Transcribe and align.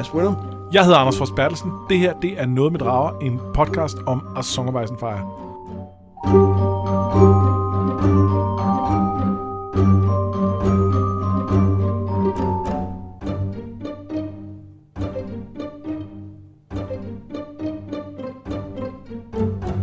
Mads 0.00 0.10
Brynum. 0.10 0.36
Jeg 0.72 0.84
hedder 0.84 0.98
Anders 0.98 1.18
Fors 1.18 1.30
Bertelsen. 1.30 1.72
Det 1.88 1.98
her, 1.98 2.20
det 2.20 2.40
er 2.40 2.46
Noget 2.46 2.72
med 2.72 2.80
Drager, 2.80 3.18
en 3.18 3.40
podcast 3.54 3.96
om 4.06 4.26
A 4.36 4.42
Song 4.42 4.76
of 4.76 4.84
Ice 4.84 4.92
and 4.92 4.98
Fire. 4.98 5.22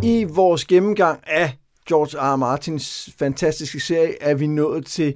I 0.04 0.24
vores 0.24 0.66
gennemgang 0.66 1.20
af 1.28 1.58
George 1.88 2.18
R. 2.18 2.34
R. 2.34 2.36
Martins 2.36 3.10
fantastiske 3.20 3.80
serie 3.80 4.24
er 4.24 4.36
vi 4.36 4.48
nået 4.48 4.86
til 4.86 5.14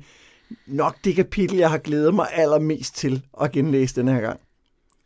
nok 0.68 0.96
det 1.04 1.16
kapitel, 1.16 1.58
jeg 1.58 1.70
har 1.70 1.78
glædet 1.78 2.14
mig 2.14 2.28
allermest 2.34 2.96
til 2.96 3.26
at 3.42 3.52
genlæse 3.52 3.96
den 3.96 4.08
her 4.08 4.22
gang. 4.22 4.40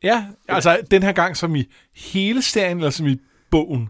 Ja, 0.06 0.26
altså 0.48 0.78
den 0.92 1.04
her 1.04 1.12
gang 1.12 1.38
som 1.38 1.56
i 1.56 1.64
hele 1.96 2.42
serien, 2.42 2.78
eller 2.78 2.90
som 2.90 3.08
i 3.08 3.18
bogen. 3.52 3.90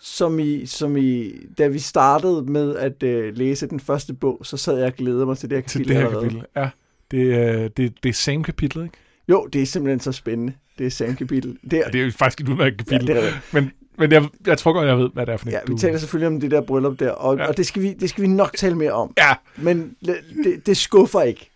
Som 0.00 0.38
i, 0.38 0.66
som 0.66 0.96
i, 0.96 1.32
da 1.58 1.66
vi 1.68 1.78
startede 1.78 2.42
med 2.42 2.76
at 2.76 3.02
øh, 3.02 3.36
læse 3.36 3.66
den 3.68 3.80
første 3.80 4.14
bog, 4.14 4.40
så 4.42 4.56
sad 4.56 4.76
jeg 4.78 4.86
og 4.86 4.92
glædede 4.94 5.26
mig 5.26 5.38
til 5.38 5.50
det 5.50 5.56
her 5.56 5.62
kapitel. 5.62 5.80
Til 5.86 5.88
det 5.88 5.96
her 5.96 6.04
allerede. 6.06 6.24
kapitel, 6.28 6.46
ja. 6.56 6.68
Det, 7.10 7.34
er- 7.34 7.68
det, 7.68 7.94
det 8.02 8.08
er 8.08 8.12
same 8.12 8.44
kapitel, 8.44 8.82
ikke? 8.82 8.94
Jo, 9.28 9.46
det 9.52 9.62
er 9.62 9.66
simpelthen 9.66 10.00
så 10.00 10.12
spændende. 10.12 10.52
Det 10.78 10.86
er 10.86 10.90
samme 10.90 11.16
kapitel. 11.16 11.58
Det 11.64 11.72
er, 11.72 11.76
Ja, 11.86 11.90
det 11.92 12.00
er 12.00 12.04
jo 12.04 12.10
faktisk 12.12 12.40
et 12.40 12.48
udmærket 12.48 12.78
kapitel. 12.78 13.08
Ja, 13.08 13.14
det 13.14 13.24
er 13.24 13.30
det. 13.30 13.40
Men, 13.52 13.70
men 13.98 14.12
jeg, 14.12 14.28
jeg 14.46 14.58
tror 14.58 14.72
godt, 14.72 14.86
jeg 14.88 14.98
ved, 14.98 15.10
hvad 15.14 15.26
det 15.26 15.32
er 15.32 15.36
for 15.36 15.48
et. 15.48 15.52
ja, 15.52 15.58
vi 15.68 15.74
taler 15.78 15.98
selvfølgelig 15.98 16.26
om 16.28 16.40
det 16.40 16.50
der 16.50 16.60
bryllup 16.60 16.98
der, 17.00 17.10
og, 17.10 17.36
Ja. 17.38 17.48
og 17.48 17.56
det, 17.56 17.66
skal 17.66 17.82
vi, 17.82 17.92
det 17.92 18.10
skal 18.10 18.22
vi 18.22 18.28
nok 18.28 18.56
tale 18.56 18.74
mere 18.74 18.92
om. 18.92 19.14
Ja, 19.18 19.34
Men 19.56 19.96
det, 20.44 20.66
det 20.66 20.76
skuffer 20.76 21.20
ikke. 21.22 21.50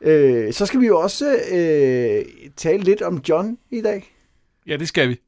Øh, 0.00 0.52
så 0.52 0.66
skal 0.66 0.80
vi 0.80 0.86
jo 0.86 1.00
også 1.00 1.36
øh, 1.52 2.24
tale 2.56 2.82
lidt 2.82 3.02
om 3.02 3.22
John 3.28 3.58
i 3.70 3.80
dag. 3.80 4.14
ja, 4.66 4.76
det 4.76 4.88
skal 4.88 5.08
vi. 5.08 5.20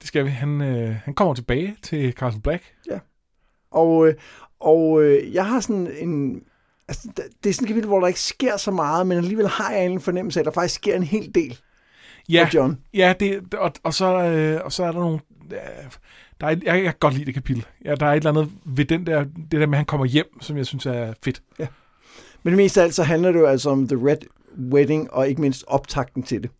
Det 0.00 0.08
skal 0.08 0.24
vi. 0.24 0.30
Han, 0.30 0.60
øh, 0.60 0.94
han 1.04 1.14
kommer 1.14 1.34
tilbage 1.34 1.76
til 1.82 2.12
Castle 2.12 2.42
Black. 2.42 2.64
Og, 3.70 4.08
øh, 4.08 4.14
og 4.60 5.02
øh, 5.02 5.34
jeg 5.34 5.46
har 5.46 5.60
sådan 5.60 5.90
en... 5.98 6.42
Altså, 6.88 7.08
det 7.44 7.50
er 7.50 7.54
sådan 7.54 7.64
et 7.64 7.68
kapitel, 7.68 7.88
hvor 7.88 8.00
der 8.00 8.06
ikke 8.06 8.20
sker 8.20 8.56
så 8.56 8.70
meget, 8.70 9.06
men 9.06 9.18
alligevel 9.18 9.48
har 9.48 9.72
jeg 9.72 9.86
en 9.86 10.00
fornemmelse 10.00 10.40
af, 10.40 10.42
at 10.42 10.44
der 10.46 10.52
faktisk 10.52 10.74
sker 10.74 10.96
en 10.96 11.02
hel 11.02 11.34
del 11.34 11.58
Ja, 12.28 12.44
for 12.44 12.56
John. 12.56 12.78
ja 12.94 13.14
det, 13.20 13.54
og, 13.54 13.72
og, 13.82 13.94
så, 13.94 14.06
øh, 14.24 14.60
og 14.64 14.72
så 14.72 14.84
er 14.84 14.92
der 14.92 15.00
nogle... 15.00 15.18
Øh, 15.52 15.58
der 16.40 16.46
er, 16.46 16.50
jeg, 16.50 16.60
jeg 16.64 16.82
kan 16.82 16.94
godt 17.00 17.14
lide 17.14 17.24
det 17.24 17.34
kapitel. 17.34 17.66
Ja, 17.84 17.94
der 17.94 18.06
er 18.06 18.10
et 18.12 18.16
eller 18.16 18.30
andet 18.30 18.50
ved 18.64 18.84
den 18.84 19.06
der, 19.06 19.24
det 19.24 19.52
der 19.60 19.66
med, 19.66 19.74
at 19.74 19.76
han 19.76 19.84
kommer 19.84 20.06
hjem, 20.06 20.40
som 20.40 20.56
jeg 20.56 20.66
synes 20.66 20.86
er 20.86 21.14
fedt. 21.24 21.42
Men 22.42 22.56
mest 22.56 22.78
af 22.78 22.82
alt 22.82 22.94
så 22.94 23.02
handler 23.02 23.32
det 23.32 23.38
jo 23.38 23.46
altså 23.46 23.70
om 23.70 23.88
The 23.88 23.96
Red 24.08 24.16
Wedding, 24.72 25.12
og 25.12 25.28
ikke 25.28 25.40
mindst 25.40 25.64
optakten 25.66 26.22
til 26.22 26.42
det. 26.42 26.50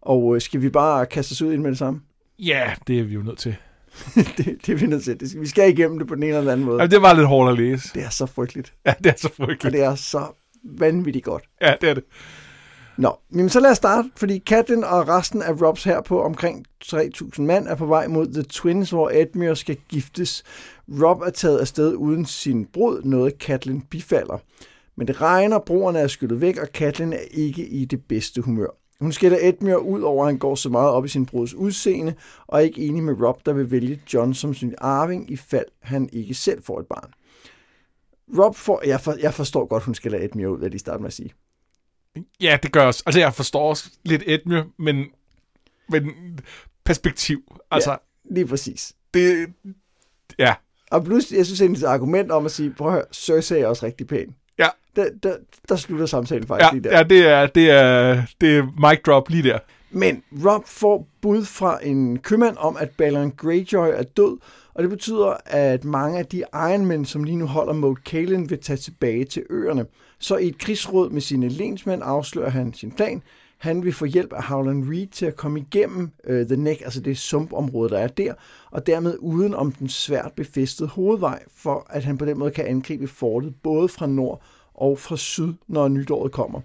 Og 0.00 0.34
øh, 0.34 0.40
skal 0.40 0.62
vi 0.62 0.68
bare 0.68 1.06
kaste 1.06 1.32
os 1.32 1.42
ud 1.42 1.52
ind 1.52 1.62
med 1.62 1.70
det 1.70 1.78
samme? 1.78 2.00
Ja, 2.38 2.72
det 2.86 2.98
er 2.98 3.02
vi 3.04 3.14
jo 3.14 3.22
nødt 3.22 3.38
til. 3.38 3.56
det, 4.36 4.46
det 4.66 4.68
er 4.68 4.74
vi 4.76 4.86
nødt 4.86 5.04
til. 5.04 5.20
Det 5.20 5.28
skal, 5.30 5.40
vi 5.40 5.46
skal 5.46 5.70
igennem 5.70 5.98
det 5.98 6.08
på 6.08 6.14
den 6.14 6.22
ene 6.22 6.28
eller 6.28 6.40
den 6.40 6.50
anden 6.50 6.66
måde. 6.66 6.80
Ja, 6.82 6.86
det 6.86 7.02
var 7.02 7.14
lidt 7.14 7.26
hårdt 7.26 7.50
at 7.52 7.58
læse. 7.58 7.90
Det 7.94 8.02
er 8.04 8.10
så 8.10 8.26
frygteligt. 8.26 8.72
Ja, 8.86 8.94
det 9.04 9.06
er 9.06 9.14
så 9.16 9.28
Og 9.28 9.34
frygteligt. 9.46 9.72
det 9.72 9.82
er 9.82 9.94
så 9.94 10.26
vanvittigt 10.64 11.24
godt. 11.24 11.42
Ja, 11.62 11.74
det 11.80 11.88
er 11.90 11.94
det. 11.94 12.04
Nå, 12.96 13.16
men 13.30 13.48
så 13.48 13.60
lad 13.60 13.70
os 13.70 13.76
starte, 13.76 14.10
fordi 14.16 14.38
Catelyn 14.46 14.82
og 14.82 15.08
resten 15.08 15.42
af 15.42 15.62
Robs 15.62 15.84
her 15.84 16.00
på 16.00 16.22
omkring 16.22 16.64
3.000 16.84 17.42
mand 17.42 17.68
er 17.68 17.74
på 17.74 17.86
vej 17.86 18.06
mod 18.06 18.26
The 18.32 18.42
Twins, 18.42 18.90
hvor 18.90 19.10
Edmure 19.14 19.56
skal 19.56 19.76
giftes. 19.88 20.42
Rob 21.02 21.20
er 21.20 21.30
taget 21.30 21.58
afsted 21.58 21.94
uden 21.94 22.26
sin 22.26 22.64
brud, 22.72 23.02
noget 23.04 23.34
Catelyn 23.40 23.80
bifalder. 23.80 24.38
Men 24.96 25.06
det 25.06 25.20
regner, 25.20 25.58
broerne 25.58 25.98
er 25.98 26.06
skyllet 26.06 26.40
væk, 26.40 26.58
og 26.58 26.66
Catelyn 26.66 27.12
er 27.12 27.24
ikke 27.30 27.66
i 27.66 27.84
det 27.84 28.04
bedste 28.04 28.40
humør. 28.40 28.68
Hun 29.00 29.12
skælder 29.12 29.38
Edmure 29.40 29.82
ud 29.82 30.00
over, 30.00 30.24
at 30.24 30.28
han 30.28 30.38
går 30.38 30.54
så 30.54 30.68
meget 30.68 30.90
op 30.90 31.04
i 31.04 31.08
sin 31.08 31.26
bruds 31.26 31.54
udseende, 31.54 32.14
og 32.46 32.58
er 32.58 32.62
ikke 32.62 32.80
enig 32.80 33.02
med 33.02 33.20
Rob, 33.22 33.46
der 33.46 33.52
vil 33.52 33.70
vælge 33.70 34.00
John 34.14 34.34
som 34.34 34.54
sin 34.54 34.74
arving, 34.78 35.30
i 35.30 35.36
fald 35.36 35.66
han 35.82 36.08
ikke 36.12 36.34
selv 36.34 36.62
får 36.62 36.80
et 36.80 36.86
barn. 36.86 37.10
Rob 38.38 38.56
får, 38.56 38.82
jeg, 38.86 39.00
for, 39.00 39.14
jeg 39.20 39.34
forstår 39.34 39.66
godt, 39.66 39.82
hun 39.82 39.94
skælder 39.94 40.18
Edmure 40.24 40.52
ud, 40.52 40.58
hvad 40.58 40.70
de 40.70 40.78
starter 40.78 41.00
med 41.00 41.06
at 41.06 41.12
sige. 41.12 41.32
Ja, 42.40 42.58
det 42.62 42.72
gør 42.72 42.86
også. 42.86 43.02
Altså, 43.06 43.20
jeg 43.20 43.34
forstår 43.34 43.68
også 43.68 43.90
lidt 44.04 44.22
Edmure, 44.26 44.66
men, 44.78 45.06
men 45.88 46.10
perspektiv. 46.84 47.42
Altså, 47.70 47.90
ja. 47.90 47.96
Lige 48.30 48.46
præcis. 48.46 48.94
det... 49.14 49.46
Ja, 50.38 50.54
Og 50.90 51.04
plus, 51.04 51.32
jeg 51.32 51.46
synes 51.46 51.60
egentlig, 51.60 51.84
argument 51.88 52.30
om 52.30 52.44
at 52.44 52.52
sige, 52.52 52.74
prøv 52.74 52.88
at 52.88 52.92
høre, 52.92 53.04
Cersei 53.12 53.60
er 53.60 53.66
også 53.66 53.86
rigtig 53.86 54.06
pæn. 54.06 54.34
Ja, 54.58 54.68
Der, 54.96 55.08
der, 55.22 55.36
der 55.68 55.76
slutter 55.76 56.06
samtalen 56.06 56.46
faktisk 56.46 56.72
ja, 56.72 56.72
lige 56.72 56.84
der. 56.84 56.96
ja 56.96 57.02
det, 57.02 57.26
er, 57.26 57.46
det, 57.46 57.70
er, 57.70 58.22
det 58.40 58.56
er 58.56 58.88
mic 58.90 59.02
drop 59.06 59.28
lige 59.30 59.42
der. 59.42 59.58
Men 59.90 60.22
Rob 60.46 60.62
får 60.66 61.08
bud 61.22 61.44
fra 61.44 61.78
en 61.82 62.18
købmand 62.18 62.56
om, 62.58 62.76
at 62.80 62.90
Balon 62.90 63.30
Greyjoy 63.30 63.88
er 63.88 64.02
død, 64.02 64.38
og 64.74 64.82
det 64.82 64.90
betyder, 64.90 65.36
at 65.46 65.84
mange 65.84 66.18
af 66.18 66.26
de 66.26 66.44
Ironmen, 66.54 67.04
som 67.04 67.24
lige 67.24 67.36
nu 67.36 67.46
holder 67.46 67.72
Moat 67.72 67.98
Cailin, 68.04 68.50
vil 68.50 68.58
tage 68.58 68.76
tilbage 68.76 69.24
til 69.24 69.42
øerne. 69.50 69.86
Så 70.18 70.36
i 70.36 70.48
et 70.48 70.58
krigsråd 70.58 71.10
med 71.10 71.20
sine 71.20 71.48
lensmænd 71.48 72.02
afslører 72.04 72.50
han 72.50 72.74
sin 72.74 72.92
plan. 72.92 73.22
Han 73.64 73.84
vil 73.84 73.92
få 73.92 74.04
hjælp 74.04 74.32
af 74.32 74.44
Howland 74.44 74.90
Reed 74.90 75.06
til 75.06 75.26
at 75.26 75.36
komme 75.36 75.60
igennem 75.60 76.10
øh, 76.24 76.46
The 76.46 76.56
Neck, 76.56 76.80
altså 76.80 77.00
det 77.00 77.18
sumpområde, 77.18 77.90
der 77.90 77.98
er 77.98 78.06
der, 78.06 78.34
og 78.70 78.86
dermed 78.86 79.16
uden 79.20 79.54
om 79.54 79.72
den 79.72 79.88
svært 79.88 80.32
befæstede 80.36 80.88
hovedvej, 80.88 81.42
for 81.56 81.86
at 81.90 82.04
han 82.04 82.18
på 82.18 82.24
den 82.24 82.38
måde 82.38 82.50
kan 82.50 82.66
angribe 82.66 83.08
fortet 83.08 83.54
både 83.62 83.88
fra 83.88 84.06
nord 84.06 84.42
og 84.74 84.98
fra 84.98 85.16
syd, 85.16 85.52
når 85.68 85.88
nytåret 85.88 86.32
kommer. 86.32 86.60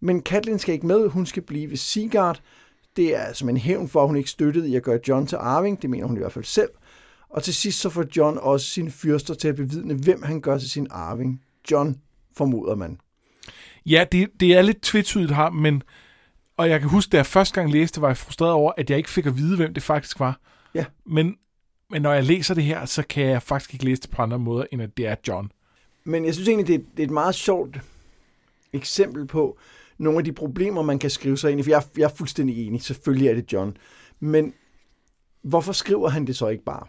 Men 0.00 0.22
Katlin 0.22 0.58
skal 0.58 0.74
ikke 0.74 0.86
med, 0.86 1.08
hun 1.08 1.26
skal 1.26 1.42
blive 1.42 1.70
ved 1.70 1.76
Sigard. 1.76 2.40
Det 2.96 3.16
er 3.16 3.32
som 3.32 3.48
en 3.48 3.56
hævn 3.56 3.88
for, 3.88 4.02
at 4.02 4.08
hun 4.08 4.16
ikke 4.16 4.30
støttede 4.30 4.68
i 4.68 4.76
at 4.76 4.82
gøre 4.82 5.00
John 5.08 5.26
til 5.26 5.36
arving, 5.36 5.82
det 5.82 5.90
mener 5.90 6.06
hun 6.06 6.16
i 6.16 6.20
hvert 6.20 6.32
fald 6.32 6.44
selv. 6.44 6.70
Og 7.30 7.42
til 7.42 7.54
sidst 7.54 7.80
så 7.80 7.90
får 7.90 8.04
John 8.16 8.38
også 8.42 8.66
sine 8.66 8.90
fyrster 8.90 9.34
til 9.34 9.48
at 9.48 9.56
bevidne, 9.56 9.94
hvem 9.94 10.22
han 10.22 10.40
gør 10.40 10.58
til 10.58 10.70
sin 10.70 10.86
arving. 10.90 11.40
John, 11.70 12.00
formoder 12.36 12.74
man. 12.74 12.98
Ja, 13.86 14.04
det, 14.12 14.28
det 14.40 14.54
er 14.56 14.62
lidt 14.62 14.82
tvetydigt 14.82 15.36
her, 15.36 15.50
men... 15.50 15.82
Og 16.60 16.68
jeg 16.68 16.80
kan 16.80 16.88
huske, 16.88 17.10
da 17.10 17.16
jeg 17.16 17.26
første 17.26 17.54
gang 17.54 17.72
læste, 17.72 18.00
var 18.00 18.08
jeg 18.08 18.16
frustreret 18.16 18.52
over, 18.52 18.72
at 18.76 18.90
jeg 18.90 18.98
ikke 18.98 19.10
fik 19.10 19.26
at 19.26 19.36
vide, 19.36 19.56
hvem 19.56 19.74
det 19.74 19.82
faktisk 19.82 20.20
var. 20.20 20.40
Ja. 20.74 20.84
Men, 21.06 21.36
men 21.90 22.02
når 22.02 22.12
jeg 22.12 22.24
læser 22.24 22.54
det 22.54 22.64
her, 22.64 22.84
så 22.84 23.02
kan 23.02 23.26
jeg 23.26 23.42
faktisk 23.42 23.74
ikke 23.74 23.84
læse 23.84 24.02
det 24.02 24.10
på 24.10 24.22
andre 24.22 24.38
måder, 24.38 24.64
end 24.72 24.82
at 24.82 24.96
det 24.96 25.06
er 25.06 25.14
John. 25.28 25.52
Men 26.04 26.24
jeg 26.24 26.34
synes 26.34 26.48
egentlig, 26.48 26.66
det 26.66 26.74
er, 26.74 26.78
det 26.78 27.02
er 27.02 27.06
et 27.06 27.10
meget 27.10 27.34
sjovt 27.34 27.80
eksempel 28.72 29.26
på 29.26 29.58
nogle 29.98 30.18
af 30.18 30.24
de 30.24 30.32
problemer, 30.32 30.82
man 30.82 30.98
kan 30.98 31.10
skrive 31.10 31.38
sig 31.38 31.50
ind 31.50 31.60
i. 31.60 31.62
For 31.62 31.70
jeg, 31.70 31.82
jeg 31.96 32.04
er 32.04 32.14
fuldstændig 32.16 32.66
enig, 32.66 32.82
selvfølgelig 32.82 33.28
er 33.28 33.34
det 33.34 33.52
John. 33.52 33.76
Men 34.20 34.54
hvorfor 35.42 35.72
skriver 35.72 36.08
han 36.08 36.26
det 36.26 36.36
så 36.36 36.48
ikke 36.48 36.64
bare? 36.64 36.86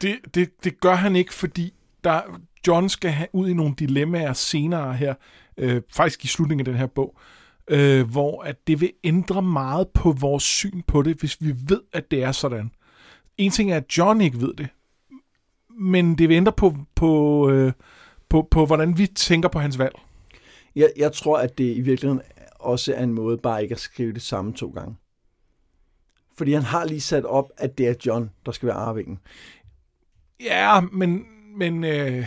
Det, 0.00 0.18
det, 0.34 0.64
det 0.64 0.80
gør 0.80 0.94
han 0.94 1.16
ikke, 1.16 1.34
fordi 1.34 1.74
der, 2.04 2.20
John 2.66 2.88
skal 2.88 3.10
have 3.10 3.28
ud 3.32 3.48
i 3.48 3.54
nogle 3.54 3.74
dilemmaer 3.78 4.32
senere 4.32 4.94
her, 4.94 5.14
øh, 5.56 5.82
faktisk 5.92 6.24
i 6.24 6.28
slutningen 6.28 6.66
af 6.66 6.72
den 6.72 6.78
her 6.80 6.86
bog, 6.86 7.14
øh, 7.16 7.39
hvor 8.04 8.42
at 8.42 8.66
det 8.66 8.80
vil 8.80 8.92
ændre 9.04 9.42
meget 9.42 9.88
på 9.88 10.12
vores 10.12 10.42
syn 10.42 10.82
på 10.82 11.02
det, 11.02 11.16
hvis 11.16 11.36
vi 11.40 11.54
ved, 11.68 11.80
at 11.92 12.10
det 12.10 12.22
er 12.22 12.32
sådan. 12.32 12.70
En 13.38 13.50
ting 13.50 13.72
er, 13.72 13.76
at 13.76 13.98
John 13.98 14.20
ikke 14.20 14.40
ved 14.40 14.54
det, 14.54 14.68
men 15.68 16.18
det 16.18 16.28
vil 16.28 16.34
ændre 16.36 16.52
på, 16.52 16.76
på, 16.94 17.50
øh, 17.50 17.72
på, 18.28 18.48
på 18.50 18.66
hvordan 18.66 18.98
vi 18.98 19.06
tænker 19.06 19.48
på 19.48 19.58
hans 19.58 19.78
valg. 19.78 19.94
Jeg, 20.76 20.92
jeg 20.96 21.12
tror, 21.12 21.38
at 21.38 21.58
det 21.58 21.76
i 21.76 21.80
virkeligheden 21.80 22.22
også 22.54 22.94
er 22.94 23.02
en 23.02 23.12
måde 23.12 23.38
bare 23.38 23.62
ikke 23.62 23.74
at 23.74 23.80
skrive 23.80 24.12
det 24.12 24.22
samme 24.22 24.52
to 24.52 24.70
gange. 24.70 24.96
Fordi 26.36 26.52
han 26.52 26.62
har 26.62 26.84
lige 26.84 27.00
sat 27.00 27.24
op, 27.24 27.50
at 27.56 27.78
det 27.78 27.88
er 27.88 27.94
John, 28.06 28.30
der 28.46 28.52
skal 28.52 28.66
være 28.66 28.76
arvingen. 28.76 29.18
Ja, 30.40 30.80
men, 30.80 31.26
men 31.56 31.84
øh, 31.84 32.18
øh, 32.18 32.24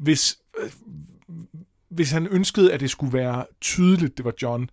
hvis, 0.00 0.38
øh, 0.58 0.70
hvis 1.94 2.10
han 2.10 2.26
ønskede, 2.26 2.72
at 2.72 2.80
det 2.80 2.90
skulle 2.90 3.12
være 3.12 3.46
tydeligt, 3.60 4.16
det 4.16 4.24
var 4.24 4.32
John, 4.42 4.70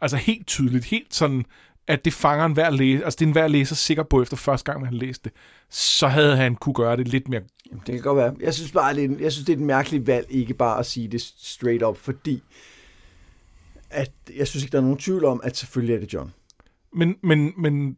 altså 0.00 0.16
helt 0.16 0.46
tydeligt, 0.46 0.84
helt 0.84 1.14
sådan, 1.14 1.44
at 1.86 2.04
det 2.04 2.12
fanger 2.12 2.44
en 2.46 2.52
hver 2.52 2.70
læser, 2.70 3.04
altså 3.04 3.16
det 3.16 3.24
er 3.24 3.26
en 3.28 3.32
hver 3.32 3.48
læser 3.48 3.74
sikker 3.74 4.02
på 4.02 4.22
efter 4.22 4.36
første 4.36 4.64
gang, 4.72 4.80
man 4.80 4.92
har 4.92 4.98
læst 5.00 5.24
det, 5.24 5.32
så 5.70 6.08
havde 6.08 6.36
han 6.36 6.56
kunne 6.56 6.74
gøre 6.74 6.96
det 6.96 7.08
lidt 7.08 7.28
mere. 7.28 7.42
Jamen, 7.70 7.82
det 7.86 7.94
kan 7.94 8.02
godt 8.02 8.16
være. 8.16 8.34
Jeg 8.40 8.54
synes 8.54 8.72
bare, 8.72 8.94
det 8.94 9.04
er, 9.04 9.08
en- 9.08 9.20
jeg 9.20 9.32
synes, 9.32 9.46
det 9.46 9.52
er 9.52 9.56
et 9.56 9.62
mærkeligt 9.62 10.06
valg, 10.06 10.26
ikke 10.30 10.54
bare 10.54 10.78
at 10.78 10.86
sige 10.86 11.08
det 11.08 11.20
straight 11.22 11.82
up, 11.82 11.96
fordi 11.96 12.42
at 13.90 14.12
jeg 14.36 14.48
synes 14.48 14.64
ikke, 14.64 14.72
der 14.72 14.78
er 14.78 14.82
nogen 14.82 14.98
tvivl 14.98 15.24
om, 15.24 15.40
at 15.44 15.56
selvfølgelig 15.56 15.94
er 15.94 16.00
det 16.00 16.12
John. 16.14 16.32
Men, 16.92 17.16
men, 17.22 17.52
men 17.58 17.96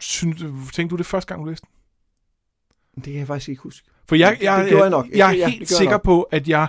synes, 0.00 0.40
tænkte 0.72 0.92
du 0.92 0.96
det 0.96 1.06
første 1.06 1.28
gang, 1.34 1.44
du 1.44 1.48
læste 1.50 1.66
den? 2.94 3.04
Det 3.04 3.12
kan 3.12 3.18
jeg 3.18 3.26
faktisk 3.26 3.48
ikke 3.48 3.62
huske. 3.62 3.88
For 4.08 4.14
jeg, 4.16 4.36
Det 4.38 4.44
jeg, 4.44 4.66
gjorde 4.68 4.82
jeg 4.82 4.90
nok. 4.90 5.06
jeg 5.14 5.28
er 5.28 5.32
Ja, 5.32 5.44
det 5.46 5.52
helt 5.52 5.68
sikker 5.68 5.94
nok. 5.94 6.02
på, 6.02 6.22
at 6.22 6.48
jeg 6.48 6.66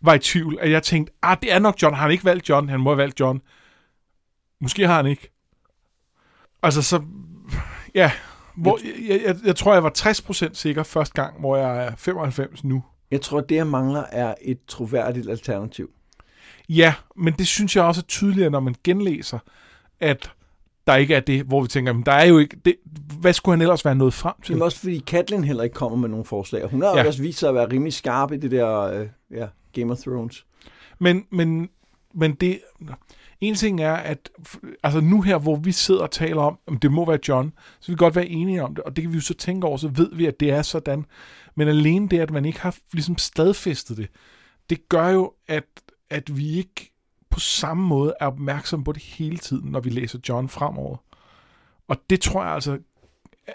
var 0.00 0.14
i 0.14 0.18
tvivl, 0.18 0.58
at 0.60 0.70
jeg 0.70 0.82
tænkte, 0.82 1.12
ah, 1.22 1.36
det 1.42 1.52
er 1.52 1.58
nok 1.58 1.82
John. 1.82 1.94
Har 1.94 2.02
han 2.02 2.10
ikke 2.10 2.24
valgt 2.24 2.48
John? 2.48 2.68
Han 2.68 2.80
må 2.80 2.90
have 2.90 2.98
valgt 2.98 3.20
John. 3.20 3.40
Måske 4.60 4.86
har 4.86 4.96
han 4.96 5.06
ikke. 5.06 5.30
Altså, 6.62 6.82
så... 6.82 7.02
Ja, 7.94 8.12
hvor, 8.56 8.78
jeg, 9.08 9.20
jeg, 9.24 9.36
jeg 9.44 9.56
tror, 9.56 9.72
jeg 9.72 9.82
var 9.82 9.92
60% 9.98 10.54
sikker 10.54 10.82
første 10.82 11.22
gang, 11.22 11.40
hvor 11.40 11.56
jeg 11.56 11.86
er 11.86 11.92
95 11.98 12.64
nu. 12.64 12.84
Jeg 13.10 13.20
tror, 13.20 13.40
det 13.40 13.54
jeg 13.56 13.66
mangler 13.66 14.04
er 14.12 14.34
et 14.42 14.58
troværdigt 14.68 15.28
alternativ. 15.30 15.90
Ja, 16.68 16.94
men 17.16 17.34
det 17.34 17.46
synes 17.46 17.76
jeg 17.76 17.84
også 17.84 18.00
er 18.00 18.04
tydeligere, 18.08 18.50
når 18.50 18.60
man 18.60 18.74
genlæser, 18.84 19.38
at 20.00 20.30
der 20.86 20.96
ikke 20.96 21.14
er 21.14 21.20
det, 21.20 21.42
hvor 21.44 21.62
vi 21.62 21.68
tænker, 21.68 21.92
men 21.92 22.02
der 22.02 22.12
er 22.12 22.24
jo 22.24 22.38
ikke, 22.38 22.56
det, 22.64 22.76
hvad 23.20 23.32
skulle 23.32 23.52
han 23.52 23.62
ellers 23.62 23.84
være 23.84 23.94
nået 23.94 24.14
frem 24.14 24.34
til? 24.42 24.52
Jamen 24.52 24.62
også 24.62 24.78
fordi 24.78 24.98
Katlin 24.98 25.44
heller 25.44 25.62
ikke 25.62 25.74
kommer 25.74 25.98
med 25.98 26.08
nogle 26.08 26.24
forslag. 26.24 26.68
Hun 26.68 26.82
har 26.82 26.98
ja. 26.98 27.06
også 27.06 27.22
vist 27.22 27.38
sig 27.38 27.48
at 27.48 27.54
være 27.54 27.68
rimelig 27.72 27.92
skarp 27.92 28.32
i 28.32 28.36
det 28.36 28.50
der 28.50 28.80
øh, 28.80 29.06
ja, 29.30 29.46
Game 29.72 29.92
of 29.92 29.98
Thrones. 29.98 30.46
Men, 30.98 31.26
men, 31.30 31.68
men 32.14 32.34
det, 32.34 32.60
en 33.40 33.54
ting 33.54 33.80
er, 33.80 33.92
at 33.92 34.30
altså 34.82 35.00
nu 35.00 35.22
her, 35.22 35.38
hvor 35.38 35.56
vi 35.56 35.72
sidder 35.72 36.02
og 36.02 36.10
taler 36.10 36.42
om, 36.42 36.58
om 36.66 36.78
det 36.78 36.92
må 36.92 37.06
være 37.06 37.18
John, 37.28 37.52
så 37.80 37.92
vi 37.92 37.96
godt 37.96 38.16
være 38.16 38.26
enige 38.26 38.62
om 38.62 38.74
det, 38.74 38.84
og 38.84 38.96
det 38.96 39.02
kan 39.02 39.12
vi 39.12 39.16
jo 39.16 39.22
så 39.22 39.34
tænke 39.34 39.66
over, 39.66 39.76
så 39.76 39.88
ved 39.88 40.10
vi, 40.14 40.26
at 40.26 40.40
det 40.40 40.50
er 40.50 40.62
sådan. 40.62 41.04
Men 41.54 41.68
alene 41.68 42.08
det, 42.08 42.18
at 42.18 42.30
man 42.30 42.44
ikke 42.44 42.60
har 42.60 42.76
ligesom 42.92 43.18
stadfæstet 43.18 43.96
det, 43.96 44.08
det 44.70 44.88
gør 44.88 45.08
jo, 45.08 45.32
at, 45.48 45.64
at 46.10 46.36
vi 46.36 46.58
ikke 46.58 46.93
på 47.34 47.40
samme 47.40 47.86
måde 47.86 48.14
er 48.20 48.26
opmærksom 48.26 48.84
på 48.84 48.92
det 48.92 49.02
hele 49.02 49.38
tiden, 49.38 49.70
når 49.70 49.80
vi 49.80 49.90
læser 49.90 50.18
John 50.28 50.48
fremover. 50.48 50.96
Og 51.88 51.96
det 52.10 52.20
tror 52.20 52.44
jeg 52.44 52.52
altså 52.52 52.78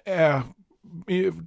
er 0.05 0.41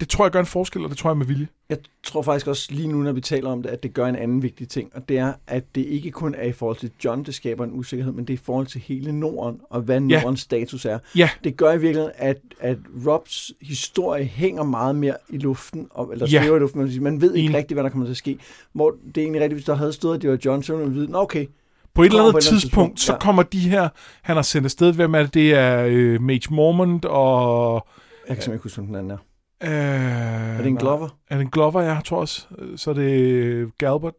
det 0.00 0.08
tror 0.08 0.24
jeg 0.24 0.32
gør 0.32 0.40
en 0.40 0.46
forskel, 0.46 0.84
og 0.84 0.90
det 0.90 0.98
tror 0.98 1.10
jeg 1.10 1.16
med 1.16 1.26
vilje. 1.26 1.48
Jeg 1.68 1.78
tror 2.02 2.22
faktisk 2.22 2.46
også 2.46 2.68
lige 2.72 2.88
nu, 2.88 3.02
når 3.02 3.12
vi 3.12 3.20
taler 3.20 3.50
om 3.50 3.62
det, 3.62 3.70
at 3.70 3.82
det 3.82 3.94
gør 3.94 4.06
en 4.06 4.16
anden 4.16 4.42
vigtig 4.42 4.68
ting, 4.68 4.90
og 4.94 5.08
det 5.08 5.18
er, 5.18 5.32
at 5.46 5.74
det 5.74 5.80
ikke 5.80 6.10
kun 6.10 6.34
er 6.34 6.42
i 6.42 6.52
forhold 6.52 6.76
til 6.76 6.90
John, 7.04 7.24
det 7.24 7.34
skaber 7.34 7.64
en 7.64 7.72
usikkerhed, 7.72 8.12
men 8.12 8.24
det 8.24 8.32
er 8.32 8.38
i 8.38 8.42
forhold 8.44 8.66
til 8.66 8.80
hele 8.80 9.12
Norden, 9.12 9.60
og 9.70 9.80
hvad 9.80 10.00
Nordens 10.00 10.40
ja. 10.40 10.44
status 10.44 10.84
er. 10.84 10.98
Ja. 11.16 11.30
Det 11.44 11.56
gør 11.56 11.72
i 11.72 11.80
virkeligheden, 11.80 12.12
at, 12.16 12.38
at 12.60 12.78
Robs 13.06 13.52
historie 13.60 14.24
hænger 14.24 14.62
meget 14.62 14.96
mere 14.96 15.16
i 15.28 15.38
luften, 15.38 15.88
eller 16.12 16.26
ja. 16.26 16.54
i 16.54 16.58
luften, 16.58 16.80
man, 16.80 17.02
man 17.02 17.20
ved 17.20 17.34
ikke 17.34 17.48
en... 17.48 17.56
rigtigt, 17.56 17.74
hvad 17.74 17.84
der 17.84 17.90
kommer 17.90 18.06
til 18.06 18.12
at 18.12 18.16
ske. 18.16 18.38
Hvor 18.72 18.90
det 18.90 19.16
er 19.16 19.22
egentlig 19.22 19.42
rigtigt, 19.42 19.56
hvis 19.56 19.66
der 19.66 19.74
havde 19.74 19.92
stået, 19.92 20.16
at 20.16 20.22
det 20.22 20.30
var 20.30 20.38
John, 20.44 20.62
så 20.62 20.76
ville 20.76 20.88
man 20.88 20.94
vide, 20.94 21.14
okay, 21.14 21.46
på 21.94 22.02
et 22.02 22.06
eller 22.06 22.22
andet 22.22 22.42
tidspunkt, 22.42 22.60
tidspunkt, 22.62 23.00
så 23.00 23.12
ja. 23.12 23.18
kommer 23.18 23.42
de 23.42 23.60
her, 23.60 23.88
han 24.22 24.36
har 24.36 24.42
sendt 24.42 24.64
afsted, 24.64 24.92
hvem 24.92 25.14
er 25.14 25.22
det? 25.22 25.34
Det 25.34 25.54
er 25.54 25.84
øh, 25.88 26.22
Mage 26.22 26.54
Mormont 26.54 27.04
og... 27.04 27.86
Jeg 28.28 28.36
kan 28.36 28.42
simpelthen 28.42 28.54
ikke 28.54 28.62
huske, 28.62 28.76
hvem 28.76 28.86
den 28.86 28.96
anden 28.96 29.10
er. 29.10 29.18
Øh, 29.62 30.58
er 30.58 30.58
det 30.58 30.66
en 30.66 30.76
Glover? 30.76 31.08
Er 31.30 31.36
det 31.36 31.44
en 31.44 31.50
Glover, 31.50 31.80
jeg 31.80 32.02
tror 32.04 32.20
også. 32.20 32.46
Så 32.76 32.90
er 32.90 32.94
det 32.94 33.78
Galbert 33.78 34.14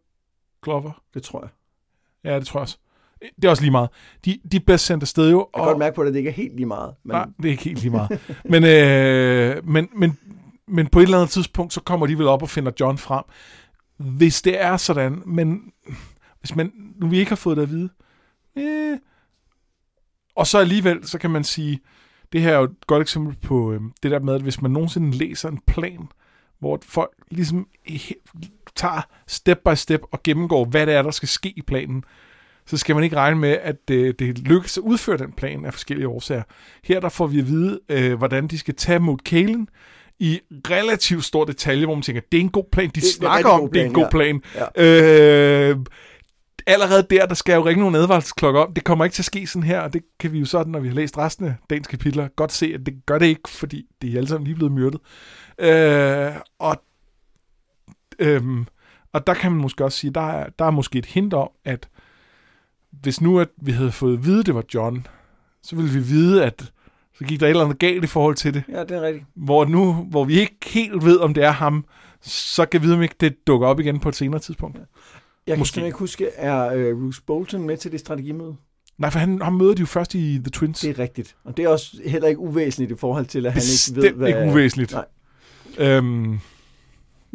Glover. 0.62 1.02
Det 1.14 1.22
tror 1.22 1.40
jeg. 1.40 1.50
Ja, 2.30 2.38
det 2.38 2.46
tror 2.46 2.58
jeg 2.58 2.62
også. 2.62 2.78
Det 3.36 3.44
er 3.44 3.50
også 3.50 3.62
lige 3.62 3.70
meget. 3.70 3.90
De, 4.24 4.38
de 4.52 4.60
bliver 4.60 4.76
sendt 4.76 5.02
afsted 5.02 5.30
jo. 5.30 5.38
Jeg 5.38 5.46
kan 5.54 5.62
og... 5.62 5.66
godt 5.66 5.78
mærke 5.78 5.96
på 5.96 6.02
det, 6.02 6.08
at 6.08 6.14
det 6.14 6.18
ikke 6.18 6.30
er 6.30 6.34
helt 6.34 6.56
lige 6.56 6.66
meget. 6.66 6.94
Men... 7.04 7.14
Nej, 7.14 7.26
det 7.36 7.44
er 7.44 7.50
ikke 7.50 7.64
helt 7.64 7.80
lige 7.80 7.90
meget. 7.90 8.20
men, 8.52 8.64
øh, 8.64 9.68
men, 9.68 9.88
men, 9.96 10.18
men 10.68 10.86
på 10.86 10.98
et 10.98 11.02
eller 11.02 11.18
andet 11.18 11.30
tidspunkt, 11.30 11.72
så 11.72 11.80
kommer 11.80 12.06
de 12.06 12.18
vel 12.18 12.26
op 12.26 12.42
og 12.42 12.50
finder 12.50 12.72
John 12.80 12.98
frem. 12.98 13.24
Hvis 13.96 14.42
det 14.42 14.62
er 14.62 14.76
sådan, 14.76 15.22
men 15.26 15.60
hvis 16.44 16.56
man 16.56 16.72
nu 16.96 17.06
vi 17.06 17.18
ikke 17.18 17.28
har 17.28 17.36
fået 17.36 17.56
det 17.56 17.62
at 17.62 17.70
vide, 17.70 17.88
øh, 18.58 18.98
og 20.34 20.46
så 20.46 20.58
alligevel, 20.58 21.06
så 21.06 21.18
kan 21.18 21.30
man 21.30 21.44
sige, 21.44 21.80
det 22.32 22.42
her 22.42 22.52
er 22.52 22.58
jo 22.58 22.64
et 22.64 22.86
godt 22.86 23.02
eksempel 23.02 23.36
på 23.42 23.72
øh, 23.72 23.80
det 24.02 24.10
der 24.10 24.20
med, 24.20 24.34
at 24.34 24.42
hvis 24.42 24.62
man 24.62 24.70
nogensinde 24.70 25.10
læser 25.10 25.48
en 25.48 25.60
plan, 25.66 26.08
hvor 26.58 26.78
folk 26.82 27.12
ligesom 27.30 27.68
tager 28.76 29.06
step 29.26 29.58
by 29.58 29.74
step 29.74 30.00
og 30.12 30.22
gennemgår, 30.22 30.64
hvad 30.64 30.86
det 30.86 30.94
er, 30.94 31.02
der 31.02 31.10
skal 31.10 31.28
ske 31.28 31.52
i 31.56 31.62
planen, 31.62 32.04
så 32.66 32.76
skal 32.76 32.94
man 32.94 33.04
ikke 33.04 33.16
regne 33.16 33.40
med, 33.40 33.58
at 33.62 33.88
det, 33.88 34.18
det 34.18 34.38
lykkes 34.38 34.78
at 34.78 34.82
udføre 34.82 35.18
den 35.18 35.32
plan 35.32 35.64
af 35.64 35.72
forskellige 35.72 36.08
årsager. 36.08 36.42
Her 36.84 37.00
der 37.00 37.08
får 37.08 37.26
vi 37.26 37.38
at 37.38 37.46
vide, 37.46 37.80
øh, 37.88 38.14
hvordan 38.14 38.46
de 38.46 38.58
skal 38.58 38.74
tage 38.74 38.98
mod 38.98 39.18
Kalen 39.18 39.68
i 40.18 40.40
relativt 40.70 41.24
stor 41.24 41.44
detalje, 41.44 41.84
hvor 41.84 41.94
man 41.94 42.02
tænker, 42.02 42.22
det 42.32 42.38
er 42.38 42.42
en 42.42 42.50
god 42.50 42.64
plan. 42.72 42.88
De 42.88 43.00
det, 43.00 43.04
snakker 43.04 43.50
det 43.50 43.60
om, 43.62 43.70
det 43.70 43.82
er 43.82 43.86
en 43.86 43.92
god 43.92 44.10
plan. 44.10 44.42
Ja. 44.54 44.82
Ja. 44.84 45.70
Øh, 45.70 45.76
allerede 46.66 47.06
der, 47.10 47.26
der 47.26 47.34
skal 47.34 47.54
jo 47.54 47.66
ringe 47.66 47.80
nogle 47.82 47.98
advarselsklokker 47.98 48.60
om. 48.60 48.74
Det 48.74 48.84
kommer 48.84 49.04
ikke 49.04 49.14
til 49.14 49.22
at 49.22 49.26
ske 49.26 49.46
sådan 49.46 49.62
her, 49.62 49.80
og 49.80 49.92
det 49.92 50.02
kan 50.20 50.32
vi 50.32 50.38
jo 50.38 50.44
sådan, 50.44 50.72
når 50.72 50.80
vi 50.80 50.88
har 50.88 50.94
læst 50.94 51.18
resten 51.18 51.46
af 51.46 51.54
dagens 51.70 51.86
kapitler, 51.86 52.28
godt 52.28 52.52
se, 52.52 52.72
at 52.74 52.86
det 52.86 53.06
gør 53.06 53.18
det 53.18 53.26
ikke, 53.26 53.48
fordi 53.48 53.86
de 54.02 54.12
er 54.12 54.16
alle 54.16 54.28
sammen 54.28 54.46
lige 54.46 54.54
blevet 54.54 54.72
myrdet. 54.72 55.00
Øh, 55.58 56.32
og, 56.58 56.82
øhm, 58.18 58.66
og 59.12 59.26
der 59.26 59.34
kan 59.34 59.52
man 59.52 59.60
måske 59.60 59.84
også 59.84 59.98
sige, 59.98 60.10
der 60.10 60.30
er, 60.30 60.48
der 60.58 60.64
er 60.64 60.70
måske 60.70 60.98
et 60.98 61.06
hint 61.06 61.34
om, 61.34 61.50
at 61.64 61.88
hvis 62.90 63.20
nu 63.20 63.40
at 63.40 63.48
vi 63.56 63.72
havde 63.72 63.92
fået 63.92 64.18
at 64.18 64.24
vide, 64.24 64.40
at 64.40 64.46
det 64.46 64.54
var 64.54 64.64
John, 64.74 65.06
så 65.62 65.76
ville 65.76 65.90
vi 65.90 65.98
vide, 66.00 66.44
at 66.44 66.72
så 67.18 67.24
gik 67.24 67.40
der 67.40 67.46
et 67.46 67.50
eller 67.50 67.64
andet 67.64 67.78
galt 67.78 68.04
i 68.04 68.06
forhold 68.06 68.34
til 68.34 68.54
det. 68.54 68.62
Ja, 68.68 68.80
det 68.80 68.90
er 68.90 69.02
rigtigt. 69.02 69.26
Hvor 69.34 69.64
nu, 69.64 69.92
hvor 69.92 70.24
vi 70.24 70.40
ikke 70.40 70.56
helt 70.66 71.04
ved, 71.04 71.18
om 71.18 71.34
det 71.34 71.44
er 71.44 71.50
ham, 71.50 71.84
så 72.20 72.66
kan 72.66 72.80
vi 72.80 72.86
vide, 72.86 72.96
om 72.96 73.02
ikke 73.02 73.14
det 73.20 73.46
dukker 73.46 73.66
op 73.68 73.80
igen 73.80 74.00
på 74.00 74.08
et 74.08 74.16
senere 74.16 74.40
tidspunkt. 74.40 74.78
Ja. 74.78 74.84
Jeg 75.46 75.58
Måske. 75.58 75.74
kan 75.74 75.86
ikke 75.86 75.98
huske, 75.98 76.28
er 76.28 76.92
uh, 76.92 77.00
Bruce 77.00 77.22
Bolton 77.26 77.62
med 77.62 77.76
til 77.76 77.92
det 77.92 78.00
strategimøde? 78.00 78.56
Nej, 78.98 79.10
for 79.10 79.18
han, 79.18 79.42
han 79.42 79.52
møder 79.52 79.74
de 79.74 79.80
jo 79.80 79.86
først 79.86 80.14
i 80.14 80.38
The 80.38 80.50
Twins. 80.50 80.80
Det 80.80 80.90
er 80.90 80.98
rigtigt. 80.98 81.36
Og 81.44 81.56
det 81.56 81.64
er 81.64 81.68
også 81.68 82.00
heller 82.06 82.28
ikke 82.28 82.40
uvæsentligt 82.40 82.92
i 82.92 82.96
forhold 82.96 83.26
til, 83.26 83.46
at 83.46 83.52
han 83.52 83.60
Bestemt 83.60 83.96
ikke 83.96 84.10
ved, 84.10 84.16
hvad... 84.16 84.28
ikke 84.28 84.52
uvæsentligt. 84.52 84.92
Nej. 84.92 85.06
Øhm, 85.78 86.38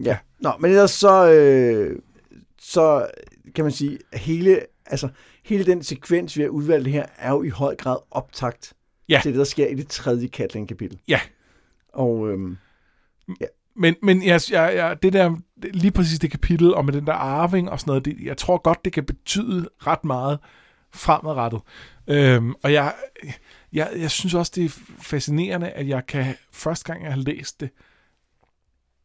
ja. 0.03 0.17
Nå, 0.39 0.51
men 0.59 0.71
ellers 0.71 0.91
så, 0.91 1.31
øh, 1.31 1.99
så 2.61 3.07
kan 3.55 3.65
man 3.65 3.71
sige, 3.71 3.97
at 4.11 4.19
hele, 4.19 4.59
altså, 4.85 5.09
hele 5.45 5.65
den 5.65 5.83
sekvens, 5.83 6.37
vi 6.37 6.41
har 6.41 6.49
udvalgt 6.49 6.87
her, 6.87 7.05
er 7.17 7.29
jo 7.31 7.43
i 7.43 7.49
høj 7.49 7.75
grad 7.75 7.97
optakt 8.11 8.73
ja. 9.09 9.19
til 9.23 9.31
det, 9.31 9.39
der 9.39 9.45
sker 9.45 9.67
i 9.67 9.75
det 9.75 9.87
tredje 9.87 10.27
Katlin-kapitel. 10.27 10.99
Ja. 11.07 11.19
Og 11.93 12.29
øhm, 12.29 12.57
ja. 13.41 13.45
Men, 13.79 13.95
men 14.03 14.23
jeg, 14.23 14.41
jeg, 14.51 14.75
jeg, 14.75 15.03
det 15.03 15.13
der, 15.13 15.35
lige 15.73 15.91
præcis 15.91 16.19
det 16.19 16.31
kapitel, 16.31 16.73
og 16.73 16.85
med 16.85 16.93
den 16.93 17.07
der 17.07 17.13
arving 17.13 17.69
og 17.69 17.79
sådan 17.79 17.89
noget, 17.89 18.05
det, 18.05 18.17
jeg 18.21 18.37
tror 18.37 18.57
godt, 18.57 18.85
det 18.85 18.93
kan 18.93 19.05
betyde 19.05 19.69
ret 19.87 20.05
meget 20.05 20.39
fremadrettet. 20.93 21.61
Øhm, 22.07 22.53
og 22.63 22.73
jeg, 22.73 22.95
jeg, 23.73 23.91
jeg 23.97 24.11
synes 24.11 24.33
også, 24.33 24.51
det 24.55 24.65
er 24.65 24.69
fascinerende, 25.01 25.69
at 25.69 25.87
jeg 25.87 26.05
kan, 26.05 26.35
første 26.51 26.85
gang 26.85 27.03
jeg 27.03 27.11
har 27.11 27.19
læst 27.19 27.59
det, 27.59 27.69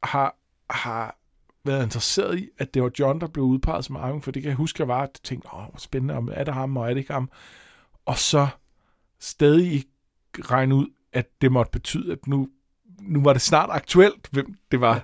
har, 0.02 0.36
har 0.70 1.16
været 1.64 1.84
interesseret 1.84 2.38
i, 2.38 2.48
at 2.58 2.74
det 2.74 2.82
var 2.82 2.90
John, 2.98 3.20
der 3.20 3.26
blev 3.26 3.44
udpeget 3.44 3.84
som 3.84 3.96
arving, 3.96 4.24
for 4.24 4.30
det 4.30 4.42
kan 4.42 4.48
jeg 4.48 4.56
huske, 4.56 4.80
jeg 4.80 4.88
var, 4.88 5.02
at 5.02 5.20
tænkte, 5.24 5.54
åh, 5.54 5.60
hvor 5.70 5.78
spændende, 5.78 6.14
om 6.14 6.30
er 6.32 6.44
det 6.44 6.54
ham, 6.54 6.76
og 6.76 6.84
er 6.84 6.88
det 6.88 6.96
ikke 6.96 7.12
ham? 7.12 7.30
Og 8.04 8.18
så 8.18 8.48
stadig 9.20 9.72
ikke 9.72 9.88
regne 10.40 10.74
ud, 10.74 10.86
at 11.12 11.26
det 11.40 11.52
måtte 11.52 11.70
betyde, 11.70 12.12
at 12.12 12.26
nu 12.26 12.48
nu 13.08 13.22
var 13.22 13.32
det 13.32 13.42
snart 13.42 13.70
aktuelt, 13.72 14.28
hvem 14.30 14.54
det 14.70 14.80
var. 14.80 14.94
Ja. 14.94 15.00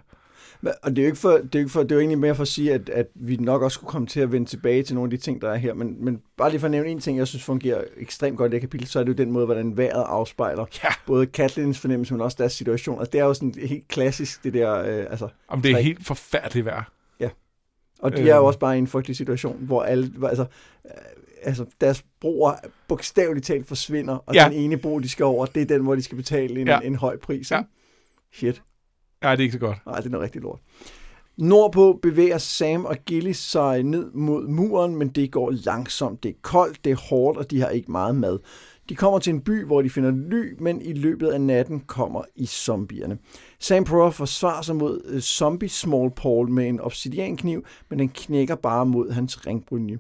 Og 0.83 0.91
det 0.91 0.99
er 0.99 1.03
jo 1.03 1.07
ikke 1.07 1.19
for, 1.19 1.31
det 1.31 1.43
er 1.43 1.49
jo 1.55 1.59
ikke 1.59 1.71
for, 1.71 1.83
det 1.83 1.93
er 1.93 1.97
jo 1.97 2.01
egentlig 2.01 2.19
mere 2.19 2.35
for 2.35 2.43
at 2.43 2.49
sige, 2.49 2.75
at, 2.75 2.89
at 2.89 3.07
vi 3.15 3.37
nok 3.37 3.63
også 3.63 3.75
skulle 3.75 3.91
komme 3.91 4.07
til 4.07 4.21
at 4.21 4.33
vende 4.33 4.49
tilbage 4.49 4.83
til 4.83 4.95
nogle 4.95 5.07
af 5.07 5.11
de 5.19 5.25
ting, 5.25 5.43
der 5.43 5.51
er 5.51 5.57
her. 5.57 5.75
Men, 5.75 6.05
men 6.05 6.21
bare 6.37 6.51
lige 6.51 6.61
for 6.61 6.67
at 6.67 6.71
nævne 6.71 6.89
en 6.89 7.01
ting, 7.01 7.19
jeg 7.19 7.27
synes 7.27 7.45
fungerer 7.45 7.85
ekstremt 7.97 8.37
godt 8.37 8.53
i 8.53 8.55
det 8.55 8.61
kapitel, 8.61 8.87
så 8.87 8.99
er 8.99 9.05
det 9.05 9.09
jo 9.09 9.25
den 9.25 9.33
måde, 9.33 9.47
hvordan 9.47 9.77
vejret 9.77 10.05
afspejler 10.09 10.65
ja. 10.85 10.89
både 11.07 11.27
Katlins 11.27 11.79
fornemmelse, 11.79 12.15
men 12.15 12.21
også 12.21 12.37
deres 12.41 12.53
situation. 12.53 12.99
Altså, 12.99 13.11
det 13.11 13.21
er 13.21 13.25
jo 13.25 13.35
sådan 13.35 13.55
helt 13.63 13.89
klassisk, 13.89 14.45
det 14.45 14.55
der... 14.55 14.75
Øh, 14.79 15.07
altså, 15.11 15.29
Om 15.49 15.63
det 15.63 15.71
er 15.71 15.79
helt 15.79 16.07
forfærdeligt 16.07 16.67
vejr. 16.67 16.93
Ja. 17.21 17.29
Og 17.99 18.17
de 18.17 18.23
øh. 18.23 18.29
er 18.29 18.37
jo 18.37 18.47
også 18.47 18.59
bare 18.59 18.79
en 18.79 18.87
frygtelig 18.87 19.17
situation, 19.17 19.57
hvor 19.61 19.83
alle... 19.83 20.13
Altså, 20.23 20.47
altså 21.43 21.67
deres 21.81 22.05
broer 22.21 22.55
bogstaveligt 22.89 23.47
talt 23.47 23.69
forsvinder, 23.69 24.15
og 24.27 24.35
ja. 24.35 24.45
den 24.45 24.53
ene 24.53 24.77
bro, 24.77 24.99
de 24.99 25.09
skal 25.09 25.25
over, 25.25 25.47
det 25.47 25.63
er 25.63 25.67
den, 25.67 25.83
hvor 25.83 25.95
de 25.95 26.03
skal 26.03 26.17
betale 26.17 26.61
en, 26.61 26.67
ja. 26.67 26.81
en 26.81 26.95
høj 26.95 27.17
pris. 27.17 27.51
Ja. 27.51 27.63
Shit. 28.33 28.63
Ja, 29.23 29.31
det 29.31 29.39
er 29.39 29.43
ikke 29.43 29.53
så 29.53 29.59
godt. 29.59 29.79
Nej, 29.87 29.97
det 29.97 30.07
er 30.07 30.11
noget 30.11 30.25
rigtig 30.25 30.43
lort. 30.43 30.61
Nordpå 31.37 31.99
bevæger 32.03 32.39
Sam 32.39 32.85
og 32.85 32.97
Gilly 33.07 33.33
sig 33.33 33.83
ned 33.83 34.11
mod 34.11 34.49
muren, 34.49 34.97
men 34.97 35.09
det 35.09 35.33
går 35.33 35.51
langsomt. 35.51 36.23
Det 36.23 36.29
er 36.29 36.35
koldt, 36.43 36.85
det 36.85 36.93
er 36.93 37.09
hårdt, 37.09 37.39
og 37.39 37.51
de 37.51 37.61
har 37.61 37.69
ikke 37.69 37.93
meget 37.93 38.15
mad. 38.15 38.39
De 38.89 38.95
kommer 38.95 39.19
til 39.19 39.35
en 39.35 39.41
by, 39.41 39.65
hvor 39.65 39.83
de 39.83 39.91
finder 39.91 40.11
ly, 40.11 40.57
men 40.59 40.83
i 40.83 40.93
løbet 40.93 41.29
af 41.29 41.41
natten 41.41 41.81
kommer 41.81 42.23
i 42.35 42.47
zombierne. 42.47 43.19
Sam 43.59 43.85
prøver 43.85 44.07
at 44.07 44.15
forsvare 44.15 44.65
sig 44.65 44.77
mod 44.77 45.13
uh, 45.15 45.21
zombie 45.21 45.69
Small 45.69 46.11
Paul 46.11 46.51
med 46.51 46.69
en 46.69 46.81
obsidiankniv, 46.81 47.65
men 47.89 47.99
den 47.99 48.09
knækker 48.09 48.55
bare 48.55 48.87
mod 48.87 49.11
hans 49.11 49.47
ringbrynje. 49.47 49.99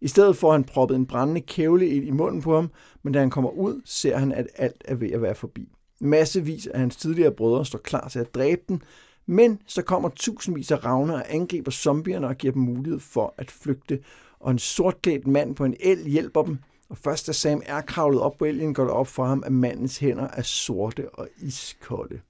I 0.00 0.08
stedet 0.08 0.36
får 0.36 0.52
han 0.52 0.64
proppet 0.64 0.96
en 0.96 1.06
brændende 1.06 1.40
kævle 1.40 1.88
ind 1.88 2.04
i 2.04 2.10
munden 2.10 2.42
på 2.42 2.54
ham, 2.54 2.70
men 3.02 3.12
da 3.12 3.18
han 3.20 3.30
kommer 3.30 3.50
ud, 3.50 3.80
ser 3.84 4.16
han, 4.16 4.32
at 4.32 4.46
alt 4.56 4.84
er 4.84 4.94
ved 4.94 5.10
at 5.10 5.22
være 5.22 5.34
forbi. 5.34 5.68
Massevis 6.00 6.66
af 6.66 6.80
hans 6.80 6.96
tidligere 6.96 7.32
brødre 7.32 7.66
står 7.66 7.78
klar 7.78 8.08
til 8.08 8.18
at 8.18 8.34
dræbe 8.34 8.62
den, 8.68 8.82
men 9.26 9.60
så 9.66 9.82
kommer 9.82 10.08
tusindvis 10.08 10.70
af 10.70 10.84
ravner 10.84 11.14
og 11.14 11.34
angriber 11.34 11.70
zombierne 11.70 12.26
og 12.26 12.36
giver 12.36 12.52
dem 12.52 12.62
mulighed 12.62 13.00
for 13.00 13.34
at 13.38 13.50
flygte, 13.50 13.98
og 14.40 14.50
en 14.50 14.58
sortklædt 14.58 15.26
mand 15.26 15.56
på 15.56 15.64
en 15.64 15.76
el 15.80 16.08
hjælper 16.08 16.42
dem, 16.42 16.58
og 16.88 16.98
først 16.98 17.26
da 17.26 17.32
Sam 17.32 17.62
er 17.66 17.80
kravlet 17.80 18.20
op 18.20 18.38
på 18.38 18.44
elgen, 18.44 18.74
går 18.74 18.82
det 18.82 18.92
op 18.92 19.08
for 19.08 19.24
ham, 19.24 19.42
at 19.46 19.52
mandens 19.52 19.98
hænder 19.98 20.28
er 20.32 20.42
sorte 20.42 21.10
og 21.10 21.28
iskolde. 21.38 22.20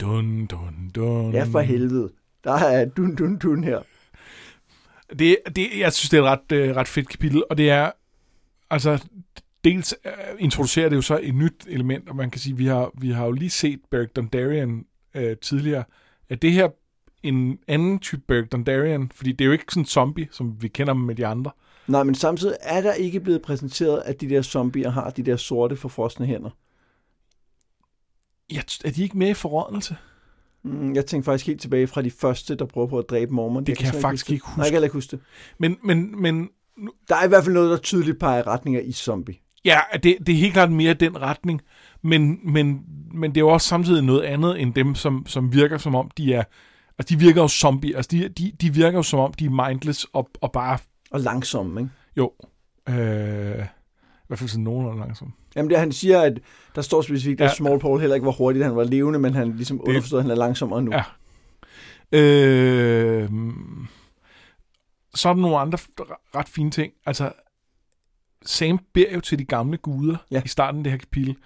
Dun, 0.00 0.46
dun, 0.46 0.90
dun. 0.94 1.32
Ja, 1.32 1.44
for 1.44 1.60
helvede. 1.60 2.12
Der 2.44 2.52
er 2.52 2.84
dun, 2.84 3.16
dun, 3.16 3.36
dun 3.38 3.64
her. 3.64 3.82
Det, 5.18 5.36
det, 5.56 5.68
jeg 5.78 5.92
synes, 5.92 6.10
det 6.10 6.18
er 6.18 6.22
et 6.22 6.28
ret, 6.28 6.70
uh, 6.70 6.76
ret 6.76 6.88
fedt 6.88 7.08
kapitel, 7.08 7.44
og 7.50 7.58
det 7.58 7.70
er, 7.70 7.90
altså, 8.70 9.04
dels 9.64 9.94
uh, 10.06 10.12
introducerer 10.38 10.88
det 10.88 10.96
jo 10.96 11.02
så 11.02 11.18
et 11.22 11.34
nyt 11.34 11.66
element, 11.66 12.08
og 12.08 12.16
man 12.16 12.30
kan 12.30 12.40
sige, 12.40 12.56
vi 12.56 12.66
har, 12.66 12.90
vi 12.98 13.10
har 13.10 13.24
jo 13.24 13.32
lige 13.32 13.50
set 13.50 13.80
Beric 13.90 14.10
Dondarrion 14.16 14.84
uh, 15.14 15.22
tidligere. 15.42 15.84
Er 16.28 16.34
det 16.36 16.52
her 16.52 16.68
en 17.22 17.58
anden 17.68 17.98
type 17.98 18.22
Beric 18.28 18.48
Dondarrion? 18.48 19.10
Fordi 19.14 19.32
det 19.32 19.40
er 19.40 19.46
jo 19.46 19.52
ikke 19.52 19.64
sådan 19.68 19.82
en 19.82 19.86
zombie, 19.86 20.28
som 20.30 20.62
vi 20.62 20.68
kender 20.68 20.94
med 20.94 21.14
de 21.14 21.26
andre. 21.26 21.50
Nej, 21.86 22.02
men 22.02 22.14
samtidig 22.14 22.56
er 22.60 22.80
der 22.80 22.92
ikke 22.92 23.20
blevet 23.20 23.42
præsenteret, 23.42 24.02
at 24.04 24.20
de 24.20 24.28
der 24.28 24.42
zombier 24.42 24.90
har 24.90 25.10
de 25.10 25.22
der 25.22 25.36
sorte 25.36 25.76
forfrosne 25.76 26.26
hænder. 26.26 26.50
Ja, 28.52 28.60
er 28.84 28.90
de 28.90 29.02
ikke 29.02 29.18
med 29.18 29.28
i 29.28 29.34
forrådnelse? 29.34 29.96
Mm, 30.62 30.94
Jeg 30.94 31.06
tænkte 31.06 31.24
faktisk 31.24 31.46
helt 31.46 31.60
tilbage 31.60 31.86
fra 31.86 32.02
de 32.02 32.10
første, 32.10 32.54
der 32.54 32.64
prøver 32.64 32.86
på 32.86 32.98
at 32.98 33.04
dræbe 33.10 33.34
Mormon. 33.34 33.64
Det 33.64 33.78
kan 33.78 33.86
jeg 33.94 34.00
faktisk 34.00 34.24
huske 34.26 34.32
ikke 34.32 34.46
huske. 34.46 34.58
Nej, 34.58 34.64
jeg 34.64 34.72
kan 34.72 34.82
ikke 34.82 34.94
huske 34.94 35.10
det. 35.10 35.20
Men, 35.58 35.76
men, 35.84 36.22
men 36.22 36.48
Der 37.08 37.16
er 37.16 37.24
i 37.24 37.28
hvert 37.28 37.44
fald 37.44 37.54
noget, 37.54 37.70
der 37.70 37.76
tydeligt 37.76 38.18
peger 38.18 38.38
i 38.38 38.42
retning 38.42 38.76
af 38.76 38.82
i 38.84 38.92
zombie. 38.92 39.34
Ja, 39.64 39.80
det, 39.92 40.16
det 40.26 40.28
er 40.28 40.38
helt 40.38 40.52
klart 40.52 40.72
mere 40.72 40.94
den 40.94 41.22
retning, 41.22 41.60
men, 42.02 42.52
men, 42.52 42.82
men 43.14 43.30
det 43.30 43.36
er 43.36 43.44
jo 43.44 43.48
også 43.48 43.68
samtidig 43.68 44.02
noget 44.02 44.22
andet 44.22 44.60
end 44.60 44.74
dem, 44.74 44.94
som, 44.94 45.26
som 45.26 45.52
virker 45.52 45.78
som 45.78 45.94
om, 45.94 46.10
de 46.16 46.34
er... 46.34 46.44
Altså, 46.98 47.14
de 47.14 47.20
virker 47.20 47.42
jo 47.42 47.48
zombie. 47.48 47.96
Altså, 47.96 48.08
de, 48.10 48.28
de, 48.28 48.52
de 48.60 48.74
virker 48.74 48.98
jo 48.98 49.02
som 49.02 49.18
om, 49.20 49.32
de 49.32 49.44
er 49.44 49.68
mindless 49.68 50.06
og, 50.12 50.30
og 50.40 50.52
bare... 50.52 50.78
Og 51.10 51.20
langsomme, 51.20 51.80
ikke? 51.80 51.90
Jo. 52.16 52.32
Øh, 52.88 52.94
I 52.94 54.26
hvert 54.26 54.38
fald 54.38 54.48
sådan 54.48 54.64
nogenlunde 54.64 55.00
langsomt. 55.00 55.34
Jamen 55.56 55.70
det, 55.70 55.78
han 55.78 55.92
siger, 55.92 56.20
at 56.20 56.40
der 56.74 56.82
står 56.82 57.02
specifikt, 57.02 57.40
at 57.40 57.44
Ja. 57.44 57.54
Small 57.54 57.80
Paul 57.80 58.00
heller 58.00 58.14
ikke 58.14 58.26
var 58.26 58.32
hurtigt, 58.32 58.64
han 58.64 58.76
var 58.76 58.84
levende, 58.84 59.18
men 59.18 59.34
han 59.34 59.52
ligesom 59.56 59.80
underforstod, 59.88 60.18
at 60.18 60.24
han 60.24 60.30
er 60.30 60.36
langsommere 60.36 60.82
nu. 60.82 60.92
Ja. 60.92 61.02
Øh, 62.18 63.30
så 65.14 65.28
er 65.28 65.32
der 65.34 65.40
nogle 65.40 65.58
andre 65.58 65.78
ret 66.34 66.48
fine 66.48 66.70
ting. 66.70 66.92
Altså, 67.06 67.32
Sam 68.44 68.78
beder 68.92 69.14
jo 69.14 69.20
til 69.20 69.38
de 69.38 69.44
gamle 69.44 69.76
guder 69.76 70.16
Ja. 70.30 70.42
i 70.44 70.48
starten 70.48 70.78
af 70.78 70.84
det 70.84 70.92
her 70.92 70.98
kapitel. 70.98 71.36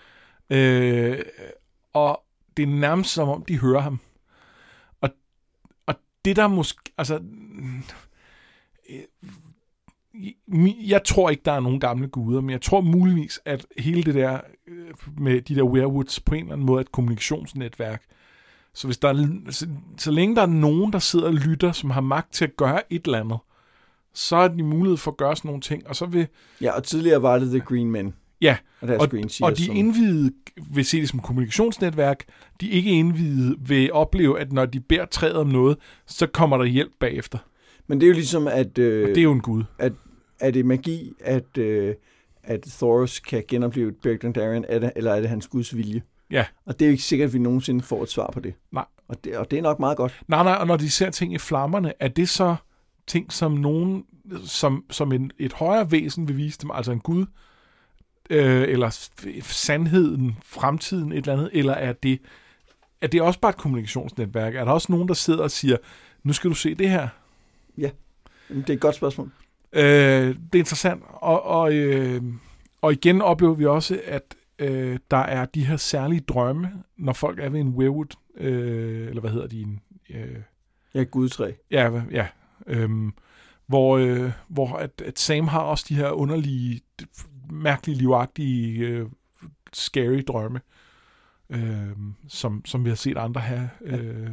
Øh, 0.50 1.19
og 1.93 2.23
det 2.57 2.62
er 2.62 2.67
nærmest 2.67 3.11
som 3.11 3.29
om, 3.29 3.45
de 3.45 3.59
hører 3.61 3.81
ham. 3.81 4.00
Og, 5.00 5.11
og 5.87 5.95
det 6.25 6.37
der 6.37 6.49
måske... 6.49 6.93
Altså, 6.99 7.21
øh, 8.91 9.03
jeg 10.88 11.05
tror 11.05 11.31
ikke, 11.31 11.43
der 11.45 11.53
er 11.53 11.61
nogen 11.61 11.81
gamle 11.81 12.09
guder, 12.09 12.41
men 12.41 12.50
jeg 12.50 12.62
tror 12.62 12.81
muligvis, 12.81 13.41
at 13.45 13.67
hele 13.79 14.03
det 14.03 14.15
der 14.15 14.41
øh, 14.67 14.95
med 15.19 15.43
de 15.43 15.55
der 15.55 15.62
werewoods 15.62 16.21
på 16.21 16.35
en 16.35 16.41
eller 16.41 16.53
anden 16.53 16.67
måde 16.67 16.79
er 16.79 16.85
et 16.85 16.93
kommunikationsnetværk. 16.93 18.03
Så, 18.75 18.87
hvis 18.87 18.99
der 18.99 19.09
er, 19.09 19.50
så, 19.50 19.69
så 19.99 20.11
længe 20.11 20.37
der 20.37 20.43
er 20.43 20.47
nogen, 20.47 20.93
der 20.93 20.99
sidder 20.99 21.26
og 21.26 21.35
lytter, 21.35 21.73
som 21.73 21.91
har 21.91 22.00
magt 22.00 22.33
til 22.33 22.45
at 22.45 22.57
gøre 22.57 22.93
et 22.93 23.05
eller 23.05 23.21
andet, 23.21 23.38
så 24.17 24.37
er 24.37 24.49
de 24.49 24.63
mulighed 24.63 24.97
for 24.97 25.11
at 25.11 25.17
gøre 25.17 25.37
sådan 25.37 25.49
nogle 25.49 25.61
ting. 25.61 25.89
Og 25.89 25.97
så 25.97 26.07
vil, 26.07 26.27
ja 26.61 26.71
og 26.77 26.85
tidligere 26.85 27.23
var 27.23 27.39
det 27.39 27.51
The 27.51 27.61
Green 27.61 27.91
Men 27.91 28.15
ja, 28.41 28.57
og 28.81 28.89
og, 28.89 29.11
Green 29.11 29.31
og 29.43 29.57
de 29.59 29.65
som- 29.67 29.77
indvidede 29.77 30.33
vil 30.71 30.85
se 30.85 31.01
det 31.01 31.09
som 31.09 31.21
kommunikationsnetværk. 31.21 32.25
De 32.61 32.69
ikke 32.69 32.91
indvidede 32.91 33.57
vil 33.61 33.93
opleve, 33.93 34.41
at 34.41 34.53
når 34.53 34.67
de 34.67 34.81
beder 34.81 35.05
træet 35.05 35.35
om 35.37 35.47
noget, 35.47 35.77
så 36.07 36.27
kommer 36.27 36.57
der 36.57 36.65
hjælp 36.65 36.93
bagefter. 37.01 37.39
Men 37.87 38.01
det 38.01 38.07
er 38.07 38.09
jo 38.09 38.15
ligesom, 38.15 38.49
at, 38.49 38.79
Og 38.79 38.85
øh, 38.85 39.09
det 39.09 39.19
er 39.19 39.23
jo 39.23 39.33
en 39.33 39.41
gud. 39.41 39.65
er 40.41 40.51
det 40.51 40.67
magi, 40.67 41.13
at, 41.21 41.59
øh, 41.59 41.95
at 42.43 42.61
Thoros 42.63 43.21
kan 43.21 43.45
genopleve 43.49 43.93
Beric 43.93 44.21
Dondarrion, 44.21 44.65
er 44.69 44.91
eller 44.97 45.13
er 45.15 45.21
det 45.21 45.29
hans 45.29 45.49
guds 45.49 45.77
vilje? 45.77 46.03
Ja. 46.31 46.45
Og 46.67 46.79
det 46.79 46.85
er 46.85 46.89
jo 46.89 46.93
ikke 46.93 47.03
sikkert, 47.05 47.27
at 47.29 47.33
vi 47.35 47.39
nogensinde 47.39 47.83
får 47.85 48.03
et 48.03 48.09
svar 48.11 48.31
på 48.31 48.41
det. 48.41 48.55
Nej. 48.73 48.85
Og 49.09 49.25
det, 49.25 49.37
og 49.37 49.51
det 49.51 49.59
er 49.59 49.63
nok 49.63 49.79
meget 49.81 49.97
godt. 49.97 50.21
Nej, 50.29 50.43
nej, 50.45 50.53
og 50.55 50.67
når 50.67 50.77
de 50.77 50.91
ser 50.91 51.11
ting 51.11 51.35
i 51.35 51.39
flammerne, 51.39 51.93
er 52.01 52.09
det 52.09 52.29
så 52.29 52.57
ting, 53.07 53.33
som 53.33 53.53
nogen, 53.53 54.05
som, 54.45 54.85
som 54.91 55.13
en, 55.13 55.31
et 55.39 55.53
højere 55.53 55.91
væsen 55.91 56.29
vil 56.29 56.37
vise 56.37 56.59
dem, 56.63 56.71
altså 56.71 56.93
en 56.93 57.01
gud, 57.01 57.27
øh, 58.31 58.63
eller 58.63 59.09
sandheden, 59.43 60.37
fremtiden, 60.45 61.13
et 61.13 61.19
eller 61.19 61.33
andet, 61.33 61.51
eller 61.53 61.73
er 61.73 61.93
det, 61.93 62.21
er 63.01 63.07
det 63.07 63.23
også 63.23 63.41
bare 63.41 63.51
et 63.51 63.57
kommunikationsnetværk? 63.57 64.55
Er 64.55 64.65
der 64.65 64.73
også 64.73 64.93
nogen, 64.93 65.09
der 65.09 65.15
sidder 65.15 65.43
og 65.43 65.51
siger, 65.51 65.77
nu 66.23 66.33
skal 66.33 66.51
du 66.51 66.55
se 66.55 66.75
det 66.75 66.91
her? 66.91 67.09
Jamen, 67.79 68.63
Det 68.63 68.71
er 68.71 68.75
et 68.75 68.81
godt 68.81 68.95
spørgsmål. 68.95 69.31
Øh, 69.73 69.83
det 69.83 70.55
er 70.55 70.59
interessant, 70.59 71.03
og, 71.09 71.43
og, 71.43 71.75
øh, 71.75 72.23
og 72.83 72.93
igen 72.93 73.23
oplever 73.23 73.55
vi 73.55 73.67
også, 73.67 74.01
at 74.05 74.35
øh, 74.59 74.99
der 75.11 75.17
er 75.17 75.45
de 75.45 75.67
her 75.67 75.77
særlige 75.77 76.21
drømme, 76.21 76.73
når 76.97 77.13
folk 77.13 77.39
er 77.39 77.49
ved 77.49 77.61
en 77.61 77.69
weirwood, 77.69 78.17
øh, 78.37 79.09
eller 79.09 79.21
hvad 79.21 79.31
hedder 79.31 79.47
de, 79.47 79.61
en, 79.61 79.81
øh, 80.11 80.37
Ja, 80.95 81.03
gudtræ. 81.03 81.53
Ja, 81.71 82.03
ja. 82.11 82.27
Øhm, 82.67 83.13
hvor 83.67 83.97
øh, 83.99 84.33
hvor 84.49 84.77
at, 84.77 85.03
at 85.05 85.19
Sam 85.19 85.49
har 85.49 85.61
også 85.61 85.85
de 85.89 85.95
her 85.95 86.11
underlige, 86.11 86.81
mærkelige, 87.51 87.99
livagtige, 87.99 88.79
øh, 88.79 89.07
scary 89.73 90.23
drømme, 90.29 90.61
øh, 91.51 91.91
som, 92.29 92.65
som 92.65 92.85
vi 92.85 92.89
har 92.89 92.97
set 92.97 93.17
andre 93.19 93.41
have. 93.41 93.71
Øh, 93.81 94.31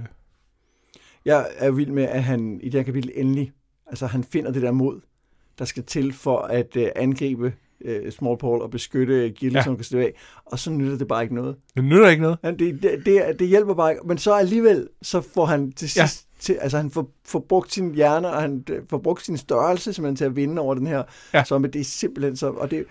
Jeg 1.25 1.48
er 1.58 1.72
vild 1.72 1.92
med, 1.92 2.04
at 2.04 2.24
han 2.24 2.60
i 2.63 2.66
det 2.70 2.74
her 2.74 2.84
kapitel 2.84 3.12
endelig, 3.16 3.52
altså 3.88 4.08
han 4.08 4.24
finder 4.24 4.52
det 4.52 4.62
der 4.62 4.72
mod, 4.72 5.02
der 5.60 5.66
skal 5.66 5.84
til 5.84 6.13
for 6.13 6.40
at 6.40 6.75
øh, 6.75 6.90
angribe 6.96 7.54
øh, 7.82 8.12
Small 8.12 8.38
Paul 8.38 8.62
og 8.62 8.70
beskytte 8.72 9.30
Gilde, 9.30 9.53
Ja. 9.53 9.60
ja. 9.60 9.63
som 9.63 9.75
kan 9.75 9.84
stå 9.84 10.00
af. 10.00 10.13
Og 10.46 10.60
så 10.60 10.72
nytter 10.72 10.98
det 10.98 11.08
bare 11.08 11.24
ikke 11.24 11.36
noget. 11.36 11.56
det 11.75 11.84
nytter 11.84 12.10
ikke 12.10 12.22
noget. 12.22 12.38
Han, 12.44 12.60
det, 12.60 12.84
det, 12.84 13.06
det, 13.06 13.39
det 13.39 13.48
hjælper 13.48 13.74
bare 13.74 13.92
ikke. 13.92 14.08
Men 14.08 14.18
så 14.18 14.34
alligevel, 14.34 14.89
så 15.01 15.22
får 15.22 15.46
han 15.46 15.72
til 15.72 15.86
Ja. 15.96 16.06
sidst, 16.06 16.27
til, 16.39 16.53
altså 16.53 16.77
han 16.77 16.92
får, 16.92 17.12
får 17.25 17.39
brugt 17.50 17.74
sin 17.74 17.96
hjerne, 17.96 18.27
og 18.30 18.42
han 18.42 18.63
øh, 18.70 18.82
får 18.89 18.98
brugt 18.98 19.25
sin 19.25 19.38
størrelse 19.38 19.94
simpelthen 19.94 20.15
til 20.15 20.25
at 20.25 20.36
vinde 20.36 20.62
over 20.62 20.74
den 20.75 20.88
her 20.88 21.03
Ja. 21.34 21.44
zombie. 21.44 21.72
Det 21.72 21.80
er 21.82 21.84
simpelthen 21.86 22.36
så, 22.36 22.48
og 22.50 22.72
det, 22.72 22.86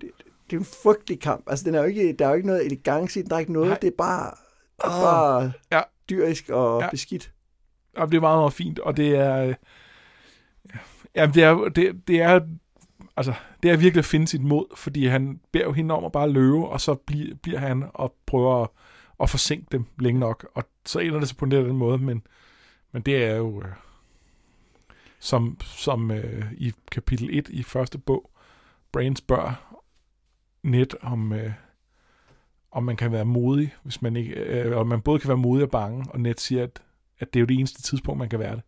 det, 0.00 0.10
det 0.50 0.56
er 0.56 0.60
en 0.60 0.66
frygtelig 0.82 1.20
kamp. 1.20 1.44
Altså 1.46 1.64
den 1.64 1.74
er 1.74 1.78
jo 1.78 1.84
ikke, 1.86 2.12
der 2.18 2.24
er 2.24 2.28
jo 2.28 2.34
ikke 2.34 2.46
noget 2.46 2.66
elegance 2.66 3.18
i 3.20 3.22
den, 3.22 3.30
der 3.30 3.36
er 3.36 3.40
ikke 3.40 3.52
noget, 3.52 3.68
Nej. 3.68 3.78
Det 3.78 3.88
er 3.88 3.96
bare, 3.98 4.30
det 4.76 4.84
er 4.84 5.02
bare 5.02 5.52
Ja. 5.72 5.80
dyrisk 6.10 6.48
og 6.48 6.80
Ja. 6.80 6.84
ja. 6.84 6.90
beskidt. 6.90 7.32
Og 7.96 8.08
det 8.10 8.16
er 8.16 8.20
meget, 8.20 8.38
meget 8.38 8.52
fint, 8.52 8.78
og 8.78 8.96
det 8.96 9.08
er... 9.16 9.54
Ja, 11.14 11.26
det 11.34 11.42
er, 11.42 11.54
det, 11.68 12.08
det 12.08 12.22
er 12.22 12.40
altså, 13.16 13.34
det 13.62 13.70
er 13.70 13.76
virkelig 13.76 13.98
at 13.98 14.04
finde 14.04 14.28
sit 14.28 14.42
mod, 14.42 14.76
fordi 14.76 15.06
han 15.06 15.40
beder 15.52 15.64
jo 15.64 15.72
hende 15.72 15.94
om 15.94 16.04
at 16.04 16.12
bare 16.12 16.30
løbe, 16.30 16.68
og 16.68 16.80
så 16.80 16.94
bliver, 16.94 17.34
bliver 17.34 17.58
han 17.58 17.84
og 17.94 18.14
prøver 18.26 18.62
at, 18.62 18.68
at 19.20 19.30
forsinke 19.30 19.66
dem 19.72 19.84
længe 19.98 20.20
nok, 20.20 20.46
og 20.54 20.64
så 20.86 20.98
ender 20.98 21.18
det 21.18 21.28
så 21.28 21.36
på 21.36 21.46
den 21.46 21.76
måde, 21.76 21.98
men, 21.98 22.22
men 22.92 23.02
det 23.02 23.24
er 23.24 23.36
jo, 23.36 23.62
øh, 23.62 23.68
som, 25.18 25.60
som 25.60 26.10
øh, 26.10 26.52
i 26.56 26.72
kapitel 26.92 27.38
1 27.38 27.48
i 27.48 27.62
første 27.62 27.98
bog, 27.98 28.30
Brain 28.92 29.16
spørger 29.16 29.78
net 30.62 30.94
om, 31.02 31.32
øh, 31.32 31.52
om 32.70 32.84
man 32.84 32.96
kan 32.96 33.12
være 33.12 33.24
modig, 33.24 33.74
hvis 33.82 34.02
man 34.02 34.16
ikke, 34.16 34.34
øh, 34.34 34.76
og 34.76 34.86
man 34.86 35.00
både 35.00 35.18
kan 35.18 35.28
være 35.28 35.36
modig 35.36 35.64
og 35.64 35.70
bange, 35.70 36.06
og 36.10 36.20
net 36.20 36.40
siger, 36.40 36.62
at, 36.62 36.82
at 37.18 37.34
det 37.34 37.40
er 37.40 37.42
jo 37.42 37.46
det 37.46 37.58
eneste 37.58 37.82
tidspunkt, 37.82 38.18
man 38.18 38.28
kan 38.28 38.38
være 38.38 38.56
det. 38.56 38.62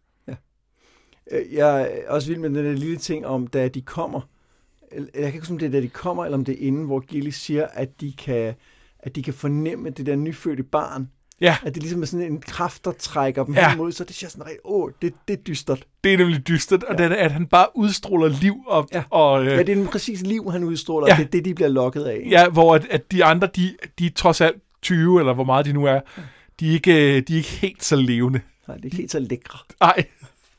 Øh, 1.31 1.55
jeg 1.55 1.83
er 1.83 2.11
også 2.11 2.29
vild 2.29 2.41
med 2.41 2.51
den 2.51 2.65
der 2.65 2.73
lille 2.73 2.97
ting 2.97 3.27
om, 3.27 3.47
da 3.47 3.69
de 3.69 3.83
kommer. 3.83 4.21
Jeg 4.97 5.07
kan 5.15 5.25
ikke 5.27 5.39
huske, 5.39 5.53
om 5.53 5.59
det 5.59 5.67
er, 5.67 5.71
da 5.71 5.81
de 5.81 5.89
kommer, 5.89 6.25
eller 6.25 6.39
om 6.39 6.45
det 6.45 6.53
er 6.63 6.67
inden, 6.67 6.85
hvor 6.85 7.01
Gilly 7.01 7.31
siger, 7.31 7.67
at 7.73 8.01
de 8.01 8.13
kan, 8.13 8.55
at 8.99 9.17
de 9.17 9.23
kan 9.23 9.35
fornemme 9.35 9.91
det 9.91 10.07
der 10.07 10.17
nyfødte 10.17 10.63
barn. 10.63 11.09
Ja. 11.41 11.57
At 11.63 11.75
det 11.75 11.83
ligesom 11.83 12.03
er 12.03 12.07
sådan 12.07 12.27
en 12.33 12.41
kraft, 12.41 12.85
der 12.85 12.93
trækker 12.93 13.45
dem 13.45 13.55
Ja. 13.55 13.69
hen 13.69 13.79
mod, 13.79 13.93
så 13.93 14.05
det 14.05 14.15
siger 14.17 14.31
sådan 14.31 14.45
rigtig, 14.47 14.61
åh, 14.65 14.91
det, 15.03 15.15
det 15.29 15.39
er 15.39 15.43
dystert. 15.43 15.85
Det 16.05 16.15
er 16.15 16.19
nemlig 16.19 16.49
dystert, 16.49 16.83
og 16.85 16.97
ja. 16.99 17.09
det 17.09 17.13
er, 17.21 17.25
at 17.25 17.31
han 17.33 17.47
bare 17.47 17.67
udstråler 17.75 18.29
liv, 18.29 18.57
og, 18.67 18.89
Ja. 18.93 19.03
og 19.11 19.41
øh, 19.41 19.47
Ja, 19.47 19.59
det 19.59 19.69
er 19.69 19.75
den 19.75 19.87
præcis 19.87 20.21
liv, 20.23 20.51
han 20.53 20.65
udstråler, 20.65 21.07
Ja. 21.09 21.13
ja. 21.15 21.19
det 21.19 21.27
er 21.27 21.31
det, 21.31 21.45
de 21.45 21.55
bliver 21.55 21.69
lokket 21.69 22.05
af. 22.05 22.27
ja, 22.31 22.49
hvor 22.49 22.75
at, 22.75 22.87
at 22.91 23.13
de 23.13 23.25
andre, 23.25 23.49
de, 23.57 23.77
de 23.99 24.07
er 24.07 24.11
trods 24.17 24.41
alt 24.41 24.57
20, 24.83 25.21
eller 25.21 25.33
hvor 25.35 25.45
meget 25.45 25.67
de 25.67 25.73
nu 25.73 25.85
er, 25.85 26.01
de 26.61 26.69
er 26.69 26.73
ikke, 26.73 27.21
de 27.21 27.33
er 27.33 27.37
ikke 27.37 27.49
helt 27.49 27.85
så 27.85 27.97
levende. 27.97 28.41
Nej, 28.69 28.77
det 28.77 28.83
er 28.83 28.87
ikke 28.87 28.97
helt 28.97 29.11
så 29.13 29.19
lækre. 29.19 29.59
Nej. 29.81 30.05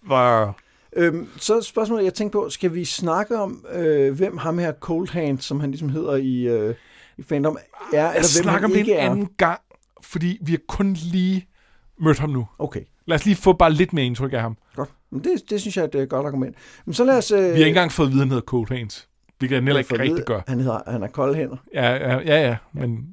Hvor... 0.01 0.57
Øhm, 0.95 1.27
så 1.37 1.61
spørgsmålet, 1.61 2.03
jeg 2.03 2.13
tænkte 2.13 2.33
på, 2.33 2.49
skal 2.49 2.73
vi 2.73 2.85
snakke 2.85 3.37
om, 3.37 3.65
øh, 3.73 4.13
hvem 4.15 4.37
ham 4.37 4.57
her 4.57 4.73
Cold 4.79 5.09
Hand, 5.11 5.39
som 5.39 5.59
han 5.59 5.71
ligesom 5.71 5.89
hedder 5.89 6.15
i, 6.15 6.41
øh, 6.47 6.75
i 7.17 7.23
fandom, 7.23 7.57
er, 7.93 7.97
Jeg 7.97 8.07
eller 8.09 8.13
hvem 8.13 8.43
snakker 8.43 8.51
han 8.51 8.63
om 8.65 8.71
det 8.71 8.77
ikke 8.79 8.91
en 8.93 8.97
er? 8.99 9.09
anden 9.11 9.29
gang, 9.37 9.59
fordi 10.01 10.37
vi 10.41 10.51
har 10.51 10.59
kun 10.67 10.93
lige 10.93 11.47
mødt 11.99 12.19
ham 12.19 12.29
nu. 12.29 12.47
Okay, 12.59 12.81
Lad 13.07 13.15
os 13.15 13.25
lige 13.25 13.35
få 13.35 13.53
bare 13.53 13.71
lidt 13.73 13.93
mere 13.93 14.05
indtryk 14.05 14.33
af 14.33 14.41
ham. 14.41 14.57
godt. 14.75 14.89
Men 15.11 15.23
det, 15.23 15.49
det 15.49 15.61
synes 15.61 15.77
jeg 15.77 15.83
er 15.83 15.87
et 15.87 15.95
øh, 15.95 16.07
godt 16.07 16.25
argument. 16.27 16.55
Men 16.85 16.93
så 16.93 17.03
lad 17.03 17.17
os... 17.17 17.31
Øh, 17.31 17.39
Vi 17.39 17.43
har 17.45 17.51
ikke 17.53 17.67
engang 17.67 17.91
fået 17.91 18.07
at 18.07 18.11
vide, 18.11 18.21
at 18.21 18.25
han 18.25 18.29
hedder 18.31 18.45
Cold 18.45 18.77
Hands. 18.77 19.07
Hvilket 19.39 19.55
han 19.55 19.63
heller 19.63 19.79
ikke 19.79 19.99
rigtig 19.99 20.25
gør. 20.25 20.41
Han, 20.47 20.59
hedder, 20.59 20.79
han 20.91 21.01
har 21.01 21.07
kolde 21.07 21.35
hænder. 21.35 21.57
Ja, 21.73 21.91
ja, 21.93 22.19
ja, 22.19 22.47
ja. 22.47 22.57
men 22.73 23.07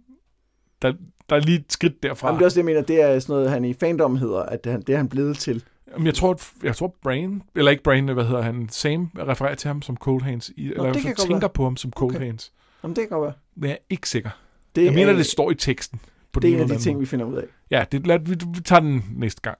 der, 0.83 0.93
der 1.31 1.37
er 1.37 1.41
lige 1.41 1.59
et 1.59 1.65
skridt 1.73 2.03
derfra. 2.03 2.29
Jamen, 2.29 2.39
det 2.39 2.43
er 2.43 2.47
også 2.47 2.55
det, 2.55 2.59
jeg 2.59 2.65
mener, 2.65 2.83
det 2.83 3.03
er 3.03 3.19
sådan 3.19 3.33
noget, 3.35 3.51
han 3.51 3.65
i 3.65 3.75
fandom 3.75 4.17
hedder, 4.17 4.43
at 4.43 4.61
han, 4.67 4.81
det 4.83 4.93
er 4.93 4.97
han 4.97 5.09
blevet 5.09 5.39
til. 5.39 5.65
Jamen, 5.93 6.07
jeg 6.07 6.15
tror, 6.15 6.41
jeg 6.63 6.77
tror 6.77 6.95
Brain, 7.03 7.43
eller 7.57 7.71
ikke 7.71 7.83
Brain, 7.83 8.09
hvad 8.09 8.25
hedder 8.25 8.43
han, 8.43 8.69
Sam 8.71 9.11
refererer 9.19 9.55
til 9.55 9.69
ham 9.69 9.83
som 9.83 9.97
Cold 9.97 10.23
Hands, 10.23 10.49
i, 10.57 10.67
eller 10.71 10.85
i 10.91 10.93
det 10.93 11.03
kan 11.03 11.17
tænker 11.17 11.39
være. 11.41 11.49
på 11.51 11.65
ham 11.65 11.77
som 11.77 11.91
Cold 11.91 12.15
Okay. 12.17 12.27
Hands. 12.27 12.53
Jamen, 12.83 12.97
det 12.97 13.09
kan 13.09 13.19
godt 13.19 13.23
være. 13.27 13.33
Men 13.57 13.71
jeg 13.71 13.75
er 13.81 13.85
ikke 13.91 14.09
sikker. 14.09 14.31
Det 14.77 14.85
Jeg 14.85 14.93
mener, 14.95 15.13
er, 15.13 15.17
det 15.17 15.27
står 15.27 15.51
i 15.51 15.55
teksten. 15.55 16.01
På 16.33 16.41
det 16.41 16.49
er 16.51 16.55
en 16.55 16.61
af 16.61 16.65
eller 16.65 16.77
de 16.77 16.83
ting, 16.83 16.95
måde. 16.97 17.01
vi 17.01 17.07
finder 17.07 17.27
ud 17.27 17.37
af. 17.37 17.45
Ja, 17.71 17.85
det, 17.93 18.07
lad, 18.07 18.19
vi, 18.19 18.37
vi 18.55 18.61
tager 18.61 18.81
den 18.81 19.05
næste 19.17 19.41
gang. 19.41 19.59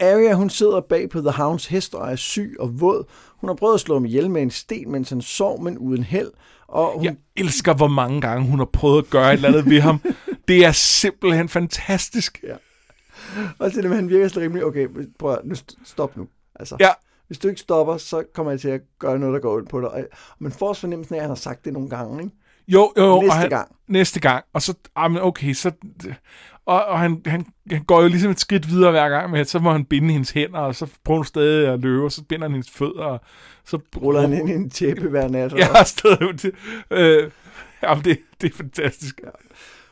Arya, 0.00 0.34
hun 0.34 0.50
sidder 0.50 0.80
bag 0.80 1.10
på 1.10 1.20
The 1.20 1.30
Hounds 1.30 1.66
hest 1.66 1.94
og 1.94 2.12
er 2.12 2.16
syg 2.16 2.56
og 2.60 2.80
våd. 2.80 3.04
Hun 3.36 3.48
har 3.48 3.54
prøvet 3.54 3.74
at 3.74 3.80
slå 3.80 3.94
ham 3.94 4.04
ihjel 4.04 4.30
med 4.30 4.42
en 4.42 4.50
sten, 4.50 4.90
mens 4.92 5.08
han 5.08 5.20
sov, 5.22 5.62
men 5.62 5.78
uden 5.78 6.02
held. 6.04 6.30
Og 6.68 6.92
hun, 6.94 7.04
Jeg 7.04 7.16
elsker, 7.36 7.74
hvor 7.74 7.88
mange 7.88 8.20
gange 8.20 8.46
hun 8.50 8.58
har 8.58 8.66
prøvet 8.72 9.02
at 9.02 9.10
gøre 9.10 9.28
et 9.28 9.32
eller 9.36 9.48
andet 9.48 9.70
ved 9.70 9.80
ham. 9.80 10.00
Det 10.48 10.64
er 10.64 10.72
simpelthen 10.72 11.48
fantastisk. 11.48 12.44
Og 13.58 13.70
med, 13.74 13.94
han 13.94 14.08
virker 14.08 14.28
så 14.28 14.40
rimelig, 14.40 14.64
okay, 14.64 14.88
prøv 15.18 15.32
at, 15.32 15.38
nu 15.44 15.54
st- 15.54 15.84
stop 15.84 16.16
nu. 16.16 16.28
Altså, 16.54 16.76
Ja. 16.80 16.90
Hvis 17.26 17.38
du 17.38 17.48
ikke 17.48 17.60
stopper, 17.60 17.96
så 17.96 18.24
kommer 18.34 18.52
jeg 18.52 18.60
til 18.60 18.68
at 18.68 18.80
gøre 18.98 19.18
noget, 19.18 19.34
der 19.34 19.40
går 19.40 19.56
ud 19.56 19.62
på 19.62 19.80
dig. 19.80 19.88
Og 19.90 20.04
man 20.38 20.52
får 20.52 20.68
også 20.68 20.80
fornemmelsen 20.80 21.14
af, 21.14 21.18
at 21.18 21.22
han 21.22 21.30
har 21.30 21.34
sagt 21.34 21.64
det 21.64 21.72
nogle 21.72 21.88
gange, 21.90 22.22
ikke? 22.22 22.34
Jo, 22.68 22.92
jo, 22.98 23.20
Næste 23.20 23.30
og 23.32 23.36
han, 23.36 23.48
gang. 23.48 23.76
Næste 23.88 24.20
gang. 24.20 24.44
Og 24.52 24.62
så, 24.62 24.74
ah, 24.96 25.10
men 25.10 25.22
okay, 25.22 25.52
så... 25.52 25.72
Og, 26.66 26.84
og 26.84 26.98
han, 27.00 27.22
han, 27.26 27.46
han, 27.70 27.84
går 27.84 28.02
jo 28.02 28.08
ligesom 28.08 28.30
et 28.30 28.40
skridt 28.40 28.68
videre 28.68 28.90
hver 28.90 29.08
gang 29.08 29.30
med, 29.30 29.40
at 29.40 29.48
så 29.48 29.58
må 29.58 29.72
han 29.72 29.84
binde 29.84 30.12
hendes 30.12 30.30
hænder, 30.30 30.58
og 30.58 30.74
så 30.74 30.86
prøver 31.04 31.18
hun 31.18 31.24
stadig 31.24 31.68
at 31.68 31.80
løbe, 31.80 32.04
og 32.04 32.12
så 32.12 32.24
binder 32.24 32.44
han 32.44 32.52
hendes 32.52 32.70
fødder, 32.70 33.04
og 33.04 33.20
så 33.64 33.78
Ruller 33.96 34.20
han 34.20 34.32
ind 34.32 34.50
i 34.50 34.52
en 34.52 34.70
tæppe 34.70 35.08
hver 35.08 35.28
nat. 35.28 35.52
Ja, 35.58 35.84
stadig. 35.84 36.52
Øh, 36.90 37.30
jamen, 37.82 38.04
det, 38.04 38.18
det 38.40 38.52
er 38.52 38.56
fantastisk. 38.56 39.20
Ja. 39.24 39.28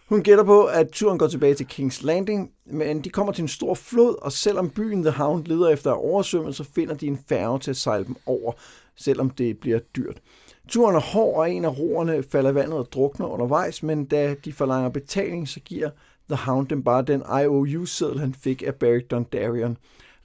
Hun 0.09 0.23
gætter 0.23 0.45
på, 0.45 0.65
at 0.65 0.89
turen 0.93 1.19
går 1.19 1.27
tilbage 1.27 1.55
til 1.55 1.67
King's 1.73 2.07
Landing, 2.07 2.51
men 2.67 3.01
de 3.01 3.11
kommer 3.11 3.33
til 3.33 3.43
en 3.43 3.49
stor 3.49 3.75
flod, 3.75 4.23
og 4.23 4.33
selvom 4.33 4.71
byen 4.71 5.03
The 5.03 5.11
Hound 5.11 5.45
leder 5.45 5.69
efter 5.69 5.91
oversvømmelse, 5.91 6.65
finder 6.65 6.95
de 6.95 7.07
en 7.07 7.19
færge 7.29 7.59
til 7.59 7.71
at 7.71 7.77
sejle 7.77 8.05
dem 8.05 8.17
over, 8.27 8.53
selvom 8.97 9.31
det 9.31 9.59
bliver 9.59 9.79
dyrt. 9.79 10.21
Turen 10.69 10.97
er 10.97 11.01
hård, 11.01 11.37
og 11.37 11.51
en 11.51 11.65
af 11.65 11.79
roerne 11.79 12.23
falder 12.23 12.51
i 12.51 12.55
vandet 12.55 12.79
og 12.79 12.93
drukner 12.93 13.27
undervejs, 13.27 13.83
men 13.83 14.05
da 14.05 14.35
de 14.45 14.53
forlanger 14.53 14.89
betaling, 14.89 15.49
så 15.49 15.61
giver 15.61 15.91
The 16.31 16.37
Hound 16.37 16.69
dem 16.69 16.83
bare 16.83 17.03
den 17.03 17.23
IOU-seddel, 17.43 18.21
han 18.21 18.35
fik 18.35 18.63
af 18.67 18.75
Beric 18.75 19.07
Dondarrion. 19.11 19.77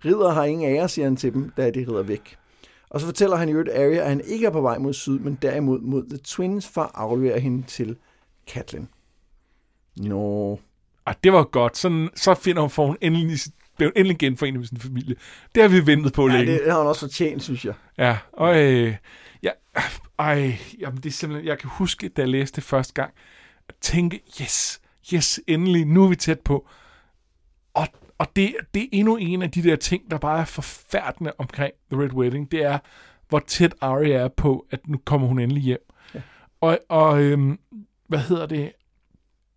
Ridder 0.06 0.32
har 0.32 0.44
ingen 0.44 0.75
ære, 0.75 0.90
siger 0.90 1.06
han 1.06 1.16
til 1.16 1.34
dem, 1.34 1.52
da 1.58 1.72
de 1.72 1.80
rider 1.80 2.04
væk. 2.04 2.38
Og 2.90 3.00
så 3.00 3.06
fortæller 3.06 3.36
han 3.36 3.50
i 3.50 3.52
øvrigt 3.52 3.70
Arya, 3.70 4.02
at 4.02 4.10
han 4.10 4.22
ikke 4.25 4.46
er 4.46 4.52
på 4.52 4.62
vej 4.62 4.78
mod 4.78 4.94
syd, 4.94 5.20
men 5.20 5.38
derimod 5.42 5.80
mod 5.80 6.04
The 6.10 6.18
Twins 6.18 6.68
for 6.68 6.82
at 6.82 6.92
aflevere 6.94 7.40
hende 7.40 7.63
til 7.68 7.96
Catelyn. 8.48 8.86
Nå, 9.96 10.60
Ah, 11.06 11.16
det 11.24 11.34
var 11.34 11.44
godt. 11.44 11.78
Sådan, 11.78 12.10
så 12.16 12.34
finder 12.34 12.62
hun, 12.62 12.70
får 12.70 12.88
hun 12.88 12.98
endelig, 13.02 13.40
blev 13.78 13.90
hun 13.90 13.94
endelig 13.96 14.18
genforenet 14.18 14.60
med 14.60 14.68
sin 14.68 14.78
familie. 14.78 15.16
Det 15.56 15.64
har 15.64 15.70
vi 15.70 15.86
ventet 15.88 16.14
på 16.14 16.28
ja, 16.28 16.34
længe. 16.38 16.54
det 16.54 16.72
har 16.72 16.78
han 16.78 16.88
også 16.88 17.00
fortjent, 17.00 17.44
synes 17.44 17.66
jeg. 17.66 17.74
Ja, 17.98 18.18
og 18.34 18.62
øh, 18.64 18.96
ja, 19.44 19.50
ej, 20.20 20.58
jamen 20.80 20.98
det 20.98 21.06
er 21.06 21.12
simpelthen, 21.12 21.48
jeg 21.48 21.60
kan 21.60 21.70
huske, 21.74 22.10
da 22.10 22.22
jeg 22.22 22.30
læste 22.30 22.56
det 22.56 22.64
første 22.64 22.94
gang, 22.94 23.14
at 23.70 23.76
tænke, 23.82 24.22
yes, 24.42 24.82
yes, 25.14 25.40
endelig, 25.48 25.86
nu 25.86 26.04
er 26.04 26.08
vi 26.08 26.16
tæt 26.16 26.40
på. 26.40 26.68
Og, 27.74 27.88
og 28.18 28.28
det, 28.36 28.56
det 28.74 28.84
er 28.84 28.88
endnu 28.92 29.18
en 29.18 29.42
af 29.42 29.52
de 29.52 29.64
der 29.64 29.76
ting, 29.76 30.12
der 30.12 30.18
bare 30.18 30.42
er 30.42 30.46
forfærdende 30.46 31.34
omkring 31.38 31.74
The 31.92 32.02
Red 32.02 32.14
Wedding, 32.14 32.52
det 32.52 32.64
er, 32.64 32.80
hvor 33.30 33.40
tæt 33.40 33.76
Arya 33.82 34.16
er 34.18 34.28
på, 34.28 34.66
at 34.72 34.88
nu 34.88 35.00
kommer 35.06 35.28
hun 35.28 35.40
endelig 35.40 35.64
hjem. 35.64 35.90
Ja. 36.16 36.22
Og, 36.62 36.80
og 36.90 37.22
øhm, 37.22 37.60
hvad 38.08 38.20
hedder 38.20 38.46
det, 38.46 38.72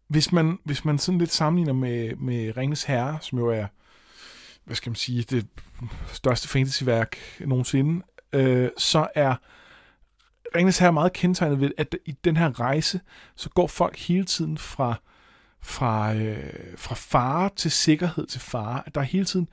hvis 0.08 0.32
man, 0.32 0.58
hvis 0.64 0.84
man 0.84 0.98
sådan 0.98 1.18
lidt 1.18 1.32
sammenligner 1.32 1.72
med, 1.72 2.16
med 2.16 2.56
Ringens 2.56 2.84
Herre, 2.84 3.18
som 3.20 3.38
jo 3.38 3.48
er, 3.48 3.66
hvad 4.64 4.76
skal 4.76 4.90
man 4.90 4.96
sige, 4.96 5.22
det 5.22 5.46
største 6.12 6.48
fantasyværk 6.48 7.16
nogensinde, 7.40 8.04
øh, 8.32 8.70
så 8.76 9.06
er 9.14 9.34
Ringens 10.56 10.78
Herre 10.78 10.92
meget 10.92 11.12
kendetegnet 11.12 11.60
ved, 11.60 11.70
at 11.78 11.96
i 12.04 12.12
den 12.25 12.36
her 12.36 12.60
rejse, 12.60 13.00
så 13.36 13.50
går 13.50 13.66
folk 13.66 13.98
hele 13.98 14.25
tiden 14.25 14.58
fra, 14.58 14.94
fra, 15.60 16.14
øh, 16.14 16.52
fra 16.76 16.94
fare 16.94 17.50
til 17.56 17.70
sikkerhed 17.70 18.26
til 18.26 18.40
fare. 18.40 18.82
At 18.86 18.94
der 18.94 19.00
er 19.00 19.04
hele 19.04 19.25
tiden 19.25 19.48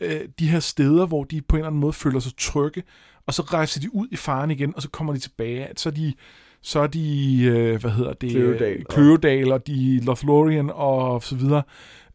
øh, 0.00 0.28
de 0.38 0.48
her 0.48 0.60
steder, 0.60 1.06
hvor 1.06 1.24
de 1.24 1.42
på 1.42 1.56
en 1.56 1.60
eller 1.60 1.66
anden 1.66 1.80
måde 1.80 1.92
føler 1.92 2.20
sig 2.20 2.32
trygge, 2.36 2.82
og 3.26 3.34
så 3.34 3.42
rejser 3.42 3.80
de 3.80 3.94
ud 3.94 4.08
i 4.10 4.16
faren 4.16 4.50
igen, 4.50 4.76
og 4.76 4.82
så 4.82 4.88
kommer 4.88 5.12
de 5.12 5.18
tilbage. 5.18 5.66
At 5.66 5.80
så 5.80 5.88
er 5.88 5.92
de, 5.92 6.14
så 6.66 6.80
er 6.80 6.86
de 6.86 7.42
øh, 7.44 7.80
hvad 7.80 7.90
hedder 7.90 8.12
det? 8.12 8.30
Kløvedal. 8.30 8.84
Kløvedal, 8.84 9.52
og 9.52 9.66
de 9.66 10.00
Lothlorien 10.04 10.70
og 10.74 11.22
så 11.22 11.36
videre. 11.36 11.62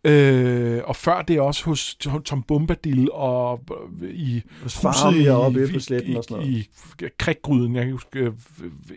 Øh, 0.03 0.81
og 0.85 0.95
før 0.95 1.21
det 1.21 1.39
også 1.41 1.65
hos 1.65 1.95
Tom 2.25 2.43
Bombadil 2.43 3.09
og 3.11 3.63
øh, 4.01 4.09
i 4.09 4.41
Hos 4.63 4.75
huset 4.75 5.25
i- 5.25 5.27
oppe 5.29 5.63
i- 5.69 5.73
på 5.73 5.79
sletten 5.79 6.17
og 6.17 6.23
sådan 6.23 6.37
noget. 6.37 6.51
I, 6.51 6.69
i 7.05 7.09
kriggryden, 7.19 7.75
jeg 7.75 7.83
kan 7.83 7.91
huske, 7.91 8.19
øh, 8.19 8.31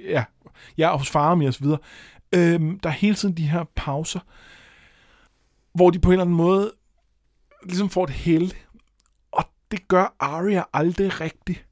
ja, 0.09 0.25
ja, 0.79 0.89
og 0.89 0.99
hos 0.99 1.11
Faramir 1.11 1.47
og 1.49 1.55
så 1.55 1.61
videre. 1.63 1.79
Øhm, 2.35 2.79
der 2.81 2.89
er 2.89 2.93
hele 2.93 3.15
tiden 3.15 3.37
de 3.37 3.43
her 3.43 3.65
pauser, 3.77 4.21
hvor 5.75 5.91
de 5.91 5.99
på 5.99 6.09
en 6.09 6.13
eller 6.13 6.25
anden 6.25 6.37
måde 6.37 6.73
ligesom 7.65 7.91
får 7.91 8.05
et 8.05 8.11
held, 8.11 8.51
og 9.33 9.45
det 9.71 9.89
gør 9.89 10.15
Arya 10.21 10.63
aldrig 10.73 11.21
rigtigt. 11.21 11.64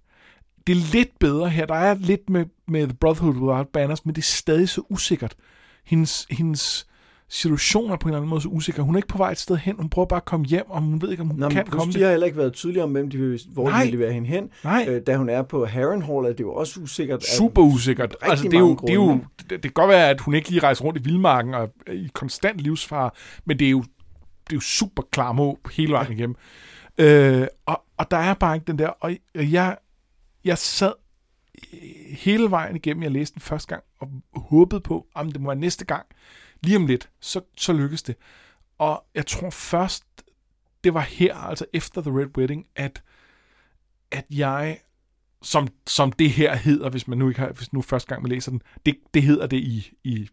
Det 0.67 0.73
er 0.73 0.93
lidt 0.93 1.19
bedre 1.19 1.49
her. 1.49 1.67
Der 1.67 1.75
er 1.75 1.95
lidt 1.95 2.31
med, 2.31 2.47
med 2.69 2.87
The 2.87 2.97
Brotherhood 3.01 3.35
Without 3.35 3.69
Banners, 3.69 4.07
men 4.07 4.15
det 4.15 4.21
er 4.21 4.27
stadig 4.27 4.69
så 4.69 4.83
usikkert. 4.89 5.35
Hendes, 5.85 6.27
hendes 6.31 6.87
situation 7.33 7.91
er 7.91 7.97
på 7.97 8.09
en 8.09 8.11
eller 8.11 8.19
anden 8.19 8.31
måde 8.31 8.41
så 8.41 8.49
usikker. 8.49 8.83
Hun 8.83 8.95
er 8.95 8.99
ikke 8.99 9.09
på 9.09 9.19
vej 9.19 9.31
et 9.31 9.39
sted 9.39 9.57
hen. 9.57 9.77
Hun 9.77 9.89
prøver 9.89 10.07
bare 10.07 10.17
at 10.17 10.25
komme 10.25 10.47
hjem, 10.47 10.71
og 10.71 10.81
hun 10.81 11.03
ved 11.03 11.11
ikke, 11.11 11.21
om 11.21 11.27
hun 11.27 11.39
Nå, 11.39 11.49
kan 11.49 11.67
komme 11.67 11.93
de 11.93 12.03
har 12.03 12.11
heller 12.11 12.27
ikke 12.27 12.39
været 12.39 12.53
tydelige 12.53 12.83
om, 12.83 12.93
hvem 12.93 13.11
de 13.11 13.19
vil, 13.19 13.41
hvor 13.49 13.69
Nej. 13.69 13.79
de 13.79 13.91
vil 13.91 13.99
levere 13.99 14.13
hende 14.13 14.29
hen. 14.29 14.51
Nej. 14.65 14.87
Øh, 14.89 15.03
da 15.07 15.17
hun 15.17 15.29
er 15.29 15.43
på 15.43 15.67
Harrenhal, 15.67 16.15
er 16.15 16.33
det 16.33 16.41
jo 16.41 16.55
også 16.55 16.81
usikkert. 16.81 17.25
super 17.25 17.63
usikkert. 17.63 18.17
Altså, 18.23 18.45
det, 18.45 18.55
er 18.55 18.59
jo, 18.59 18.75
det, 18.75 18.91
er 18.91 18.95
jo, 18.95 19.19
det, 19.51 19.63
kan 19.63 19.71
godt 19.75 19.89
være, 19.89 20.11
at 20.11 20.21
hun 20.21 20.35
ikke 20.35 20.51
lige 20.51 20.63
rejser 20.63 20.85
rundt 20.85 20.99
i 20.99 21.03
vildmarken 21.03 21.55
og 21.55 21.71
er 21.87 21.93
i 21.93 22.09
konstant 22.13 22.59
livsfare, 22.59 23.11
men 23.45 23.59
det 23.59 23.67
er 23.67 23.71
jo, 23.71 23.81
det 24.45 24.53
er 24.53 24.57
jo 24.57 24.61
super 24.61 25.03
klar 25.13 25.33
måb 25.33 25.69
hele 25.73 25.93
vejen 25.93 26.13
igennem. 26.13 26.37
Øh, 26.99 27.47
og, 27.67 27.83
og 27.97 28.11
der 28.11 28.17
er 28.17 28.35
bare 28.35 28.55
ikke 28.55 28.67
den 28.67 28.79
der, 28.79 28.89
og 28.89 29.17
jeg, 29.35 29.77
jeg 30.45 30.59
sad 30.59 30.93
hele 32.09 32.51
vejen 32.51 32.77
igennem, 32.77 33.03
jeg 33.03 33.11
læste 33.11 33.35
den 33.35 33.43
første 33.43 33.69
gang, 33.69 33.85
og 34.01 34.11
håbede 34.35 34.81
på, 34.81 35.07
om 35.15 35.33
det 35.33 35.41
må 35.41 35.49
være 35.49 35.61
næste 35.61 35.85
gang, 35.85 36.07
lige 36.61 36.77
om 36.77 36.87
lidt, 36.87 37.11
så, 37.21 37.41
så 37.57 37.73
lykkes 37.73 38.03
det. 38.03 38.17
Og 38.79 39.05
jeg 39.15 39.27
tror 39.27 39.51
først, 39.51 40.05
det 40.85 40.95
var 40.95 41.01
her, 41.01 41.35
altså 41.35 41.67
efter 41.73 42.03
The 42.03 42.11
Red 42.11 42.39
Wedding, 42.39 42.67
at, 42.77 43.03
at 44.11 44.25
jeg 44.31 44.79
som, 45.43 45.69
som 45.87 46.13
det 46.13 46.31
her 46.31 46.55
hedder, 46.55 46.91
hvis 46.91 47.09
man 47.09 47.19
nu 47.19 47.29
ikke 47.29 47.41
har, 47.41 47.53
hvis 47.53 47.73
nu 47.73 47.83
første 47.83 48.09
gang 48.09 48.23
man 48.23 48.31
læser 48.31 48.51
den, 48.51 48.63
det, 48.87 48.97
det 49.15 49.23
hedder 49.23 49.47
det 49.47 49.57
i, 49.57 49.93
i, 50.05 50.29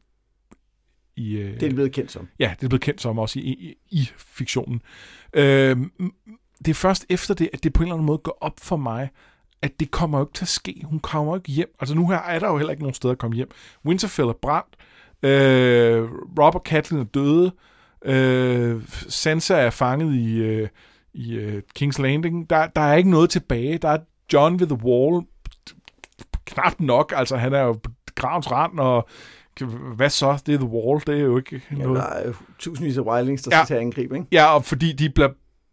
i 1.16 1.38
øh, 1.38 1.54
Det 1.54 1.64
er 1.64 1.70
de 1.70 1.76
blevet 1.76 1.92
kendt 1.92 2.12
som. 2.12 2.28
ja, 2.40 2.56
det 2.60 2.64
er 2.66 2.70
blevet 2.70 2.82
kendt 2.82 3.02
som 3.02 3.20
også 3.20 3.40
i, 3.40 3.42
i, 3.42 3.76
i 3.90 4.10
fiktionen. 4.18 4.82
Øhm, 5.34 5.92
det 6.58 6.68
er 6.68 6.74
først 6.74 7.06
efter 7.10 7.34
det, 7.34 7.50
at 7.54 7.64
det 7.64 7.74
på 7.74 7.84
en 7.84 7.88
eller 7.88 7.96
anden 7.96 8.06
måde 8.06 8.18
går 8.18 8.38
op 8.42 8.60
for 8.60 8.78
mig, 8.78 9.10
at 9.62 9.80
det 9.80 9.92
kommer 9.92 10.18
jo 10.18 10.24
ikke 10.26 10.34
til 10.34 10.44
at 10.46 10.48
ske. 10.50 10.82
Hun 10.86 11.00
kommer 11.00 11.32
jo 11.34 11.36
ikke 11.38 11.52
hjem. 11.52 11.76
Altså 11.80 11.96
nu 11.96 12.08
her 12.10 12.18
er 12.18 12.40
der 12.40 12.48
jo 12.48 12.58
heller 12.58 12.72
ikke 12.72 12.84
nogen 12.84 12.94
steder 12.94 13.12
at 13.12 13.18
komme 13.18 13.36
hjem. 13.36 13.50
Winterfell 13.86 14.28
er 14.28 14.34
brændt. 14.42 14.76
Øh, 15.24 16.04
Rob 16.40 16.56
og 16.56 16.62
Catelyn 16.66 17.00
er 17.00 17.04
døde. 17.04 17.52
Øh, 18.06 18.82
Sansa 19.10 19.56
er 19.58 19.70
fanget 19.70 20.16
i, 20.16 20.38
øh, 20.38 20.68
i 21.14 21.34
øh, 21.36 21.62
King's 21.80 22.02
Landing. 22.02 22.50
Der, 22.50 22.68
der 22.68 22.82
er 22.82 22.96
ikke 22.96 23.10
noget 23.10 23.30
tilbage. 23.30 23.78
Der 23.78 23.90
er 23.90 23.98
John 24.34 24.60
ved 24.60 24.68
the 24.68 24.80
Wall. 24.84 25.26
Knap 26.46 26.80
nok. 26.80 27.14
Altså 27.16 27.38
han 27.38 27.54
er 27.54 27.62
jo 27.62 27.80
gravens 28.16 28.52
rand, 28.52 28.80
og 28.80 29.08
hvad 29.96 30.10
så? 30.10 30.42
Det 30.46 30.54
er 30.54 30.58
The 30.60 30.68
Wall. 30.68 31.02
Det 31.08 31.16
er 31.20 31.24
jo 31.24 31.38
ikke 31.38 31.62
Ja, 31.72 31.76
noget. 31.76 31.96
der 31.98 32.04
er 32.08 32.34
tusindvis 32.60 32.98
af 32.98 33.02
wildlings, 33.02 33.42
der 33.44 33.56
Ja. 33.58 33.58
skal 33.60 33.68
til 33.68 33.74
at 33.74 33.80
angribe, 33.82 34.16
ikke? 34.16 34.28
Ja, 34.32 34.46
og 34.56 34.66
fordi 34.66 34.94
de 34.94 35.10
bliver 35.10 35.30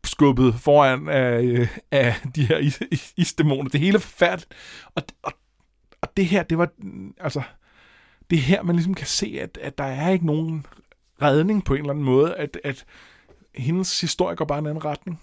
skubbet 0.07 0.55
foran 0.55 1.09
af, 1.09 1.43
øh, 1.43 1.69
af 1.91 2.15
de 2.35 2.47
her 2.47 2.59
is, 2.59 2.83
is, 2.91 3.15
isdæmoner. 3.17 3.71
Det 3.71 3.81
hele 3.81 3.97
er 3.97 4.01
forfærdeligt. 4.01 4.55
Og, 4.95 5.03
og, 5.23 5.33
og 6.01 6.17
det 6.17 6.27
her, 6.27 6.43
det 6.43 6.59
var, 6.59 6.69
altså, 7.21 7.43
det 8.31 8.37
er 8.37 8.43
her, 8.43 8.63
man 8.63 8.77
ligesom 8.77 8.95
kan 8.95 9.07
se, 9.07 9.39
at, 9.41 9.59
at 9.63 9.79
der 9.79 9.85
er 9.85 10.11
ikke 10.11 10.27
nogen 10.27 10.67
redning 11.23 11.65
på 11.65 11.75
en 11.75 11.81
eller 11.81 11.91
anden 11.91 12.05
måde, 12.05 12.37
at, 12.37 12.59
at 12.65 12.85
hendes 13.55 14.01
historie 14.01 14.37
går 14.37 14.45
bare 14.45 14.59
en 14.59 14.67
anden 14.67 14.85
retning. 14.85 15.21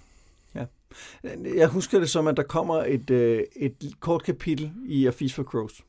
Jeg 1.56 1.68
husker 1.68 2.00
det 2.00 2.10
som, 2.10 2.28
at 2.28 2.38
der 2.38 2.44
kommer 2.44 2.76
et, 2.76 3.10
øh, 3.10 3.44
et 3.56 3.94
kort 4.00 4.24
kapitel 4.24 4.74
i 4.86 5.08
A 5.08 5.10
Feast 5.10 5.36
for 5.36 5.44
Crows. 5.44 5.82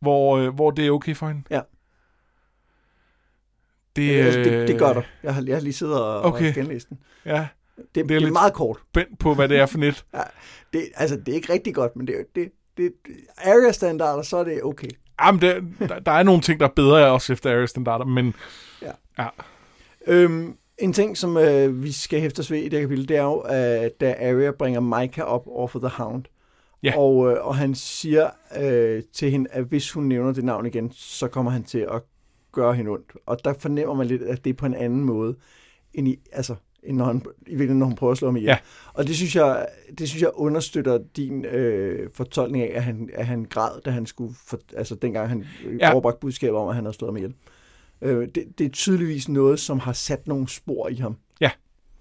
Hvor, 0.00 0.36
øh, 0.36 0.54
hvor 0.54 0.70
det 0.70 0.86
er 0.86 0.90
okay 0.90 1.16
for 1.16 1.28
hende. 1.28 1.42
Ja. 1.50 1.60
Det, 3.96 4.20
altså, 4.20 4.40
det, 4.40 4.68
det 4.68 4.78
gør 4.78 4.88
øh, 4.88 4.94
der. 4.94 5.02
Jeg 5.22 5.34
har, 5.34 5.42
jeg 5.46 5.56
har 5.56 5.60
lige 5.60 5.72
siddet 5.72 6.00
og, 6.02 6.22
Okay. 6.22 6.48
og 6.48 6.54
genlæst 6.54 6.88
den. 6.88 6.98
Ja, 7.26 7.46
Det, 7.76 7.84
Det 7.94 8.00
er 8.00 8.06
det, 8.06 8.16
er 8.16 8.20
lidt- 8.20 8.32
meget 8.32 8.52
kort. 8.52 8.78
spændt 8.90 9.18
på, 9.18 9.34
hvad 9.34 9.48
det 9.48 9.58
er 9.58 9.66
for 9.66 9.78
net. 9.78 10.04
Det, 10.72 10.82
altså, 10.96 11.16
det 11.16 11.28
er 11.28 11.34
ikke 11.34 11.52
rigtig 11.52 11.74
godt, 11.74 11.96
men 11.96 12.06
det, 12.06 12.14
det, 12.34 12.48
det, 12.76 12.92
area-standarder, 13.44 14.22
så 14.22 14.36
er 14.36 14.44
det 14.44 14.62
okay. 14.62 14.88
Jamen, 15.24 15.40
det, 15.40 15.64
der, 15.78 15.98
der 15.98 16.12
er 16.12 16.22
nogle 16.22 16.40
ting, 16.40 16.60
der 16.60 16.66
er 16.66 16.70
bedre 16.76 17.06
også 17.12 17.32
efter 17.32 17.52
Aries 17.56 17.70
standarder, 17.70 18.04
men 18.04 18.34
Øhm, 20.06 20.56
en 20.78 20.92
ting, 20.92 21.16
som 21.16 21.36
øh, 21.36 21.82
vi 21.82 21.92
skal 21.92 22.20
hæfte 22.20 22.40
os 22.40 22.50
ved 22.50 22.58
i 22.58 22.64
det 22.68 22.72
her 22.72 22.80
kapitel, 22.86 23.08
det 23.08 23.16
er 23.16 23.22
jo, 23.22 23.38
at 23.38 24.00
da 24.00 24.14
Arya 24.20 24.50
bringer 24.50 24.80
Micah 24.80 25.24
op 25.24 25.46
over 25.46 25.68
for 25.68 25.78
The 25.78 25.88
Hound, 25.88 26.24
Ja. 26.82 26.98
og, 26.98 27.30
øh, 27.32 27.46
og 27.46 27.56
han 27.56 27.74
siger 27.74 28.30
øh, 28.60 29.02
til 29.14 29.30
hende, 29.30 29.50
at 29.50 29.64
hvis 29.64 29.90
hun 29.92 30.04
nævner 30.04 30.32
det 30.32 30.44
navn 30.44 30.66
igen, 30.66 30.92
så 30.94 31.28
kommer 31.28 31.50
han 31.52 31.64
til 31.64 31.78
at 31.78 32.02
gøre 32.52 32.74
hende 32.74 32.90
ondt. 32.90 33.12
Og 33.26 33.44
der 33.44 33.54
fornemmer 33.58 33.94
man 33.94 34.06
lidt, 34.06 34.22
at 34.22 34.44
det 34.44 34.50
er 34.50 34.54
på 34.54 34.66
en 34.66 34.74
anden 34.74 35.04
måde, 35.04 35.36
end 35.94 36.08
i, 36.08 36.18
altså, 36.32 36.54
end 36.82 36.96
når 36.96 37.04
han, 37.04 37.16
i 37.16 37.50
virkeligheden, 37.50 37.78
når 37.78 37.86
hun 37.86 37.94
prøver 37.96 38.10
at 38.10 38.18
slå 38.18 38.28
ham 38.28 38.36
ihjel. 38.36 38.48
Ja. 38.48 38.58
Og 38.94 39.06
det 39.06 39.16
synes, 39.16 39.36
jeg, 39.36 39.66
det 39.98 40.08
synes 40.08 40.22
jeg 40.22 40.30
understøtter 40.34 40.98
din 41.16 41.44
øh, 41.44 42.10
fortolkning 42.14 42.64
af, 42.64 42.72
at 42.76 42.84
han, 42.84 43.10
at 43.14 43.26
han 43.26 43.44
græd, 43.44 43.80
da 43.84 43.90
han 43.90 44.06
skulle, 44.06 44.34
for, 44.46 44.58
altså 44.76 44.94
dengang 44.94 45.28
han 45.28 45.44
øh, 45.64 45.78
Ja. 45.80 45.92
overbragte 45.92 46.20
budskab 46.20 46.52
om, 46.54 46.68
at 46.68 46.74
han 46.74 46.84
havde 46.84 46.96
slået 46.96 47.08
ham 47.08 47.16
ihjel. 47.16 47.34
Øh, 48.02 48.28
det, 48.34 48.58
det 48.58 48.64
er 48.64 48.70
tydeligvis 48.70 49.28
noget, 49.28 49.60
som 49.60 49.78
har 49.78 49.92
sat 49.92 50.26
nogle 50.28 50.48
spor 50.48 50.88
i 50.88 50.94
ham. 50.94 51.16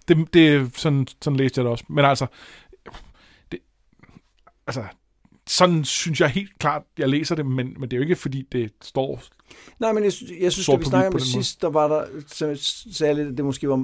det, 0.08 0.34
det 0.34 0.72
sådan, 0.78 1.08
sådan 1.22 1.38
læste 1.38 1.60
jeg 1.60 1.64
det 1.66 1.72
også. 1.72 1.86
Men 1.90 2.06
altså, 2.06 2.28
altså, 4.68 4.84
sådan 5.48 5.84
synes 5.84 6.22
jeg 6.22 6.30
helt 6.30 6.60
klart, 6.60 6.84
jeg 6.98 7.10
læser 7.10 7.36
det, 7.36 7.46
men, 7.46 7.76
men 7.80 7.82
det 7.92 7.94
er 7.94 7.98
jo 7.98 8.02
ikke, 8.04 8.16
fordi 8.16 8.48
det 8.52 8.72
står... 8.82 9.22
Nej, 9.80 9.92
men 9.94 10.04
jeg, 10.04 10.14
synes- 10.14 10.32
jeg 10.42 10.52
synes, 10.52 10.70
at 10.70 10.80
vi 10.80 10.84
hvidt 10.84 10.94
om 11.06 11.14
det 11.14 11.22
sidst, 11.22 11.62
der 11.62 11.70
var 11.70 11.88
der, 11.88 12.06
så 12.28 12.56
sagde 12.92 13.10
jeg 13.10 13.16
lidt, 13.16 13.28
at 13.32 13.38
det 13.38 13.46
måske 13.46 13.70
var, 13.70 13.84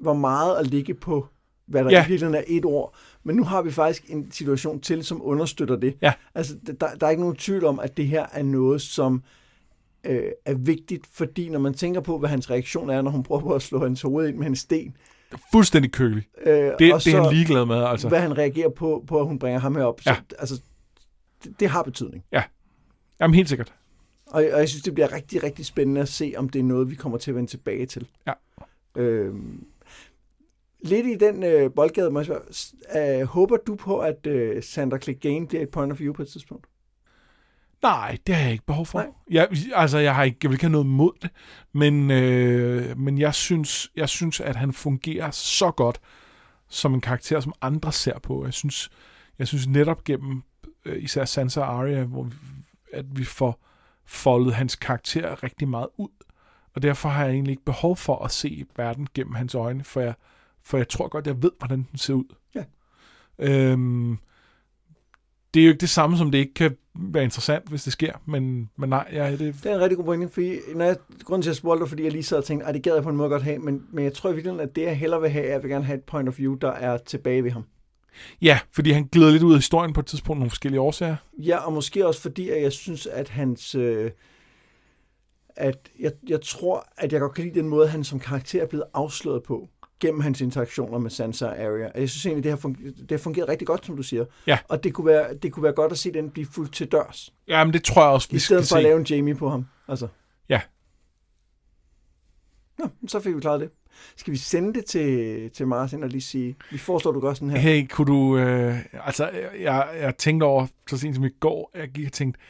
var 0.00 0.12
meget 0.14 0.56
at 0.56 0.66
ligge 0.66 0.94
på, 0.94 1.26
hvad 1.66 1.84
der 1.84 1.90
Ja. 1.90 1.96
ja. 1.96 2.04
i 2.04 2.08
virkeligheden 2.08 2.34
er 2.34 2.44
et 2.46 2.64
ord. 2.64 2.94
Men 3.24 3.36
nu 3.36 3.44
har 3.44 3.62
vi 3.62 3.70
faktisk 3.70 4.04
en 4.08 4.32
situation 4.32 4.80
til, 4.80 5.04
som 5.04 5.20
understøtter 5.24 5.76
det. 5.76 5.94
Ja. 6.02 6.12
Altså, 6.34 6.54
der, 6.80 6.94
der 7.00 7.06
er 7.06 7.10
ikke 7.10 7.22
nogen 7.22 7.36
tvivl 7.36 7.64
om, 7.64 7.80
at 7.80 7.96
det 7.96 8.06
her 8.06 8.26
er 8.32 8.42
noget, 8.42 8.82
som 8.82 9.22
øh, 10.06 10.22
er 10.44 10.54
vigtigt, 10.54 11.06
fordi 11.12 11.48
når 11.48 11.58
man 11.58 11.74
tænker 11.74 12.00
på, 12.00 12.18
hvad 12.18 12.28
hans 12.28 12.50
reaktion 12.50 12.90
er, 12.90 13.02
når 13.02 13.10
hun 13.10 13.22
prøver 13.22 13.40
på 13.40 13.54
at 13.54 13.62
slå 13.62 13.78
hans 13.84 14.02
hoved 14.02 14.28
ind 14.28 14.36
med 14.36 14.46
en 14.46 14.56
sten, 14.56 14.96
Fuldstændig 15.52 15.92
kølig. 15.92 16.22
øh, 16.46 16.54
Det, 16.54 16.74
det 16.78 16.88
er 16.88 16.98
så, 16.98 17.10
han 17.22 17.32
ligeglad 17.34 17.64
med, 17.66 17.76
altså. 17.84 18.08
hvad 18.08 18.20
han 18.20 18.38
reagerer 18.38 18.68
på, 18.68 19.04
på 19.06 19.20
at 19.20 19.26
hun 19.26 19.38
bringer 19.38 19.60
ham 19.60 19.76
herop. 19.76 20.00
Så, 20.00 20.10
Ja. 20.10 20.16
altså, 20.38 20.60
det, 21.44 21.60
det 21.60 21.68
har 21.68 21.82
betydning. 21.82 22.24
Jamen, 23.20 23.34
helt 23.34 23.48
sikkert. 23.48 23.74
Og, 24.32 24.44
og 24.52 24.58
jeg 24.58 24.68
synes, 24.68 24.82
det 24.82 24.94
bliver 24.94 25.12
rigtig, 25.12 25.42
rigtig 25.42 25.66
spændende 25.66 26.00
at 26.00 26.08
se, 26.08 26.34
om 26.36 26.48
det 26.48 26.58
er 26.58 26.62
noget, 26.64 26.90
vi 26.90 26.94
kommer 26.94 27.18
til 27.18 27.30
at 27.30 27.34
vende 27.34 27.50
tilbage 27.50 27.86
til. 27.86 28.08
Ja. 28.26 28.32
Øhm, 28.96 29.66
lidt 30.80 31.06
i 31.06 31.14
den 31.14 31.42
øh, 31.42 31.70
boldgade, 31.74 32.10
må 32.10 32.18
jeg 32.18 32.26
spørge, 32.26 33.20
øh, 33.20 33.26
håber 33.26 33.56
du 33.56 33.74
på, 33.74 33.98
at 33.98 34.26
øh, 34.26 34.62
Sandra 34.62 34.98
Clegane 34.98 35.46
bliver 35.46 35.62
et 35.62 35.68
point 35.68 35.92
of 35.92 36.00
view 36.00 36.12
på 36.12 36.22
et 36.22 36.28
tidspunkt? 36.28 36.66
Nej, 37.82 38.18
det 38.26 38.34
har 38.34 38.42
jeg 38.42 38.52
ikke 38.52 38.66
behov 38.66 38.86
for. 38.86 38.98
Nej. 38.98 39.08
Jeg, 39.30 39.48
altså, 39.74 39.98
jeg, 39.98 40.14
har 40.14 40.24
ikke, 40.24 40.38
jeg 40.42 40.50
vil 40.50 40.54
ikke 40.54 40.64
have 40.64 40.72
noget 40.72 40.86
mod 40.86 41.12
det, 41.22 41.30
men, 41.72 42.10
øh, 42.10 42.98
men 42.98 43.18
jeg, 43.18 43.34
synes, 43.34 43.90
jeg 43.96 44.08
synes, 44.08 44.40
at 44.40 44.56
han 44.56 44.72
fungerer 44.72 45.30
så 45.30 45.70
godt 45.70 46.00
som 46.68 46.94
en 46.94 47.00
karakter, 47.00 47.40
som 47.40 47.52
andre 47.60 47.92
ser 47.92 48.18
på. 48.18 48.44
Jeg 48.44 48.52
synes, 48.52 48.90
jeg 49.38 49.48
synes 49.48 49.66
netop 49.66 50.04
gennem 50.04 50.42
øh, 50.84 51.02
især 51.02 51.24
Sansa 51.24 51.60
og 51.60 51.66
Arya, 51.66 52.04
hvor 52.04 52.22
vi, 52.22 52.34
at 52.92 53.04
vi 53.18 53.24
får 53.24 53.71
foldet 54.04 54.54
hans 54.54 54.76
karakter 54.76 55.42
rigtig 55.42 55.68
meget 55.68 55.88
ud. 55.96 56.08
Og 56.74 56.82
derfor 56.82 57.08
har 57.08 57.24
jeg 57.24 57.32
egentlig 57.32 57.52
ikke 57.52 57.64
behov 57.64 57.96
for 57.96 58.24
at 58.24 58.30
se 58.30 58.64
verden 58.76 59.08
gennem 59.14 59.34
hans 59.34 59.54
øjne, 59.54 59.84
for 59.84 60.00
jeg, 60.00 60.14
for 60.62 60.76
jeg 60.76 60.88
tror 60.88 61.08
godt, 61.08 61.26
jeg 61.26 61.42
ved, 61.42 61.50
hvordan 61.58 61.86
den 61.90 61.98
ser 61.98 62.14
ud. 62.14 62.34
Ja. 62.54 62.64
Øhm, 63.38 64.18
det 65.54 65.60
er 65.60 65.64
jo 65.64 65.70
ikke 65.70 65.80
det 65.80 65.90
samme, 65.90 66.16
som 66.16 66.30
det 66.30 66.38
ikke 66.38 66.54
kan 66.54 66.76
være 66.94 67.24
interessant, 67.24 67.68
hvis 67.68 67.84
det 67.84 67.92
sker, 67.92 68.12
men, 68.26 68.70
men 68.76 68.88
nej, 68.88 69.08
ja, 69.12 69.30
det, 69.30 69.38
Det 69.38 69.66
er 69.66 69.74
en 69.74 69.80
rigtig 69.80 69.96
god 69.96 70.04
pointe, 70.04 70.28
fordi 70.28 70.56
når 70.74 70.84
jeg, 70.84 70.96
grunden 71.24 71.42
til 71.42 71.50
at 71.50 71.56
spørge 71.56 71.78
dig, 71.78 71.88
fordi 71.88 72.02
jeg 72.02 72.12
lige 72.12 72.22
sad 72.22 72.38
og 72.38 72.44
tænkte, 72.44 72.66
at 72.66 72.74
det 72.74 72.82
gad 72.82 72.94
jeg 72.94 73.02
på 73.02 73.08
en 73.08 73.16
måde 73.16 73.28
godt 73.28 73.42
have, 73.42 73.58
men, 73.58 73.86
men 73.92 74.04
jeg 74.04 74.14
tror 74.14 74.30
i 74.30 74.34
virkeligheden, 74.34 74.68
at 74.68 74.76
det 74.76 74.82
jeg 74.82 74.96
hellere 74.96 75.20
vil 75.20 75.30
have, 75.30 75.44
er, 75.44 75.48
at 75.48 75.52
jeg 75.52 75.62
vil 75.62 75.70
gerne 75.70 75.84
have 75.84 75.98
et 75.98 76.04
point 76.04 76.28
of 76.28 76.38
view, 76.38 76.54
der 76.54 76.70
er 76.70 76.96
tilbage 76.96 77.44
ved 77.44 77.50
ham. 77.50 77.64
Ja, 78.42 78.58
fordi 78.72 78.90
han 78.90 79.08
glider 79.12 79.30
lidt 79.30 79.42
ud 79.42 79.52
af 79.52 79.58
historien 79.58 79.92
på 79.92 80.00
et 80.00 80.06
tidspunkt, 80.06 80.38
nogle 80.38 80.50
forskellige 80.50 80.80
årsager. 80.80 81.16
Ja, 81.38 81.56
og 81.56 81.72
måske 81.72 82.06
også 82.06 82.20
fordi, 82.20 82.50
at 82.50 82.62
jeg 82.62 82.72
synes, 82.72 83.06
at 83.06 83.28
hans... 83.28 83.74
Øh, 83.74 84.10
at 85.56 85.88
jeg, 86.00 86.12
jeg 86.28 86.40
tror, 86.40 86.86
at 86.96 87.12
jeg 87.12 87.20
godt 87.20 87.34
kan 87.34 87.44
lide 87.44 87.58
den 87.58 87.68
måde, 87.68 87.88
han 87.88 88.04
som 88.04 88.20
karakter 88.20 88.62
er 88.62 88.66
blevet 88.66 88.84
afsløret 88.94 89.42
på, 89.42 89.68
gennem 90.00 90.20
hans 90.20 90.40
interaktioner 90.40 90.98
med 90.98 91.10
Sansa 91.10 91.46
og 91.46 91.56
Arya. 91.58 91.90
Og 91.94 92.00
jeg 92.00 92.10
synes 92.10 92.26
egentlig, 92.26 92.44
det 92.44 92.52
har, 92.52 92.56
fungeret, 92.56 92.96
det 92.96 93.10
har 93.10 93.18
fungeret 93.18 93.48
rigtig 93.48 93.66
godt, 93.66 93.86
som 93.86 93.96
du 93.96 94.02
siger. 94.02 94.24
Ja. 94.46 94.58
Og 94.68 94.84
det 94.84 94.94
kunne, 94.94 95.06
være, 95.06 95.34
det 95.34 95.52
kunne 95.52 95.62
være 95.62 95.72
godt 95.72 95.92
at 95.92 95.98
se 95.98 96.12
den 96.12 96.30
blive 96.30 96.46
fuldt 96.46 96.74
til 96.74 96.92
dørs, 96.92 97.34
Ja, 97.48 97.64
men 97.64 97.72
det 97.72 97.84
tror 97.84 98.02
jeg 98.02 98.10
også, 98.10 98.28
vi 98.30 98.36
i 98.36 98.38
stedet 98.38 98.68
for 98.68 98.76
at 98.76 98.80
se. 98.80 98.82
lave 98.82 98.98
en 99.00 99.04
Jamie 99.04 99.34
på 99.34 99.48
ham. 99.48 99.66
Altså. 99.88 100.08
Ja. 100.48 100.60
Nå, 102.78 102.88
så 103.08 103.20
fik 103.20 103.34
vi 103.36 103.40
klaret 103.40 103.60
det. 103.60 103.70
Skal 104.16 104.32
vi 104.32 104.38
sende 104.38 104.74
det 104.74 104.84
til, 104.84 105.50
til 105.50 105.66
Martin 105.66 106.02
og 106.02 106.08
lige 106.08 106.20
sige, 106.20 106.56
vi 106.70 106.78
foreslår, 106.78 107.12
du 107.12 107.20
gør 107.20 107.34
sådan 107.34 107.50
her. 107.50 107.58
Hey, 107.58 107.86
kunne 107.86 108.06
du... 108.06 108.36
Øh, 108.36 108.78
altså, 109.06 109.30
jeg, 109.60 109.88
jeg 110.00 110.16
tænkte 110.16 110.44
over, 110.44 110.66
så 110.90 110.98
sent 110.98 111.14
som 111.14 111.24
i 111.24 111.30
går, 111.40 111.70
jeg 111.74 111.88
gik 111.88 112.06
og 112.06 112.12
tænkte, 112.12 112.40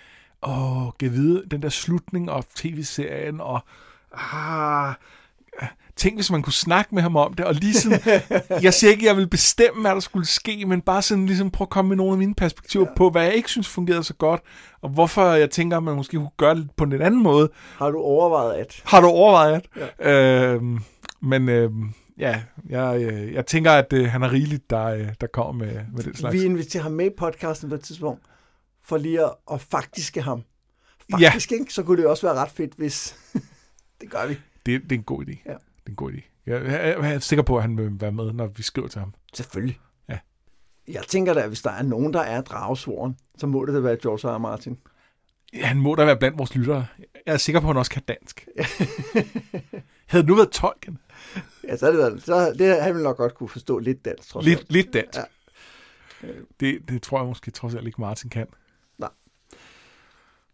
åh, 0.42 0.86
kan 1.00 1.12
vide, 1.12 1.44
den 1.50 1.62
der 1.62 1.68
slutning 1.68 2.30
og 2.30 2.44
tv-serien, 2.54 3.40
og... 3.40 3.60
Ah, 4.14 4.94
tænk, 5.96 6.16
hvis 6.16 6.30
man 6.30 6.42
kunne 6.42 6.52
snakke 6.52 6.94
med 6.94 7.02
ham 7.02 7.16
om 7.16 7.34
det, 7.34 7.44
og 7.44 7.54
lige 7.54 7.74
sådan, 7.74 8.00
jeg 8.62 8.74
siger 8.74 8.90
ikke, 8.90 9.02
at 9.02 9.06
jeg 9.06 9.16
vil 9.16 9.28
bestemme, 9.28 9.80
hvad 9.80 9.90
der 9.90 10.00
skulle 10.00 10.26
ske, 10.26 10.64
men 10.66 10.80
bare 10.80 11.02
sådan 11.02 11.26
ligesom 11.26 11.50
prøve 11.50 11.66
at 11.66 11.70
komme 11.70 11.88
med 11.88 11.96
nogle 11.96 12.12
af 12.12 12.18
mine 12.18 12.34
perspektiver 12.34 12.86
ja. 12.88 12.94
på, 12.96 13.10
hvad 13.10 13.24
jeg 13.24 13.34
ikke 13.34 13.48
synes 13.48 13.68
fungerede 13.68 14.04
så 14.04 14.14
godt, 14.14 14.40
og 14.82 14.88
hvorfor 14.88 15.32
jeg 15.32 15.50
tænker, 15.50 15.76
at 15.76 15.82
man 15.82 15.96
måske 15.96 16.16
kunne 16.16 16.30
gøre 16.36 16.54
det 16.54 16.70
på 16.76 16.84
en 16.84 16.90
lidt 16.90 17.02
anden 17.02 17.22
måde. 17.22 17.50
Har 17.76 17.90
du 17.90 17.98
overvejet 17.98 18.54
at? 18.54 18.82
Har 18.84 19.00
du 19.00 19.06
overvejet 19.06 19.62
det? 19.74 19.90
Ja. 20.00 20.54
Øhm, 20.54 20.78
men 21.22 21.48
øhm, 21.48 21.92
ja, 22.18 22.42
jeg, 22.68 23.02
øh, 23.02 23.32
jeg 23.32 23.46
tænker, 23.46 23.72
at 23.72 23.92
øh, 23.92 24.06
han 24.06 24.22
er 24.22 24.32
rigeligt, 24.32 24.70
der, 24.70 24.84
øh, 24.84 25.08
der 25.20 25.26
kommer 25.26 25.52
med, 25.52 25.80
med 25.92 26.04
den 26.04 26.14
slags. 26.14 26.34
Vi 26.34 26.44
inviterer 26.44 26.82
ham 26.82 26.92
med 26.92 27.06
i 27.06 27.14
podcasten 27.18 27.68
på 27.68 27.74
et 27.74 27.80
tidspunkt, 27.80 28.22
for 28.84 28.96
lige 28.96 29.24
at, 29.24 29.34
at 29.52 29.60
faktiske 29.60 30.22
ham. 30.22 30.42
Ja. 31.20 31.28
Faktisk, 31.28 31.52
ikke? 31.52 31.74
Så 31.74 31.82
kunne 31.82 32.02
det 32.02 32.06
også 32.06 32.26
være 32.26 32.36
ret 32.36 32.50
fedt, 32.50 32.74
hvis... 32.74 33.16
det 34.00 34.10
gør 34.10 34.26
vi. 34.26 34.38
Det, 34.66 34.82
det 34.82 34.92
er 34.92 34.96
en 34.98 35.02
god 35.02 35.24
idé. 35.24 35.42
Ja. 35.46 35.52
Det 35.52 35.86
er 35.86 35.90
en 35.90 35.96
god 35.96 36.12
idé. 36.12 36.20
Jeg, 36.46 36.64
jeg, 36.64 36.96
jeg 37.02 37.14
er 37.14 37.18
sikker 37.18 37.42
på, 37.42 37.56
at 37.56 37.62
han 37.62 37.78
vil 37.78 38.00
være 38.00 38.12
med, 38.12 38.32
når 38.32 38.46
vi 38.46 38.62
skriver 38.62 38.88
til 38.88 39.00
ham. 39.00 39.14
Selvfølgelig. 39.34 39.80
Ja. 40.08 40.18
Jeg 40.88 41.02
tænker 41.08 41.34
da, 41.34 41.40
at 41.40 41.48
hvis 41.48 41.62
der 41.62 41.70
er 41.70 41.82
nogen, 41.82 42.12
der 42.12 42.20
er 42.20 42.40
dragesvoren, 42.40 43.16
så 43.38 43.46
må 43.46 43.64
det 43.64 43.74
da 43.74 43.80
være 43.80 43.96
George 44.02 44.36
R. 44.36 44.38
Martin. 44.38 44.78
Han 45.54 45.76
må 45.76 45.94
da 45.94 46.04
være 46.04 46.16
blandt 46.16 46.38
vores 46.38 46.54
lyttere. 46.54 46.86
Jeg 47.26 47.32
er 47.32 47.36
sikker 47.36 47.60
på, 47.60 47.66
at 47.66 47.68
han 47.68 47.76
også 47.76 47.90
kan 47.90 48.02
dansk. 48.08 48.48
Havde 50.12 50.22
det 50.22 50.28
nu 50.28 50.34
været 50.36 50.50
Tolkien? 50.50 50.98
Ja, 51.68 51.76
så 51.76 51.86
er 51.86 51.90
det, 51.90 51.98
været- 51.98 52.22
så 52.22 52.52
det 52.58 52.82
han 52.82 52.96
nok 52.96 53.16
godt 53.16 53.34
kunne 53.34 53.48
forstå 53.48 53.78
lidt 53.78 54.04
dansk, 54.04 54.28
trods 54.28 54.46
Lidt, 54.46 54.58
alt. 54.58 54.72
lidt 54.72 54.92
dansk. 54.92 55.18
Ja. 55.18 56.28
Det, 56.60 56.78
det 56.88 57.02
tror 57.02 57.18
jeg 57.18 57.26
måske 57.26 57.50
trods 57.50 57.74
alt 57.74 57.86
ikke 57.86 58.00
Martin 58.00 58.30
kan. 58.30 58.46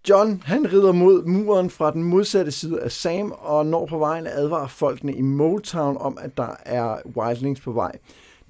John, 0.09 0.43
han 0.47 0.73
rider 0.73 0.93
mod 0.93 1.25
muren 1.25 1.71
fra 1.71 1.91
den 1.91 2.03
modsatte 2.03 2.51
side 2.53 2.81
af 2.81 2.93
Sam, 2.93 3.33
og 3.33 3.67
når 3.67 3.87
på 3.87 3.99
vejen 3.99 4.27
at 4.27 4.33
advare 4.33 4.69
folkene 4.69 5.15
i 5.15 5.21
Motown 5.21 5.97
om, 6.01 6.19
at 6.21 6.37
der 6.37 6.57
er 6.67 6.99
wildlings 7.17 7.61
på 7.61 7.73
vej. 7.73 7.93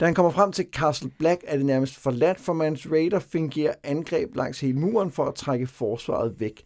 Da 0.00 0.04
han 0.04 0.14
kommer 0.14 0.32
frem 0.32 0.52
til 0.52 0.66
Castle 0.72 1.10
Black, 1.18 1.40
er 1.46 1.56
det 1.56 1.66
nærmest 1.66 1.96
forladt, 1.96 2.40
for 2.40 2.52
Mans 2.52 2.86
Raider 2.90 3.18
fungerer 3.18 3.74
angreb 3.82 4.36
langs 4.36 4.60
hele 4.60 4.78
muren 4.78 5.10
for 5.10 5.24
at 5.24 5.34
trække 5.34 5.66
forsvaret 5.66 6.34
væk. 6.40 6.62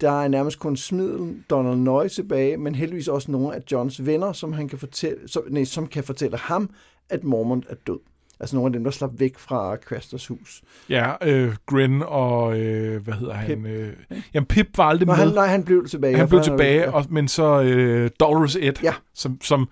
Der 0.00 0.22
er 0.22 0.28
nærmest 0.28 0.58
kun 0.58 0.76
smiden 0.76 1.44
Donald 1.50 1.76
Noy 1.76 2.08
tilbage, 2.08 2.56
men 2.56 2.74
heldigvis 2.74 3.08
også 3.08 3.30
nogle 3.30 3.54
af 3.56 3.60
Johns 3.72 4.06
venner, 4.06 4.32
som, 4.32 4.52
han 4.52 4.68
kan 4.68 4.78
fortælle, 4.78 5.16
som, 5.26 5.42
nej, 5.50 5.64
som 5.64 5.86
kan 5.86 6.04
fortælle 6.04 6.36
ham, 6.38 6.70
at 7.10 7.24
Mormont 7.24 7.66
er 7.68 7.74
død. 7.86 7.98
Altså 8.40 8.56
nogle 8.56 8.66
af 8.68 8.72
dem, 8.72 8.84
der 8.84 8.90
slap 8.90 9.10
væk 9.18 9.38
fra 9.38 9.76
Crasters 9.76 10.26
hus. 10.26 10.62
Ja, 10.88 11.12
øh, 11.22 11.54
Gren 11.66 12.02
og, 12.06 12.58
øh, 12.60 13.02
hvad 13.02 13.14
hedder 13.14 13.34
han? 13.34 13.66
Øh, 13.66 13.92
jamen, 14.34 14.46
Pip 14.46 14.66
var 14.76 14.84
aldrig 14.84 15.06
Nå, 15.06 15.12
med. 15.12 15.24
han, 15.24 15.34
nej, 15.34 15.46
han 15.46 15.64
blev 15.64 15.86
tilbage. 15.86 16.16
han 16.16 16.28
blev 16.28 16.42
tilbage, 16.42 16.80
ja. 16.80 16.90
og, 16.92 17.04
men 17.10 17.28
så 17.28 17.62
øh, 17.62 18.10
Dolores 18.20 18.56
Ed, 18.56 18.72
Ja. 18.82 18.94
som, 19.14 19.38
som 19.42 19.68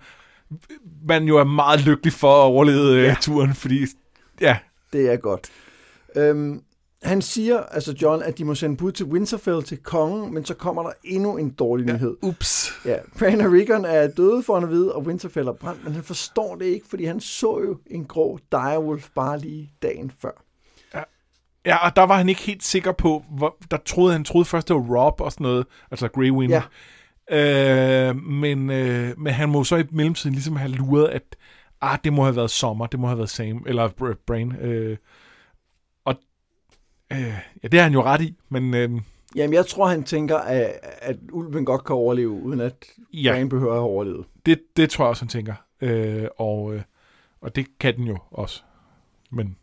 man 1.07 1.23
jo 1.23 1.37
er 1.37 1.43
meget 1.43 1.85
lykkelig 1.85 2.13
for 2.13 2.31
at 2.31 2.43
overleve 2.45 2.97
øh, 2.97 3.03
Ja. 3.03 3.15
turen, 3.21 3.53
fordi 3.53 3.85
ja, 4.41 4.57
Det 4.93 5.13
er 5.13 5.17
godt. 5.17 5.47
Øhm, 6.15 6.61
han 7.03 7.21
siger, 7.21 7.59
altså 7.59 7.95
John, 8.01 8.23
at 8.23 8.37
de 8.37 8.45
må 8.45 8.55
sende 8.55 8.77
bud 8.77 8.91
til 8.91 9.05
Winterfell 9.05 9.63
til 9.63 9.77
kongen, 9.77 10.33
men 10.33 10.45
så 10.45 10.53
kommer 10.53 10.83
der 10.83 10.91
endnu 11.03 11.37
en 11.37 11.49
dårlig 11.49 11.85
nyhed. 11.85 12.17
ups. 12.21 12.71
Ja, 12.85 12.95
Bran 13.19 13.41
og 13.41 13.51
Rickon 13.51 13.85
er 13.85 14.07
døde 14.07 14.43
for 14.43 14.57
at 14.57 14.69
vide, 14.69 14.95
og 14.95 15.03
Winterfell 15.03 15.47
er 15.47 15.53
brændt, 15.53 15.83
men 15.83 15.93
han 15.93 16.03
forstår 16.03 16.55
det 16.55 16.65
ikke, 16.65 16.85
fordi 16.89 17.05
han 17.05 17.19
så 17.19 17.59
jo 17.67 17.77
en 17.87 18.05
grå 18.05 18.39
direwolf 18.51 19.09
bare 19.15 19.39
lige 19.39 19.71
dagen 19.81 20.11
før. 20.21 20.43
Ja, 21.65 21.85
og 21.85 21.95
der 21.95 22.03
var 22.03 22.17
han 22.17 22.29
ikke 22.29 22.41
helt 22.41 22.63
sikker 22.63 22.91
på, 22.91 23.23
hvor, 23.37 23.57
der 23.71 23.77
troede 23.85 24.11
han 24.11 24.23
troede 24.23 24.45
først, 24.45 24.67
det 24.67 24.75
var 24.75 24.97
Rob 24.97 25.21
og 25.21 25.31
sådan 25.31 25.43
noget, 25.43 25.65
altså 25.91 26.07
Grey 26.07 26.31
Wind. 26.31 26.53
Ja. 27.31 28.09
Øh, 28.09 28.15
men, 28.15 28.69
øh, 28.69 29.19
men 29.19 29.33
han 29.33 29.49
må 29.49 29.63
så 29.63 29.75
i 29.75 29.83
mellemtiden 29.91 30.33
ligesom 30.33 30.55
have 30.55 30.71
luret, 30.71 31.07
at 31.07 31.35
ah, 31.81 31.97
det 32.03 32.13
må 32.13 32.23
have 32.23 32.35
været 32.35 32.51
sommer, 32.51 32.85
det 32.85 32.99
må 32.99 33.07
have 33.07 33.17
været 33.17 33.29
Sam, 33.29 33.63
eller 33.67 33.87
Br- 33.87 34.23
Brain. 34.27 34.55
Øh, 34.55 34.97
øh, 37.11 37.33
ja, 37.63 37.67
det 37.67 37.73
har 37.79 37.83
han 37.83 37.93
jo 37.93 38.03
ret 38.03 38.21
i, 38.21 38.35
men 38.49 38.73
øh, 38.73 38.89
Jamen, 39.35 39.53
jeg 39.53 39.65
tror, 39.65 39.87
han 39.87 40.03
tænker, 40.03 40.37
at, 40.37 40.79
at 41.01 41.17
ulven 41.31 41.65
godt 41.65 41.83
kan 41.83 41.95
overleve, 41.95 42.29
uden 42.29 42.59
at 42.61 42.85
ja, 43.13 43.31
Bran 43.31 43.49
behøver 43.49 43.71
at 43.71 43.77
have 43.77 43.85
overlevet. 43.89 44.25
det, 44.45 44.59
det 44.77 44.89
tror 44.89 45.05
jeg 45.05 45.09
også, 45.09 45.23
han 45.23 45.29
tænker. 45.29 45.53
Øh, 45.81 46.27
og, 46.37 46.73
øh, 46.75 46.81
og 47.41 47.55
det 47.55 47.65
kan 47.79 47.95
den 47.95 48.03
jo 48.07 48.17
også. 48.31 48.61
Men 49.31 49.55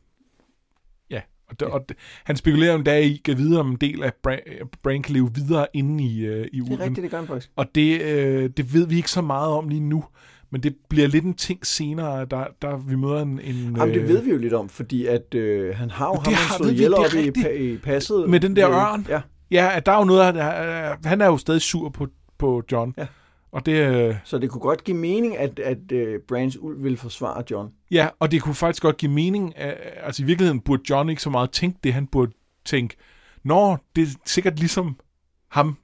ja, 1.11 1.21
og, 1.49 1.61
det, 1.61 1.69
og 1.69 1.89
det, 1.89 1.97
han 2.25 2.37
spekulerer 2.37 2.73
jo 2.73 2.79
en 2.79 2.85
dag 2.85 3.05
i, 3.05 3.17
kan 3.25 3.39
videre 3.39 3.61
om 3.61 3.71
en 3.71 3.77
del 3.77 4.03
af 4.03 4.13
Brain, 4.23 4.41
Brain 4.83 5.03
kan 5.03 5.15
leve 5.15 5.35
videre 5.35 5.67
inde 5.73 6.05
i, 6.05 6.25
øh, 6.25 6.47
i 6.53 6.57
Det 6.57 6.59
er 6.59 6.63
ulven. 6.63 6.81
rigtigt, 6.81 7.03
det 7.03 7.11
gør 7.11 7.19
han 7.19 7.27
faktisk. 7.27 7.51
Og 7.57 7.75
det, 7.75 8.01
øh, 8.03 8.51
det 8.57 8.75
ved 8.75 8.87
vi 8.87 8.97
ikke 8.97 9.11
så 9.11 9.23
meget 9.23 9.53
om 9.53 9.69
lige 9.69 9.81
nu, 9.81 10.05
men 10.53 10.63
det 10.63 10.77
bliver 10.89 11.09
lidt 11.09 11.25
en 11.25 11.35
ting 11.35 11.67
senere, 11.67 12.25
der, 12.25 12.45
der 12.63 12.77
vi 12.77 12.97
møder 12.97 13.23
en... 13.23 13.41
en 13.41 13.77
Jamen, 13.77 13.95
det 13.95 14.01
øh, 14.03 14.09
ved 14.09 14.23
vi 14.23 14.31
jo 14.31 14.39
lidt 14.39 14.53
om, 14.53 14.69
fordi 14.69 15.07
at 15.07 15.35
øh, 15.35 15.77
han 15.77 15.91
har 15.91 16.07
jo 16.07 16.13
ham, 16.15 16.25
han 16.25 16.35
har- 16.35 16.57
slået 16.57 16.73
ihjel 16.73 16.93
er 16.93 16.97
op 16.97 17.15
i, 17.15 17.73
i 17.73 17.77
passet. 17.79 18.31
Med 18.31 18.41
den 18.41 18.57
der 18.57 18.69
Øh, 18.71 18.77
ørn. 18.77 19.07
Ja, 19.09 19.21
Ja, 19.51 19.71
at 19.77 19.87
der 19.87 19.93
er 19.93 19.99
jo 19.99 20.05
noget, 20.05 20.37
af, 20.37 20.91
øh, 20.93 20.97
han 21.05 21.21
er 21.21 21.27
jo 21.27 21.37
stadig 21.37 21.61
sur 21.63 21.89
på, 21.89 22.07
på 22.39 22.63
John. 22.73 22.95
Ja. 22.99 23.07
Og 23.53 23.67
det, 23.67 23.73
øh, 24.09 24.15
Så 24.25 24.39
det 24.39 24.51
kunne 24.51 24.61
godt 24.61 24.85
give 24.85 24.97
mening, 24.97 25.39
at, 25.39 25.59
at 25.59 25.79
uh, 25.93 25.99
Brands 26.29 26.57
ulv 26.61 26.83
ville 26.83 26.99
forsvare 26.99 27.43
John. 27.51 27.69
ja, 27.91 28.09
og 28.21 28.31
det 28.31 28.43
kunne 28.43 28.55
faktisk 28.55 28.83
godt 28.83 28.97
give 28.97 29.11
mening. 29.13 29.53
øh, 29.61 29.73
Altså 30.03 30.23
i 30.23 30.27
virkeligheden 30.27 30.61
burde 30.61 30.83
John 30.91 31.09
ikke 31.09 31.23
så 31.23 31.31
meget 31.31 31.51
tænke 31.51 31.79
det. 31.85 31.93
Han 31.95 32.07
burde 32.07 32.33
tænke, 32.65 32.97
Nå, 33.45 33.77
det 33.97 34.03
er 34.03 34.07
sikkert 34.27 34.59
ligesom 34.59 34.97
ham 35.51 35.77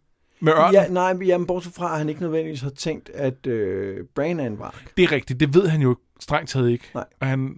med 0.43 0.53
ørnen. 0.53 0.75
Ja, 0.75 0.89
nej, 0.89 1.13
men 1.13 1.27
jamen, 1.27 1.47
bortset 1.47 1.75
fra, 1.75 1.93
at 1.93 1.99
han 1.99 2.09
ikke 2.09 2.21
nødvendigvis 2.21 2.61
har 2.61 2.71
tænkt, 2.71 3.11
at 3.11 3.47
uh, 3.47 4.07
Bran 4.15 4.41
er 4.41 4.47
en 4.47 4.59
vark. 4.59 4.93
Det 4.97 5.03
er 5.03 5.13
rigtigt, 5.13 5.41
det 5.41 5.55
ved 5.55 5.69
han 5.69 5.81
jo 5.81 5.97
strengt 6.21 6.51
taget 6.51 6.71
ikke. 6.71 6.85
Nej. 6.95 7.05
Og 7.21 7.27
han 7.27 7.55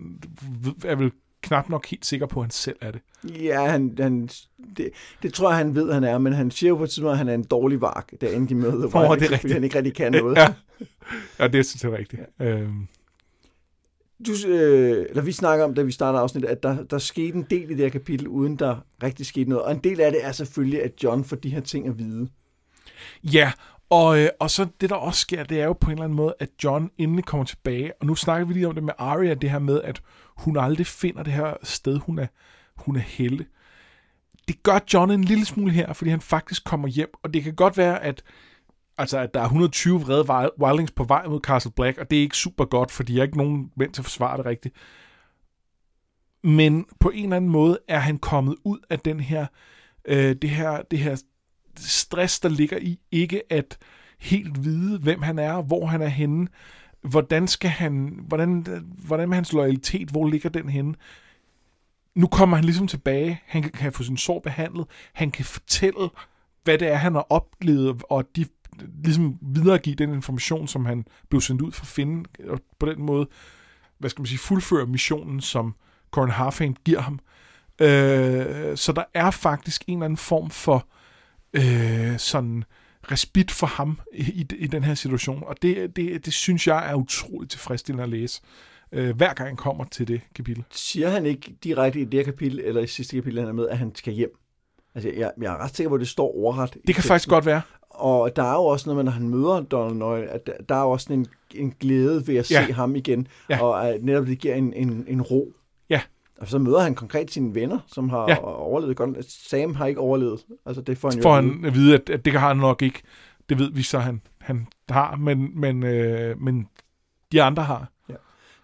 er 0.84 0.96
vel 0.96 1.12
knap 1.42 1.68
nok 1.68 1.86
helt 1.86 2.06
sikker 2.06 2.26
på, 2.26 2.40
at 2.40 2.44
han 2.44 2.50
selv 2.50 2.76
er 2.80 2.90
det. 2.90 3.00
Ja, 3.24 3.66
han, 3.66 3.94
han, 3.98 4.28
det, 4.76 4.90
det 5.22 5.34
tror 5.34 5.48
jeg, 5.48 5.58
han 5.58 5.74
ved, 5.74 5.92
han 5.92 6.04
er, 6.04 6.18
men 6.18 6.32
han 6.32 6.50
siger 6.50 6.68
jo 6.68 6.76
på 6.76 6.84
et 6.84 6.90
tidspunkt, 6.90 7.12
at 7.12 7.18
han 7.18 7.28
er 7.28 7.34
en 7.34 7.44
dårlig 7.44 7.80
vark, 7.80 8.12
da 8.20 8.26
inden 8.26 8.48
de 8.48 8.54
møder, 8.54 8.76
det 8.76 8.84
er 8.84 9.06
fordi 9.08 9.26
rigtigt. 9.26 9.52
han 9.52 9.64
ikke 9.64 9.76
rigtig 9.76 9.94
kan 9.94 10.12
noget. 10.12 10.36
Ja, 10.36 10.54
ja 11.38 11.48
det 11.48 11.66
synes 11.66 11.84
jeg 11.84 11.92
er 11.92 11.98
rigtigt. 11.98 12.22
Ja. 12.40 12.46
Øhm, 12.46 12.86
Du, 14.26 14.48
øh, 14.48 15.06
eller 15.08 15.22
vi 15.22 15.32
snakker 15.32 15.64
om, 15.64 15.74
da 15.74 15.82
vi 15.82 15.92
starter 15.92 16.18
afsnittet, 16.18 16.50
at 16.50 16.62
der, 16.62 16.84
der 16.84 16.98
skete 16.98 17.36
en 17.36 17.46
del 17.50 17.70
i 17.70 17.74
det 17.74 17.78
her 17.78 17.88
kapitel, 17.88 18.28
uden 18.28 18.56
der 18.56 18.76
rigtig 19.02 19.26
skete 19.26 19.50
noget. 19.50 19.64
Og 19.64 19.72
en 19.72 19.78
del 19.78 20.00
af 20.00 20.12
det 20.12 20.24
er 20.24 20.32
selvfølgelig, 20.32 20.82
at 20.82 20.92
John 21.02 21.24
får 21.24 21.36
de 21.36 21.50
her 21.50 21.60
ting 21.60 21.88
at 21.88 21.98
vide 21.98 22.28
ja, 23.24 23.52
og, 23.90 24.18
øh, 24.18 24.28
og 24.40 24.50
så 24.50 24.66
det, 24.80 24.90
der 24.90 24.96
også 24.96 25.20
sker, 25.20 25.44
det 25.44 25.60
er 25.60 25.64
jo 25.64 25.72
på 25.72 25.86
en 25.86 25.92
eller 25.92 26.04
anden 26.04 26.16
måde, 26.16 26.34
at 26.38 26.48
John 26.64 26.90
endelig 26.98 27.24
kommer 27.24 27.44
tilbage. 27.44 27.92
Og 28.00 28.06
nu 28.06 28.14
snakker 28.14 28.46
vi 28.46 28.52
lige 28.52 28.68
om 28.68 28.74
det 28.74 28.84
med 28.84 28.92
Arya, 28.98 29.34
det 29.34 29.50
her 29.50 29.58
med, 29.58 29.82
at 29.82 30.02
hun 30.36 30.56
aldrig 30.56 30.86
finder 30.86 31.22
det 31.22 31.32
her 31.32 31.54
sted, 31.62 31.98
hun 31.98 32.18
er, 32.18 32.26
hun 32.76 32.96
er 32.96 33.00
helle. 33.00 33.46
Det 34.48 34.62
gør 34.62 34.78
John 34.94 35.10
en 35.10 35.24
lille 35.24 35.44
smule 35.44 35.72
her, 35.72 35.92
fordi 35.92 36.10
han 36.10 36.20
faktisk 36.20 36.64
kommer 36.64 36.88
hjem. 36.88 37.08
Og 37.22 37.34
det 37.34 37.42
kan 37.42 37.54
godt 37.54 37.76
være, 37.76 38.02
at 38.02 38.22
altså, 38.98 39.18
at 39.18 39.34
der 39.34 39.40
er 39.40 39.44
120 39.44 40.00
vrede 40.00 40.50
wildlings 40.60 40.92
på 40.92 41.04
vej 41.04 41.26
mod 41.26 41.40
Castle 41.40 41.72
Black, 41.72 41.98
og 41.98 42.10
det 42.10 42.18
er 42.18 42.22
ikke 42.22 42.36
super 42.36 42.64
godt, 42.64 42.90
fordi 42.90 43.14
jeg 43.14 43.20
er 43.20 43.24
ikke 43.24 43.38
nogen 43.38 43.70
mænd 43.76 43.92
til 43.92 44.00
at 44.00 44.04
forsvare 44.04 44.36
det 44.36 44.46
rigtigt. 44.46 44.74
Men 46.44 46.86
på 47.00 47.10
en 47.10 47.24
eller 47.24 47.36
anden 47.36 47.50
måde 47.50 47.78
er 47.88 47.98
han 47.98 48.18
kommet 48.18 48.56
ud 48.64 48.78
af 48.90 48.98
den 49.00 49.20
her, 49.20 49.46
øh, 50.04 50.36
det 50.42 50.50
her, 50.50 50.82
det 50.82 50.98
her 50.98 51.22
stress, 51.80 52.40
der 52.40 52.48
ligger 52.48 52.78
i 52.78 52.98
ikke 53.12 53.42
at 53.50 53.78
helt 54.18 54.64
vide, 54.64 54.98
hvem 54.98 55.22
han 55.22 55.38
er, 55.38 55.62
hvor 55.62 55.86
han 55.86 56.02
er 56.02 56.08
henne, 56.08 56.48
hvordan 57.02 57.48
skal 57.48 57.70
han, 57.70 58.18
hvordan, 58.28 58.66
hvordan 59.06 59.28
med 59.28 59.36
hans 59.36 59.52
loyalitet, 59.52 60.08
hvor 60.08 60.28
ligger 60.28 60.48
den 60.48 60.68
henne? 60.68 60.94
Nu 62.14 62.26
kommer 62.26 62.56
han 62.56 62.64
ligesom 62.64 62.88
tilbage, 62.88 63.40
han 63.46 63.62
kan, 63.62 63.70
kan 63.70 63.92
få 63.92 64.02
sin 64.02 64.16
sår 64.16 64.38
behandlet, 64.40 64.86
han 65.12 65.30
kan 65.30 65.44
fortælle, 65.44 66.08
hvad 66.64 66.78
det 66.78 66.88
er, 66.88 66.94
han 66.94 67.14
har 67.14 67.26
oplevet, 67.30 68.02
og 68.10 68.24
de 68.36 68.46
ligesom 69.04 69.38
videregive 69.40 69.94
den 69.94 70.14
information, 70.14 70.68
som 70.68 70.84
han 70.84 71.04
blev 71.28 71.40
sendt 71.40 71.62
ud 71.62 71.72
for 71.72 71.82
at 71.82 71.88
finde, 71.88 72.28
og 72.48 72.60
på 72.78 72.86
den 72.86 73.02
måde, 73.02 73.28
hvad 73.98 74.10
skal 74.10 74.22
man 74.22 74.26
sige, 74.26 74.38
fuldføre 74.38 74.86
missionen, 74.86 75.40
som 75.40 75.74
Corin 76.10 76.30
Harfane 76.30 76.74
giver 76.84 77.00
ham. 77.00 77.18
Øh, 77.80 78.76
så 78.76 78.92
der 78.96 79.04
er 79.14 79.30
faktisk 79.30 79.84
en 79.86 79.98
eller 79.98 80.04
anden 80.04 80.16
form 80.16 80.50
for 80.50 80.76
øh, 80.76 81.03
sådan 82.18 82.64
respit 83.10 83.50
for 83.50 83.66
ham 83.66 84.00
i, 84.14 84.22
i, 84.22 84.46
i 84.58 84.66
den 84.66 84.84
her 84.84 84.94
situation, 84.94 85.42
og 85.46 85.56
det, 85.62 85.96
det, 85.96 86.24
det 86.24 86.32
synes 86.32 86.66
jeg 86.66 86.90
er 86.90 86.94
utroligt 86.94 87.50
tilfredsstillende 87.50 88.02
at 88.04 88.08
læse, 88.10 88.40
øh, 88.92 89.16
hver 89.16 89.34
gang 89.34 89.48
han 89.48 89.56
kommer 89.56 89.84
til 89.84 90.08
det 90.08 90.20
kapitel. 90.34 90.64
Siger 90.70 91.08
han 91.08 91.26
ikke 91.26 91.54
direkte 91.64 92.00
i 92.00 92.04
det 92.04 92.14
her 92.14 92.24
kapitel, 92.24 92.60
eller 92.60 92.80
i 92.82 92.86
sidste 92.86 93.16
kapitel, 93.16 93.38
han 93.38 93.48
er 93.48 93.52
med, 93.52 93.68
at 93.68 93.78
han 93.78 93.94
skal 93.94 94.12
hjem? 94.12 94.30
Altså, 94.94 95.10
jeg, 95.16 95.30
jeg 95.40 95.52
er 95.54 95.64
ret 95.64 95.76
sikker 95.76 95.88
på, 95.88 95.94
at 95.94 96.00
det 96.00 96.08
står 96.08 96.36
overret. 96.36 96.72
Det 96.74 96.82
kan 96.82 96.94
teksten. 96.94 97.08
faktisk 97.08 97.28
godt 97.28 97.46
være. 97.46 97.60
Og 97.90 98.36
der 98.36 98.42
er 98.42 98.52
jo 98.54 98.64
også 98.64 98.88
noget, 98.88 98.96
med, 98.96 99.04
når 99.04 99.12
han 99.12 99.28
møder 99.28 99.60
Donald 99.62 99.96
Nøje, 99.98 100.24
at 100.26 100.50
der, 100.68 100.74
er 100.74 100.80
jo 100.82 100.90
også 100.90 101.12
en, 101.12 101.26
en 101.54 101.74
glæde 101.80 102.26
ved 102.26 102.36
at 102.36 102.50
Ja. 102.50 102.66
se 102.66 102.72
ham 102.72 102.96
igen, 102.96 103.28
Ja. 103.50 103.62
og 103.62 103.88
at 103.88 104.04
netop 104.04 104.26
det 104.26 104.38
giver 104.38 104.54
en, 104.54 104.72
en, 104.72 105.04
en 105.08 105.22
ro. 105.22 105.52
Ja. 106.36 106.42
Og 106.42 106.48
så 106.48 106.58
møder 106.58 106.80
han 106.80 106.94
konkret 106.94 107.30
sine 107.30 107.54
venner, 107.54 107.78
som 107.86 108.08
har 108.08 108.20
Ja. 108.28 108.34
ja. 108.34 108.58
overlevet 108.58 108.96
godt. 108.96 109.30
Sam 109.32 109.74
har 109.74 109.86
ikke 109.86 110.00
overlevet. 110.00 110.40
Altså, 110.66 110.82
det 110.82 110.98
får 110.98 111.10
han 111.10 111.18
vide. 111.18 111.28
han 111.34 111.64
at 111.64 111.74
vide, 111.74 111.94
at, 111.94 112.10
at 112.10 112.24
det 112.24 112.32
har 112.32 112.48
han 112.48 112.56
nok 112.56 112.82
ikke. 112.82 113.02
Det 113.48 113.58
ved 113.58 113.70
vi 113.72 113.82
så, 113.82 113.98
han, 113.98 114.20
han 114.40 114.66
har, 114.88 115.16
men, 115.16 115.60
men, 115.60 115.82
øh, 115.82 116.40
men 116.40 116.68
de 117.32 117.42
andre 117.42 117.62
har. 117.62 117.90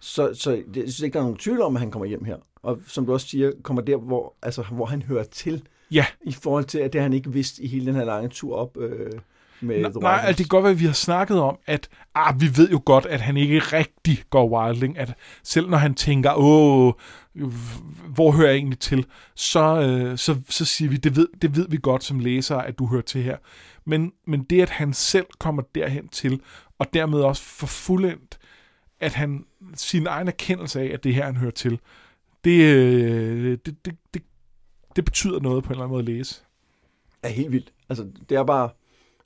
Så, 0.03 0.33
så 0.33 0.51
det, 0.51 0.63
jeg 0.75 0.83
synes 0.83 0.99
ikke, 0.99 1.13
der 1.13 1.19
er 1.19 1.23
nogen 1.23 1.37
tvivl 1.37 1.61
om, 1.61 1.75
at 1.75 1.79
han 1.79 1.91
kommer 1.91 2.05
hjem 2.05 2.25
her. 2.25 2.35
Og 2.63 2.79
som 2.87 3.05
du 3.05 3.13
også 3.13 3.27
siger, 3.27 3.51
kommer 3.63 3.81
der, 3.81 3.97
hvor, 3.97 4.33
altså, 4.41 4.63
hvor 4.71 4.85
han 4.85 5.01
hører 5.01 5.23
til, 5.23 5.63
Ja, 5.91 6.05
i 6.23 6.31
forhold 6.33 6.63
til, 6.65 6.79
at 6.79 6.93
det 6.93 7.01
han 7.01 7.13
ikke 7.13 7.31
vidst 7.31 7.59
i 7.59 7.67
hele 7.67 7.85
den 7.85 7.95
her 7.95 8.05
lange 8.05 8.29
tur 8.29 8.55
op 8.55 8.77
øh, 8.77 9.11
med 9.61 9.81
nej, 9.81 9.89
The 9.91 9.99
nej 9.99 10.13
altså, 10.13 10.27
det 10.27 10.37
kan 10.37 10.47
godt 10.47 10.63
være, 10.63 10.71
at 10.71 10.79
vi 10.79 10.85
har 10.85 10.93
snakket 10.93 11.39
om, 11.39 11.57
at 11.65 11.89
ah, 12.15 12.41
vi 12.41 12.45
ved 12.57 12.69
jo 12.69 12.81
godt, 12.85 13.05
at 13.05 13.21
han 13.21 13.37
ikke 13.37 13.59
rigtig 13.59 14.23
går 14.29 14.49
wildling. 14.49 14.97
At 14.97 15.13
selv 15.43 15.69
når 15.69 15.77
han 15.77 15.93
tænker, 15.93 16.33
åh, 16.37 16.93
hvor 18.13 18.31
hører 18.31 18.47
jeg 18.47 18.55
egentlig 18.55 18.79
til, 18.79 19.05
så, 19.35 19.81
øh, 19.81 20.17
så, 20.17 20.41
så 20.49 20.65
siger 20.65 20.89
vi, 20.89 20.97
det 20.97 21.15
ved, 21.15 21.27
det 21.41 21.55
ved 21.55 21.67
vi 21.69 21.77
godt 21.81 22.03
som 22.03 22.19
læsere, 22.19 22.67
at 22.67 22.79
du 22.79 22.87
hører 22.87 23.01
til 23.01 23.23
her. 23.23 23.37
Men, 23.85 24.13
men 24.27 24.43
det, 24.43 24.61
at 24.61 24.69
han 24.69 24.93
selv 24.93 25.25
kommer 25.39 25.63
derhen 25.75 26.07
til, 26.07 26.41
og 26.79 26.93
dermed 26.93 27.19
også 27.19 27.43
får 27.43 27.67
fuldendt, 27.67 28.39
at 28.99 29.13
han 29.13 29.45
sin 29.75 30.07
egen 30.07 30.27
erkendelse 30.27 30.81
af, 30.81 30.85
at 30.85 31.03
det 31.03 31.15
her, 31.15 31.25
han 31.25 31.37
hører 31.37 31.51
til, 31.51 31.79
det, 32.43 32.61
øh, 32.61 33.57
det, 33.65 33.85
det, 33.85 33.95
det, 34.13 34.21
det 34.95 35.05
betyder 35.05 35.39
noget 35.39 35.63
på 35.63 35.67
en 35.67 35.71
eller 35.71 35.83
anden 35.83 35.93
måde 35.93 36.01
at 36.01 36.17
læse. 36.17 36.41
er 37.23 37.29
helt 37.29 37.51
vildt. 37.51 37.73
Altså, 37.89 38.07
det 38.29 38.37
er 38.37 38.43
bare... 38.43 38.69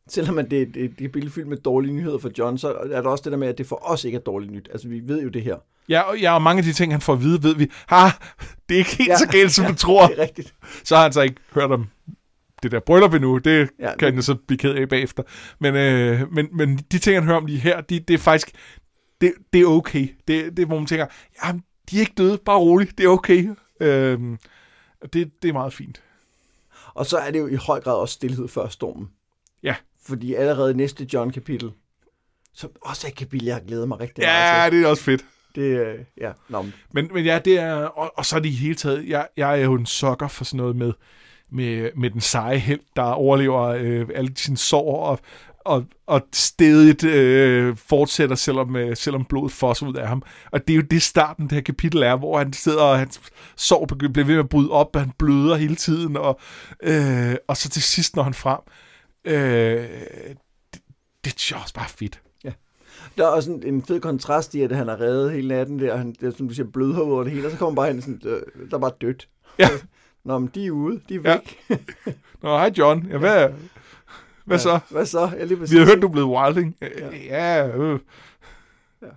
Selvom 0.07 0.35
det, 0.35 0.49
det, 0.51 0.99
det 0.99 1.05
er 1.05 1.09
billedet 1.09 1.33
fyldt 1.33 1.47
med 1.47 1.57
dårlige 1.57 1.93
nyheder 1.93 2.17
for 2.17 2.31
John, 2.37 2.57
så 2.57 2.73
er 2.73 3.01
der 3.01 3.09
også 3.09 3.21
det 3.23 3.31
der 3.31 3.37
med, 3.37 3.47
at 3.47 3.57
det 3.57 3.67
for 3.67 3.91
os 3.91 4.03
ikke 4.03 4.15
er 4.15 4.21
dårligt 4.21 4.51
nyt. 4.51 4.69
Altså, 4.71 4.87
vi 4.87 5.07
ved 5.07 5.21
jo 5.21 5.29
det 5.29 5.41
her. 5.41 5.57
Ja, 5.89 6.01
og, 6.01 6.19
ja, 6.19 6.33
og 6.33 6.41
mange 6.41 6.57
af 6.59 6.63
de 6.63 6.73
ting, 6.73 6.93
han 6.93 7.01
får 7.01 7.13
at 7.13 7.21
vide, 7.21 7.43
ved 7.43 7.55
vi, 7.55 7.71
ha, 7.87 8.05
det 8.69 8.75
er 8.75 8.79
ikke 8.79 8.95
helt 8.95 9.09
ja, 9.09 9.17
så 9.17 9.27
galt, 9.27 9.51
som 9.51 9.65
du 9.65 9.75
tror. 9.85 10.07
Det 10.07 10.19
er 10.19 10.23
rigtigt. 10.23 10.53
Så 10.83 10.95
har 10.95 11.03
han 11.03 11.13
så 11.13 11.21
ikke 11.21 11.35
hørt 11.53 11.71
om 11.71 11.87
det 12.63 12.71
der 12.71 12.79
bryllup 12.79 13.13
endnu. 13.13 13.37
Det 13.37 13.69
Ja, 13.79 13.89
ja, 13.89 13.95
kan 13.97 14.05
han 14.07 14.15
jo 14.15 14.21
så 14.21 14.35
blive 14.47 14.57
ked 14.57 14.75
af 14.75 14.89
bagefter. 14.89 15.23
Men, 15.59 15.75
øh, 15.75 16.31
men, 16.33 16.47
men 16.53 16.77
de 16.77 16.99
ting, 16.99 17.15
han 17.15 17.23
hører 17.23 17.37
om 17.37 17.45
lige 17.45 17.59
her, 17.59 17.81
de, 17.81 17.99
det 17.99 18.13
er 18.13 18.17
faktisk, 18.17 18.51
det, 19.21 19.33
det 19.53 19.61
er 19.61 19.65
okay. 19.65 20.07
Det, 20.27 20.57
det 20.57 20.59
er, 20.59 20.65
hvor 20.65 20.77
man 20.77 20.85
tænker, 20.85 21.05
ja, 21.45 21.51
de 21.91 21.95
er 21.95 21.99
ikke 21.99 22.13
døde, 22.17 22.37
bare 22.45 22.57
roligt, 22.59 22.97
det 22.97 23.03
er 23.05 23.09
okay. 23.09 23.49
Øhm, 23.79 24.37
det, 25.13 25.31
det 25.41 25.49
er 25.49 25.53
meget 25.53 25.73
fint. 25.73 26.01
Og 26.93 27.05
så 27.05 27.17
er 27.17 27.31
det 27.31 27.39
jo 27.39 27.47
i 27.47 27.55
høj 27.55 27.79
grad 27.81 27.93
også 27.95 28.13
stillhed 28.13 28.47
før 28.47 28.67
stormen. 28.67 29.09
Ja. 29.63 29.75
Fordi 30.05 30.33
allerede 30.33 30.71
i 30.71 30.73
næste 30.73 31.07
John-kapitel, 31.13 31.71
som 32.53 32.69
også 32.81 33.07
er 33.07 33.11
et 33.11 33.17
kapitel, 33.17 33.45
jeg 33.45 33.55
har 33.55 33.61
glædet 33.67 33.87
mig 33.87 33.99
rigtig 33.99 34.21
meget 34.23 34.59
Ja, 34.63 34.69
til. 34.69 34.77
det 34.79 34.85
er 34.85 34.89
også 34.89 35.03
fedt. 35.03 35.25
Det, 35.55 35.79
øh, 35.79 35.99
ja, 36.21 36.31
Nå, 36.49 36.61
men 36.61 36.73
Men, 36.93 37.09
men 37.13 37.25
ja, 37.25 37.39
det 37.45 37.59
er, 37.59 37.73
og, 37.75 38.13
og 38.17 38.25
så 38.25 38.35
er 38.35 38.39
det 38.39 38.49
i 38.49 38.55
hele 38.55 38.75
taget, 38.75 39.07
jeg, 39.09 39.27
jeg 39.37 39.51
er 39.61 39.63
jo 39.63 39.73
en 39.73 39.85
sokker 39.85 40.27
for 40.27 40.45
sådan 40.45 40.57
noget 40.57 40.75
med, 40.75 40.93
med, 41.51 41.89
med 41.95 42.09
den 42.09 42.21
seje 42.21 42.57
held, 42.57 42.79
der 42.95 43.03
overlever 43.03 43.61
øh, 43.63 44.07
alle 44.15 44.31
sine 44.35 44.57
sår 44.57 45.05
og, 45.05 45.19
og, 45.65 45.85
og 46.07 46.21
stedigt 46.33 47.03
øh, 47.03 47.77
fortsætter, 47.77 48.35
selvom, 48.35 48.75
øh, 48.75 48.97
selvom 48.97 49.25
blodet 49.25 49.51
fosser 49.51 49.87
ud 49.87 49.93
af 49.93 50.07
ham. 50.07 50.23
Og 50.51 50.67
det 50.67 50.73
er 50.73 50.77
jo 50.77 50.81
det 50.81 51.01
starten, 51.01 51.43
det 51.43 51.51
her 51.51 51.61
kapitel 51.61 52.03
er, 52.03 52.15
hvor 52.15 52.37
han 52.37 52.53
sidder 52.53 52.81
og 52.81 52.99
hans 52.99 53.21
sår 53.55 53.85
begynder- 53.85 54.13
bliver 54.13 54.25
ved 54.25 54.35
med 54.35 54.43
at 54.43 54.49
bryde 54.49 54.71
op, 54.71 54.89
og 54.95 55.01
han 55.01 55.11
bløder 55.19 55.55
hele 55.55 55.75
tiden, 55.75 56.17
og, 56.17 56.39
øh, 56.83 57.35
og 57.47 57.57
så 57.57 57.69
til 57.69 57.83
sidst 57.83 58.15
når 58.15 58.23
han 58.23 58.33
frem. 58.33 58.59
Øh, 59.25 59.87
det, 60.73 60.81
det 61.25 61.31
er 61.31 61.47
jo 61.51 61.57
også 61.61 61.73
bare 61.73 61.89
fedt. 61.89 62.21
Der 63.17 63.23
er 63.23 63.28
også 63.30 63.51
en, 63.51 63.63
en 63.63 63.82
fed 63.84 63.99
kontrast 63.99 64.56
i, 64.56 64.62
at 64.62 64.71
han 64.71 64.88
har 64.88 64.99
reddet 65.01 65.32
hele 65.32 65.47
natten 65.47 65.80
der, 65.80 65.91
og 65.91 65.97
han, 65.97 66.12
det 66.21 66.23
er, 66.28 66.32
som 66.38 66.47
du 66.47 66.54
siger, 66.54 66.67
blødhår 66.67 67.04
over 67.04 67.23
det 67.23 67.32
hele, 67.32 67.45
og 67.47 67.51
så 67.51 67.58
kommer 67.58 67.75
bare 67.75 67.88
hen 67.93 68.01
sådan, 68.01 68.21
øh, 68.25 68.41
der 68.71 68.75
er 68.78 68.82
bare 68.82 68.91
dødt. 69.01 69.30
Ja. 69.60 69.67
Nå, 70.25 70.39
men 70.39 70.49
de 70.56 70.65
er 70.65 70.71
ude, 70.71 71.01
de 71.10 71.15
er 71.15 71.19
Ja. 71.25 71.32
væk. 71.69 71.80
Nå, 72.43 72.49
hej 72.58 72.71
John. 72.78 73.08
Ja, 73.12 73.17
hvad, 73.17 73.49
hvad 74.45 74.60
så? 74.60 74.80
Hvad 74.89 75.06
så? 75.06 75.30
Jeg 75.39 75.47
lige 75.47 75.60
Vi 75.60 75.78
har 75.78 75.86
hørt, 75.86 76.01
du 76.01 76.08
er 76.08 76.12
blevet 76.12 76.30
wilding. 76.30 76.75
Ja, 76.82 76.88
ja 77.25 77.78
øh. 77.78 77.99
Ja. 79.01 79.08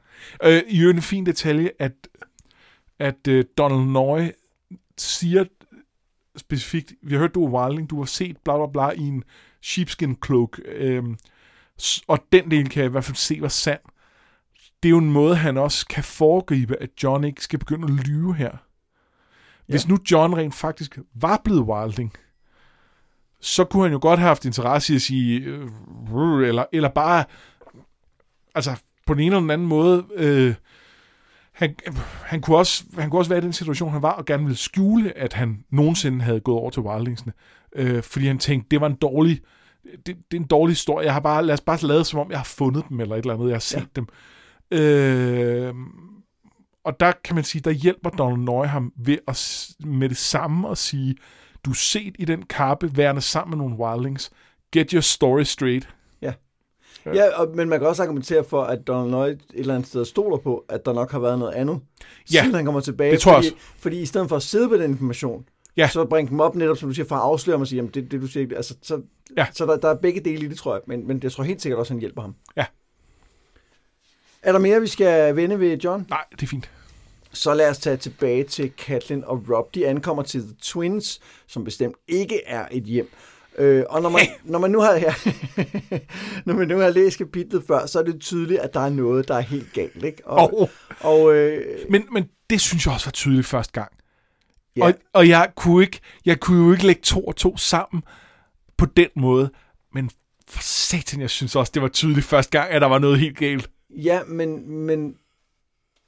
Øh, 0.56 0.62
I 0.68 0.80
øvrigt 0.80 0.96
en 0.96 1.02
fin 1.02 1.26
detalje, 1.26 1.70
at, 1.78 1.92
at 2.98 3.28
uh, 3.28 3.40
Donald 3.58 3.90
Nøje 3.92 4.32
siger 4.98 5.44
specifikt, 6.36 6.92
vi 7.02 7.12
har 7.14 7.18
hørt, 7.20 7.34
du 7.34 7.44
er 7.46 7.50
wilding, 7.62 7.90
du 7.90 7.98
har 7.98 8.04
set 8.04 8.36
bla 8.44 8.56
bla 8.56 8.66
bla 8.66 8.90
i 9.02 9.06
en 9.08 9.24
sheepskin 9.62 10.16
cloak, 10.26 10.58
s- 10.58 10.62
og 12.06 12.18
den 12.32 12.50
del 12.50 12.68
kan 12.68 12.80
jeg 12.82 12.88
i 12.88 12.90
hvert 12.90 13.04
fald 13.04 13.16
se 13.16 13.38
var 13.40 13.48
sand. 13.48 13.80
Det 14.82 14.88
er 14.88 14.90
jo 14.90 14.98
en 14.98 15.12
måde, 15.12 15.36
han 15.36 15.56
også 15.56 15.86
kan 15.86 16.04
foregribe, 16.04 16.82
at 16.82 16.90
John 17.02 17.24
ikke 17.24 17.42
skal 17.42 17.58
begynde 17.58 17.84
at 17.84 18.06
lyve 18.08 18.34
her. 18.34 18.50
Hvis 19.66 19.84
Ja. 19.84 19.88
nu 19.90 19.98
John 20.10 20.34
rent 20.36 20.54
faktisk 20.54 20.98
var 21.14 21.40
blevet 21.44 21.62
wilding, 21.62 22.12
så 23.40 23.64
kunne 23.64 23.82
han 23.82 23.92
jo 23.92 23.98
godt 24.02 24.18
have 24.20 24.28
haft 24.28 24.44
interesse 24.44 24.92
i 24.92 24.96
at 24.96 25.02
sige, 25.02 25.40
øh, 25.40 26.48
eller, 26.48 26.64
eller 26.72 26.88
bare, 26.88 27.24
altså 28.54 28.76
på 29.06 29.14
den 29.14 29.22
ene 29.22 29.26
eller 29.26 29.40
den 29.40 29.50
anden 29.50 29.68
måde, 29.68 30.06
øh, 30.14 30.54
han, 31.52 31.74
han, 32.24 32.40
kunne 32.40 32.56
også, 32.56 32.84
han 32.98 33.10
kunne 33.10 33.20
også 33.20 33.28
være 33.28 33.38
i 33.38 33.42
den 33.42 33.52
situation, 33.52 33.92
han 33.92 34.02
var, 34.02 34.12
og 34.12 34.24
gerne 34.24 34.42
ville 34.42 34.56
skjule, 34.56 35.18
at 35.18 35.32
han 35.32 35.64
nogensinde 35.70 36.24
havde 36.24 36.40
gået 36.40 36.58
over 36.58 36.70
til 36.70 36.82
Wildlingsene. 36.82 37.32
Øh, 37.76 38.02
fordi 38.02 38.26
han 38.26 38.38
tænkte, 38.38 38.68
det 38.70 38.80
var 38.80 38.86
en 38.86 38.94
dårlig, 38.94 39.40
det, 40.06 40.06
det 40.06 40.36
er 40.36 40.40
en 40.40 40.46
dårlig 40.46 40.72
historie. 40.72 41.04
Jeg 41.04 41.12
har 41.12 41.20
bare, 41.20 41.44
lad 41.44 41.54
os 41.54 41.60
bare 41.60 41.78
lade 41.82 42.04
som 42.04 42.18
om, 42.20 42.30
jeg 42.30 42.38
har 42.38 42.44
fundet 42.44 42.84
dem, 42.88 43.00
eller 43.00 43.14
et 43.16 43.18
eller 43.20 43.34
andet, 43.34 43.46
jeg 43.46 43.54
har 43.54 43.60
set 43.60 43.76
ja. 43.76 43.84
dem. 43.96 44.08
Øh, 44.70 45.74
og 46.84 47.00
der 47.00 47.12
kan 47.24 47.34
man 47.34 47.44
sige, 47.44 47.62
der 47.62 47.70
hjælper 47.70 48.10
Donald 48.10 48.38
Nøje 48.44 48.68
ham 48.68 48.92
ved 48.96 49.18
at 49.28 49.66
med 49.84 50.08
det 50.08 50.16
samme 50.16 50.70
at 50.70 50.78
sige, 50.78 51.16
du 51.64 51.70
er 51.70 51.74
set 51.74 52.16
i 52.18 52.24
den 52.24 52.42
kappe, 52.42 52.96
værende 52.96 53.20
sammen 53.20 53.58
med 53.58 53.68
nogle 53.68 53.84
wildlings. 53.84 54.30
Get 54.72 54.90
your 54.90 55.00
story 55.00 55.42
straight. 55.42 55.88
Ja. 56.22 56.32
Ja, 57.06 57.40
og, 57.40 57.48
men 57.56 57.68
man 57.68 57.78
kan 57.78 57.88
også 57.88 58.02
argumentere 58.02 58.44
for, 58.44 58.62
at 58.62 58.86
Donald 58.86 59.10
Nøje 59.10 59.30
et 59.30 59.40
eller 59.54 59.74
andet 59.74 59.88
sted 59.88 60.04
stoler 60.04 60.36
på, 60.36 60.64
at 60.68 60.86
der 60.86 60.92
nok 60.92 61.12
har 61.12 61.18
været 61.18 61.38
noget 61.38 61.52
andet, 61.52 61.80
Ja, 62.32 62.40
siden 62.40 62.54
han 62.54 62.64
kommer 62.64 62.80
tilbage. 62.80 63.12
det 63.12 63.20
tror 63.20 63.32
jeg 63.32 63.44
fordi, 63.44 63.56
fordi 63.78 64.00
i 64.00 64.06
stedet 64.06 64.28
for 64.28 64.36
at 64.36 64.42
sidde 64.42 64.68
på 64.68 64.76
den 64.76 64.90
information, 64.90 65.44
Ja. 65.78 65.88
så 65.88 66.04
bringe 66.04 66.30
dem 66.30 66.40
op 66.40 66.54
netop, 66.54 66.76
som 66.76 66.88
du 66.88 66.94
siger, 66.94 67.06
for 67.06 67.16
at 67.16 67.22
afsløre 67.22 67.54
dem 67.54 67.60
og 67.60 67.66
sige, 67.68 67.76
jamen 67.76 67.90
det, 67.94 68.10
det 68.10 68.20
du 68.20 68.26
siger, 68.26 68.56
altså, 68.56 68.74
så, 68.82 69.00
Ja. 69.36 69.46
så 69.52 69.66
der, 69.66 69.76
der 69.76 69.88
er 69.90 69.94
begge 69.94 70.20
dele 70.20 70.44
i 70.44 70.48
det, 70.48 70.56
tror 70.58 70.74
jeg. 70.74 70.82
Men, 70.86 71.06
men 71.08 71.20
jeg 71.22 71.32
tror 71.32 71.44
helt 71.44 71.62
sikkert 71.62 71.78
også, 71.78 71.90
at 71.90 71.94
han 71.94 72.00
hjælper 72.00 72.22
ham. 72.22 72.34
Ja. 72.56 72.64
Er 74.42 74.52
der 74.52 74.58
mere, 74.58 74.80
vi 74.80 74.86
skal 74.86 75.36
vende 75.36 75.60
ved 75.60 75.78
John? 75.78 76.06
Nej, 76.10 76.24
det 76.32 76.42
er 76.42 76.46
fint. 76.46 76.70
Så 77.32 77.54
lad 77.54 77.70
os 77.70 77.78
tage 77.78 77.96
tilbage 77.96 78.44
til 78.44 78.70
Katlin 78.70 79.24
og 79.24 79.44
Rob. 79.50 79.74
De 79.74 79.86
ankommer 79.86 80.22
til 80.22 80.42
The 80.42 80.54
Twins, 80.62 81.20
som 81.46 81.64
bestemt 81.64 81.96
ikke 82.08 82.40
er 82.46 82.66
et 82.70 82.82
hjem. 82.84 83.10
Øh, 83.58 83.84
og 83.88 84.02
når 84.02 84.08
man, 84.08 84.20
når, 84.44 84.58
man 84.58 84.70
nu 84.70 84.80
har, 84.80 84.92
ja, 85.06 85.14
når 86.44 86.54
man 86.54 86.68
nu 86.68 86.78
har 86.78 86.90
læst 86.90 87.18
kapitlet 87.18 87.64
før, 87.66 87.86
så 87.86 87.98
er 87.98 88.02
det 88.02 88.20
tydeligt, 88.20 88.60
at 88.60 88.74
der 88.74 88.80
er 88.80 88.88
noget, 88.88 89.28
der 89.28 89.34
er 89.34 89.40
helt 89.40 89.72
galt. 89.72 90.04
Ikke? 90.04 90.26
Og, 90.26 90.60
Og, 90.60 90.70
og 91.00 91.34
øh, 91.34 91.78
men, 91.90 92.06
men 92.12 92.24
det 92.50 92.60
synes 92.60 92.86
jeg 92.86 92.94
også 92.94 93.06
var 93.06 93.12
tydeligt 93.12 93.46
første 93.46 93.72
gang. 93.72 93.92
Ja, 94.78 94.84
Og, 94.84 94.94
og 95.12 95.28
jeg, 95.28 95.48
kunne 95.56 95.82
ikke, 95.84 96.00
jeg 96.24 96.40
kunne 96.40 96.66
jo 96.66 96.72
ikke 96.72 96.86
lægge 96.86 97.02
to 97.02 97.20
og 97.24 97.36
to 97.36 97.56
sammen 97.56 98.02
på 98.76 98.86
den 98.86 99.08
måde. 99.16 99.50
Men 99.94 100.10
for 100.48 100.62
satan, 100.62 101.20
jeg 101.20 101.30
synes 101.30 101.56
også, 101.56 101.70
det 101.74 101.82
var 101.82 101.88
tydeligt 101.88 102.26
første 102.26 102.58
gang, 102.58 102.70
at 102.70 102.80
der 102.82 102.88
var 102.88 102.98
noget 102.98 103.18
helt 103.20 103.38
galt. 103.38 103.70
ja, 103.90 104.20
men, 104.26 104.70
men 104.70 105.14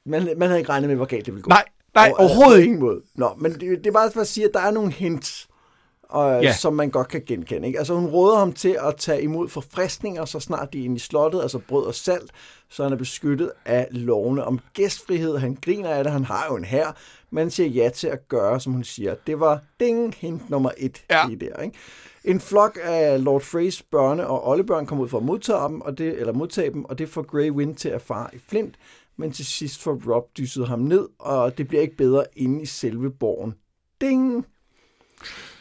man, 0.06 0.28
man 0.37 0.48
havde 0.48 0.59
ikke 0.59 0.70
regnet 0.70 0.88
med, 0.88 0.96
hvor 0.96 1.04
galt 1.06 1.26
det 1.26 1.35
ville 1.35 1.42
gå. 1.42 1.48
Nej, 1.48 1.64
nej, 1.94 2.12
Og- 2.14 2.20
overhovedet 2.24 2.56
ikke. 2.59 2.66
ingen 2.66 2.80
måde. 2.80 3.00
Nå, 3.14 3.30
men 3.38 3.52
det, 3.52 3.61
det 3.61 3.87
er 3.87 3.92
bare 3.92 4.11
for 4.12 4.20
at 4.20 4.28
sige, 4.28 4.44
at 4.46 4.50
der 4.54 4.61
er 4.61 4.70
nogle 4.70 4.92
hints, 4.92 5.48
og, 6.02 6.30
Ja. 6.30 6.37
ja. 6.40 6.52
som 6.56 6.74
man 6.74 6.90
godt 6.90 7.09
kan 7.09 7.22
genkende. 7.26 7.66
Ikke? 7.66 7.78
Altså 7.78 7.94
hun 7.94 8.06
råder 8.06 8.38
ham 8.38 8.52
til 8.52 8.76
at 8.83 8.96
tage 8.96 9.22
imod 9.22 9.48
forfriskninger, 9.48 10.24
så 10.24 10.40
snart 10.40 10.72
de 10.72 10.80
er 10.80 10.85
inde 10.85 10.96
i 10.96 10.98
slottet, 10.98 11.42
altså 11.42 11.59
brød 11.59 11.85
og 11.87 11.94
salt, 11.94 12.30
så 12.68 12.83
han 12.83 12.92
er 12.92 12.96
beskyttet 12.96 13.52
af 13.64 13.88
lovene 13.90 14.44
om 14.44 14.61
gæstfrihed. 14.74 15.37
Han 15.38 15.59
griner 15.62 15.90
af 15.90 16.04
det, 16.04 16.12
han 16.12 16.24
har 16.24 16.46
jo 16.50 16.56
en 16.56 16.64
her, 16.64 16.92
men 17.32 17.50
siger 17.50 17.68
ja 17.68 17.88
til 17.88 18.06
at 18.06 18.28
gøre, 18.28 18.60
som 18.60 18.72
hun 18.72 18.84
siger. 18.84 19.14
Det 19.26 19.40
var 19.40 19.60
ding, 19.80 20.14
hint 20.18 20.50
nummer 20.50 20.70
et 20.78 21.02
Ja. 21.10 21.26
lige 21.28 21.40
der. 21.40 21.62
Ikke? 21.62 21.76
En 22.24 22.40
flok 22.40 22.78
af 22.82 23.24
Lord 23.24 23.40
Freys 23.40 23.82
børne- 23.94 24.22
og 24.22 24.48
oldebørn 24.48 24.86
kommer 24.86 25.04
ud 25.04 25.08
for 25.08 25.18
at 25.18 25.24
modtage 25.24 25.68
dem, 25.68 25.80
og 25.80 25.98
det, 25.98 26.18
eller 26.20 26.32
modtage 26.32 26.70
dem, 26.72 26.84
og 26.84 26.98
det 26.98 27.08
får 27.08 27.22
Grey 27.22 27.50
Wind 27.50 27.74
til 27.76 27.88
at 27.88 28.02
fare 28.02 28.28
i 28.32 28.38
flint, 28.48 28.74
men 29.16 29.32
til 29.32 29.46
sidst 29.46 29.82
får 29.82 30.00
Rob 30.14 30.24
dysset 30.38 30.68
ham 30.68 30.78
ned, 30.78 31.08
og 31.18 31.58
det 31.58 31.68
bliver 31.68 31.82
ikke 31.82 31.96
bedre 31.96 32.24
inde 32.36 32.62
i 32.62 32.66
selve 32.66 33.10
borgen. 33.10 33.54
Ding! 34.00 34.46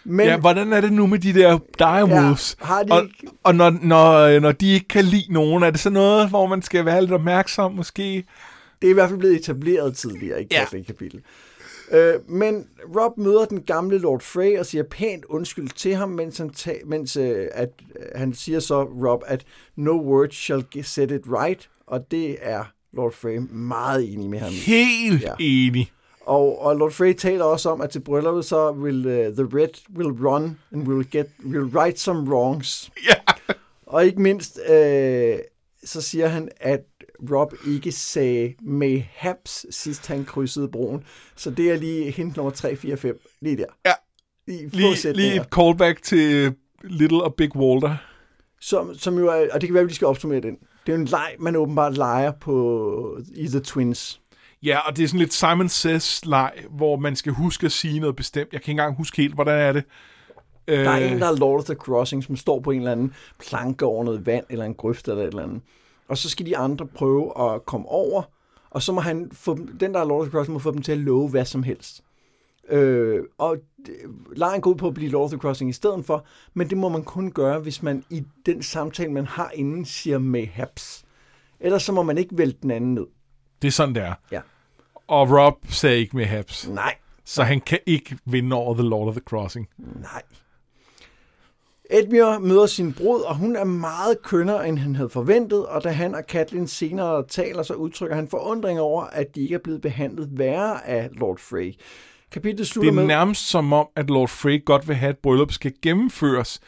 Men 0.04 0.26
Ja, 0.28 0.38
hvordan 0.38 0.74
er 0.74 0.82
det 0.82 0.94
nu 0.94 1.08
med 1.08 1.20
de 1.20 1.34
der 1.34 1.60
direwolves? 1.80 2.58
Ja, 2.62 2.66
har 2.66 2.84
de 2.84 2.92
og, 2.92 3.04
ikke- 3.04 3.28
og 3.44 3.56
når, 3.56 3.70
når, 3.70 4.40
når 4.40 4.52
de 4.52 4.74
ikke 4.74 4.88
kan 4.88 5.06
lide 5.06 5.34
nogen, 5.34 5.64
er 5.64 5.70
det 5.72 5.80
så 5.80 5.90
noget, 5.90 6.30
hvor 6.30 6.46
man 6.46 6.62
skal 6.62 6.86
være 6.86 7.02
lidt 7.02 7.12
opmærksom 7.12 7.72
måske? 7.74 8.26
det 8.82 8.88
er 8.88 8.92
i 8.92 8.94
hvert 8.94 9.10
fald 9.10 9.20
blevet 9.20 9.36
etableret 9.36 9.98
tidligere 9.98 10.44
i 10.44 10.48
ja. 10.52 10.66
kapitel. 10.88 11.22
Øh, 11.92 12.14
men 12.30 12.68
Rob 12.96 13.18
møder 13.18 13.46
den 13.46 13.62
gamle 13.62 13.98
Lord 13.98 14.22
Frey 14.22 14.60
og 14.60 14.66
siger 14.66 14.84
pænt 14.84 15.26
undskyld 15.26 15.70
til 15.70 15.96
ham, 15.96 16.10
mens 16.10 16.38
han, 16.38 16.50
ta- 16.50 16.86
mens, 16.86 17.18
øh, 17.18 17.48
at, 17.52 17.70
øh, 17.96 18.06
han 18.16 18.34
siger 18.34 18.60
så, 18.60 18.84
Rob, 18.84 19.24
at 19.26 19.46
no 19.76 19.92
words 19.92 20.36
shall 20.36 20.66
set 20.84 21.12
it 21.12 21.22
right, 21.28 21.70
og 21.88 22.12
det 22.12 22.38
er 22.42 22.64
Lord 22.94 23.14
Frey 23.14 23.38
meget 23.52 24.14
enig 24.14 24.30
med 24.30 24.40
ham. 24.40 24.52
Helt 24.52 25.22
ja. 25.24 25.34
Enig. 25.40 25.92
Og, 26.22 26.62
og 26.62 26.76
Lord 26.76 26.92
Frey 26.92 27.14
taler 27.14 27.44
også 27.44 27.70
om, 27.70 27.82
at 27.82 27.90
til 27.90 28.00
brylluppet 28.00 28.46
så 28.46 28.72
will 28.72 29.06
uh, 29.06 29.14
the 29.14 29.58
red 29.60 29.98
will 29.98 30.26
run 30.28 30.58
and 30.72 30.88
will 30.88 31.10
get 31.12 31.28
will 31.46 31.78
right 31.78 32.00
some 32.00 32.30
wrongs. 32.32 32.92
Ja. 33.10 33.34
Og 33.86 34.06
ikke 34.06 34.22
mindst, 34.22 34.60
øh, 34.70 35.38
så 35.84 36.02
siger 36.02 36.28
han, 36.28 36.50
at 36.60 36.80
Rob 37.32 37.54
ikke 37.68 37.92
sagde 37.92 38.54
mayhaps, 38.62 39.66
sidst 39.70 40.08
han 40.08 40.26
krydsede 40.26 40.68
broen. 40.68 41.04
Så 41.36 41.52
det 41.52 41.72
er 41.72 41.78
lige 41.78 42.12
hint 42.12 42.36
nummer 42.36 42.52
3, 42.52 42.76
4, 42.76 42.98
5. 42.98 43.20
Lige 43.42 43.58
der. 43.58 43.66
Ja. 43.86 43.92
Lige, 44.48 45.14
Lige, 45.14 45.36
et 45.36 45.48
callback 45.56 46.04
til 46.04 46.54
Little 46.84 47.24
og 47.24 47.36
Big 47.36 47.56
Walter. 47.56 47.96
Som, 48.62 48.96
som 48.96 49.18
jo 49.18 49.28
er, 49.28 49.48
og 49.52 49.62
det 49.62 49.68
kan 49.68 49.74
være, 49.74 49.84
at 49.84 49.90
vi 49.90 49.94
skal 49.94 50.08
opsummere 50.08 50.42
den. 50.42 50.56
Det 50.86 50.94
er 50.94 50.98
jo 50.98 51.02
en 51.02 51.06
leg, 51.08 51.36
man 51.40 51.56
åbenbart 51.56 51.98
leger 51.98 52.32
på 52.42 53.20
i 53.36 53.48
The 53.48 53.60
Twins. 53.60 54.22
Ja, 54.64 54.80
og 54.80 54.98
det 54.98 55.04
er 55.04 55.08
sådan 55.08 55.20
lidt 55.20 55.34
Simon 55.34 55.70
Says-leg, 55.70 56.52
hvor 56.70 56.96
man 56.96 57.16
skal 57.16 57.32
huske 57.34 57.66
at 57.66 57.72
sige 57.72 58.00
noget 58.00 58.16
bestemt. 58.16 58.54
Jeg 58.54 58.62
kan 58.62 58.72
ikke 58.72 58.82
engang 58.82 58.98
huske 58.98 59.18
helt, 59.18 59.34
hvordan 59.36 59.60
er 59.60 59.72
det. 59.74 59.84
Øh, 60.68 60.80
Der 60.80 60.90
er 60.92 61.12
en, 61.12 61.20
der 61.20 61.28
er 61.28 61.36
Lord 61.38 61.60
of 61.60 61.66
the 61.66 61.76
Crossing, 61.76 62.24
som 62.24 62.36
står 62.36 62.60
på 62.60 62.72
en 62.72 62.78
eller 62.80 62.92
anden 62.92 63.14
planke 63.40 63.86
over 63.86 64.04
noget 64.04 64.26
vand, 64.26 64.46
eller 64.50 64.66
en 64.66 64.74
grøft 64.74 65.08
eller 65.08 65.22
et 65.24 65.28
eller 65.28 65.44
andet. 65.44 65.62
Og 66.10 66.18
så 66.18 66.30
skal 66.30 66.46
de 66.46 66.58
andre 66.58 66.88
prøve 66.88 67.54
at 67.54 67.66
komme 67.66 67.88
over, 67.88 68.24
og 68.70 68.82
så 68.82 68.92
må 68.92 69.02
han 69.02 69.30
få 69.32 69.56
dem, 69.56 69.78
den, 69.78 69.94
der 69.94 70.00
er 70.00 70.06
Lord 70.06 70.22
of 70.22 70.26
the 70.26 70.32
Crossing, 70.32 70.54
må 70.54 70.60
få 70.60 70.72
dem 70.72 70.82
til 70.82 70.92
at 70.92 70.98
love 70.98 71.30
hvad 71.30 71.46
som 71.46 71.64
helst. 71.64 72.04
Øh, 72.70 73.24
og 73.38 73.58
lejen 74.36 74.62
går 74.62 74.72
ud 74.72 74.76
på 74.76 74.88
at 74.88 74.94
blive 74.94 75.10
Lord 75.12 75.24
of 75.24 75.30
the 75.30 75.40
Crossing 75.40 75.70
i 75.70 75.74
stedet 75.74 76.06
for, 76.06 76.26
men 76.54 76.70
det 76.70 76.78
må 76.78 76.90
man 76.90 77.04
kun 77.04 77.32
gøre, 77.32 77.60
hvis 77.60 77.84
man 77.84 78.04
i 78.10 78.24
den 78.46 78.64
samtale, 78.64 79.12
man 79.12 79.26
har 79.26 79.52
inden, 79.54 79.86
siger 79.86 80.18
mayhaps. 80.18 81.06
Ellers 81.60 81.84
så 81.84 81.92
må 81.92 82.04
man 82.04 82.18
ikke 82.18 82.38
vælte 82.38 82.58
den 82.62 82.72
anden 82.72 82.94
ned. 82.94 83.08
Det 83.62 83.68
er 83.68 83.72
sådan, 83.72 83.96
det 83.96 84.04
er. 84.04 84.14
Ja. 84.32 84.42
Og 85.08 85.30
Rob 85.30 85.56
sagde 85.70 85.98
ikke 86.00 86.18
med 86.18 86.26
Habs, 86.26 86.68
Nej, 86.68 86.96
så 87.26 87.44
han 87.44 87.62
kan 87.62 87.80
ikke 87.86 88.18
vinde 88.26 88.56
over 88.56 88.74
The 88.74 88.84
Lord 88.84 89.08
of 89.08 89.14
the 89.14 89.22
Crossing. 89.22 89.68
Nej. 89.78 90.22
Edmure 91.90 92.40
møder 92.40 92.66
sin 92.66 92.94
brud, 92.94 93.22
og 93.22 93.36
hun 93.36 93.56
er 93.56 93.64
meget 93.64 94.22
kønnere, 94.22 94.68
end 94.68 94.78
han 94.80 94.96
havde 94.96 95.10
forventet, 95.10 95.66
og 95.66 95.84
da 95.84 95.90
han 95.90 96.16
og 96.16 96.26
Katlin 96.28 96.68
senere 96.68 97.28
taler, 97.28 97.64
så 97.64 97.74
udtrykker 97.74 98.16
han 98.16 98.28
forundring 98.28 98.80
over, 98.80 99.04
at 99.04 99.36
de 99.36 99.42
ikke 99.42 99.56
er 99.56 99.60
blevet 99.60 99.82
behandlet 99.82 100.30
værre 100.32 100.88
af 100.88 101.10
Lord 101.14 101.38
Frey. 101.38 101.74
Kapitlet 102.32 102.58
Det 102.58 102.68
slutter 102.68 102.92
er 102.92 102.96
med... 102.96 103.06
nærmest 103.06 103.50
som 103.50 103.74
om, 103.74 103.88
at 103.96 104.10
Lord 104.10 104.30
Frey 104.30 104.66
godt 104.66 104.88
vil 104.88 104.96
have, 104.96 105.10
at 105.10 105.18
bryllup 105.18 105.52
skal 105.52 105.74
gennemføres. 105.82 106.60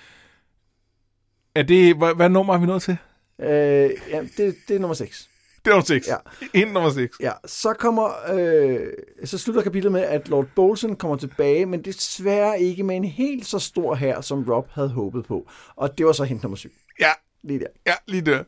Er 1.56 1.64
det... 1.64 1.96
Hvad, 1.96 2.16
hvad 2.16 2.30
nummer 2.30 2.54
er 2.54 2.58
vi 2.58 2.66
nået 2.66 2.82
til? 2.82 2.98
Øh, 3.42 3.48
ja, 3.48 4.22
det, 4.38 4.56
det 4.68 4.76
er 4.76 4.80
nummer 4.80 4.96
6. 4.96 5.31
Det 5.66 5.72
er 5.72 5.74
nummer 5.74 5.86
6. 5.86 6.08
Ja. 6.08 6.16
Ind 6.54 6.72
nummer 6.72 6.90
6. 6.90 7.18
Ja, 7.20 7.32
så 7.46 7.74
kommer... 7.74 8.10
Øh, 8.34 8.80
så 9.26 9.38
slutter 9.38 9.62
kapitlet 9.62 9.92
med, 9.92 10.02
at 10.02 10.30
Lord 10.30 10.46
Bolton 10.56 10.96
kommer 10.96 11.18
tilbage, 11.18 11.66
men 11.66 11.86
desværre 11.86 12.62
ikke 12.62 12.84
med 12.84 12.96
en 12.96 13.06
helt 13.06 13.46
så 13.46 13.60
stor 13.60 13.96
her, 13.96 14.22
som 14.22 14.44
Rob 14.50 14.70
havde 14.72 14.90
håbet 14.90 15.26
på. 15.26 15.50
Og 15.76 15.98
det 15.98 16.06
var 16.06 16.12
så 16.12 16.24
hint 16.24 16.44
nummer 16.44 16.56
7. 16.58 16.70
Ja, 17.00 17.12
Lige 17.44 17.60
der. 17.60 17.66
ja, 17.88 17.94
lige 18.08 18.22
der. 18.22 18.44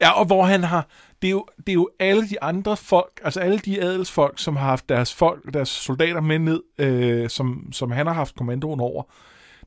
Ja, 0.00 0.10
og 0.10 0.26
hvor 0.26 0.42
han 0.44 0.64
har... 0.64 0.86
Det 1.22 1.28
er, 1.28 1.32
jo, 1.32 1.46
det 1.56 1.68
er 1.68 1.74
jo 1.74 1.88
alle 1.98 2.28
de 2.28 2.42
andre 2.42 2.76
folk, 2.76 3.20
altså 3.24 3.40
alle 3.40 3.58
de 3.58 3.82
adelsfolk, 3.82 4.38
som 4.38 4.56
har 4.56 4.66
haft 4.66 4.88
deres 4.88 5.14
folk, 5.14 5.54
deres 5.54 5.68
soldater 5.68 6.20
med 6.20 6.38
ned, 6.38 6.62
øh, 6.78 7.28
som, 7.28 7.72
som 7.72 7.90
han 7.90 8.06
har 8.06 8.14
haft 8.14 8.36
kommandoen 8.36 8.80
over, 8.80 9.02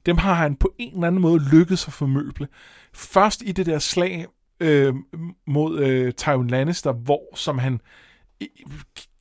dem 0.05 0.17
har 0.17 0.33
han 0.33 0.55
på 0.55 0.73
en 0.77 0.93
eller 0.93 1.07
anden 1.07 1.21
måde 1.21 1.49
lykkedes 1.51 1.87
at 1.87 1.93
formøble. 1.93 2.47
Først 2.93 3.41
i 3.45 3.51
det 3.51 3.65
der 3.65 3.79
slag 3.79 4.25
øh, 4.61 4.93
mod 5.47 5.79
øh, 5.79 6.13
Tywin 6.13 6.47
Lannister, 6.47 6.91
hvor 6.91 7.35
som 7.35 7.57
han 7.57 7.81
øh, 8.41 8.47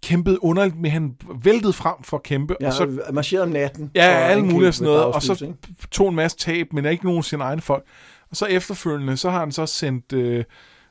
kæmpede 0.03 0.44
underligt 0.44 0.81
med, 0.81 0.90
han 0.90 1.16
væltede 1.42 1.72
frem 1.72 1.94
for 2.03 2.16
at 2.16 2.22
kæmpe, 2.22 2.57
Ja, 2.61 2.66
og 2.66 2.72
så 2.72 3.00
marcherede 3.12 3.44
om 3.44 3.50
natten. 3.50 3.90
Ja, 3.94 4.24
at 4.24 4.31
alle 4.31 4.44
mulige 4.44 4.68
og 4.68 4.74
sådan 4.74 4.92
noget, 4.92 5.05
og 5.05 5.22
så 5.22 5.44
ikke? 5.44 5.57
tog 5.90 6.09
en 6.09 6.14
masse 6.14 6.38
tab, 6.38 6.72
men 6.72 6.85
ikke 6.85 7.05
nogen 7.05 7.18
af 7.18 7.24
sine 7.24 7.42
egne 7.44 7.61
folk. 7.62 7.85
Og 8.30 8.36
så 8.36 8.47
efterfølgende, 8.47 9.16
så 9.16 9.30
har 9.30 9.41
han 9.41 9.53
så 9.53 9.66
sendt 9.66 10.12
øh, 10.12 10.45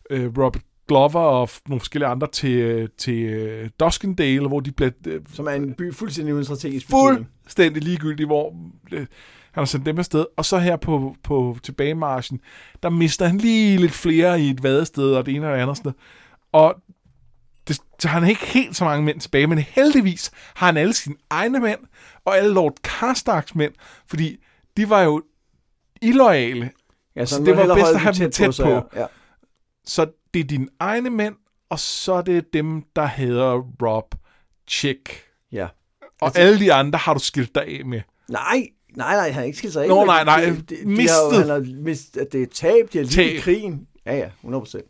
øh, 0.09 0.25
Robert 0.37 0.61
Glover 0.87 1.19
og 1.19 1.49
nogle 1.67 1.79
forskellige 1.79 2.07
andre 2.07 2.27
til, 2.31 2.51
øh, 2.51 2.89
til 2.97 3.19
øh, 3.23 3.69
Duskendale, 3.79 4.47
hvor 4.47 4.59
de 4.59 4.71
blev 4.71 4.91
øh, 5.07 5.21
Som 5.33 5.45
er 5.47 5.51
en 5.51 5.73
by 5.73 5.93
fuldstændig 5.93 6.33
uden 6.33 6.45
strategisk 6.45 6.87
betydning. 6.87 7.27
fuldstændig 7.43 7.83
ligegyldige, 7.83 8.25
hvor 8.25 8.55
han 9.51 9.61
har 9.61 9.65
sendt 9.65 9.85
dem 9.85 9.99
afsted. 9.99 10.25
Og 10.37 10.45
så 10.45 10.57
her 10.57 10.75
på, 10.75 11.15
på 11.23 11.57
tilbagemarschen, 11.63 12.39
der 12.83 12.89
mister 12.89 13.27
han 13.27 13.37
lige 13.37 13.77
lidt 13.77 13.91
flere 13.91 14.41
i 14.41 14.49
et 14.49 14.63
vadested, 14.63 15.11
og 15.15 15.25
det 15.25 15.35
ene 15.35 15.47
og 15.47 15.53
det 15.55 15.61
andet 15.61 15.77
sted. 15.77 15.91
Og 16.51 16.75
det, 17.67 17.79
så 17.99 18.07
har 18.07 18.19
han 18.19 18.29
ikke 18.29 18.45
helt 18.45 18.75
så 18.75 18.83
mange 18.83 19.05
mænd 19.05 19.19
tilbage, 19.19 19.47
men 19.47 19.57
heldigvis 19.57 20.31
har 20.55 20.65
han 20.65 20.77
alle 20.77 20.93
sine 20.93 21.15
egne 21.29 21.59
mænd, 21.59 21.79
og 22.25 22.37
alle 22.37 22.53
Lord 22.53 22.73
Karstaks 22.83 23.55
mænd, 23.55 23.73
fordi 24.07 24.37
de 24.77 24.89
var 24.89 25.01
jo 25.01 25.23
illoyale. 26.01 26.71
Ja, 27.15 27.25
Så 27.25 27.35
så 27.35 27.43
det 27.43 27.57
var 27.57 27.75
bedst 27.75 27.93
at 27.93 27.99
have 27.99 28.13
dem 28.13 28.31
tæt 28.31 28.55
sig, 28.55 28.65
på. 28.65 28.99
Ja. 28.99 29.05
Så 29.85 30.11
det 30.33 30.39
er 30.39 30.43
dine 30.43 30.67
egne 30.79 31.09
mænd, 31.09 31.35
og 31.69 31.79
så 31.79 32.13
er 32.13 32.21
det 32.21 32.53
dem, 32.53 32.83
der 32.95 33.05
hedder 33.05 33.53
Rob 33.83 34.15
Chick. 34.69 35.23
ja. 35.51 35.67
Og 36.21 36.25
altså, 36.27 36.41
alle 36.41 36.59
de 36.59 36.73
andre 36.73 36.99
har 36.99 37.13
du 37.13 37.19
skilt 37.19 37.55
dig 37.55 37.63
af 37.79 37.85
med. 37.85 38.01
Nej, 38.29 38.67
Nej, 38.99 39.15
nej, 39.15 39.31
han 39.31 39.45
ikke 39.45 39.57
skilt 39.57 39.73
sig 39.73 39.83
af. 39.83 39.87
Nå, 39.89 40.05
nej, 40.05 40.23
nej, 40.23 40.41
de- 40.45 40.51
de- 40.51 40.61
de 40.61 40.75
har 40.75 40.83
jo- 40.83 40.87
mistet. 40.89 41.39
Han 41.39 41.47
har 41.49 41.81
mistet, 41.83 42.21
at 42.21 42.31
det 42.33 42.41
er 42.41 42.45
tab, 42.53 42.93
de 42.93 42.97
har 42.97 43.05
lige 43.05 43.33
i 43.35 43.39
krigen. 43.39 43.87
Ja, 44.05 44.17
ja, 44.17 44.29
100 44.41 44.61
procent. 44.61 44.85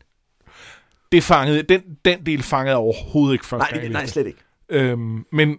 Det 1.12 1.24
fangede, 1.24 1.64
den, 1.64 1.82
den 2.05 2.26
del 2.26 2.43
fangede 2.43 2.76
overhovedet 2.78 3.34
ikke 3.34 3.45
første 3.45 3.72
Nej, 3.74 3.82
gang. 3.82 3.93
nej, 3.93 4.05
slet 4.05 4.28
ikke. 4.28 4.39
Øhm, 4.70 5.26
men 5.32 5.57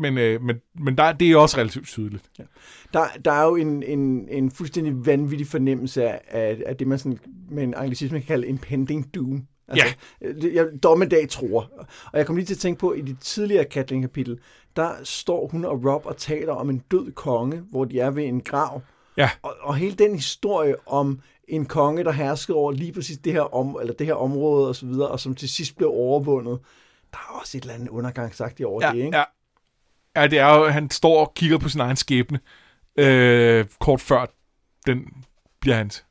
men, 0.00 0.18
øh, 0.18 0.42
men, 0.42 0.56
men 0.80 0.96
der, 0.98 1.12
det 1.12 1.30
er 1.30 1.36
også 1.36 1.56
relativt 1.58 1.86
tydeligt. 1.88 2.24
Der, 2.92 3.04
der 3.24 3.32
er 3.32 3.44
jo 3.44 3.56
en, 3.56 3.82
en, 3.82 4.28
en 4.28 4.50
fuldstændig 4.50 5.06
vanvittig 5.06 5.46
fornemmelse 5.46 6.04
af, 6.08 6.20
af, 6.66 6.76
det, 6.76 6.86
man 6.86 6.98
sådan, 6.98 7.18
med 7.50 7.62
en 7.62 7.74
anglicisme 7.74 8.18
kan 8.20 8.26
kalde 8.26 8.46
impending 8.46 9.14
doom. 9.14 9.42
Altså, 9.68 9.86
ja. 10.20 10.48
Jeg, 10.54 10.66
dommedag 10.82 11.28
tror. 11.28 11.70
Og 12.12 12.18
jeg 12.18 12.26
kom 12.26 12.36
lige 12.36 12.46
til 12.46 12.54
at 12.54 12.58
tænke 12.58 12.78
på, 12.80 12.92
i 12.92 13.00
det 13.00 13.16
tidligere 13.20 13.64
Catling-kapitel, 13.64 14.38
der 14.78 14.94
står 15.04 15.48
hun 15.48 15.64
og 15.64 15.84
Rob 15.84 16.06
og 16.06 16.16
taler 16.16 16.52
om 16.52 16.70
en 16.70 16.78
død 16.78 17.12
konge, 17.12 17.58
hvor 17.70 17.84
de 17.84 18.00
er 18.00 18.10
ved 18.10 18.24
en 18.24 18.40
grav. 18.40 18.82
Ja. 19.16 19.30
Og, 19.42 19.56
og 19.60 19.76
hele 19.76 19.94
den 19.96 20.14
historie 20.14 20.74
om 20.86 21.20
en 21.48 21.66
konge, 21.66 22.04
der 22.04 22.12
herskede 22.12 22.56
over 22.56 22.72
lige 22.72 22.92
præcis 22.92 23.18
det 23.18 23.32
her, 23.32 23.54
om, 23.54 23.76
eller 23.80 23.94
det 23.94 24.06
her 24.06 24.14
område 24.14 24.68
og 24.68 24.76
så 24.76 24.86
videre, 24.86 25.08
og 25.08 25.20
som 25.20 25.34
til 25.34 25.48
sidst 25.48 25.76
blev 25.76 25.88
overvundet. 25.88 26.58
Der 27.12 27.18
er 27.18 27.40
også 27.40 27.58
et 27.58 27.62
eller 27.62 27.74
andet 27.74 27.88
undergangsagtigt 27.88 28.66
over 28.66 28.86
Ja, 28.86 28.92
det, 28.92 28.98
ikke? 28.98 29.16
ja. 29.16 29.24
ja, 30.16 30.26
det 30.26 30.38
er 30.38 30.58
jo, 30.58 30.68
han 30.68 30.90
står 30.90 31.26
og 31.26 31.34
kigger 31.34 31.58
på 31.58 31.68
sin 31.68 31.80
egen 31.80 31.96
skæbne, 31.96 32.40
øh, 32.96 33.66
kort 33.80 34.00
før 34.00 34.26
den 34.86 35.24
bliver 35.60 35.76
hans. 35.76 36.04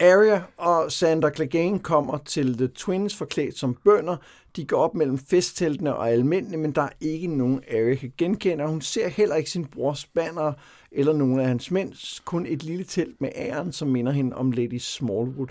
Arya 0.00 0.42
og 0.56 0.92
Sander 0.92 1.30
Clegane 1.30 1.78
kommer 1.78 2.18
til 2.18 2.58
The 2.58 2.68
Twins 2.68 3.16
forklædt 3.16 3.58
som 3.58 3.74
bønder. 3.84 4.16
De 4.56 4.64
går 4.64 4.76
op 4.76 4.94
mellem 4.94 5.18
festteltene 5.18 5.96
og 5.96 6.10
almindelige, 6.10 6.58
men 6.58 6.72
der 6.72 6.82
er 6.82 6.90
ikke 7.00 7.26
nogen 7.26 7.62
Arya 7.70 7.94
kan 7.94 8.12
genkende, 8.18 8.64
og 8.64 8.70
hun 8.70 8.80
ser 8.80 9.08
heller 9.08 9.36
ikke 9.36 9.50
sin 9.50 9.64
brors 9.64 10.06
banner 10.06 10.52
eller 10.92 11.12
nogen 11.12 11.40
af 11.40 11.46
hans 11.46 11.70
mænd, 11.70 12.22
kun 12.24 12.46
et 12.46 12.62
lille 12.62 12.84
telt 12.84 13.20
med 13.20 13.28
æren, 13.34 13.72
som 13.72 13.88
minder 13.88 14.12
hende 14.12 14.36
om 14.36 14.50
Lady 14.50 14.78
Smallwood. 14.78 15.48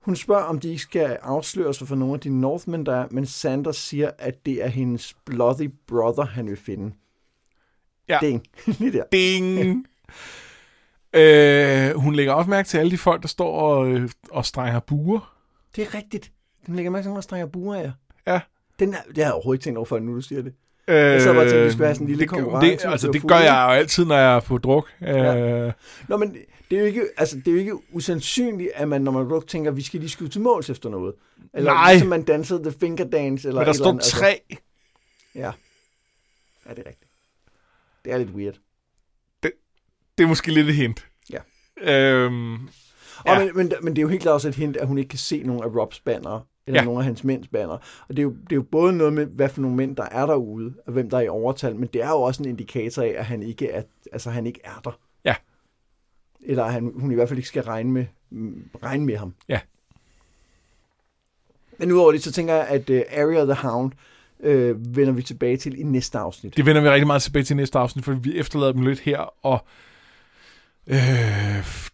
Hun 0.00 0.16
spørger, 0.16 0.42
om 0.42 0.60
de 0.60 0.68
ikke 0.68 0.82
skal 0.82 1.18
afsløre 1.22 1.74
sig 1.74 1.88
for 1.88 1.96
nogle 1.96 2.14
af 2.14 2.20
de 2.20 2.40
Northmen, 2.40 2.86
der 2.86 2.96
er, 2.96 3.06
men 3.10 3.26
Sander 3.26 3.72
siger, 3.72 4.10
at 4.18 4.46
det 4.46 4.64
er 4.64 4.68
hendes 4.68 5.16
bloody 5.24 5.70
brother, 5.86 6.24
han 6.24 6.46
vil 6.46 6.56
finde. 6.56 6.94
Ja. 8.08 8.18
Ding. 8.20 8.42
Lige 8.78 8.92
der. 8.92 9.04
Ding! 9.12 9.58
øh, 11.20 12.00
hun 12.00 12.14
lægger 12.14 12.32
også 12.32 12.50
mærke 12.50 12.68
til 12.68 12.78
alle 12.78 12.90
de 12.90 12.98
folk, 12.98 13.22
der 13.22 13.28
står 13.28 13.60
og, 13.60 13.88
øh, 13.88 14.10
og 14.30 14.44
strænger 14.44 14.80
buer. 14.80 15.36
Det 15.76 15.84
er 15.84 15.94
rigtigt. 15.94 16.32
Den 16.66 16.76
lægger 16.76 16.90
mærke 16.90 17.08
til, 17.08 17.16
at 17.16 17.24
strenger 17.24 17.46
buer 17.46 17.74
af. 17.74 17.92
Ja. 18.26 18.40
Den 18.78 18.94
er, 18.94 18.98
det 19.08 19.16
har 19.16 19.24
jeg 19.24 19.32
overhovedet 19.32 19.58
ikke 19.58 19.64
tænkt 19.64 19.76
over, 19.78 19.86
før 19.86 19.98
nu 19.98 20.14
du 20.16 20.20
siger 20.20 20.42
det. 20.42 20.54
Øh, 20.88 20.96
Jeg 20.96 21.22
sad 21.22 21.34
bare 21.34 21.42
og 21.44 21.48
tænkte, 21.50 21.64
vi 21.64 21.70
skulle 21.70 21.86
have 21.86 21.94
sådan 21.94 22.04
en 22.04 22.08
lille 22.08 22.20
det, 22.20 22.28
konkurrence, 22.28 22.70
Det, 22.86 22.92
altså, 22.92 23.06
det 23.06 23.14
det 23.22 23.28
gør 23.28 23.38
jeg 23.38 23.66
jo 23.68 23.72
altid, 23.74 24.04
når 24.04 24.16
jeg 24.16 24.36
er 24.36 24.40
på 24.40 24.58
druk. 24.58 24.88
Ja. 25.00 25.36
Øh, 25.66 25.72
Nå, 26.08 26.16
men 26.16 26.36
det 26.70 26.76
er 26.76 26.80
jo 26.80 26.86
ikke, 26.86 27.08
altså, 27.16 27.36
det 27.36 27.48
er 27.48 27.52
jo 27.52 27.58
ikke 27.58 27.94
usandsynligt, 27.94 28.70
at 28.74 28.88
man, 28.88 29.02
når 29.02 29.12
man 29.12 29.32
rock, 29.32 29.46
tænker, 29.48 29.70
at 29.70 29.76
vi 29.76 29.82
skal 29.82 30.00
lige 30.00 30.10
skyde 30.10 30.28
til 30.28 30.40
måls 30.40 30.70
efter 30.70 30.88
noget. 30.88 31.14
Eller 31.54 31.72
Nej. 31.72 31.92
ligesom 31.92 32.08
man 32.08 32.22
dansede 32.22 32.62
The 32.62 32.72
Finger 32.80 33.04
Dance. 33.04 33.48
Eller 33.48 33.60
men 33.60 33.66
der 33.66 33.72
står 33.72 33.88
andet, 33.88 34.00
altså. 34.02 34.16
tre. 34.16 34.40
Ja. 35.34 35.40
Ja, 36.68 36.70
det 36.70 36.78
er 36.78 36.88
rigtigt. 36.88 37.10
Det 38.04 38.12
er 38.12 38.18
lidt 38.18 38.30
weird. 38.30 38.54
Det 40.18 40.24
er 40.24 40.28
måske 40.28 40.52
lidt 40.52 40.68
et 40.68 40.74
hint. 40.74 41.06
Ja. 41.30 41.38
Øhm, 41.92 42.54
Og 42.54 42.60
Ja. 43.26 43.38
men, 43.38 43.50
men, 43.56 43.72
men 43.82 43.92
det 43.96 43.98
er 43.98 44.02
jo 44.02 44.08
helt 44.08 44.22
klart 44.22 44.34
også 44.34 44.48
et 44.48 44.54
hint, 44.54 44.76
at 44.76 44.86
hun 44.86 44.98
ikke 44.98 45.08
kan 45.08 45.18
se 45.18 45.42
nogen 45.42 45.62
af 45.62 45.66
Robs 45.66 46.00
bannere, 46.00 46.42
eller 46.66 46.80
Ja. 46.80 46.84
nogen 46.84 46.98
af 46.98 47.04
hans 47.04 47.24
mænds 47.24 47.48
bannere. 47.48 47.78
Og 48.08 48.16
det 48.16 48.18
er, 48.18 48.22
jo, 48.22 48.30
det 48.30 48.52
er 48.52 48.56
jo 48.56 48.62
både 48.62 48.92
noget 48.92 49.12
med, 49.12 49.26
hvad 49.26 49.48
for 49.48 49.60
nogle 49.60 49.76
mænd, 49.76 49.96
der 49.96 50.04
er 50.10 50.26
derude, 50.26 50.74
og 50.86 50.92
hvem 50.92 51.10
der 51.10 51.16
er 51.16 51.22
i 51.22 51.28
overtal, 51.28 51.76
men 51.76 51.88
det 51.92 52.02
er 52.02 52.08
jo 52.08 52.20
også 52.22 52.42
en 52.42 52.48
indikator 52.48 53.02
af, 53.02 53.14
at 53.18 53.24
han 53.26 53.42
ikke 53.42 53.70
er, 53.70 53.82
altså, 54.12 54.30
han 54.30 54.46
ikke 54.46 54.60
er 54.64 54.80
der. 54.84 54.98
Ja. 55.24 55.34
Eller 56.42 56.64
at 56.64 56.72
han, 56.72 56.92
hun 56.96 57.12
i 57.12 57.14
hvert 57.14 57.28
fald 57.28 57.38
ikke 57.38 57.48
skal 57.48 57.62
regne 57.62 57.90
med, 57.90 58.06
mm, 58.30 58.62
regne 58.82 59.04
med 59.06 59.16
ham. 59.16 59.34
Ja. 59.48 59.60
Men 61.78 61.92
udover 61.92 62.12
det, 62.12 62.22
så 62.22 62.32
tænker 62.32 62.54
jeg, 62.54 62.66
at 62.68 62.90
uh, 62.90 62.96
Arya 62.96 63.44
the 63.44 63.54
Hound 63.54 63.92
øh, 64.40 64.96
vender 64.96 65.12
vi 65.12 65.22
tilbage 65.22 65.56
til 65.56 65.80
i 65.80 65.82
næste 65.82 66.18
afsnit. 66.18 66.56
det 66.56 66.66
vender 66.66 66.82
vi 66.82 66.88
rigtig 66.88 67.06
meget 67.06 67.22
tilbage 67.22 67.42
til 67.44 67.56
næste 67.56 67.78
afsnit, 67.78 68.04
for 68.04 68.12
vi 68.12 68.38
efterlader 68.38 68.72
dem 68.72 68.82
lidt 68.82 69.00
her, 69.00 69.18
og 69.46 69.58
øh, 70.86 70.96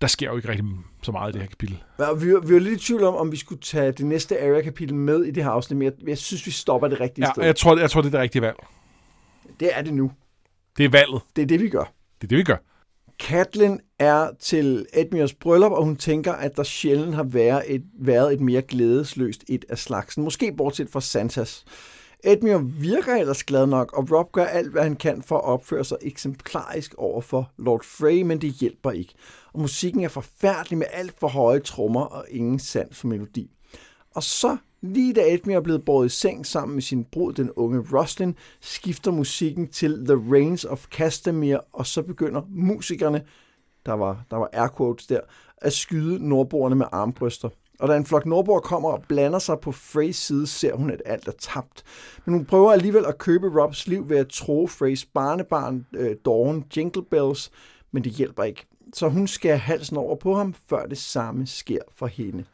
der 0.01 0.07
sker 0.07 0.27
jo 0.31 0.37
ikke 0.37 0.49
rigtig 0.49 0.65
så 1.03 1.13
meget 1.13 1.31
i 1.31 1.33
det 1.33 1.41
her 1.41 1.49
kapitel. 1.49 1.83
Ja, 1.99 2.13
vi, 2.13 2.35
var, 2.35 2.41
vi 2.41 2.55
var 2.55 2.61
lidt 2.61 2.83
i 2.83 2.85
tvivl 2.87 3.05
om, 3.05 3.15
om 3.15 3.33
vi 3.33 3.37
skulle 3.37 3.61
tage 3.61 3.93
det 3.93 4.07
næste 4.07 4.41
Arya-kapitel 4.41 4.95
med 4.95 5.25
i 5.25 5.31
det 5.31 5.45
her 5.45 5.51
afsnit, 5.51 5.79
men 5.79 5.85
jeg, 5.85 5.93
jeg 6.09 6.19
synes, 6.19 6.47
vi 6.47 6.51
stopper 6.51 6.89
det 6.89 7.01
rigtige 7.01 7.27
Ja, 7.27 7.33
sted. 7.33 7.45
jeg 7.45 7.57
tror, 7.57 7.79
jeg 7.79 7.91
tror, 7.91 8.01
det 8.01 8.09
er 8.09 8.11
det 8.11 8.21
rigtige 8.21 8.43
valg. 8.43 8.57
Det 9.61 9.71
er 9.73 9.83
det 9.83 9.95
nu. 9.95 10.13
Det 10.77 10.85
er 10.85 10.89
valget. 10.89 11.21
Det 11.37 11.43
er 11.43 11.47
det, 11.47 11.61
vi 11.61 11.69
gør. 11.69 11.93
Det 12.21 12.25
er 12.27 12.29
det, 12.29 12.39
vi 12.39 12.43
gør. 12.43 12.57
Catelyn 13.23 13.79
er 13.99 14.31
til 14.41 14.87
Edmures 14.93 15.35
bryllup, 15.35 15.73
og 15.73 15.85
hun 15.85 15.97
tænker, 15.97 16.33
at 16.33 16.57
der 16.57 16.63
sjældent 16.63 17.15
har 17.15 17.23
været 17.23 17.63
et, 17.75 17.83
været 18.01 18.33
et 18.33 18.41
mere 18.41 18.63
glædesløst 18.63 19.45
et 19.49 19.65
af 19.69 19.79
slagsen. 19.79 20.25
Måske 20.25 20.53
bortset 20.57 20.89
fra 20.91 21.01
Santas. 21.01 21.65
Edmure 22.25 22.65
virker 22.65 23.15
ellers 23.15 23.45
glad 23.45 23.67
nok, 23.67 23.93
og 23.93 24.11
Rob 24.13 24.33
gør 24.33 24.45
alt, 24.45 24.73
hvad 24.73 24.83
han 24.83 24.97
kan 24.97 25.23
for 25.23 25.37
at 25.37 25.45
opføre 25.45 25.85
sig 25.85 25.97
eksemplarisk 26.01 26.95
over 26.99 27.21
for 27.21 27.51
Lord 27.59 27.85
Frey, 27.85 28.23
men 28.23 28.41
det 28.41 28.53
hjælper 28.53 28.91
ikke. 28.91 29.15
Og 29.53 29.61
musikken 29.61 30.05
er 30.05 30.09
forfærdelig 30.09 30.79
med 30.79 30.87
alt 30.93 31.15
for 31.21 31.29
høje 31.29 31.61
trommer 31.61 32.01
og 32.01 32.25
ingen 32.31 32.59
sans 32.59 32.99
for 32.99 33.09
melodi. 33.09 33.51
Og 34.15 34.23
så, 34.23 34.57
lige 34.83 35.13
da 35.13 35.35
Edmure 35.35 35.57
er 35.57 35.61
blevet 35.61 35.85
båret 35.85 36.07
i 36.07 36.09
seng 36.09 36.47
sammen 36.47 36.75
med 36.75 36.83
sin 36.83 37.05
brud, 37.05 37.33
den 37.33 37.51
unge 37.51 37.85
Roslin, 37.93 38.37
skifter 38.61 39.11
musikken 39.11 39.69
til 39.69 40.07
The 40.07 40.35
Reigns 40.35 40.65
of 40.65 40.87
Castamere, 40.87 41.61
og 41.73 41.87
så 41.87 42.03
begynder 42.03 42.43
musikerne, 42.51 43.25
der 43.87 43.93
var, 43.93 44.25
der 44.31 44.37
var 44.37 44.49
air 44.53 44.69
quotes 44.77 45.07
der, 45.07 45.21
at 45.57 45.73
skyde 45.73 46.29
nordboerne 46.29 46.75
med 46.75 46.87
armbryster. 46.93 47.49
Og 47.83 47.89
da 47.89 47.97
en 47.97 48.07
flok 48.07 48.27
nordboer 48.27 48.61
kommer 48.61 48.89
og 48.89 49.05
blander 49.09 49.39
sig 49.39 49.61
på 49.61 49.73
Freys 49.73 50.17
side, 50.17 50.47
ser 50.47 50.75
hun, 50.75 50.91
at 50.91 51.03
alt 51.07 51.29
er 51.29 51.33
tabt. 51.39 51.83
Men 52.25 52.35
hun 52.35 52.45
prøver 52.45 52.73
alligevel 52.73 53.07
at 53.07 53.19
købe 53.19 53.63
Robs 53.63 53.87
liv 53.87 54.09
ved 54.09 54.17
at 54.17 54.29
tro 54.29 54.67
Freys 54.67 55.05
barnebarn, 55.05 55.87
øh, 55.95 56.17
Dawn 56.25 56.65
Jingle 56.77 57.03
Bells, 57.11 57.51
men 57.93 58.05
det 58.05 58.13
hjælper 58.13 58.43
ikke. 58.45 58.67
Så 58.95 59.09
hun 59.09 59.27
skærer 59.27 59.57
halsen 59.57 59.97
over 59.97 60.17
på 60.17 60.35
ham, 60.35 60.55
før 60.69 60.87
det 60.87 60.99
samme 60.99 61.47
sker 61.47 61.79
for 61.99 62.07
hende. 62.07 62.45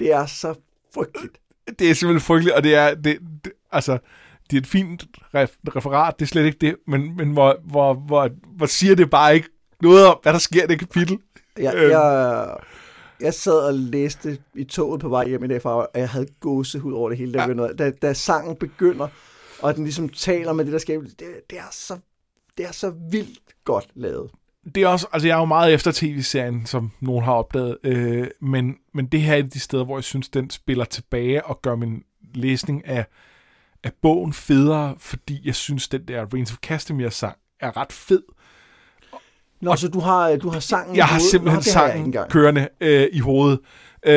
Det 0.00 0.12
er 0.12 0.26
så 0.26 0.54
frygteligt. 0.94 1.38
Det 1.78 1.90
er 1.90 1.94
simpelthen 1.94 2.20
frygteligt, 2.26 2.56
og 2.56 2.62
det 2.62 2.74
er, 2.74 2.94
det, 2.94 3.18
det, 3.44 3.52
altså, 3.72 3.98
det 4.50 4.56
er 4.56 4.60
et 4.60 4.66
fint 4.66 5.04
ref, 5.34 5.50
referat, 5.76 6.14
det 6.18 6.24
er 6.24 6.28
slet 6.28 6.44
ikke 6.44 6.58
det, 6.60 6.76
men, 6.86 7.16
men 7.16 7.30
hvor, 7.32 7.56
hvor, 7.64 7.94
hvor, 7.94 8.30
hvor 8.56 8.66
siger 8.66 8.94
det 8.94 9.10
bare 9.10 9.34
ikke 9.34 9.48
noget 9.82 10.06
om, 10.06 10.18
hvad 10.22 10.32
der 10.32 10.38
sker 10.38 10.64
i 10.64 10.66
det 10.66 10.78
kapitel. 10.78 11.18
Jeg, 11.58 11.74
Øhm. 11.74 11.90
jeg, 11.90 12.56
jeg 13.22 13.34
sad 13.34 13.66
og 13.66 13.74
læste 13.74 14.38
i 14.54 14.64
toget 14.64 15.00
på 15.00 15.08
vej 15.08 15.28
hjem 15.28 15.44
i 15.44 15.48
dag 15.48 15.62
fra, 15.62 15.70
og 15.70 15.88
jeg 15.94 16.08
havde 16.08 16.26
gåsehud 16.40 16.92
over 16.92 17.08
det 17.08 17.18
hele. 17.18 17.32
Der 17.32 17.48
Ja. 17.48 17.62
ja. 17.62 17.72
da, 17.72 17.90
da 17.90 18.12
sangen 18.12 18.56
begynder, 18.56 19.08
og 19.62 19.76
den 19.76 19.84
ligesom 19.84 20.08
taler 20.08 20.52
med 20.52 20.64
det, 20.64 20.72
der 20.72 20.78
sker, 20.78 21.00
det, 21.00 21.18
det, 21.50 21.58
er, 21.58 21.70
så, 21.72 21.98
det 22.58 22.66
er 22.66 22.72
så 22.72 22.92
vildt 23.10 23.40
godt 23.64 23.88
lavet. 23.94 24.30
Det 24.74 24.82
er 24.82 24.88
også, 24.88 25.06
altså 25.12 25.28
jeg 25.28 25.34
er 25.34 25.38
jo 25.38 25.44
meget 25.44 25.74
efter 25.74 25.92
tv-serien, 25.94 26.66
som 26.66 26.90
nogen 27.00 27.24
har 27.24 27.32
opdaget, 27.32 27.78
øh, 27.84 28.28
men, 28.40 28.76
men 28.94 29.06
det 29.06 29.22
her 29.22 29.36
er 29.36 29.42
de 29.42 29.60
steder, 29.60 29.84
hvor 29.84 29.96
jeg 29.96 30.04
synes, 30.04 30.28
den 30.28 30.50
spiller 30.50 30.84
tilbage 30.84 31.46
og 31.46 31.62
gør 31.62 31.76
min 31.76 32.02
læsning 32.34 32.86
af, 32.86 33.06
af 33.84 33.92
bogen 34.02 34.32
federe, 34.32 34.94
fordi 34.98 35.40
jeg 35.44 35.54
synes, 35.54 35.88
den 35.88 36.08
der 36.08 36.34
Reigns 36.34 36.52
of 36.52 36.58
Castamere 36.58 37.10
sang 37.10 37.36
er 37.60 37.76
ret 37.76 37.92
fed. 37.92 38.22
Nå, 39.62 39.76
så 39.76 39.88
du 39.88 40.00
har, 40.00 40.36
du 40.36 40.48
har 40.48 40.60
sangen 40.60 40.94
i 40.94 40.98
Jeg 40.98 41.06
har 41.06 41.18
simpelthen 41.18 41.56
Nå, 41.56 41.80
har 41.80 41.88
sangen 41.88 42.06
engang. 42.06 42.30
kørende 42.30 42.68
øh, 42.80 43.08
i 43.12 43.18
hovedet. 43.18 43.58
Øh, 44.06 44.12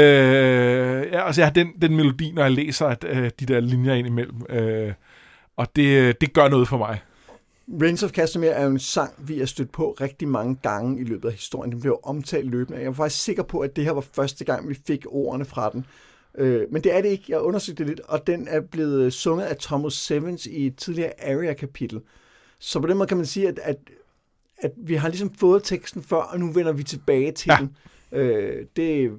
ja, 1.11 1.25
altså 1.27 1.41
jeg 1.41 1.47
har 1.47 1.53
den, 1.53 1.67
den 1.81 1.95
melodi, 1.95 2.31
når 2.31 2.41
jeg 2.41 2.51
læser 2.51 2.85
at, 2.85 3.05
øh, 3.09 3.31
de 3.39 3.45
der 3.45 3.59
linjer 3.59 3.93
ind 3.93 4.07
imellem. 4.07 4.41
Øh, 4.49 4.93
og 5.57 5.67
det, 5.75 6.21
det 6.21 6.33
gør 6.33 6.47
noget 6.47 6.67
for 6.67 6.77
mig. 6.77 7.01
Reigns 7.81 8.03
of 8.03 8.09
Castamere 8.11 8.51
er 8.51 8.63
jo 8.63 8.69
en 8.69 8.79
sang, 8.79 9.13
vi 9.17 9.39
har 9.39 9.45
stødt 9.45 9.71
på 9.71 9.97
rigtig 10.01 10.27
mange 10.27 10.55
gange 10.63 11.01
i 11.01 11.03
løbet 11.03 11.27
af 11.29 11.33
historien. 11.33 11.71
Den 11.71 11.81
blev 11.81 11.99
omtalt 12.03 12.49
løbende. 12.49 12.79
Jeg 12.79 12.87
var 12.87 12.93
faktisk 12.93 13.23
sikker 13.23 13.43
på, 13.43 13.59
at 13.59 13.75
det 13.75 13.83
her 13.83 13.91
var 13.91 14.05
første 14.13 14.45
gang, 14.45 14.69
vi 14.69 14.77
fik 14.87 15.05
ordene 15.07 15.45
fra 15.45 15.69
den. 15.69 15.85
Øh, 16.37 16.61
men 16.71 16.83
det 16.83 16.95
er 16.97 17.01
det 17.01 17.09
ikke. 17.09 17.23
Jeg 17.27 17.39
undersøgte 17.39 17.83
det 17.83 17.89
lidt, 17.89 17.99
og 17.99 18.27
den 18.27 18.47
er 18.47 18.61
blevet 18.61 19.13
sunget 19.13 19.45
af 19.45 19.57
Thomas 19.57 19.93
Sevens 19.93 20.45
i 20.45 20.65
et 20.67 20.75
tidligere 20.75 21.11
Aria-kapitel. 21.27 22.01
Så 22.59 22.79
på 22.79 22.87
den 22.87 22.97
måde 22.97 23.07
kan 23.07 23.17
man 23.17 23.25
sige, 23.25 23.47
at, 23.47 23.59
at, 23.63 23.77
at 24.65 24.71
vi 24.77 24.95
har 24.95 25.07
ligesom 25.09 25.33
fået 25.35 25.63
teksten 25.63 26.03
før, 26.03 26.17
og 26.17 26.39
nu 26.39 26.51
vender 26.51 26.71
vi 26.71 26.83
tilbage 26.83 27.31
til 27.31 27.49
Ja. 27.49 27.57
den. 27.59 27.75
Øh, 28.19 28.65
det, 28.75 29.11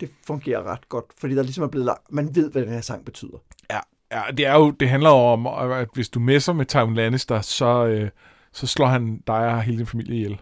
det 0.00 0.10
fungerer 0.26 0.62
ret 0.62 0.88
godt, 0.88 1.04
fordi 1.18 1.34
der 1.34 1.42
ligesom 1.42 1.64
er 1.64 1.68
blevet 1.68 1.86
lagt, 1.86 2.12
man 2.12 2.34
ved, 2.34 2.50
hvad 2.52 2.62
den 2.62 2.72
her 2.72 2.80
sang 2.80 3.04
betyder. 3.04 3.38
Ja, 3.70 3.80
ja 4.12 4.22
det, 4.36 4.46
er 4.46 4.54
jo, 4.54 4.70
det 4.70 4.88
handler 4.88 5.10
jo 5.10 5.16
om, 5.16 5.46
at 5.46 5.88
hvis 5.94 6.08
du 6.08 6.20
messer 6.20 6.52
med 6.52 6.66
Tywin 6.66 6.94
Lannister, 6.94 7.40
så, 7.40 7.86
øh, 7.86 8.10
så 8.52 8.66
slår 8.66 8.86
han 8.86 9.22
dig 9.26 9.36
og 9.54 9.62
hele 9.62 9.78
din 9.78 9.86
familie 9.86 10.16
ihjel. 10.16 10.40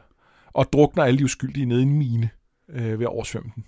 Og 0.52 0.72
drukner 0.72 1.04
alle 1.04 1.18
de 1.18 1.24
uskyldige 1.24 1.66
nede 1.66 1.80
i 1.80 1.82
en 1.82 1.98
mine 1.98 2.30
øh, 2.68 2.98
ved 2.98 3.06
at 3.06 3.12
oversvømme 3.12 3.50
den. 3.54 3.64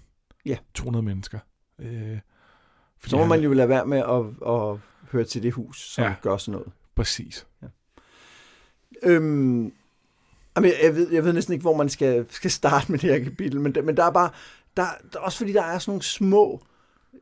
Ja. 0.46 0.56
200 0.74 1.04
mennesker. 1.04 1.38
Øh, 1.78 2.18
fordi 2.98 3.10
Så 3.10 3.16
må 3.16 3.22
han- 3.22 3.28
man 3.28 3.40
jo 3.40 3.52
lade 3.52 3.68
være 3.68 3.86
med 3.86 3.98
at, 3.98 4.50
at 4.52 4.78
høre 5.12 5.24
til 5.24 5.42
det 5.42 5.52
hus, 5.52 5.90
som 5.92 6.02
Ja. 6.04 6.08
ja. 6.10 6.14
gør 6.22 6.36
sådan 6.36 6.52
noget. 6.52 6.72
Præcis. 6.94 7.46
Øhm, 9.02 9.72
jamen, 10.56 10.72
jeg, 10.82 10.94
ved, 10.96 11.12
jeg 11.12 11.24
ved 11.24 11.32
næsten 11.32 11.52
ikke, 11.52 11.62
hvor 11.62 11.76
man 11.76 11.88
skal, 11.88 12.26
skal 12.30 12.50
starte 12.50 12.92
med 12.92 12.98
det 12.98 13.10
her 13.10 13.24
kapitel, 13.24 13.60
men, 13.60 13.74
men 13.84 13.96
der 13.96 14.04
er 14.04 14.10
bare, 14.10 14.30
der, 14.76 14.86
der, 15.12 15.18
også 15.18 15.38
fordi 15.38 15.52
der 15.52 15.62
er 15.62 15.78
sådan 15.78 15.90
nogle 15.90 16.02
små, 16.02 16.62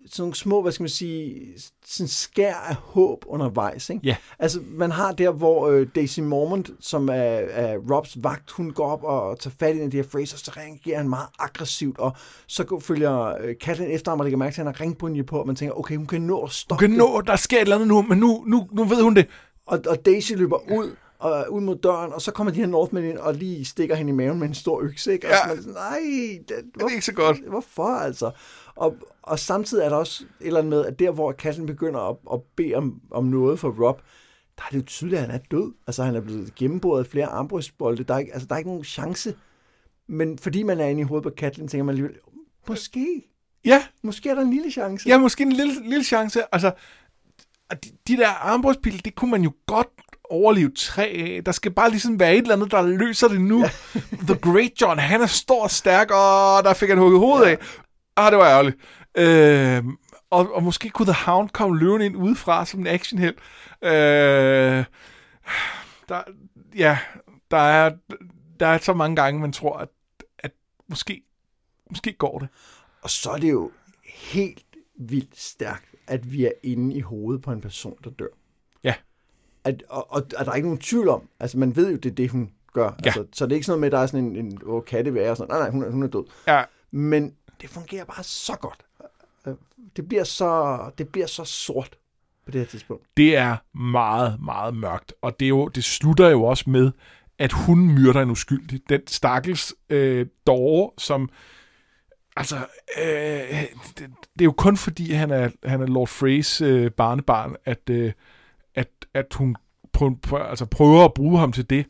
sådan 0.06 0.22
nogle 0.22 0.34
små, 0.34 0.62
hvad 0.62 0.72
skal 0.72 0.82
man 0.82 0.88
sige, 0.88 1.46
sådan 1.86 2.08
skær 2.08 2.54
af 2.54 2.74
håb 2.74 3.24
undervejs. 3.26 3.90
Ikke? 3.90 4.06
Ja. 4.06 4.16
Altså, 4.38 4.60
man 4.66 4.90
har 4.90 5.12
der, 5.12 5.30
hvor 5.30 5.68
øh, 5.68 5.86
Daisy 5.94 6.20
Mormont, 6.20 6.70
som 6.80 7.08
er, 7.08 7.12
er 7.12 7.78
Robs 7.90 8.16
vagt, 8.22 8.50
hun 8.50 8.72
går 8.72 8.90
op 8.90 9.04
og 9.04 9.40
tager 9.40 9.54
fat 9.58 9.76
i 9.76 9.78
den 9.78 9.92
her 9.92 10.02
Fraser, 10.02 10.36
så 10.36 10.52
reagerer 10.56 10.96
han 10.96 11.08
meget 11.08 11.28
aggressivt, 11.38 11.98
og 11.98 12.16
så 12.46 12.80
følger 12.82 13.36
øh, 13.40 13.54
Catelyn 13.54 13.90
efter 13.90 14.10
ham, 14.10 14.20
og 14.20 14.24
lægger 14.24 14.38
mærke 14.38 14.54
til, 14.54 14.60
at 14.60 14.66
han 14.66 14.74
har 14.74 14.80
ringbunje 14.80 15.22
på, 15.22 15.40
og 15.40 15.46
man 15.46 15.56
tænker, 15.56 15.78
okay, 15.78 15.96
hun 15.96 16.06
kan 16.06 16.22
nå 16.22 16.36
at 16.36 16.40
Hun 16.40 16.50
stoppe 16.50 16.86
kan 16.86 16.90
nå, 16.96 17.20
der 17.20 17.36
sker 17.36 17.56
et 17.56 17.60
eller 17.60 17.74
andet 17.74 17.88
nu, 17.88 18.02
men 18.02 18.18
nu, 18.18 18.44
nu, 18.46 18.68
nu 18.72 18.84
ved 18.84 19.02
hun 19.02 19.16
det. 19.16 19.26
og, 19.66 19.80
og 19.86 20.06
Daisy 20.06 20.32
løber 20.32 20.72
ud, 20.72 20.96
og 21.18 21.52
ud 21.52 21.60
mod 21.60 21.76
døren, 21.76 22.12
og 22.12 22.22
så 22.22 22.32
kommer 22.32 22.52
de 22.52 22.60
her 22.60 22.66
Northmen 22.66 23.04
ind, 23.04 23.18
og 23.18 23.34
lige 23.34 23.64
stikker 23.64 23.94
hende 23.94 24.10
i 24.10 24.14
maven 24.14 24.38
med 24.38 24.48
en 24.48 24.54
stor 24.54 24.80
økse, 24.82 25.12
ikke? 25.12 25.26
Og 25.26 25.30
Ja. 25.30 25.36
så 25.42 25.48
man 25.54 25.56
sådan, 25.62 25.72
nej, 25.74 26.00
det, 26.48 26.56
Det 26.74 26.82
er 26.82 26.88
ikke 26.88 27.04
så 27.04 27.12
godt. 27.12 27.48
Hvorfor 27.48 27.84
altså? 27.84 28.30
Og, 28.76 28.96
og 29.22 29.38
samtidig 29.38 29.84
er 29.84 29.88
der 29.88 29.96
også 29.96 30.24
et 30.40 30.46
eller 30.46 30.58
andet 30.58 30.70
med, 30.70 30.84
at 30.86 30.98
der 30.98 31.10
hvor 31.10 31.32
Catelyn 31.32 31.66
begynder 31.66 32.00
at, 32.10 32.16
at 32.32 32.40
bede 32.56 32.74
om, 32.74 33.00
om 33.10 33.24
noget 33.24 33.58
for 33.58 33.86
Rob, 33.86 34.00
der 34.56 34.62
er 34.64 34.68
det 34.70 34.76
jo 34.78 34.82
tydeligt, 34.86 35.20
at 35.20 35.26
han 35.26 35.34
er 35.34 35.44
død. 35.50 35.72
Altså 35.86 36.02
han 36.04 36.16
er 36.16 36.20
blevet 36.20 36.54
gennemboret 36.54 37.00
af 37.04 37.06
flere 37.10 37.26
armbrystbolde. 37.26 38.04
Der 38.04 38.14
er 38.14 38.18
ikke, 38.18 38.32
altså, 38.32 38.46
der 38.48 38.54
er 38.54 38.58
ikke 38.58 38.70
nogen 38.70 38.84
chance. 38.84 39.34
Men 40.08 40.38
fordi 40.38 40.62
man 40.62 40.80
er 40.80 40.86
inde 40.86 41.00
i 41.00 41.04
hovedet 41.04 41.22
på 41.22 41.36
Catelyn, 41.38 41.68
tænker 41.68 41.84
man 41.84 41.92
alligevel, 41.92 42.16
måske, 42.68 43.22
Ja, 43.64 43.86
måske 44.02 44.28
er 44.30 44.34
der 44.34 44.42
en 44.42 44.50
lille 44.52 44.70
chance. 44.70 45.08
ja 45.08 45.18
måske 45.18 45.42
en 45.42 45.52
lille, 45.52 45.88
lille 45.88 46.04
chance. 46.04 46.54
Altså, 46.54 46.72
de, 47.84 47.90
de 48.08 48.16
der 48.16 48.28
armbrystpil, 48.28 49.04
det 49.04 49.14
kunne 49.14 49.30
man 49.30 49.42
jo 49.42 49.52
godt 49.66 49.88
overleve 50.30 50.70
tre 50.76 51.02
af. 51.02 51.44
Der 51.44 51.52
skal 51.52 51.70
bare 51.70 51.90
ligesom 51.90 52.20
være 52.20 52.32
et 52.32 52.38
eller 52.38 52.54
andet, 52.54 52.70
der 52.70 52.82
løser 52.82 53.28
det 53.28 53.40
nu. 53.40 53.60
Ja. 53.60 53.70
The 54.28 54.34
Great 54.34 54.72
John, 54.80 54.98
han 54.98 55.20
er 55.22 55.26
stor 55.26 55.62
og 55.62 55.70
stærk, 55.70 56.10
og 56.10 56.64
der 56.64 56.74
fik 56.74 56.88
han 56.88 56.98
hugget 56.98 57.18
hovedet 57.18 57.46
ja. 57.46 57.50
af. 57.50 57.58
Ah, 58.16 58.30
det 58.30 58.38
var 58.38 58.48
ærgerligt. 58.48 58.76
Øh, 59.18 59.84
og, 60.30 60.54
og 60.54 60.62
måske 60.62 60.90
kunne 60.90 61.12
The 61.12 61.24
Hound 61.24 61.48
komme 61.48 61.78
løven 61.78 62.02
ind 62.02 62.16
udefra 62.16 62.66
som 62.66 62.80
en 62.80 62.86
actionheld. 62.86 63.34
Øh, 63.82 64.84
der, 66.08 66.22
ja, 66.76 66.98
der 67.50 67.56
er, 67.56 67.90
der 68.60 68.66
er 68.66 68.78
så 68.78 68.92
mange 68.92 69.16
gange, 69.16 69.40
man 69.40 69.52
tror, 69.52 69.76
at, 69.76 69.88
at 70.38 70.50
måske, 70.88 71.22
måske 71.90 72.12
går 72.12 72.38
det. 72.38 72.48
Og 73.02 73.10
så 73.10 73.30
er 73.30 73.38
det 73.38 73.50
jo 73.50 73.70
helt 74.04 74.64
vildt 74.98 75.40
stærkt, 75.40 75.94
at 76.06 76.32
vi 76.32 76.44
er 76.44 76.52
inde 76.62 76.96
i 76.96 77.00
hovedet 77.00 77.42
på 77.42 77.52
en 77.52 77.60
person, 77.60 77.96
der 78.04 78.10
dør. 78.10 78.26
At, 79.68 79.82
og, 79.88 80.12
og, 80.12 80.22
og 80.38 80.44
der 80.44 80.50
er 80.50 80.54
ikke 80.54 80.68
nogen 80.68 80.80
tvivl 80.80 81.08
om, 81.08 81.28
altså 81.40 81.58
man 81.58 81.76
ved 81.76 81.90
jo, 81.90 81.96
det 81.96 82.10
er 82.10 82.14
det, 82.14 82.30
hun 82.30 82.50
gør. 82.72 82.84
Ja. 82.84 82.92
Altså, 83.04 83.24
så 83.32 83.46
det 83.46 83.52
er 83.52 83.56
ikke 83.56 83.66
sådan 83.66 83.72
noget 83.72 83.80
med, 83.80 83.86
at 83.88 83.92
der 83.92 83.98
er 83.98 84.06
sådan 84.06 84.24
en, 84.24 84.36
en 84.46 84.60
åh, 84.64 84.82
katte 84.84 85.14
være, 85.14 85.30
og 85.30 85.36
sådan, 85.36 85.50
nej, 85.50 85.58
nej, 85.60 85.70
hun 85.70 85.82
er, 85.84 85.90
hun 85.90 86.02
er 86.02 86.06
død. 86.06 86.24
Ja, 86.46 86.62
Men 86.90 87.34
det 87.60 87.70
fungerer 87.70 88.04
bare 88.04 88.22
så 88.22 88.56
godt. 88.60 88.84
Øh, 89.46 89.54
Det 89.96 90.08
bliver 90.08 90.24
så, 90.24 90.78
det 90.98 91.08
bliver 91.08 91.26
så 91.26 91.44
sort 91.44 91.96
på 92.46 92.50
det 92.50 92.60
her 92.60 92.68
tidspunkt. 92.68 93.04
det 93.16 93.36
er 93.36 93.56
meget, 93.78 94.40
meget 94.42 94.76
mørkt. 94.76 95.14
Og 95.22 95.40
det, 95.40 95.46
er 95.46 95.48
jo, 95.48 95.68
det 95.68 95.84
slutter 95.84 96.28
jo 96.28 96.44
også 96.44 96.70
med, 96.70 96.90
at 97.38 97.52
hun 97.52 97.78
myrder 97.94 98.20
en 98.22 98.30
uskyldig. 98.30 98.80
Den 98.88 99.06
stakkels 99.06 99.74
øh, 99.90 100.26
Dore, 100.46 100.90
som... 100.98 101.28
Altså, 102.36 102.56
øh, 103.02 103.62
det, 103.98 103.98
det 103.98 104.40
er 104.40 104.44
jo 104.44 104.52
kun 104.52 104.76
fordi, 104.76 105.12
han 105.12 105.30
er, 105.30 105.50
han 105.64 105.82
er 105.82 105.86
Lord 105.86 106.08
Freys 106.08 106.60
øh, 106.60 106.90
barnebarn, 106.90 107.56
at, 107.64 107.90
øh, 107.90 108.12
at, 108.78 108.88
at 109.14 109.34
hun 109.34 109.56
prøver, 109.92 110.14
prøver, 110.22 110.44
altså 110.44 110.66
prøver 110.66 111.04
at 111.04 111.14
bruge 111.14 111.38
ham 111.38 111.52
til 111.52 111.70
det. 111.70 111.86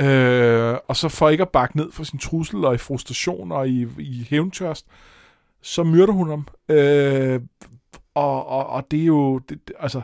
Øh, 0.00 0.76
og 0.88 0.96
så 0.96 1.08
for 1.08 1.28
ikke 1.28 1.42
at 1.42 1.48
bakke 1.48 1.76
ned 1.76 1.92
for 1.92 2.04
sin 2.04 2.18
trussel 2.18 2.64
og 2.64 2.74
i 2.74 2.78
frustration 2.78 3.52
og 3.52 3.68
i, 3.68 3.86
i 3.98 4.26
hævntørst, 4.30 4.86
så 5.62 5.84
myrder 5.84 6.12
hun 6.12 6.28
ham. 6.28 6.48
Øh, 6.68 7.40
og, 8.14 8.46
og, 8.46 8.66
og 8.66 8.90
det 8.90 9.00
er 9.00 9.04
jo... 9.04 9.38
Det, 9.38 9.72
altså, 9.78 10.00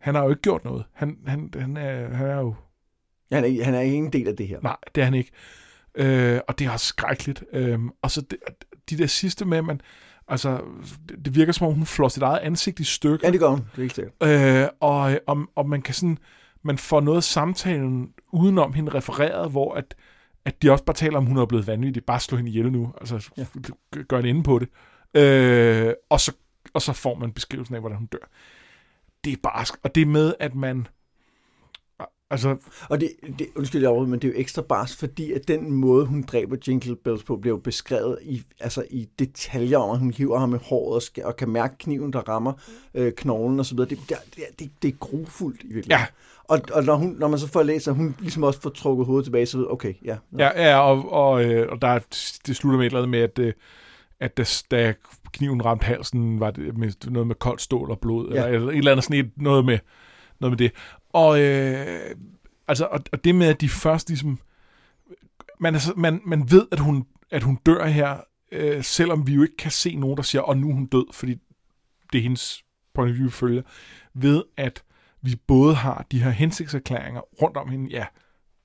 han 0.00 0.14
har 0.14 0.22
jo 0.22 0.30
ikke 0.30 0.42
gjort 0.42 0.64
noget. 0.64 0.84
Han, 0.92 1.18
han, 1.26 1.50
han, 1.54 1.76
er, 1.76 2.14
han 2.14 2.26
er 2.26 2.40
jo... 2.40 2.54
Han 3.32 3.44
er, 3.44 3.64
han 3.64 3.74
er 3.74 3.80
ikke 3.80 3.96
en 3.96 4.12
del 4.12 4.28
af 4.28 4.36
det 4.36 4.48
her. 4.48 4.60
Nej, 4.62 4.76
det 4.94 5.00
er 5.00 5.04
han 5.04 5.14
ikke. 5.14 5.30
Øh, 5.94 6.40
og 6.48 6.58
det 6.58 6.66
er 6.66 6.70
også 6.70 6.86
skrækkeligt. 6.86 7.44
Øh, 7.52 7.78
og 8.02 8.10
så 8.10 8.20
det, 8.20 8.38
de 8.90 8.98
der 8.98 9.06
sidste 9.06 9.44
med, 9.44 9.62
man... 9.62 9.80
Altså, 10.28 10.60
det, 11.24 11.34
virker 11.34 11.52
som 11.52 11.66
om, 11.66 11.74
hun 11.74 11.86
flår 11.86 12.08
sit 12.08 12.22
eget 12.22 12.38
ansigt 12.38 12.80
i 12.80 12.84
stykker. 12.84 13.28
Ja, 13.28 13.32
det 13.32 13.40
gør 13.40 13.48
hun. 13.48 13.58
Det 13.58 13.66
er 13.76 13.80
helt 13.80 13.94
sikkert. 13.94 14.14
Øh, 14.62 14.68
og, 14.80 15.20
og, 15.26 15.38
og 15.54 15.68
man 15.68 15.82
kan 15.82 15.94
sådan, 15.94 16.18
man 16.62 16.78
får 16.78 17.00
noget 17.00 17.16
af 17.16 17.22
samtalen 17.22 18.12
udenom 18.32 18.72
hende 18.72 18.94
refereret, 18.94 19.50
hvor 19.50 19.74
at, 19.74 19.94
at 20.44 20.62
de 20.62 20.70
også 20.70 20.84
bare 20.84 20.96
taler 20.96 21.18
om, 21.18 21.26
hun 21.26 21.38
er 21.38 21.46
blevet 21.46 21.66
vanvittig. 21.66 22.04
Bare 22.04 22.20
slå 22.20 22.36
hende 22.36 22.50
ihjel 22.50 22.72
nu. 22.72 22.92
Altså, 23.00 23.30
ja. 23.36 23.46
gør 24.08 24.18
en 24.18 24.26
ende 24.26 24.42
på 24.42 24.58
det. 24.58 24.68
Øh, 25.22 25.92
og, 26.10 26.20
så, 26.20 26.32
og 26.74 26.82
så 26.82 26.92
får 26.92 27.14
man 27.14 27.32
beskrivelsen 27.32 27.74
af, 27.74 27.80
hvordan 27.80 27.98
hun 27.98 28.06
dør. 28.06 28.28
Det 29.24 29.32
er 29.32 29.36
barsk. 29.42 29.74
Og 29.82 29.94
det 29.94 30.08
med, 30.08 30.34
at 30.40 30.54
man... 30.54 30.86
Altså, 32.30 32.56
Og 32.88 33.00
det, 33.00 33.10
det 33.38 33.46
undskyld 33.56 33.80
jeg 33.80 33.88
overhovedet, 33.88 34.10
men 34.10 34.20
det 34.20 34.28
er 34.28 34.32
jo 34.32 34.38
ekstra 34.40 34.62
bars, 34.62 34.96
fordi 34.96 35.32
at 35.32 35.48
den 35.48 35.72
måde, 35.72 36.06
hun 36.06 36.22
dræber 36.22 36.56
Jingle 36.68 36.96
Bells 36.96 37.22
på, 37.24 37.36
bliver 37.36 37.54
jo 37.54 37.60
beskrevet 37.60 38.18
i, 38.22 38.42
altså 38.60 38.84
i 38.90 39.08
detaljer 39.18 39.78
om, 39.78 39.90
at 39.90 39.98
hun 39.98 40.10
hiver 40.12 40.38
ham 40.38 40.54
i 40.54 40.58
håret 40.62 40.94
og, 40.94 41.02
skal, 41.02 41.24
og 41.24 41.36
kan 41.36 41.48
mærke 41.48 41.78
kniven, 41.78 42.12
der 42.12 42.18
rammer 42.28 42.52
øh, 42.94 43.12
knoglen 43.12 43.58
og 43.60 43.66
så 43.66 43.74
videre. 43.74 43.88
Det, 43.90 43.98
det, 44.08 44.16
det, 44.58 44.70
det, 44.82 44.88
er 44.88 44.92
grufuldt 45.00 45.60
i 45.62 45.72
virkeligheden. 45.72 45.90
Ja. 45.90 46.06
Og, 46.44 46.60
og 46.72 46.84
når, 46.84 46.94
hun, 46.96 47.16
når 47.18 47.28
man 47.28 47.38
så 47.38 47.48
får 47.48 47.62
læst, 47.62 47.88
at 47.88 47.94
hun 47.94 48.16
ligesom 48.20 48.42
også 48.42 48.60
får 48.60 48.70
trukket 48.70 49.06
hovedet 49.06 49.24
tilbage, 49.24 49.46
så 49.46 49.58
ved 49.58 49.66
okay, 49.70 49.94
ja. 50.04 50.16
nå. 50.30 50.38
ja, 50.38 50.62
ja 50.68 50.78
og, 50.80 51.12
og, 51.12 51.44
øh, 51.44 51.72
og 51.72 51.82
der, 51.82 51.88
er- 51.88 52.38
det 52.46 52.56
slutter 52.56 52.78
med 52.78 52.86
et 52.86 52.90
eller 52.90 52.98
andet 52.98 53.10
med, 53.10 53.20
at, 53.20 53.38
øh, 53.38 53.52
at 54.20 54.36
da, 54.36 54.44
da 54.70 54.94
kniven 55.32 55.64
ramte 55.64 55.84
halsen, 55.84 56.40
var 56.40 56.50
det 56.50 56.78
med, 56.78 57.10
noget 57.10 57.26
med 57.26 57.34
koldt 57.34 57.62
stål 57.62 57.90
og 57.90 57.98
blod, 58.00 58.28
Ja. 58.32 58.40
ja. 58.40 58.46
eller, 58.46 58.58
eller 58.58 58.72
et 58.72 58.76
eller 58.78 58.90
andet 58.92 59.04
sådan 59.04 59.20
et, 59.24 59.30
noget 59.36 59.64
med, 59.64 59.78
noget 60.40 60.50
med 60.52 60.58
det. 60.58 60.72
Og, 61.16 61.40
øh, 61.40 62.16
altså, 62.68 62.84
og, 62.84 63.00
og 63.12 63.24
det 63.24 63.34
med, 63.34 63.46
at 63.46 63.60
de 63.60 63.68
først 63.68 64.08
ligesom... 64.08 64.38
Man, 65.60 65.74
er, 65.74 65.78
så- 65.78 65.94
man, 65.96 66.20
man 66.26 66.50
ved, 66.50 66.66
at 66.72 66.78
hun, 66.78 67.06
at 67.30 67.42
hun 67.42 67.58
dør 67.66 67.86
her, 67.86 68.20
øh, 68.52 68.84
selvom 68.84 69.26
vi 69.26 69.34
jo 69.34 69.42
ikke 69.42 69.56
kan 69.56 69.70
se 69.70 69.96
nogen, 69.96 70.16
der 70.16 70.22
siger, 70.22 70.42
og 70.42 70.58
nu 70.58 70.70
er 70.70 70.74
hun 70.74 70.86
død, 70.86 71.04
fordi 71.12 71.34
det 72.12 72.18
er 72.18 72.22
hendes 72.22 72.64
point 72.94 73.10
of 73.12 73.18
view 73.18 73.30
følger, 73.30 73.62
ved 74.14 74.44
at 74.56 74.82
vi 75.22 75.36
både 75.46 75.74
har 75.74 76.06
de 76.10 76.22
her 76.22 76.30
hensigtserklæringer 76.30 77.20
rundt 77.42 77.56
om 77.56 77.68
hende, 77.68 77.90
ja, 77.90 78.06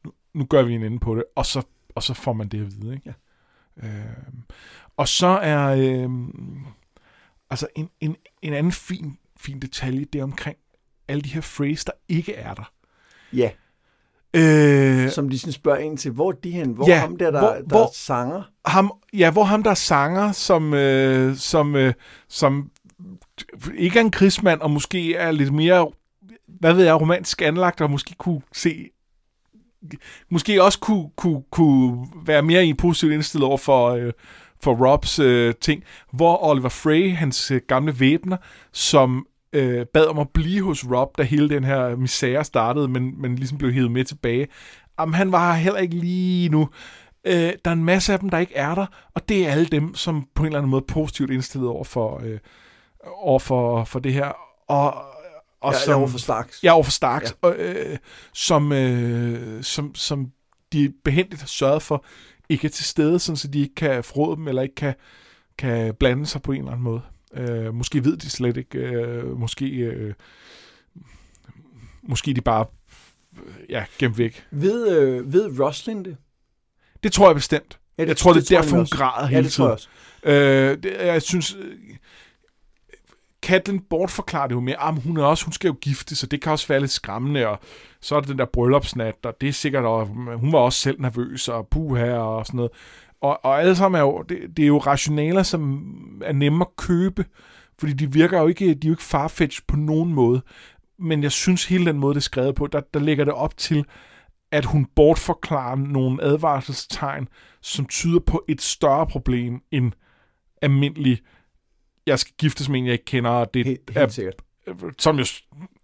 nu, 0.05 0.11
nu 0.33 0.45
gør 0.45 0.63
vi 0.63 0.73
en 0.73 0.83
ende 0.83 0.99
på 0.99 1.15
det, 1.15 1.23
og 1.35 1.45
så, 1.45 1.65
og 1.95 2.03
så 2.03 2.13
får 2.13 2.33
man 2.33 2.47
det 2.47 2.61
at 2.61 2.67
vide, 2.67 2.93
ikke? 2.93 3.13
Ja. 3.83 3.87
Øh, 3.87 4.05
og 4.97 5.07
så 5.07 5.27
er 5.27 5.67
øh, 5.67 6.09
altså 7.49 7.67
en, 7.75 7.89
en, 7.99 8.15
en 8.41 8.53
anden 8.53 8.71
fin, 8.71 9.17
fin 9.37 9.59
detalje, 9.61 10.05
det 10.05 10.19
er 10.19 10.23
omkring 10.23 10.57
alle 11.11 11.21
de 11.21 11.29
her 11.29 11.41
phrase, 11.41 11.85
der 11.85 11.91
ikke 12.09 12.33
er 12.35 12.53
der. 12.53 12.71
ja. 13.33 13.49
Øh, 14.35 15.09
Som 15.11 15.29
de 15.29 15.39
sådan 15.39 15.53
spørger 15.53 15.79
ind 15.79 15.97
til, 15.97 16.11
hvor 16.11 16.31
er 16.31 16.35
de 16.35 16.51
hen? 16.51 16.71
Hvor 16.71 16.87
Ja, 16.89 16.99
ham 16.99 17.17
der, 17.17 17.31
der, 17.31 17.39
hvor- 17.39 17.49
hvor, 17.49 17.57
der 17.57 17.63
hvor- 17.67 17.83
er 17.83 17.89
sanger? 17.93 18.41
ham, 18.65 18.91
ja, 19.13 19.31
hvor 19.31 19.43
ham 19.43 19.63
der 19.63 19.69
er 19.71 19.75
sanger, 19.75 20.31
som, 20.31 20.73
øh, 20.73 21.35
som, 21.35 21.75
øh, 21.75 21.93
som 22.29 22.71
ikke 23.77 23.99
er 23.99 24.03
en 24.03 24.11
krigsmand, 24.11 24.61
og 24.61 24.71
måske 24.71 25.15
er 25.15 25.31
lidt 25.31 25.53
mere, 25.53 25.91
hvad 26.47 26.73
ved 26.73 26.83
jeg, 26.85 27.01
romantisk 27.01 27.41
anlagt, 27.41 27.81
og 27.81 27.91
måske 27.91 28.15
kunne 28.17 28.41
se, 28.53 28.89
måske 30.31 30.63
også 30.63 30.79
kunne, 30.79 31.09
kunne, 31.17 31.43
kunne 31.51 32.07
være 32.25 32.41
mere 32.41 32.65
i 32.65 32.69
en 32.69 32.77
positiv 32.77 33.11
indstillet 33.11 33.47
over 33.47 33.57
for, 33.57 33.89
øh, 33.89 34.13
for 34.63 34.87
Robs 34.91 35.19
øh, 35.19 35.53
ting, 35.61 35.83
hvor 36.13 36.43
Oliver 36.45 36.69
Frey, 36.69 37.15
hans 37.15 37.51
øh, 37.51 37.61
gamle 37.67 37.99
væbner, 37.99 38.37
som 38.71 39.25
øh, 39.53 39.85
bad 39.85 40.05
om 40.05 40.19
at 40.19 40.29
blive 40.29 40.63
hos 40.63 40.85
Rob, 40.91 41.17
da 41.17 41.23
hele 41.23 41.49
den 41.49 41.63
her 41.63 41.95
misære 41.95 42.43
startede, 42.43 42.87
men, 42.87 43.21
men 43.21 43.35
ligesom 43.35 43.57
blev 43.57 43.71
hævet 43.71 43.91
med 43.91 44.05
tilbage. 44.05 44.47
Jamen, 44.99 45.13
han 45.13 45.31
var 45.31 45.53
her 45.53 45.61
heller 45.63 45.79
ikke 45.79 45.95
lige 45.95 46.49
nu. 46.49 46.69
Øh, 47.25 47.33
der 47.33 47.71
er 47.71 47.71
en 47.71 47.85
masse 47.85 48.13
af 48.13 48.19
dem, 48.19 48.29
der 48.29 48.37
ikke 48.37 48.55
er 48.55 48.75
der, 48.75 48.85
og 49.13 49.29
det 49.29 49.47
er 49.47 49.51
alle 49.51 49.65
dem, 49.65 49.95
som 49.95 50.27
på 50.35 50.43
en 50.43 50.47
eller 50.47 50.59
anden 50.59 50.69
måde 50.69 50.83
er 50.89 50.93
positivt 50.93 51.31
indstillet 51.31 51.69
over 51.69 51.83
for, 51.83 52.21
øh, 52.23 52.39
over 53.03 53.39
for, 53.39 53.83
for 53.83 53.99
det 53.99 54.13
her. 54.13 54.31
Og, 54.67 54.93
og 55.61 55.73
Ja, 55.73 55.79
som, 55.79 55.99
over 55.99 56.07
for 56.07 56.17
Starks. 56.17 56.63
Ja, 56.63 56.73
over 56.73 56.83
for 56.83 56.91
Starks, 56.91 57.35
ja. 57.43 57.47
og, 57.47 57.55
øh, 57.57 57.97
som, 58.33 58.71
øh, 58.71 59.63
som, 59.63 59.95
som 59.95 60.31
de 60.73 60.93
behendigt 61.03 61.41
har 61.41 61.47
sørget 61.47 61.81
for, 61.81 62.05
ikke 62.49 62.67
er 62.67 62.71
til 62.71 62.85
stede, 62.85 63.19
sådan 63.19 63.37
så 63.37 63.47
de 63.47 63.59
ikke 63.59 63.75
kan 63.75 64.03
frode 64.03 64.35
dem, 64.35 64.47
eller 64.47 64.61
ikke 64.61 64.75
kan, 64.75 64.93
kan 65.57 65.93
blande 65.99 66.25
sig 66.25 66.41
på 66.41 66.51
en 66.51 66.57
eller 66.57 66.71
anden 66.71 66.83
måde. 66.83 67.01
Øh, 67.33 67.73
måske 67.73 68.03
ved 68.05 68.17
de 68.17 68.29
slet 68.29 68.57
ikke, 68.57 68.77
øh, 68.79 69.39
måske, 69.39 69.65
øh, 69.65 70.13
måske 72.03 72.31
er 72.31 72.35
de 72.35 72.41
bare 72.41 72.65
ja, 73.69 73.85
gemt 73.99 74.17
væk. 74.17 74.43
Ved, 74.51 74.97
øh, 74.97 75.33
ved 75.33 75.59
Roslyn 75.59 76.03
det? 76.05 76.17
Det 77.03 77.11
tror 77.11 77.27
jeg 77.27 77.35
bestemt. 77.35 77.79
Ja, 77.97 78.05
jeg 78.05 78.17
tror, 78.17 78.33
det 78.33 78.41
er 78.41 78.45
tror 78.45 78.55
jeg 78.55 78.63
derfor, 78.63 78.75
hun 78.75 78.85
græder 78.85 79.21
Ja, 79.21 79.27
hele 79.27 79.43
det 79.43 79.51
tror 79.53 79.69
jeg 79.69 79.77
tiden. 79.77 79.89
også. 80.23 80.77
Øh, 80.77 80.83
det, 80.83 81.05
jeg 81.07 81.21
synes, 81.21 81.55
øh, 81.59 81.75
Catelyn 83.45 83.79
bortforklarer 83.89 84.47
det 84.47 84.55
jo 84.55 84.59
med, 84.59 84.73
at 84.79 85.01
hun, 85.01 85.17
er 85.17 85.23
også, 85.23 85.45
hun 85.45 85.53
skal 85.53 85.67
jo 85.67 85.75
gifte, 85.81 86.15
så 86.15 86.27
det 86.27 86.41
kan 86.41 86.51
også 86.51 86.67
være 86.67 86.79
lidt 86.79 86.91
skræmmende, 86.91 87.47
og 87.47 87.59
så 88.01 88.15
er 88.15 88.19
det 88.19 88.29
den 88.29 88.39
der 88.39 88.45
bryllupsnat, 88.45 89.15
og 89.23 89.35
det 89.41 89.49
er 89.49 89.53
sikkert, 89.53 89.85
og 89.85 90.05
hun 90.37 90.51
var 90.53 90.59
også 90.59 90.79
selv 90.79 91.01
nervøs, 91.01 91.47
og 91.47 91.67
puha, 91.67 92.13
og 92.13 92.45
sådan 92.45 92.55
noget. 92.55 92.71
Og, 93.21 93.45
og 93.45 93.59
alle 93.59 93.75
sammen 93.75 93.99
er 93.99 94.03
jo, 94.03 94.21
det, 94.29 94.57
det 94.57 94.63
er 94.63 94.67
jo 94.67 94.77
rationaler, 94.77 95.43
som 95.43 96.21
er 96.25 96.33
nemme 96.33 96.61
at 96.65 96.75
købe, 96.75 97.25
fordi 97.79 97.93
de 97.93 98.13
virker 98.13 98.41
jo 98.41 98.47
ikke, 98.47 98.65
de 98.65 98.87
er 98.87 98.89
jo 98.89 98.93
ikke 98.93 99.03
farfetch 99.03 99.61
på 99.67 99.75
nogen 99.75 100.13
måde. 100.13 100.41
Men 100.99 101.23
jeg 101.23 101.31
synes, 101.31 101.65
hele 101.65 101.85
den 101.85 101.99
måde, 101.99 102.13
det 102.13 102.19
er 102.19 102.23
skrevet 102.23 102.55
på, 102.55 102.67
der, 102.67 102.81
der 102.93 102.99
lægger 102.99 103.25
det 103.25 103.33
op 103.33 103.57
til, 103.57 103.85
at 104.51 104.65
hun 104.65 104.85
bortforklarer 104.95 105.75
nogle 105.75 106.23
advarselstegn, 106.23 107.27
som 107.61 107.85
tyder 107.85 108.19
på 108.19 108.43
et 108.47 108.61
større 108.61 109.07
problem 109.07 109.61
end 109.71 109.91
almindelig, 110.61 111.21
jeg 112.07 112.19
skal 112.19 112.33
giftes 112.37 112.69
med 112.69 112.79
en, 112.79 112.85
jeg 112.85 112.93
ikke 112.93 113.05
kender, 113.05 113.29
og 113.29 113.53
det 113.53 113.65
Helt, 113.65 113.81
helt 113.89 113.97
er, 113.97 114.07
sikkert. 114.07 114.35
som 114.99 115.17
jo 115.17 115.25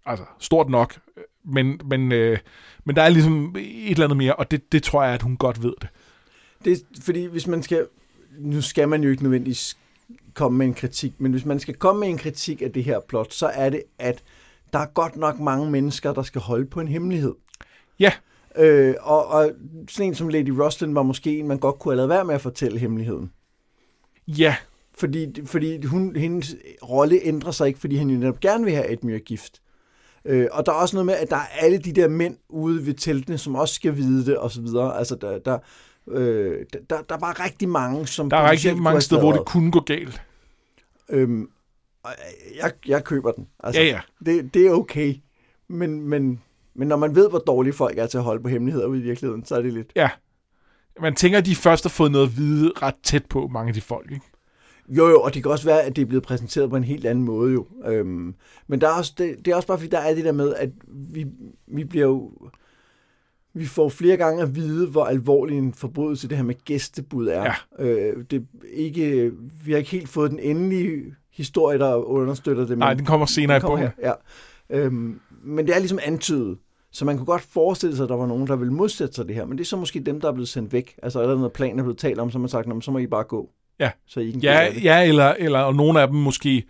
altså, 0.06 0.24
stort 0.38 0.68
nok, 0.68 1.00
men, 1.44 1.80
men, 1.84 2.12
øh, 2.12 2.38
men 2.84 2.96
der 2.96 3.02
er 3.02 3.08
ligesom 3.08 3.56
et 3.58 3.90
eller 3.90 4.04
andet 4.04 4.16
mere, 4.16 4.36
og 4.36 4.50
det, 4.50 4.72
det 4.72 4.82
tror 4.82 5.04
jeg, 5.04 5.14
at 5.14 5.22
hun 5.22 5.36
godt 5.36 5.62
ved 5.62 5.74
det. 5.80 5.88
Det 6.64 6.72
er, 6.72 6.76
fordi 7.02 7.24
hvis 7.24 7.46
man 7.46 7.62
skal... 7.62 7.86
Nu 8.38 8.62
skal 8.62 8.88
man 8.88 9.02
jo 9.02 9.10
ikke 9.10 9.22
nødvendigvis 9.22 9.78
komme 10.34 10.58
med 10.58 10.66
en 10.66 10.74
kritik, 10.74 11.12
men 11.18 11.32
hvis 11.32 11.44
man 11.44 11.60
skal 11.60 11.74
komme 11.74 12.00
med 12.00 12.08
en 12.08 12.18
kritik 12.18 12.62
af 12.62 12.72
det 12.72 12.84
her 12.84 13.00
plot, 13.08 13.32
så 13.32 13.46
er 13.46 13.70
det, 13.70 13.82
at 13.98 14.22
der 14.72 14.78
er 14.78 14.86
godt 14.86 15.16
nok 15.16 15.38
mange 15.38 15.70
mennesker, 15.70 16.12
der 16.12 16.22
skal 16.22 16.40
holde 16.40 16.66
på 16.66 16.80
en 16.80 16.88
hemmelighed. 16.88 17.34
Ja, 17.98 18.12
Øh, 18.58 18.94
og, 19.00 19.26
og 19.26 19.50
sådan 19.88 20.06
en 20.06 20.14
som 20.14 20.28
Lady 20.28 20.48
Roslin 20.48 20.94
var 20.94 21.02
måske 21.02 21.38
en, 21.38 21.48
man 21.48 21.58
godt 21.58 21.78
kunne 21.78 21.92
have 21.92 21.96
lavet 21.96 22.08
være 22.08 22.24
med 22.24 22.34
at 22.34 22.40
fortælle 22.40 22.78
hemmeligheden. 22.78 23.32
ja, 24.28 24.56
Fordi, 24.94 25.46
fordi 25.46 25.84
hun, 25.84 26.16
hendes 26.16 26.56
rolle 26.82 27.20
ændrer 27.22 27.50
sig 27.50 27.68
ikke, 27.68 27.80
fordi 27.80 27.96
han 27.96 28.10
jo 28.10 28.18
netop 28.18 28.40
gerne 28.40 28.64
vil 28.64 28.74
have 28.74 28.92
Edmure 28.92 29.18
gift. 29.18 29.62
Øh, 30.24 30.48
og 30.52 30.66
der 30.66 30.72
er 30.72 30.76
også 30.76 30.96
noget 30.96 31.06
med, 31.06 31.14
at 31.14 31.30
der 31.30 31.36
er 31.36 31.46
alle 31.60 31.78
de 31.78 31.92
der 31.92 32.08
mænd 32.08 32.36
ude 32.48 32.86
ved 32.86 32.94
teltene, 32.94 33.38
som 33.38 33.54
også 33.54 33.74
skal 33.74 33.96
vide 33.96 34.26
det, 34.26 34.36
og 34.36 34.50
så 34.50 34.60
videre. 34.60 34.98
Altså, 34.98 35.14
der, 35.14 35.38
der, 35.38 35.58
øh, 36.10 36.66
der, 36.90 37.02
der 37.02 37.14
er 37.14 37.18
bare 37.18 37.44
rigtig 37.44 37.68
mange, 37.68 38.06
som... 38.06 38.30
der 38.30 38.36
er 38.36 38.50
rigtig 38.50 38.82
mange 38.82 39.00
steder, 39.00 39.20
hvor 39.20 39.32
det 39.32 39.44
kunne 39.46 39.72
gå 39.72 39.80
galt. 39.80 40.22
Øhm, 41.08 41.50
jeg, 42.56 42.72
jeg 42.86 43.04
køber 43.04 43.32
den. 43.32 43.48
Altså, 43.64 43.80
Ja, 43.80 43.86
ja. 43.86 44.00
Det, 44.26 44.54
det 44.54 44.66
er 44.66 44.70
okay. 44.70 45.14
Men, 45.68 46.08
men, 46.08 46.40
men 46.74 46.88
når 46.88 46.96
man 46.96 47.14
ved, 47.14 47.30
hvor 47.30 47.38
dårlige 47.38 47.72
folk 47.72 47.98
er 47.98 48.06
til 48.06 48.18
at 48.18 48.24
holde 48.24 48.42
på 48.42 48.48
hemmeligheder 48.48 48.86
ude 48.86 48.98
i 48.98 49.02
virkeligheden, 49.02 49.44
så 49.44 49.56
er 49.56 49.62
det 49.62 49.72
lidt... 49.72 49.92
Ja. 49.96 50.10
Man 51.00 51.14
tænker, 51.14 51.38
at 51.38 51.46
de 51.46 51.56
først 51.56 51.84
har 51.84 51.88
fået 51.88 52.12
noget 52.12 52.26
at 52.26 52.36
vide 52.36 52.72
ret 52.82 52.94
tæt 53.02 53.26
på, 53.26 53.48
mange 53.52 53.68
af 53.68 53.74
de 53.74 53.80
folk, 53.80 54.12
ikke? 54.12 54.24
Jo, 54.88 55.08
jo, 55.08 55.20
og 55.20 55.34
det 55.34 55.42
kan 55.42 55.52
også 55.52 55.64
være, 55.64 55.82
at 55.82 55.96
det 55.96 56.02
er 56.02 56.06
blevet 56.06 56.24
præsenteret 56.24 56.70
på 56.70 56.76
en 56.76 56.84
helt 56.84 57.06
anden 57.06 57.24
måde 57.24 57.52
jo. 57.52 57.66
Øhm, 57.84 58.34
men 58.66 58.80
der 58.80 58.88
er 58.88 58.92
også, 58.92 59.14
det, 59.18 59.36
det 59.44 59.50
er 59.50 59.56
også 59.56 59.68
bare, 59.68 59.78
fordi 59.78 59.90
der 59.90 59.98
er 59.98 60.14
det 60.14 60.24
der 60.24 60.32
med, 60.32 60.54
at 60.54 60.70
vi, 60.88 61.26
vi 61.66 61.84
bliver 61.84 62.06
jo... 62.06 62.32
Vi 63.58 63.66
får 63.66 63.88
flere 63.88 64.16
gange 64.16 64.42
at 64.42 64.56
vide, 64.56 64.86
hvor 64.88 65.04
alvorlig 65.04 65.58
en 65.58 65.74
forbrydelse 65.74 66.28
det 66.28 66.36
her 66.36 66.44
med 66.44 66.54
gæstebud 66.64 67.28
er. 67.28 67.54
Ja. 67.78 67.84
Øh, 67.84 68.24
det 68.30 68.36
er 68.36 68.42
ikke, 68.72 69.32
vi 69.64 69.72
har 69.72 69.78
ikke 69.78 69.90
helt 69.90 70.08
fået 70.08 70.30
den 70.30 70.38
endelige 70.38 71.02
historie, 71.32 71.78
der 71.78 71.94
understøtter 71.94 72.66
det. 72.66 72.78
Nej, 72.78 72.88
men- 72.90 72.98
den 72.98 73.06
kommer 73.06 73.26
senere 73.26 73.56
i 73.56 73.60
Den 73.60 73.62
kommer 73.68 73.76
bogen. 73.78 73.92
her, 74.04 74.12
ja. 74.70 74.84
Øhm, 74.84 75.20
men 75.44 75.66
det 75.66 75.74
er 75.74 75.78
ligesom 75.78 75.98
antydet. 76.02 76.58
Så 76.92 77.04
man 77.04 77.16
kunne 77.16 77.26
godt 77.26 77.42
forestille 77.42 77.96
sig, 77.96 78.02
at 78.04 78.08
der 78.08 78.16
var 78.16 78.26
nogen, 78.26 78.46
der 78.46 78.56
ville 78.56 78.72
modsætte 78.74 79.14
sig 79.14 79.26
det 79.28 79.34
her. 79.34 79.44
Men 79.44 79.58
det 79.58 79.64
er 79.64 79.68
så 79.68 79.76
måske 79.76 80.00
dem, 80.00 80.20
der 80.20 80.28
er 80.28 80.32
blevet 80.32 80.48
sendt 80.48 80.72
væk. 80.72 80.94
Altså, 81.02 81.22
eller 81.22 81.36
noget 81.36 81.52
plan 81.52 81.78
er 81.78 81.82
blevet 81.82 81.98
talt 81.98 82.18
om, 82.18 82.30
så 82.30 82.38
har 82.38 82.40
man 82.40 82.48
sagt, 82.48 82.66
"Nå, 82.66 82.74
men 82.74 82.82
så 82.82 82.90
må 82.90 82.98
I 82.98 83.06
bare 83.06 83.24
gå. 83.24 83.48
Ja. 83.80 83.90
Så 84.06 84.20
I 84.20 84.30
kan 84.30 84.40
Ja, 84.40 84.68
ja 84.82 85.08
eller, 85.08 85.34
eller 85.38 85.58
og 85.58 85.74
nogle 85.74 86.00
af 86.00 86.08
dem 86.08 86.16
måske, 86.16 86.64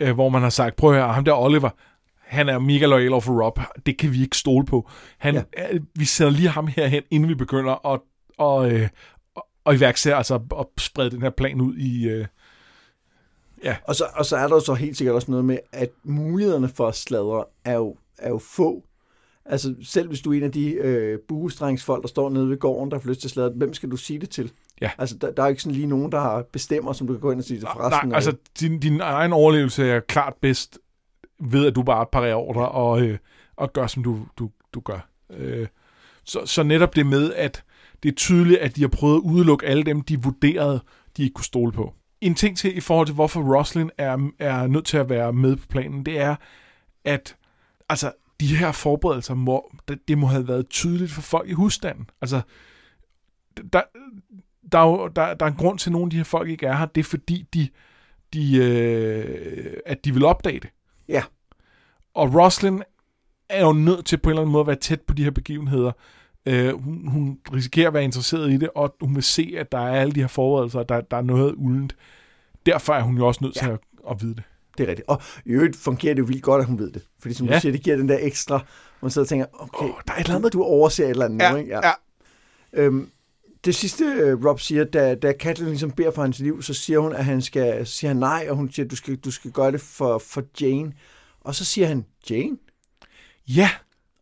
øh, 0.00 0.14
hvor 0.14 0.28
man 0.28 0.42
har 0.42 0.50
sagt, 0.50 0.76
prøv 0.76 0.90
at 0.90 0.96
høre, 0.96 1.12
ham 1.12 1.24
der 1.24 1.32
Oliver, 1.32 1.70
han 2.26 2.48
er 2.48 2.58
mega 2.58 2.86
loyal 2.86 3.12
over 3.12 3.20
for 3.20 3.44
Rob. 3.44 3.58
Det 3.86 3.98
kan 3.98 4.12
vi 4.12 4.22
ikke 4.22 4.36
stole 4.36 4.66
på. 4.66 4.90
Han, 5.18 5.34
Ja. 5.34 5.42
ja. 5.58 5.78
Vi 5.94 6.04
sender 6.04 6.32
lige 6.32 6.48
ham 6.48 6.66
herhen, 6.66 7.02
inden 7.10 7.28
vi 7.28 7.34
begynder 7.34 7.86
at, 7.92 8.00
og, 8.38 8.72
øh, 8.72 8.88
og, 9.64 9.74
iværksætte, 9.74 10.16
altså 10.16 10.34
at 10.34 10.66
sprede 10.78 11.10
den 11.10 11.22
her 11.22 11.30
plan 11.30 11.60
ud 11.60 11.76
i... 11.76 12.08
Øh, 12.08 12.26
Og 13.84 13.94
så, 13.94 14.04
og 14.14 14.26
så 14.26 14.36
er 14.36 14.48
der 14.48 14.54
jo 14.54 14.60
så 14.60 14.74
helt 14.74 14.96
sikkert 14.96 15.14
også 15.14 15.30
noget 15.30 15.44
med, 15.44 15.58
at 15.72 15.90
mulighederne 16.02 16.68
for 16.68 16.88
at 16.88 16.94
sladre 16.94 17.44
er 17.64 17.74
jo, 17.74 17.96
er 18.18 18.28
jo 18.28 18.38
få. 18.38 18.84
Altså 19.46 19.74
selv 19.82 20.08
hvis 20.08 20.20
du 20.20 20.32
er 20.32 20.36
en 20.36 20.42
af 20.42 20.52
de 20.52 20.70
øh, 20.70 21.18
buestrengsfolk, 21.28 22.02
der 22.02 22.08
står 22.08 22.30
nede 22.30 22.48
ved 22.50 22.56
gården, 22.58 22.90
der 22.90 22.98
har 22.98 23.08
lyst 23.08 23.20
til 23.20 23.26
at 23.28 23.32
sladre, 23.32 23.52
hvem 23.56 23.74
skal 23.74 23.90
du 23.90 23.96
sige 23.96 24.18
det 24.18 24.30
til? 24.30 24.52
Ja. 24.80 24.90
Altså 24.98 25.16
der, 25.18 25.30
der 25.32 25.42
er 25.42 25.46
jo 25.46 25.50
ikke 25.50 25.62
sådan 25.62 25.74
lige 25.74 25.86
nogen, 25.86 26.12
der 26.12 26.20
har 26.20 26.44
bestemmer, 26.52 26.92
som 26.92 27.06
du 27.06 27.12
kan 27.12 27.20
gå 27.20 27.30
ind 27.30 27.40
og 27.40 27.44
sige 27.44 27.60
til 27.60 27.68
forresten. 27.72 28.08
nej, 28.08 28.16
altså 28.16 28.34
din, 28.60 28.80
din 28.80 29.00
egen 29.00 29.32
overlevelse 29.32 29.88
er 29.88 30.00
klart 30.00 30.34
bedst 30.40 30.78
ved, 31.40 31.66
at 31.66 31.74
du 31.74 31.82
bare 31.82 32.06
parerer 32.12 32.34
ordre 32.34 32.68
og, 32.68 33.02
øh, 33.02 33.18
og 33.56 33.72
gør, 33.72 33.86
som 33.86 34.02
du, 34.02 34.26
du, 34.38 34.50
du 34.74 34.80
gør. 34.80 35.08
Øh, 35.30 35.66
så, 36.24 36.46
så 36.46 36.62
netop 36.62 36.96
det 36.96 37.06
med, 37.06 37.32
at 37.34 37.64
det 38.02 38.08
er 38.08 38.14
tydeligt, 38.14 38.60
at 38.60 38.76
de 38.76 38.80
har 38.80 38.88
prøvet 38.88 39.16
at 39.16 39.20
udelukke 39.20 39.66
alle 39.66 39.82
dem, 39.82 40.00
de 40.00 40.22
vurderede, 40.22 40.82
de 41.16 41.22
ikke 41.22 41.34
kunne 41.34 41.44
stole 41.44 41.72
på. 41.72 41.94
En 42.20 42.34
ting 42.34 42.56
til 42.56 42.76
i 42.76 42.80
forhold 42.80 43.06
til, 43.06 43.14
hvorfor 43.14 43.58
Roslin 43.58 43.90
er, 43.98 44.30
er 44.38 44.66
nødt 44.66 44.84
til 44.84 44.96
at 44.96 45.08
være 45.08 45.32
med 45.32 45.56
på 45.56 45.66
planen, 45.66 46.06
det 46.06 46.20
er, 46.20 46.36
at 47.04 47.36
altså, 47.88 48.12
de 48.40 48.56
her 48.56 48.72
forberedelser, 48.72 49.34
må, 49.34 49.74
det, 49.88 50.08
det 50.08 50.18
må 50.18 50.26
have 50.26 50.48
været 50.48 50.68
tydeligt 50.68 51.12
for 51.12 51.22
folk 51.22 51.48
i 51.48 51.52
husstanden. 51.52 52.10
Altså, 52.20 52.40
der, 53.72 53.82
der, 54.72 54.78
er 54.78 54.86
jo, 54.86 55.08
der, 55.08 55.34
der 55.34 55.46
er 55.46 55.50
en 55.50 55.56
grund 55.56 55.78
til, 55.78 55.90
at 55.90 55.92
nogle 55.92 56.06
af 56.06 56.10
de 56.10 56.16
her 56.16 56.24
folk 56.24 56.48
ikke 56.48 56.66
er 56.66 56.76
her. 56.76 56.86
Det 56.86 57.00
er 57.00 57.04
fordi, 57.04 57.46
de, 57.54 57.68
de, 58.32 58.56
øh, 58.56 59.76
at 59.86 60.04
de 60.04 60.14
vil 60.14 60.24
opdage 60.24 60.60
det. 60.60 60.70
Ja. 61.08 61.22
Og 62.14 62.34
Roslyn 62.34 62.80
er 63.48 63.64
jo 63.66 63.72
nødt 63.72 64.06
til 64.06 64.16
på 64.16 64.28
en 64.28 64.32
eller 64.32 64.42
anden 64.42 64.52
måde 64.52 64.60
at 64.60 64.66
være 64.66 64.76
tæt 64.76 65.00
på 65.00 65.14
de 65.14 65.24
her 65.24 65.30
begivenheder. 65.30 65.92
Øh, 66.46 66.82
hun, 66.82 67.08
hun 67.08 67.38
risikerer 67.54 67.88
at 67.88 67.94
være 67.94 68.04
interesseret 68.04 68.50
i 68.52 68.56
det, 68.56 68.70
og 68.74 68.94
hun 69.00 69.14
vil 69.14 69.22
se, 69.22 69.54
at 69.58 69.72
der 69.72 69.78
er 69.78 70.00
alle 70.00 70.12
de 70.12 70.20
her 70.20 70.26
forberedelser, 70.28 70.78
og 70.78 70.88
der, 70.88 71.00
der 71.00 71.16
er 71.16 71.22
noget 71.22 71.54
uldent. 71.56 71.96
Derfor 72.66 72.94
er 72.94 73.02
hun 73.02 73.16
jo 73.16 73.26
også 73.26 73.44
nødt 73.44 73.56
Ja. 73.56 73.60
til 73.60 73.70
at, 73.70 73.78
at 74.10 74.22
vide 74.22 74.34
det. 74.34 74.42
Det 74.78 74.84
er 74.84 74.88
rigtigt. 74.88 75.08
Og 75.08 75.22
i 75.44 75.48
øvrigt 75.50 75.76
fungerer 75.76 76.14
det 76.14 76.20
jo 76.20 76.26
vildt 76.26 76.42
godt, 76.42 76.60
at 76.60 76.66
hun 76.66 76.78
ved 76.78 76.90
det. 76.92 77.02
Fordi 77.20 77.34
som 77.34 77.46
ja. 77.46 77.52
Ja. 77.52 77.56
du 77.58 77.60
siger, 77.60 77.72
det 77.72 77.82
giver 77.82 77.96
den 77.96 78.08
der 78.08 78.18
ekstra, 78.20 78.64
man 79.02 79.10
sidder 79.10 79.24
og 79.24 79.28
tænker, 79.28 79.46
okay, 79.52 79.84
Åh, 79.84 79.90
der 80.06 80.12
er 80.12 80.16
et 80.18 80.24
eller 80.24 80.36
andet. 80.36 80.52
du 80.52 80.62
overser 80.62 81.04
et 81.04 81.10
eller 81.10 81.24
andet 81.24 81.50
nu, 81.52 81.56
ikke? 81.56 81.70
ja. 81.70 81.90
Øhm, 82.72 83.10
det 83.64 83.74
sidste, 83.74 84.04
øh, 84.04 84.44
Rob 84.44 84.60
siger, 84.60 84.84
da, 84.84 85.14
da 85.14 85.32
Catelyn 85.32 85.68
ligesom 85.68 85.90
beder 85.90 86.10
for 86.10 86.22
hans 86.22 86.38
liv, 86.38 86.62
så 86.62 86.74
siger 86.74 86.98
hun, 86.98 87.12
at 87.12 87.24
han 87.24 87.42
skal, 87.42 87.86
siger 87.86 88.08
han 88.08 88.16
nej, 88.16 88.46
og 88.50 88.56
hun 88.56 88.72
siger, 88.72 88.88
du 88.88 88.96
skal, 88.96 89.16
du 89.16 89.30
skal 89.30 89.50
gøre 89.50 89.72
det 89.72 89.80
for, 89.80 90.18
for 90.18 90.42
Jane. 90.60 90.92
Og 91.40 91.54
så 91.54 91.64
siger 91.64 91.86
han, 91.86 92.04
Jane? 92.30 92.56
ja, 93.48 93.70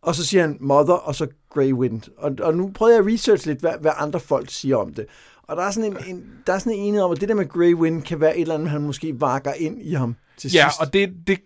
Og 0.02 0.14
så 0.14 0.26
siger 0.26 0.42
han 0.42 0.56
Mother, 0.60 0.94
og 0.94 1.14
så 1.14 1.26
Grey 1.50 1.72
Wind. 1.72 2.02
Og, 2.16 2.32
og 2.40 2.54
nu 2.54 2.70
prøvede 2.74 2.96
jeg 2.96 3.06
at 3.06 3.12
researche 3.12 3.46
lidt, 3.46 3.60
hvad, 3.60 3.72
hvad 3.80 3.92
andre 3.96 4.20
folk 4.20 4.50
siger 4.50 4.76
om 4.76 4.94
det. 4.94 5.06
Og 5.42 5.56
der 5.56 5.62
er 5.62 5.70
sådan 5.70 5.92
en, 5.92 6.16
en, 6.16 6.24
der 6.46 6.52
er 6.52 6.58
sådan 6.58 6.72
en 6.72 6.78
enighed 6.78 7.02
om, 7.02 7.12
at 7.12 7.20
det 7.20 7.28
der 7.28 7.34
med 7.34 7.48
Grey 7.48 7.74
Wind 7.74 8.02
kan 8.02 8.20
være 8.20 8.36
et 8.36 8.40
eller 8.40 8.54
andet, 8.54 8.70
han 8.70 8.82
måske 8.82 9.20
vakker 9.20 9.52
ind 9.52 9.82
i 9.82 9.92
ham 9.92 10.16
til 10.36 10.52
ja 10.52 10.68
sidst. 10.68 10.80
og 10.80 10.92
det, 10.92 11.14
det, 11.26 11.38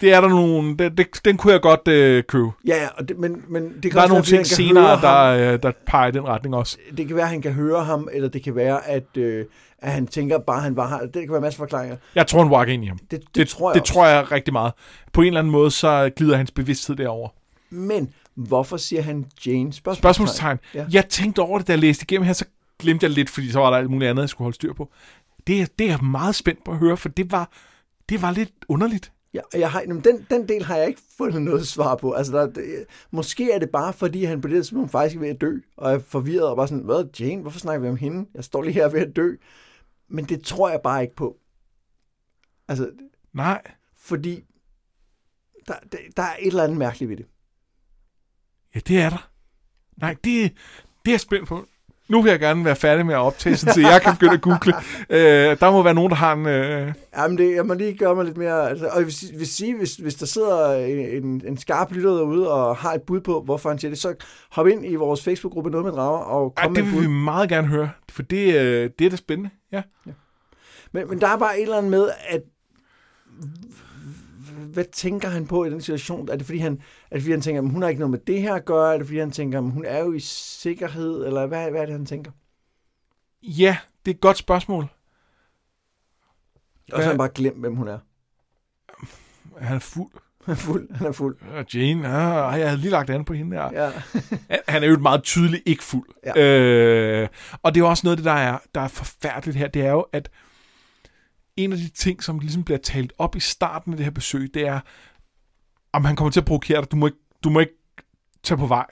det, 0.00 0.12
er 0.12 0.20
der 0.20 0.28
nogen, 0.28 0.78
det, 0.78 0.98
det, 0.98 1.06
den 1.24 1.36
kunne 1.36 1.52
jeg 1.52 1.60
godt 1.60 1.88
øh, 1.88 2.24
købe. 2.24 2.50
Ja, 2.66 2.88
og 2.96 3.08
det, 3.08 3.18
men, 3.18 3.44
men 3.48 3.62
det 3.82 3.82
kan 3.82 3.92
Der 3.92 4.02
er 4.02 4.08
nogle 4.08 4.24
ting 4.24 4.46
senere, 4.46 5.00
der, 5.00 5.52
øh, 5.52 5.62
der 5.62 5.72
peger 5.86 6.08
i 6.08 6.10
den 6.12 6.24
retning 6.24 6.54
også. 6.54 6.78
det 6.96 7.06
kan 7.06 7.16
være, 7.16 7.24
at 7.24 7.30
han 7.30 7.42
kan 7.42 7.52
høre 7.52 7.84
ham, 7.84 8.08
eller 8.12 8.28
det 8.28 8.42
kan 8.42 8.54
være, 8.56 8.88
at, 8.88 9.16
øh, 9.16 9.44
at 9.78 9.92
han 9.92 10.06
tænker 10.06 10.38
bare, 10.38 10.56
at 10.56 10.62
han 10.62 10.76
var 10.76 10.88
her. 10.88 10.98
Det 10.98 11.12
kan 11.12 11.28
være 11.28 11.36
en 11.36 11.42
masse 11.42 11.56
forklaringer. 11.58 11.96
Jeg 12.14 12.26
tror, 12.26 12.42
han 12.42 12.52
walker 12.52 12.72
ind 12.72 12.84
i 12.84 12.86
ham. 12.86 12.98
Det, 12.98 13.10
det, 13.10 13.34
Det, 13.34 13.48
tror 13.48 13.70
jeg 13.70 13.74
det 13.74 13.80
også. 13.80 13.92
tror 13.92 14.06
jeg 14.06 14.32
rigtig 14.32 14.52
meget. 14.52 14.72
På 15.12 15.20
en 15.20 15.26
eller 15.26 15.40
anden 15.40 15.50
måde, 15.50 15.70
så 15.70 16.10
glider 16.16 16.36
hans 16.36 16.50
bevidsthed 16.50 16.96
derover. 16.96 17.28
Men 17.70 18.12
hvorfor 18.34 18.76
siger 18.76 19.02
han 19.02 19.26
Jane? 19.46 19.72
Spørgsmålstegn. 19.72 19.98
Spørgsmålstegn. 20.14 20.58
Ja. 20.74 20.84
Jeg 20.92 21.08
tænkte 21.08 21.40
over 21.40 21.58
det, 21.58 21.66
da 21.66 21.72
jeg 21.72 21.78
læste 21.80 22.02
igennem 22.08 22.26
her, 22.26 22.32
så 22.32 22.44
glemte 22.78 23.04
jeg 23.04 23.10
lidt, 23.10 23.30
fordi 23.30 23.50
så 23.52 23.58
var 23.58 23.70
der 23.70 23.76
alt 23.76 23.90
muligt 23.90 24.08
andet, 24.10 24.22
jeg 24.22 24.28
skulle 24.28 24.46
holde 24.46 24.54
styr 24.54 24.72
på. 24.72 24.88
Det, 25.46 25.60
er- 25.60 25.66
det 25.78 25.84
er 25.86 25.90
jeg 25.90 26.04
meget 26.04 26.34
spændt 26.34 26.64
på 26.64 26.70
at 26.70 26.76
høre, 26.78 26.96
for 26.96 27.08
det 27.08 27.32
var, 27.32 27.50
det 28.08 28.22
var 28.22 28.30
lidt 28.32 28.50
underligt. 28.68 29.12
Ja, 29.34 29.40
jeg 29.54 29.70
har, 29.70 29.80
jamen, 29.80 30.04
den, 30.04 30.26
den 30.30 30.48
del 30.48 30.64
har 30.64 30.76
jeg 30.76 30.88
ikke 30.88 31.02
fundet 31.18 31.42
noget 31.42 31.66
svar 31.66 31.96
på. 31.96 32.12
Altså, 32.12 32.32
der, 32.32 32.46
det, 32.46 32.86
måske 33.10 33.52
er 33.52 33.58
det 33.58 33.70
bare, 33.70 33.92
fordi 33.92 34.24
han 34.24 34.40
på 34.40 34.48
det 34.48 34.56
tidspunkt 34.56 34.90
faktisk 34.90 35.16
er 35.16 35.20
ved 35.20 35.28
at 35.28 35.40
dø, 35.40 35.58
og 35.76 35.92
er 35.92 35.98
forvirret 35.98 36.48
og 36.48 36.56
bare 36.56 36.68
sådan, 36.68 36.84
hvad, 36.84 37.04
Jane, 37.20 37.42
hvorfor 37.42 37.58
snakker 37.58 37.80
vi 37.80 37.88
om 37.88 37.96
hende? 37.96 38.28
Jeg 38.34 38.44
står 38.44 38.62
lige 38.62 38.74
her 38.74 38.88
ved 38.88 39.00
at 39.00 39.16
dø. 39.16 39.34
Men 40.08 40.24
det 40.24 40.44
tror 40.44 40.70
jeg 40.70 40.80
bare 40.82 41.02
ikke 41.02 41.14
på. 41.14 41.36
Altså, 42.68 42.90
Nej. 43.32 43.62
fordi 43.96 44.44
der, 45.68 45.74
der, 45.92 45.98
der 46.16 46.22
er 46.22 46.36
et 46.38 46.46
eller 46.46 46.64
andet 46.64 46.78
mærkeligt 46.78 47.08
ved 47.08 47.16
det. 47.16 47.26
Ja, 48.74 48.80
det 48.80 49.00
er 49.00 49.10
der. 49.10 49.30
Nej, 49.96 50.14
det, 50.14 50.52
det 51.04 51.10
er 51.10 51.12
jeg 51.12 51.20
spændt 51.20 51.48
på. 51.48 51.66
Nu 52.10 52.22
vil 52.22 52.30
jeg 52.30 52.40
gerne 52.40 52.64
være 52.64 52.76
færdig 52.76 53.06
med 53.06 53.14
at 53.14 53.20
optage, 53.20 53.56
sådan, 53.56 53.74
så 53.74 53.80
jeg 53.80 54.02
kan 54.02 54.12
begynde 54.12 54.32
at 54.32 54.40
google. 54.40 54.74
Øh, 55.10 55.60
der 55.60 55.70
må 55.70 55.82
være 55.82 55.94
nogen, 55.94 56.10
der 56.10 56.16
har 56.16 56.32
en... 56.32 56.46
Øh... 56.46 56.92
Jamen, 57.16 57.38
det, 57.38 57.54
jeg 57.54 57.66
må 57.66 57.74
lige 57.74 57.96
gøre 57.96 58.14
mig 58.14 58.24
lidt 58.24 58.36
mere... 58.36 58.68
Altså, 58.68 58.86
og 58.86 58.98
jeg 58.98 59.06
vil, 59.06 59.14
vil 59.38 59.46
sige, 59.46 59.76
hvis, 59.76 59.96
hvis 59.96 60.14
der 60.14 60.26
sidder 60.26 60.74
en, 60.74 61.42
en 61.46 61.58
skarp 61.58 61.92
lytter 61.92 62.10
derude 62.10 62.52
og 62.52 62.76
har 62.76 62.92
et 62.92 63.02
bud 63.02 63.20
på, 63.20 63.42
hvorfor 63.42 63.68
han 63.68 63.78
siger 63.78 63.90
det, 63.90 63.98
så 63.98 64.14
hop 64.50 64.66
ind 64.66 64.86
i 64.86 64.94
vores 64.94 65.24
Facebook-gruppe 65.24 65.70
Noget 65.70 65.84
med 65.84 65.92
Drager 65.92 66.18
og 66.18 66.54
Ej, 66.56 66.64
kom 66.64 66.74
det 66.74 66.84
med 66.84 66.92
et 66.92 66.96
vil 66.96 67.02
bud. 67.02 67.14
vi 67.14 67.22
meget 67.24 67.48
gerne 67.48 67.66
høre, 67.66 67.90
for 68.10 68.22
det, 68.22 68.54
øh, 68.54 68.90
det 68.98 69.06
er 69.06 69.10
da 69.10 69.16
spændende. 69.16 69.50
Ja. 69.72 69.82
Men, 70.92 71.08
men 71.08 71.20
der 71.20 71.28
er 71.28 71.36
bare 71.36 71.58
et 71.58 71.62
eller 71.62 71.76
andet 71.76 71.90
med, 71.90 72.08
at 72.28 72.40
hvad 74.60 74.84
tænker 74.92 75.28
han 75.28 75.46
på 75.46 75.64
i 75.64 75.70
den 75.70 75.80
situation? 75.80 76.28
Er 76.28 76.36
det 76.36 76.46
fordi 76.46 76.58
han, 76.58 76.82
er 77.10 77.14
det 77.16 77.22
fordi 77.22 77.30
han 77.30 77.40
tænker, 77.40 77.62
at 77.62 77.70
hun 77.70 77.82
har 77.82 77.88
ikke 77.88 78.00
noget 78.00 78.10
med 78.10 78.18
det 78.26 78.42
her 78.42 78.54
at 78.54 78.64
gøre? 78.64 78.94
Er 78.94 78.98
det 78.98 79.06
fordi 79.06 79.18
han 79.18 79.30
tænker, 79.30 79.58
at 79.58 79.64
hun 79.64 79.84
er 79.84 79.98
jo 79.98 80.12
i 80.12 80.20
sikkerhed? 80.20 81.26
Eller 81.26 81.46
hvad, 81.46 81.70
hvad 81.70 81.80
er 81.80 81.86
det, 81.86 81.94
han 81.94 82.06
tænker? 82.06 82.30
Ja, 83.42 83.76
det 84.04 84.10
er 84.10 84.14
et 84.14 84.20
godt 84.20 84.36
spørgsmål. 84.36 84.86
Og 86.92 86.98
så 86.98 87.02
har 87.02 87.08
han 87.08 87.18
bare 87.18 87.28
glemt, 87.34 87.60
hvem 87.60 87.74
hun 87.74 87.88
er. 87.88 87.98
Han 89.58 89.76
er 89.76 89.80
fuld. 89.80 90.10
Han 90.44 90.52
er 90.52 90.58
fuld. 90.58 90.94
Han 90.94 91.06
er 91.06 91.12
fuld. 91.12 91.36
Ja, 91.54 91.62
Jane, 91.74 92.08
ah, 92.08 92.60
jeg 92.60 92.68
havde 92.68 92.80
lige 92.80 92.90
lagt 92.90 93.10
an 93.10 93.24
på 93.24 93.32
hende 93.32 93.56
der. 93.56 93.70
Ja. 93.72 93.90
han 94.72 94.82
er 94.82 94.86
jo 94.86 94.98
meget 94.98 95.22
tydeligt 95.22 95.62
ikke 95.66 95.84
fuld. 95.84 96.08
Ja. 96.24 96.42
Øh, 96.42 97.28
og 97.62 97.74
det 97.74 97.80
er 97.80 97.84
jo 97.84 97.90
også 97.90 98.06
noget 98.06 98.18
det, 98.18 98.24
der 98.24 98.32
er, 98.32 98.58
der 98.74 98.80
er 98.80 98.88
forfærdeligt 98.88 99.56
her, 99.56 99.68
det 99.68 99.82
er 99.82 99.90
jo, 99.90 100.00
at 100.12 100.30
en 101.64 101.72
af 101.72 101.78
de 101.78 101.88
ting, 101.88 102.22
som 102.22 102.38
ligesom 102.38 102.64
bliver 102.64 102.78
talt 102.78 103.12
op 103.18 103.36
i 103.36 103.40
starten 103.40 103.92
af 103.92 103.96
det 103.96 104.06
her 104.06 104.10
besøg, 104.10 104.50
det 104.54 104.66
er, 104.66 104.80
om 105.92 106.04
han 106.04 106.16
kommer 106.16 106.30
til 106.30 106.40
at 106.40 106.46
provokere 106.46 106.80
dig, 106.80 106.90
du 106.90 106.96
må 106.96 107.06
ikke, 107.06 107.18
du 107.44 107.50
må 107.50 107.60
ikke 107.60 107.74
tage 108.42 108.58
på 108.58 108.66
vej. 108.66 108.86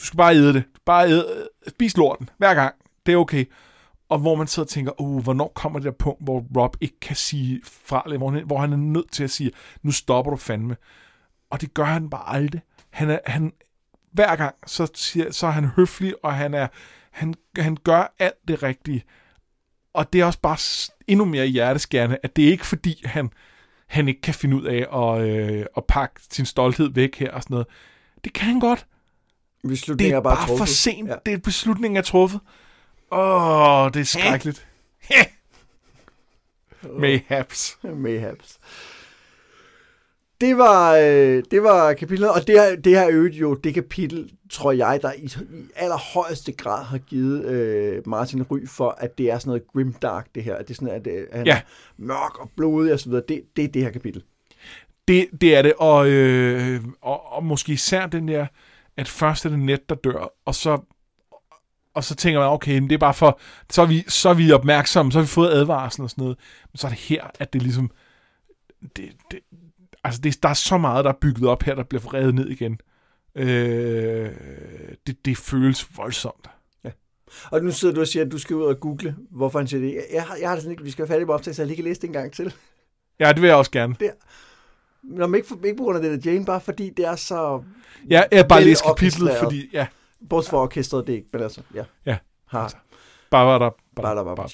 Du 0.00 0.04
skal 0.04 0.16
bare 0.16 0.34
æde 0.34 0.52
det. 0.52 0.64
Bare 0.86 1.08
æde, 1.08 1.48
spis 1.68 1.96
lorten 1.96 2.28
hver 2.38 2.54
gang. 2.54 2.74
Det 3.06 3.12
er 3.12 3.16
okay. 3.16 3.44
Og 4.08 4.18
hvor 4.18 4.34
man 4.34 4.46
sidder 4.46 4.66
og 4.66 4.70
tænker, 4.70 5.00
oh, 5.00 5.22
hvornår 5.22 5.52
kommer 5.54 5.78
det 5.78 5.84
der 5.84 5.90
punkt, 5.90 6.24
hvor 6.24 6.46
Rob 6.56 6.76
ikke 6.80 7.00
kan 7.00 7.16
sige 7.16 7.60
fra, 7.64 8.02
eller 8.04 8.18
hvor 8.18 8.30
han, 8.30 8.44
hvor 8.46 8.58
han 8.58 8.72
er 8.72 8.76
nødt 8.76 9.12
til 9.12 9.24
at 9.24 9.30
sige, 9.30 9.50
nu 9.82 9.92
stopper 9.92 10.30
du 10.30 10.36
fandme. 10.36 10.76
Og 11.50 11.60
det 11.60 11.74
gør 11.74 11.84
han 11.84 12.10
bare 12.10 12.34
aldrig. 12.34 12.62
Han 12.90 13.10
er, 13.10 13.18
han, 13.26 13.52
hver 14.12 14.36
gang, 14.36 14.54
så, 14.66 14.88
siger, 14.94 15.30
så 15.30 15.46
er 15.46 15.50
han 15.50 15.64
høflig, 15.64 16.14
og 16.24 16.34
han, 16.34 16.54
er, 16.54 16.68
han, 17.10 17.34
han 17.56 17.76
gør 17.76 18.14
alt 18.18 18.48
det 18.48 18.62
rigtige. 18.62 19.04
Og 19.94 20.12
det 20.12 20.20
er 20.20 20.24
også 20.24 20.40
bare 20.40 20.88
endnu 21.06 21.24
mere 21.24 21.46
hjerteskærende, 21.46 22.18
at 22.22 22.36
det 22.36 22.46
er 22.46 22.50
ikke 22.50 22.66
fordi, 22.66 23.02
han, 23.04 23.30
han 23.86 24.08
ikke 24.08 24.20
kan 24.20 24.34
finde 24.34 24.56
ud 24.56 24.64
af 24.64 24.86
at, 25.02 25.28
øh, 25.28 25.66
at 25.76 25.84
pakke 25.84 26.20
sin 26.30 26.46
stolthed 26.46 26.90
væk 26.92 27.16
her 27.16 27.30
og 27.30 27.42
sådan 27.42 27.54
noget. 27.54 27.66
Det 28.24 28.32
kan 28.32 28.46
han 28.46 28.60
godt. 28.60 28.86
Det 29.62 30.00
er, 30.00 30.16
er 30.16 30.20
bare, 30.20 30.36
bare 30.36 30.58
for 30.58 30.64
sent. 30.64 31.08
Ja. 31.08 31.14
Det 31.26 31.34
er 31.34 31.38
beslutningen 31.38 31.96
er 31.96 32.02
truffet. 32.02 32.40
Åh, 33.12 33.84
oh, 33.84 33.90
det 33.94 34.00
er 34.00 34.04
skrækkeligt. 34.04 34.66
Mayhaps. 36.82 37.78
Mayhaps. 37.82 38.58
Det 40.40 40.58
var, 40.58 40.96
øh, 40.96 41.42
det 41.50 41.62
var 41.62 41.92
kapitlet, 41.92 42.30
og 42.30 42.46
det, 42.46 42.56
er, 42.56 42.76
det 42.76 42.98
her 42.98 43.08
øvrigt 43.10 43.36
jo 43.36 43.54
det 43.54 43.74
kapitel, 43.74 44.32
tror 44.50 44.72
jeg, 44.72 44.98
der 45.02 45.12
i, 45.12 45.24
i 45.24 45.64
allerhøjeste 45.76 46.52
grad 46.52 46.84
har 46.84 46.98
givet 46.98 47.44
øh, 47.44 48.08
Martin 48.08 48.42
Ry 48.42 48.66
for, 48.66 48.96
at 48.98 49.18
det 49.18 49.30
er 49.30 49.38
sådan 49.38 49.50
noget 49.50 49.66
grimdark, 49.72 50.26
det 50.34 50.44
her. 50.44 50.54
At 50.54 50.68
det 50.68 50.74
er 50.74 50.74
sådan, 50.74 50.94
at, 50.94 51.06
at 51.06 51.26
han 51.32 51.46
ja. 51.46 51.56
er 51.56 51.60
mørk 51.96 52.38
og 52.38 52.50
blodig 52.56 52.92
og 52.92 53.00
så 53.00 53.08
videre. 53.08 53.24
Det, 53.28 53.42
det 53.56 53.64
er 53.64 53.68
det 53.68 53.82
her 53.82 53.90
kapitel. 53.90 54.22
Det, 55.08 55.28
det 55.40 55.56
er 55.56 55.62
det, 55.62 55.72
og, 55.78 56.08
øh, 56.08 56.80
og, 57.00 57.32
og 57.32 57.44
måske 57.44 57.72
især 57.72 58.06
den 58.06 58.28
der, 58.28 58.46
at 58.96 59.08
først 59.08 59.44
er 59.44 59.48
det 59.48 59.58
net, 59.58 59.88
der 59.88 59.94
dør, 59.94 60.32
og 60.44 60.54
så 60.54 60.80
og 61.94 62.04
så 62.04 62.14
tænker 62.14 62.40
man, 62.40 62.48
okay, 62.48 62.78
men 62.78 62.88
det 62.88 62.94
er 62.94 62.98
bare 62.98 63.14
for, 63.14 63.40
så 63.70 63.82
er 63.82 63.86
vi, 63.86 64.04
så 64.08 64.28
er 64.28 64.34
vi 64.34 64.52
opmærksomme, 64.52 65.12
så 65.12 65.18
har 65.18 65.22
vi 65.22 65.28
fået 65.28 65.50
advarsel 65.50 66.02
og 66.02 66.10
sådan 66.10 66.22
noget. 66.22 66.38
Men 66.72 66.78
så 66.78 66.86
er 66.86 66.90
det 66.90 66.98
her, 66.98 67.24
at 67.38 67.52
det 67.52 67.62
ligesom, 67.62 67.90
det, 68.96 69.12
det, 69.30 69.38
altså 70.04 70.20
det, 70.20 70.42
der 70.42 70.48
er 70.48 70.54
så 70.54 70.78
meget, 70.78 71.04
der 71.04 71.10
er 71.10 71.18
bygget 71.20 71.48
op 71.48 71.62
her, 71.62 71.74
der 71.74 71.82
bliver 71.82 72.02
fredet 72.02 72.34
ned 72.34 72.48
igen. 72.48 72.80
Øh, 73.34 74.30
det, 75.06 75.24
det 75.24 75.36
føles 75.36 75.96
voldsomt. 75.96 76.50
Ja. 76.84 76.90
Og 77.50 77.64
nu 77.64 77.70
sidder 77.70 77.94
du 77.94 78.00
og 78.00 78.06
siger, 78.06 78.24
at 78.24 78.32
du 78.32 78.38
skal 78.38 78.56
ud 78.56 78.62
og 78.62 78.80
google, 78.80 79.16
hvorfor 79.30 79.58
han 79.58 79.68
siger 79.68 79.80
det. 79.80 79.94
Jeg, 79.94 80.04
jeg, 80.12 80.26
jeg 80.40 80.48
har 80.48 80.54
det 80.54 80.62
sådan 80.62 80.70
ikke, 80.70 80.84
vi 80.84 80.90
skal 80.90 81.06
have 81.06 81.14
fat 81.14 81.28
i 81.28 81.30
optag, 81.30 81.54
så 81.54 81.62
jeg 81.62 81.66
lige 81.66 81.76
kan 81.76 81.84
læse 81.84 82.00
det 82.00 82.06
en 82.06 82.12
gang 82.12 82.32
til. 82.32 82.54
Ja, 83.20 83.32
det 83.32 83.42
vil 83.42 83.48
jeg 83.48 83.56
også 83.56 83.70
gerne. 83.70 83.94
Det, 84.00 84.10
Nå, 85.02 85.26
men 85.26 85.34
ikke, 85.34 85.48
for, 85.48 85.58
ikke 85.64 85.76
på 85.76 85.82
grund 85.82 85.96
af 85.96 86.02
det 86.02 86.24
der 86.24 86.30
Jane, 86.30 86.44
bare 86.44 86.60
fordi 86.60 86.90
det 86.90 87.04
er 87.04 87.16
så... 87.16 87.62
Ja, 88.10 88.22
jeg 88.32 88.48
bare 88.48 88.64
læse 88.64 88.82
kapitlet, 88.86 89.36
fordi... 89.42 89.70
Ja, 89.72 89.86
Bortset 90.28 90.50
for 90.50 90.62
orkestret, 90.62 91.06
det 91.06 91.12
er 91.12 91.16
ikke, 91.16 91.28
men 91.32 91.42
altså, 91.42 91.60
ja. 91.74 91.84
Ja. 92.06 92.16
Har. 92.46 92.62
Altså, 92.62 92.76
bare 93.30 93.46
var 93.46 93.58
der. 93.58 93.70
Bare, 93.96 94.16
der, 94.16 94.24
bare, 94.24 94.36
bare. 94.36 94.48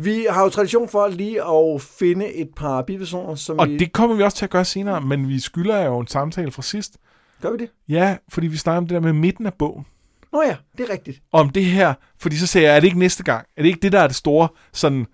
Vi 0.00 0.26
har 0.30 0.42
jo 0.42 0.48
tradition 0.48 0.88
for 0.88 1.08
lige 1.08 1.42
at 1.44 1.80
finde 1.80 2.34
et 2.34 2.48
par 2.56 2.82
bipersoner, 2.82 3.34
som 3.34 3.58
Og 3.58 3.68
vi... 3.68 3.78
det 3.78 3.92
kommer 3.92 4.16
vi 4.16 4.22
også 4.22 4.36
til 4.36 4.44
at 4.44 4.50
gøre 4.50 4.64
senere, 4.64 5.00
men 5.00 5.28
vi 5.28 5.40
skylder 5.40 5.84
jo 5.84 5.98
en 5.98 6.06
samtale 6.06 6.50
fra 6.50 6.62
sidst. 6.62 6.96
Gør 7.42 7.50
vi 7.50 7.56
det? 7.56 7.70
Ja, 7.88 8.16
fordi 8.28 8.46
vi 8.46 8.56
snakker 8.56 8.78
om 8.78 8.86
det 8.86 8.94
der 8.94 9.00
med 9.00 9.12
midten 9.12 9.46
af 9.46 9.54
bogen. 9.54 9.86
Nå 10.32 10.42
ja, 10.42 10.56
det 10.78 10.88
er 10.88 10.92
rigtigt. 10.92 11.22
Om 11.32 11.50
det 11.50 11.64
her, 11.64 11.94
fordi 12.18 12.36
så 12.36 12.46
sagde 12.46 12.66
jeg, 12.66 12.76
er 12.76 12.80
det 12.80 12.86
ikke 12.86 12.98
næste 12.98 13.22
gang? 13.22 13.46
Er 13.56 13.62
det 13.62 13.68
ikke 13.68 13.80
det, 13.80 13.92
der 13.92 14.00
er 14.00 14.06
det 14.06 14.16
store, 14.16 14.48
sådan, 14.72 15.06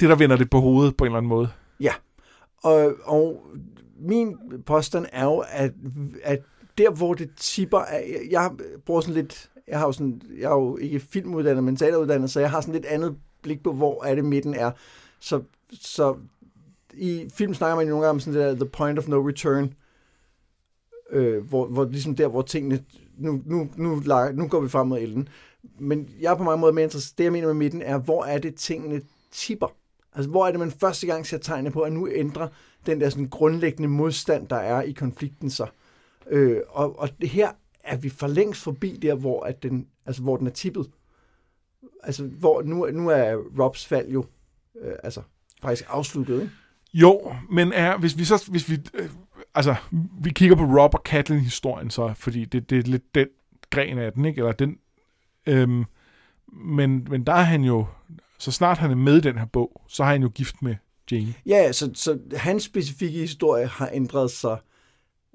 det 0.00 0.08
der 0.08 0.14
vender 0.14 0.36
det 0.36 0.50
på 0.50 0.60
hovedet 0.60 0.96
på 0.96 1.04
en 1.04 1.08
eller 1.08 1.18
anden 1.18 1.28
måde? 1.28 1.48
Ja, 1.80 1.92
og, 2.62 2.92
og 3.04 3.42
min 4.00 4.36
påstand 4.66 5.06
er 5.12 5.24
jo, 5.24 5.44
at, 5.48 5.72
at 6.22 6.38
der, 6.78 6.90
hvor 6.90 7.14
det 7.14 7.30
tipper, 7.36 7.78
jeg, 7.78 8.20
jeg 8.30 8.50
bruger 8.86 9.00
sådan 9.00 9.14
lidt, 9.14 9.50
jeg 9.68 9.78
har 9.78 9.86
jo 9.86 9.92
sådan, 9.92 10.22
jeg 10.38 10.44
er 10.44 10.54
jo 10.54 10.76
ikke 10.76 11.00
filmuddannet, 11.00 11.64
men 11.64 11.76
teateruddannet, 11.76 12.30
så 12.30 12.40
jeg 12.40 12.50
har 12.50 12.60
sådan 12.60 12.74
lidt 12.74 12.86
andet 12.86 13.16
blik 13.42 13.62
på, 13.62 13.72
hvor 13.72 14.04
er 14.04 14.14
det 14.14 14.24
midten 14.24 14.54
er. 14.54 14.70
Så, 15.20 15.42
så 15.72 16.16
i 16.94 17.28
film 17.34 17.54
snakker 17.54 17.76
man 17.76 17.86
jo 17.86 17.90
nogle 17.90 18.06
gange 18.06 18.16
om 18.16 18.20
sådan 18.20 18.40
det 18.40 18.58
der, 18.60 18.64
the 18.64 18.72
point 18.72 18.98
of 18.98 19.08
no 19.08 19.28
return, 19.28 19.74
øh, 21.10 21.44
hvor, 21.48 21.66
hvor 21.66 21.84
ligesom 21.84 22.16
der, 22.16 22.28
hvor 22.28 22.42
tingene, 22.42 22.84
nu, 23.18 23.42
nu, 23.46 23.68
nu, 23.76 24.02
nu 24.34 24.48
går 24.48 24.60
vi 24.60 24.68
frem 24.68 24.86
mod 24.86 24.98
elden. 24.98 25.28
Men 25.78 26.08
jeg 26.20 26.32
er 26.32 26.36
på 26.36 26.44
mange 26.44 26.60
måder 26.60 26.72
mere 26.72 26.84
interesseret, 26.84 27.18
det 27.18 27.24
jeg 27.24 27.32
mener 27.32 27.46
med 27.46 27.54
midten 27.54 27.82
er, 27.82 27.98
hvor 27.98 28.24
er 28.24 28.38
det 28.38 28.54
tingene 28.54 29.00
tipper? 29.32 29.74
Altså, 30.14 30.30
hvor 30.30 30.46
er 30.46 30.50
det, 30.50 30.60
man 30.60 30.70
første 30.70 31.06
gang 31.06 31.26
ser 31.26 31.38
tegne 31.38 31.70
på, 31.70 31.80
at 31.80 31.92
nu 31.92 32.08
ændrer 32.08 32.48
den 32.86 33.00
der 33.00 33.10
sådan 33.10 33.28
grundlæggende 33.28 33.88
modstand, 33.88 34.48
der 34.48 34.56
er 34.56 34.82
i 34.82 34.92
konflikten 34.92 35.50
sig. 35.50 35.68
Øh, 36.30 36.60
og, 36.68 36.98
og 36.98 37.08
det 37.20 37.28
her 37.28 37.50
er 37.84 37.96
vi 37.96 38.08
for 38.08 38.26
længst 38.26 38.62
forbi 38.62 38.98
der, 39.02 39.14
hvor, 39.14 39.42
at 39.42 39.62
den, 39.62 39.86
altså, 40.06 40.22
hvor 40.22 40.36
den 40.36 40.46
er 40.46 40.50
tippet. 40.50 40.90
Altså, 42.02 42.24
hvor 42.24 42.62
nu, 42.62 42.86
nu 42.92 43.08
er 43.08 43.34
Robs 43.58 43.86
fald 43.86 44.08
jo 44.08 44.24
øh, 44.82 44.94
altså, 45.02 45.22
faktisk 45.62 45.88
afsluttet, 45.88 46.42
ikke? 46.42 46.52
Jo, 46.94 47.34
men 47.50 47.72
er, 47.72 47.98
hvis 47.98 48.18
vi 48.18 48.24
så, 48.24 48.46
hvis 48.50 48.70
vi, 48.70 48.78
øh, 48.94 49.10
altså, 49.54 49.74
vi 50.20 50.30
kigger 50.30 50.56
på 50.56 50.64
Rob 50.64 50.94
og 50.94 51.02
Kathleen-historien 51.02 51.90
så, 51.90 52.12
fordi 52.16 52.44
det, 52.44 52.70
det 52.70 52.78
er 52.78 52.82
lidt 52.82 53.14
den 53.14 53.28
gren 53.70 53.98
af 53.98 54.12
den, 54.12 54.24
ikke? 54.24 54.38
Eller 54.38 54.52
den, 54.52 54.78
øhm, 55.46 55.84
men, 56.52 57.06
men 57.10 57.26
der 57.26 57.32
er 57.32 57.42
han 57.42 57.64
jo, 57.64 57.86
så 58.38 58.52
snart 58.52 58.78
han 58.78 58.90
er 58.90 58.94
med 58.94 59.16
i 59.16 59.20
den 59.20 59.38
her 59.38 59.46
bog, 59.46 59.82
så 59.88 60.04
har 60.04 60.12
han 60.12 60.22
jo 60.22 60.30
gift 60.34 60.62
med 60.62 60.74
Jane. 61.10 61.34
Ja, 61.46 61.72
så, 61.72 61.90
så 61.94 62.18
hans 62.36 62.62
specifikke 62.62 63.18
historie 63.18 63.66
har 63.66 63.90
ændret 63.92 64.30
sig 64.30 64.58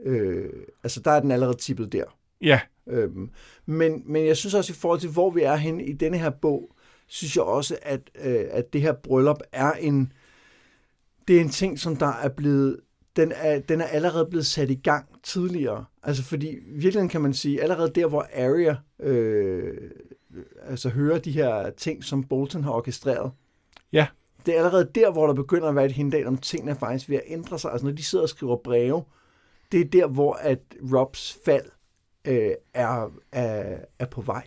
Øh, 0.03 0.49
altså, 0.84 0.99
der 0.99 1.11
er 1.11 1.20
den 1.20 1.32
allerede 1.32 1.57
tippet 1.57 1.93
der. 1.93 2.03
Ja. 2.41 2.59
Øhm, 2.89 3.29
men, 3.65 4.03
men 4.05 4.25
jeg 4.25 4.38
synes 4.38 4.53
også, 4.53 4.73
i 4.73 4.75
forhold 4.75 4.99
til, 4.99 5.09
hvor 5.09 5.29
vi 5.29 5.41
er 5.41 5.55
henne 5.55 5.86
i 5.86 5.93
denne 5.93 6.17
her 6.17 6.29
bog, 6.29 6.75
synes 7.07 7.36
jeg 7.36 7.43
også, 7.43 7.77
at, 7.81 8.01
øh, 8.23 8.45
at 8.51 8.73
det 8.73 8.81
her 8.81 8.93
bryllup 8.93 9.39
er 9.51 9.71
en, 9.71 10.13
det 11.27 11.38
er 11.38 11.41
en 11.41 11.49
ting, 11.49 11.79
som 11.79 11.95
der 11.95 12.07
er 12.07 12.29
blevet, 12.29 12.79
den 13.15 13.31
er, 13.36 13.59
den 13.59 13.81
er 13.81 13.86
allerede 13.86 14.25
blevet 14.25 14.45
sat 14.45 14.69
i 14.69 14.75
gang 14.75 15.05
tidligere. 15.23 15.86
Altså 16.03 16.23
fordi 16.23 16.57
virkelig 16.67 17.09
kan 17.09 17.21
man 17.21 17.33
sige, 17.33 17.61
allerede 17.61 17.91
der, 17.95 18.07
hvor 18.07 18.27
Arya 18.36 18.75
øh, 18.99 19.91
altså 20.61 20.89
hører 20.89 21.19
de 21.19 21.31
her 21.31 21.69
ting, 21.69 22.03
som 22.03 22.23
Bolton 22.23 22.63
har 22.63 22.71
orkestreret. 22.71 23.31
Ja. 23.93 24.07
Det 24.45 24.53
er 24.53 24.57
allerede 24.57 24.89
der, 24.95 25.11
hvor 25.11 25.27
der 25.27 25.33
begynder 25.33 25.67
at 25.67 25.75
være 25.75 25.86
et 25.86 25.91
hindal 25.91 26.27
om 26.27 26.38
tingene 26.38 26.75
faktisk 26.75 27.09
ved 27.09 27.17
at 27.17 27.23
ændre 27.27 27.59
sig. 27.59 27.71
Altså 27.71 27.86
når 27.86 27.93
de 27.93 28.03
sidder 28.03 28.23
og 28.23 28.29
skriver 28.29 28.57
breve, 28.63 29.03
det 29.71 29.81
er 29.81 29.86
der, 29.86 30.07
hvor 30.07 30.33
at 30.33 30.59
Robs 30.93 31.39
fald 31.45 31.65
øh, 32.28 32.51
er, 32.73 33.11
er, 33.32 33.78
er 33.99 34.05
på 34.05 34.21
vej. 34.21 34.43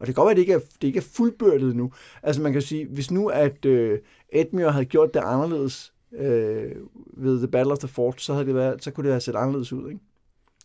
Og 0.00 0.06
det 0.06 0.14
kan 0.14 0.24
godt 0.24 0.26
være, 0.26 0.30
at 0.30 0.36
det 0.36 0.42
ikke 0.42 0.52
er, 0.52 0.60
det 0.80 0.88
ikke 0.88 0.98
er 0.98 1.08
fuldbyrdet 1.16 1.76
nu. 1.76 1.92
Altså 2.22 2.42
man 2.42 2.52
kan 2.52 2.62
sige, 2.62 2.86
hvis 2.86 3.10
nu 3.10 3.28
at 3.28 3.64
øh, 3.64 3.98
Edmure 4.32 4.72
havde 4.72 4.84
gjort 4.84 5.14
det 5.14 5.20
anderledes 5.20 5.92
øh, 6.12 6.72
ved 7.16 7.38
The 7.38 7.48
Battle 7.48 7.72
of 7.72 7.78
the 7.78 7.88
Fort, 7.88 8.20
så, 8.20 8.32
havde 8.32 8.46
det 8.46 8.54
været, 8.54 8.84
så 8.84 8.90
kunne 8.90 9.04
det 9.04 9.12
have 9.12 9.20
set 9.20 9.36
anderledes 9.36 9.72
ud, 9.72 9.88
ikke? 9.88 10.00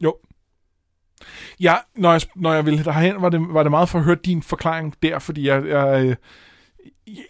Jo. 0.01 0.17
Ja, 1.59 1.75
når 1.95 2.11
jeg, 2.11 2.21
når 2.35 2.53
jeg 2.53 2.65
ville 2.65 2.83
derhen, 2.83 3.21
var 3.21 3.29
det, 3.29 3.41
var 3.49 3.63
det 3.63 3.71
meget 3.71 3.89
for 3.89 3.99
at 3.99 4.05
høre 4.05 4.15
din 4.15 4.41
forklaring 4.41 4.95
der, 5.03 5.19
fordi 5.19 5.47
jeg, 5.47 5.65
jeg, 5.67 6.05
øh, 6.05 6.15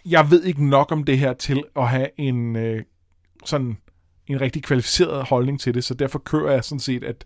jeg 0.06 0.30
ved 0.30 0.44
ikke 0.44 0.68
nok 0.68 0.92
om 0.92 1.04
det 1.04 1.18
her 1.18 1.32
til 1.32 1.64
at 1.76 1.88
have 1.88 2.08
en 2.16 2.56
øh, 2.56 2.82
sådan 3.44 3.78
en 4.26 4.40
rigtig 4.40 4.62
kvalificeret 4.62 5.24
holdning 5.24 5.60
til 5.60 5.74
det, 5.74 5.84
så 5.84 5.94
derfor 5.94 6.18
kører 6.18 6.52
jeg 6.52 6.64
sådan 6.64 6.80
set, 6.80 7.04
at, 7.04 7.24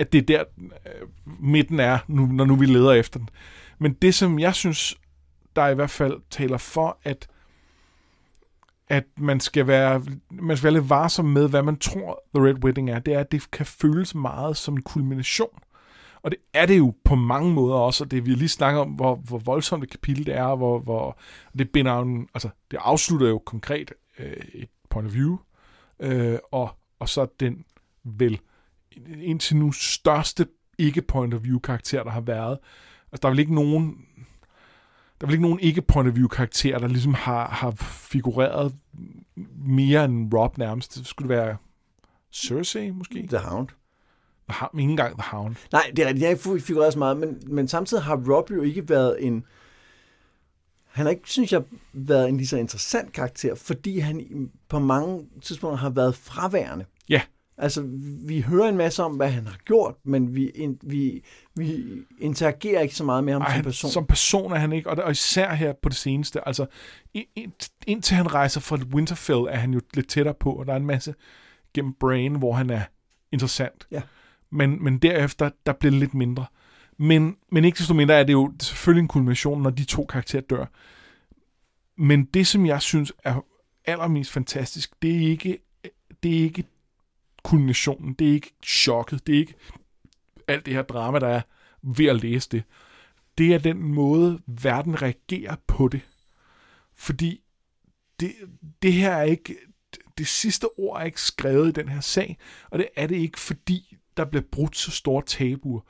at 0.00 0.12
det 0.12 0.18
er 0.18 0.26
der 0.26 0.44
øh, 0.60 1.08
midten 1.40 1.80
er, 1.80 1.98
nu, 2.08 2.26
når 2.26 2.44
nu 2.44 2.56
vi 2.56 2.66
leder 2.66 2.92
efter 2.92 3.18
den. 3.18 3.28
Men 3.78 3.92
det, 3.92 4.14
som 4.14 4.38
jeg 4.38 4.54
synes, 4.54 4.98
der 5.56 5.68
i 5.68 5.74
hvert 5.74 5.90
fald 5.90 6.20
taler 6.30 6.58
for, 6.58 6.98
at 7.04 7.28
at 8.90 9.04
man 9.16 9.40
skal 9.40 9.66
være, 9.66 10.02
man 10.30 10.56
skal 10.56 10.64
være 10.64 10.80
lidt 10.80 10.90
varsom 10.90 11.24
med, 11.24 11.48
hvad 11.48 11.62
man 11.62 11.76
tror 11.76 12.22
The 12.34 12.46
Red 12.46 12.64
Wedding 12.64 12.90
er, 12.90 12.98
det 12.98 13.14
er, 13.14 13.20
at 13.20 13.32
det 13.32 13.50
kan 13.50 13.66
føles 13.66 14.14
meget 14.14 14.56
som 14.56 14.74
en 14.74 14.82
kulmination. 14.82 15.58
Og 16.22 16.30
det 16.30 16.38
er 16.54 16.66
det 16.66 16.78
jo 16.78 16.94
på 17.04 17.14
mange 17.14 17.52
måder 17.52 17.76
også, 17.76 18.04
og 18.04 18.10
det 18.10 18.26
vi 18.26 18.30
lige 18.30 18.48
snakker 18.48 18.80
om, 18.80 18.88
hvor, 18.88 19.14
hvor 19.14 19.38
voldsomt 19.38 19.84
et 19.84 19.90
kapitel 19.90 20.26
det 20.26 20.34
er, 20.34 20.56
hvor, 20.56 20.78
hvor 20.78 21.18
det 21.58 21.70
binder 21.70 22.00
en, 22.00 22.28
altså 22.34 22.48
det 22.70 22.78
afslutter 22.80 23.28
jo 23.28 23.38
konkret 23.38 23.92
øh, 24.18 24.44
et 24.54 24.68
point 24.88 25.08
of 25.08 25.14
view, 25.14 25.38
øh, 26.00 26.38
og, 26.52 26.70
og 26.98 27.08
så 27.08 27.26
den 27.40 27.64
vel 28.04 28.40
indtil 29.22 29.56
nu 29.56 29.72
største 29.72 30.46
ikke 30.78 31.02
point 31.02 31.34
of 31.34 31.44
view 31.44 31.58
karakter, 31.58 32.02
der 32.02 32.10
har 32.10 32.20
været. 32.20 32.58
Altså, 33.12 33.20
der 33.22 33.28
er 33.28 33.30
vel 33.30 33.38
ikke 33.38 33.54
nogen 33.54 34.06
der 35.20 35.26
er 35.26 35.26
vel 35.26 35.34
ikke 35.34 35.42
nogen 35.42 35.60
ikke 35.60 35.82
point 35.82 36.08
of 36.08 36.14
view 36.14 36.28
karakter, 36.28 36.78
der 36.78 36.88
ligesom 36.88 37.14
har, 37.14 37.48
har 37.48 37.70
figureret 38.10 38.74
mere 39.56 40.04
end 40.04 40.34
Rob 40.34 40.58
nærmest. 40.58 40.94
Det 40.94 41.06
skulle 41.06 41.28
det 41.28 41.36
være 41.36 41.56
Cersei, 42.32 42.90
måske? 42.90 43.26
The 43.28 43.38
Hound. 43.38 43.68
The 44.48 44.58
Hound, 44.60 44.80
ikke 44.80 44.90
engang 44.90 45.18
The 45.18 45.30
Hound. 45.30 45.56
Nej, 45.72 45.90
det 45.96 46.02
er 46.02 46.06
rigtigt. 46.06 46.22
Jeg 46.22 46.28
har 46.28 46.52
ikke 46.54 46.66
figureret 46.66 46.92
så 46.92 46.98
meget, 46.98 47.16
men, 47.16 47.42
men 47.46 47.68
samtidig 47.68 48.02
har 48.02 48.16
Rob 48.16 48.50
jo 48.50 48.62
ikke 48.62 48.88
været 48.88 49.26
en... 49.26 49.44
Han 50.86 51.06
har 51.06 51.10
ikke, 51.10 51.30
synes 51.30 51.52
jeg, 51.52 51.62
været 51.92 52.28
en 52.28 52.36
lige 52.36 52.46
så 52.46 52.56
interessant 52.56 53.12
karakter, 53.12 53.54
fordi 53.54 53.98
han 53.98 54.50
på 54.68 54.78
mange 54.78 55.26
tidspunkter 55.42 55.78
har 55.78 55.90
været 55.90 56.14
fraværende. 56.16 56.84
Ja. 57.08 57.22
Altså, 57.62 57.88
vi 58.26 58.40
hører 58.40 58.68
en 58.68 58.76
masse 58.76 59.02
om, 59.02 59.16
hvad 59.16 59.30
han 59.30 59.46
har 59.46 59.56
gjort, 59.64 59.94
men 60.04 60.34
vi, 60.34 60.48
in, 60.48 60.78
vi, 60.82 61.24
vi 61.56 61.84
interagerer 62.18 62.80
ikke 62.80 62.94
så 62.94 63.04
meget 63.04 63.24
med 63.24 63.32
ham 63.32 63.42
Ej, 63.42 63.54
som 63.54 63.62
person. 63.62 63.90
Som 63.90 64.06
person 64.06 64.52
er 64.52 64.56
han 64.56 64.72
ikke, 64.72 64.90
og, 64.90 65.04
og 65.04 65.10
især 65.10 65.54
her 65.54 65.72
på 65.82 65.88
det 65.88 65.96
seneste. 65.96 66.48
Altså, 66.48 66.66
ind, 67.14 67.52
indtil 67.86 68.16
han 68.16 68.34
rejser 68.34 68.60
fra 68.60 68.78
Winterfell, 68.94 69.46
er 69.50 69.56
han 69.56 69.74
jo 69.74 69.80
lidt 69.94 70.08
tættere 70.08 70.34
på, 70.40 70.52
og 70.52 70.66
der 70.66 70.72
er 70.72 70.76
en 70.76 70.86
masse 70.86 71.14
gennem 71.74 71.94
Brain, 72.00 72.34
hvor 72.34 72.52
han 72.52 72.70
er 72.70 72.82
interessant. 73.32 73.86
Ja. 73.90 74.02
Men, 74.50 74.84
men 74.84 74.98
derefter, 74.98 75.50
der 75.66 75.72
bliver 75.72 75.90
det 75.90 76.00
lidt 76.00 76.14
mindre. 76.14 76.46
Men, 76.98 77.36
men 77.52 77.64
ikke 77.64 77.78
desto 77.78 77.94
mindre 77.94 78.14
er 78.14 78.24
det 78.24 78.32
jo 78.32 78.52
selvfølgelig 78.60 79.02
en 79.02 79.08
kulmination, 79.08 79.62
når 79.62 79.70
de 79.70 79.84
to 79.84 80.04
karakterer 80.04 80.42
dør. 80.42 80.64
Men 81.98 82.24
det, 82.24 82.46
som 82.46 82.66
jeg 82.66 82.82
synes 82.82 83.12
er 83.24 83.44
allermest 83.84 84.30
fantastisk, 84.30 85.02
det 85.02 85.16
er 85.16 85.30
ikke, 85.30 85.58
det 86.22 86.38
er 86.38 86.42
ikke 86.42 86.64
kulminationen, 87.42 88.14
det 88.14 88.28
er 88.28 88.32
ikke 88.32 88.52
chokket, 88.62 89.26
det 89.26 89.34
er 89.34 89.38
ikke 89.38 89.54
alt 90.48 90.66
det 90.66 90.74
her 90.74 90.82
drama, 90.82 91.18
der 91.18 91.28
er 91.28 91.40
ved 91.82 92.06
at 92.06 92.22
læse 92.22 92.48
det. 92.48 92.62
Det 93.38 93.54
er 93.54 93.58
den 93.58 93.82
måde, 93.82 94.40
verden 94.46 95.02
reagerer 95.02 95.56
på 95.66 95.88
det. 95.88 96.00
Fordi 96.94 97.40
det, 98.20 98.34
det 98.82 98.92
her 98.92 99.10
er 99.10 99.22
ikke, 99.22 99.56
det 100.18 100.26
sidste 100.26 100.78
ord 100.78 101.00
er 101.00 101.04
ikke 101.04 101.20
skrevet 101.20 101.68
i 101.68 101.72
den 101.72 101.88
her 101.88 102.00
sag, 102.00 102.38
og 102.70 102.78
det 102.78 102.88
er 102.96 103.06
det 103.06 103.16
ikke, 103.16 103.40
fordi 103.40 103.96
der 104.16 104.24
bliver 104.24 104.44
brudt 104.52 104.76
så 104.76 104.90
store 104.90 105.22
tabuer. 105.22 105.80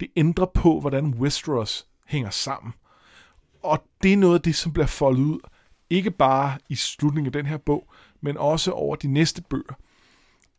Det 0.00 0.08
ændrer 0.16 0.46
på, 0.46 0.80
hvordan 0.80 1.14
Westeros 1.14 1.86
hænger 2.06 2.30
sammen. 2.30 2.72
Og 3.62 3.84
det 4.02 4.12
er 4.12 4.16
noget 4.16 4.34
af 4.34 4.42
det, 4.42 4.54
som 4.54 4.72
bliver 4.72 4.86
foldet 4.86 5.22
ud, 5.22 5.38
ikke 5.90 6.10
bare 6.10 6.58
i 6.68 6.74
slutningen 6.74 7.26
af 7.26 7.32
den 7.32 7.46
her 7.46 7.56
bog, 7.56 7.92
men 8.20 8.36
også 8.36 8.72
over 8.72 8.96
de 8.96 9.08
næste 9.08 9.42
bøger. 9.42 9.74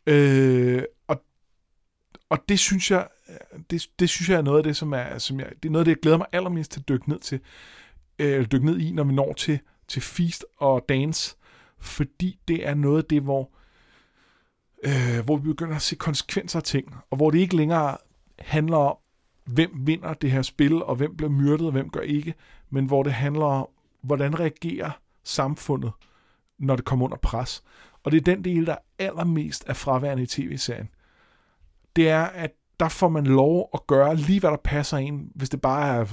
Øh, 0.06 0.82
og, 1.08 1.22
og 2.28 2.38
det 2.48 2.58
synes 2.58 2.90
jeg, 2.90 3.08
det, 3.70 3.86
det 3.98 4.08
synes 4.08 4.28
jeg 4.28 4.38
er 4.38 4.42
noget 4.42 4.58
af 4.58 4.64
det, 4.64 4.76
som 4.76 4.92
er, 4.92 5.18
som 5.18 5.40
jeg, 5.40 5.52
det 5.62 5.68
er 5.68 5.72
noget 5.72 5.80
af 5.80 5.84
det, 5.84 5.92
jeg 5.92 6.00
glæder 6.02 6.18
mig 6.18 6.26
allermest 6.32 6.72
til 6.72 6.80
at 6.80 6.88
dykke 6.88 7.08
ned 7.08 7.18
til, 7.18 7.40
øh, 8.18 8.46
dykke 8.52 8.66
ned 8.66 8.78
i, 8.78 8.92
når 8.92 9.04
vi 9.04 9.12
når 9.12 9.32
til, 9.32 9.58
til 9.88 10.02
Feast 10.02 10.44
og 10.56 10.84
Dance, 10.88 11.36
fordi 11.78 12.38
det 12.48 12.68
er 12.68 12.74
noget 12.74 12.98
af 12.98 13.04
det, 13.04 13.22
hvor, 13.22 13.50
øh, 14.84 15.24
hvor 15.24 15.36
vi 15.36 15.48
begynder 15.48 15.76
at 15.76 15.82
se 15.82 15.96
konsekvenser 15.96 16.58
af 16.58 16.62
ting, 16.62 16.94
og 17.10 17.16
hvor 17.16 17.30
det 17.30 17.38
ikke 17.38 17.56
længere 17.56 17.96
handler 18.38 18.76
om, 18.76 18.96
hvem 19.44 19.70
vinder 19.86 20.14
det 20.14 20.30
her 20.30 20.42
spil, 20.42 20.82
og 20.82 20.96
hvem 20.96 21.16
bliver 21.16 21.30
myrdet, 21.30 21.66
og 21.66 21.72
hvem 21.72 21.90
gør 21.90 22.00
ikke, 22.00 22.34
men 22.70 22.86
hvor 22.86 23.02
det 23.02 23.12
handler 23.12 23.44
om, 23.44 23.68
hvordan 24.02 24.40
reagerer 24.40 24.90
samfundet, 25.24 25.92
når 26.58 26.76
det 26.76 26.84
kommer 26.84 27.04
under 27.04 27.16
pres. 27.16 27.62
Og 28.06 28.12
det 28.12 28.18
er 28.18 28.34
den 28.34 28.44
del, 28.44 28.66
der 28.66 28.72
er 28.72 28.78
allermest 28.98 29.64
er 29.66 29.74
fraværende 29.74 30.22
i 30.22 30.26
tv-serien. 30.26 30.88
Det 31.96 32.08
er, 32.08 32.22
at 32.22 32.50
der 32.80 32.88
får 32.88 33.08
man 33.08 33.26
lov 33.26 33.70
at 33.74 33.86
gøre 33.86 34.16
lige, 34.16 34.40
hvad 34.40 34.50
der 34.50 34.56
passer 34.64 34.98
ind, 34.98 35.30
hvis 35.34 35.48
det 35.48 35.60
bare 35.60 35.96
er, 35.96 36.06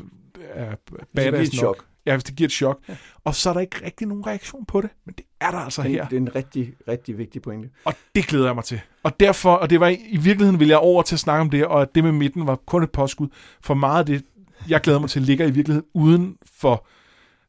er 0.53 0.75
badass 1.15 1.53
nok. 1.53 1.57
chok. 1.59 1.85
Ja, 2.05 2.13
hvis 2.13 2.23
det 2.23 2.35
giver 2.35 2.47
et 2.47 2.51
chok. 2.51 2.79
Ja. 2.89 2.95
Og 3.23 3.35
så 3.35 3.49
er 3.49 3.53
der 3.53 3.61
ikke 3.61 3.85
rigtig 3.85 4.07
nogen 4.07 4.27
reaktion 4.27 4.65
på 4.65 4.81
det, 4.81 4.89
men 5.05 5.15
det 5.17 5.25
er 5.41 5.51
der 5.51 5.57
altså 5.57 5.83
Det, 5.83 5.91
her. 5.91 6.07
det 6.07 6.15
er 6.15 6.21
en 6.21 6.35
rigtig, 6.35 6.73
rigtig 6.87 7.17
vigtig 7.17 7.41
pointe. 7.41 7.69
Og 7.85 7.93
det 8.15 8.27
glæder 8.27 8.45
jeg 8.45 8.55
mig 8.55 8.63
til. 8.63 8.81
Og 9.03 9.19
derfor, 9.19 9.53
og 9.53 9.69
det 9.69 9.79
var 9.79 9.87
i 9.87 10.17
virkeligheden, 10.17 10.59
vil 10.59 10.67
jeg 10.67 10.77
over 10.77 11.03
til 11.03 11.15
at 11.15 11.19
snakke 11.19 11.41
om 11.41 11.49
det, 11.49 11.65
og 11.65 11.81
at 11.81 11.95
det 11.95 12.03
med 12.03 12.11
midten 12.11 12.47
var 12.47 12.55
kun 12.55 12.83
et 12.83 12.91
påskud. 12.91 13.27
For 13.61 13.73
meget 13.73 13.99
af 13.99 14.05
det, 14.05 14.25
jeg 14.69 14.81
glæder 14.81 14.99
mig 14.99 15.09
til, 15.09 15.21
ligger 15.21 15.45
i 15.45 15.51
virkeligheden 15.51 15.89
uden 15.93 16.37
for 16.59 16.87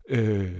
øh, 0.09 0.53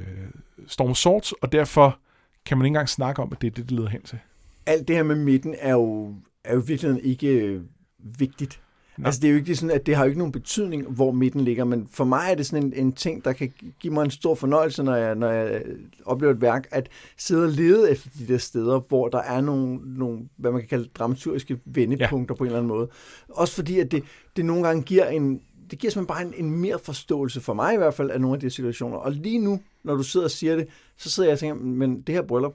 Storm 0.67 0.95
Swords, 0.95 1.33
og 1.33 1.53
derfor 1.53 1.99
kan 2.47 2.59
man 2.59 2.65
ikke 2.65 2.71
engang 2.71 2.89
snakke 2.89 3.23
om, 3.23 3.33
at 3.33 3.41
det 3.41 3.47
er 3.47 3.51
det, 3.51 3.65
det 3.65 3.73
leder 3.73 3.89
hen 3.89 4.03
til. 4.03 4.19
Alt 4.67 4.89
det 4.89 4.97
her 4.97 5.03
med 5.03 5.17
midten 5.17 5.55
er 5.59 5.73
jo, 5.73 6.15
er 6.45 6.55
jo 6.55 6.63
i 6.63 6.67
virkeligheden 6.67 7.05
ikke 7.05 7.29
øh, 7.29 7.63
vigtigt. 7.99 8.61
Nej. 8.99 9.07
Altså 9.07 9.21
det 9.21 9.29
er 9.29 9.33
jo 9.33 9.39
ikke 9.39 9.57
sådan, 9.57 9.77
at 9.77 9.87
det 9.87 9.97
har 9.97 10.05
jo 10.05 10.09
ikke 10.09 10.19
nogen 10.19 10.33
betydning, 10.33 10.91
hvor 10.91 11.13
midten 11.13 11.41
ligger, 11.41 11.65
men 11.65 11.89
for 11.91 12.05
mig 12.05 12.31
er 12.31 12.35
det 12.35 12.47
sådan 12.47 12.67
en, 12.67 12.73
en 12.73 12.93
ting, 12.93 13.25
der 13.25 13.33
kan 13.33 13.53
give 13.81 13.93
mig 13.93 14.05
en 14.05 14.11
stor 14.11 14.35
fornøjelse, 14.35 14.83
når 14.83 14.95
jeg, 14.95 15.15
når 15.15 15.31
jeg 15.31 15.63
oplever 16.05 16.33
et 16.35 16.41
værk, 16.41 16.67
at 16.71 16.89
sidde 17.19 17.45
og 17.45 17.51
lede 17.51 17.91
efter 17.91 18.09
de 18.19 18.29
der 18.29 18.39
steder, 18.39 18.81
hvor 18.89 19.09
der 19.09 19.19
er 19.19 19.41
nogle, 19.41 19.79
nogle 19.99 20.29
hvad 20.37 20.53
man 20.53 20.61
kan 20.61 20.69
kalde 20.69 20.89
dramaturgiske 20.95 21.59
vendepunkter 21.65 22.35
ja. 22.35 22.39
på 22.39 22.45
en 22.45 22.47
eller 22.47 22.59
anden 22.59 22.69
måde. 22.69 22.89
Også 23.29 23.55
fordi, 23.55 23.79
at 23.79 23.93
det, 23.93 24.05
det 24.37 24.45
nogle 24.45 24.67
gange 24.67 24.83
giver 24.83 25.07
en, 25.07 25.41
det 25.71 25.79
giver 25.79 25.91
simpelthen 25.91 26.31
bare 26.31 26.39
en, 26.39 26.45
en 26.45 26.61
mere 26.61 26.79
forståelse 26.79 27.41
for 27.41 27.55
mig 27.55 27.75
i 27.75 27.77
hvert 27.77 27.95
fald 27.95 28.11
af 28.11 28.21
nogle 28.21 28.35
af 28.35 28.41
de 28.41 28.51
situationer. 28.51 28.97
Og 28.97 29.13
lige 29.13 29.39
nu, 29.39 29.61
når 29.83 29.95
du 29.95 30.03
sidder 30.03 30.27
og 30.27 30.31
siger 30.31 30.57
det, 30.57 30.69
så 30.97 31.11
sidder 31.11 31.29
jeg 31.29 31.33
og 31.33 31.39
tænker, 31.39 31.55
men 31.55 32.01
det 32.01 32.15
her 32.15 32.23
bryllup, 32.23 32.55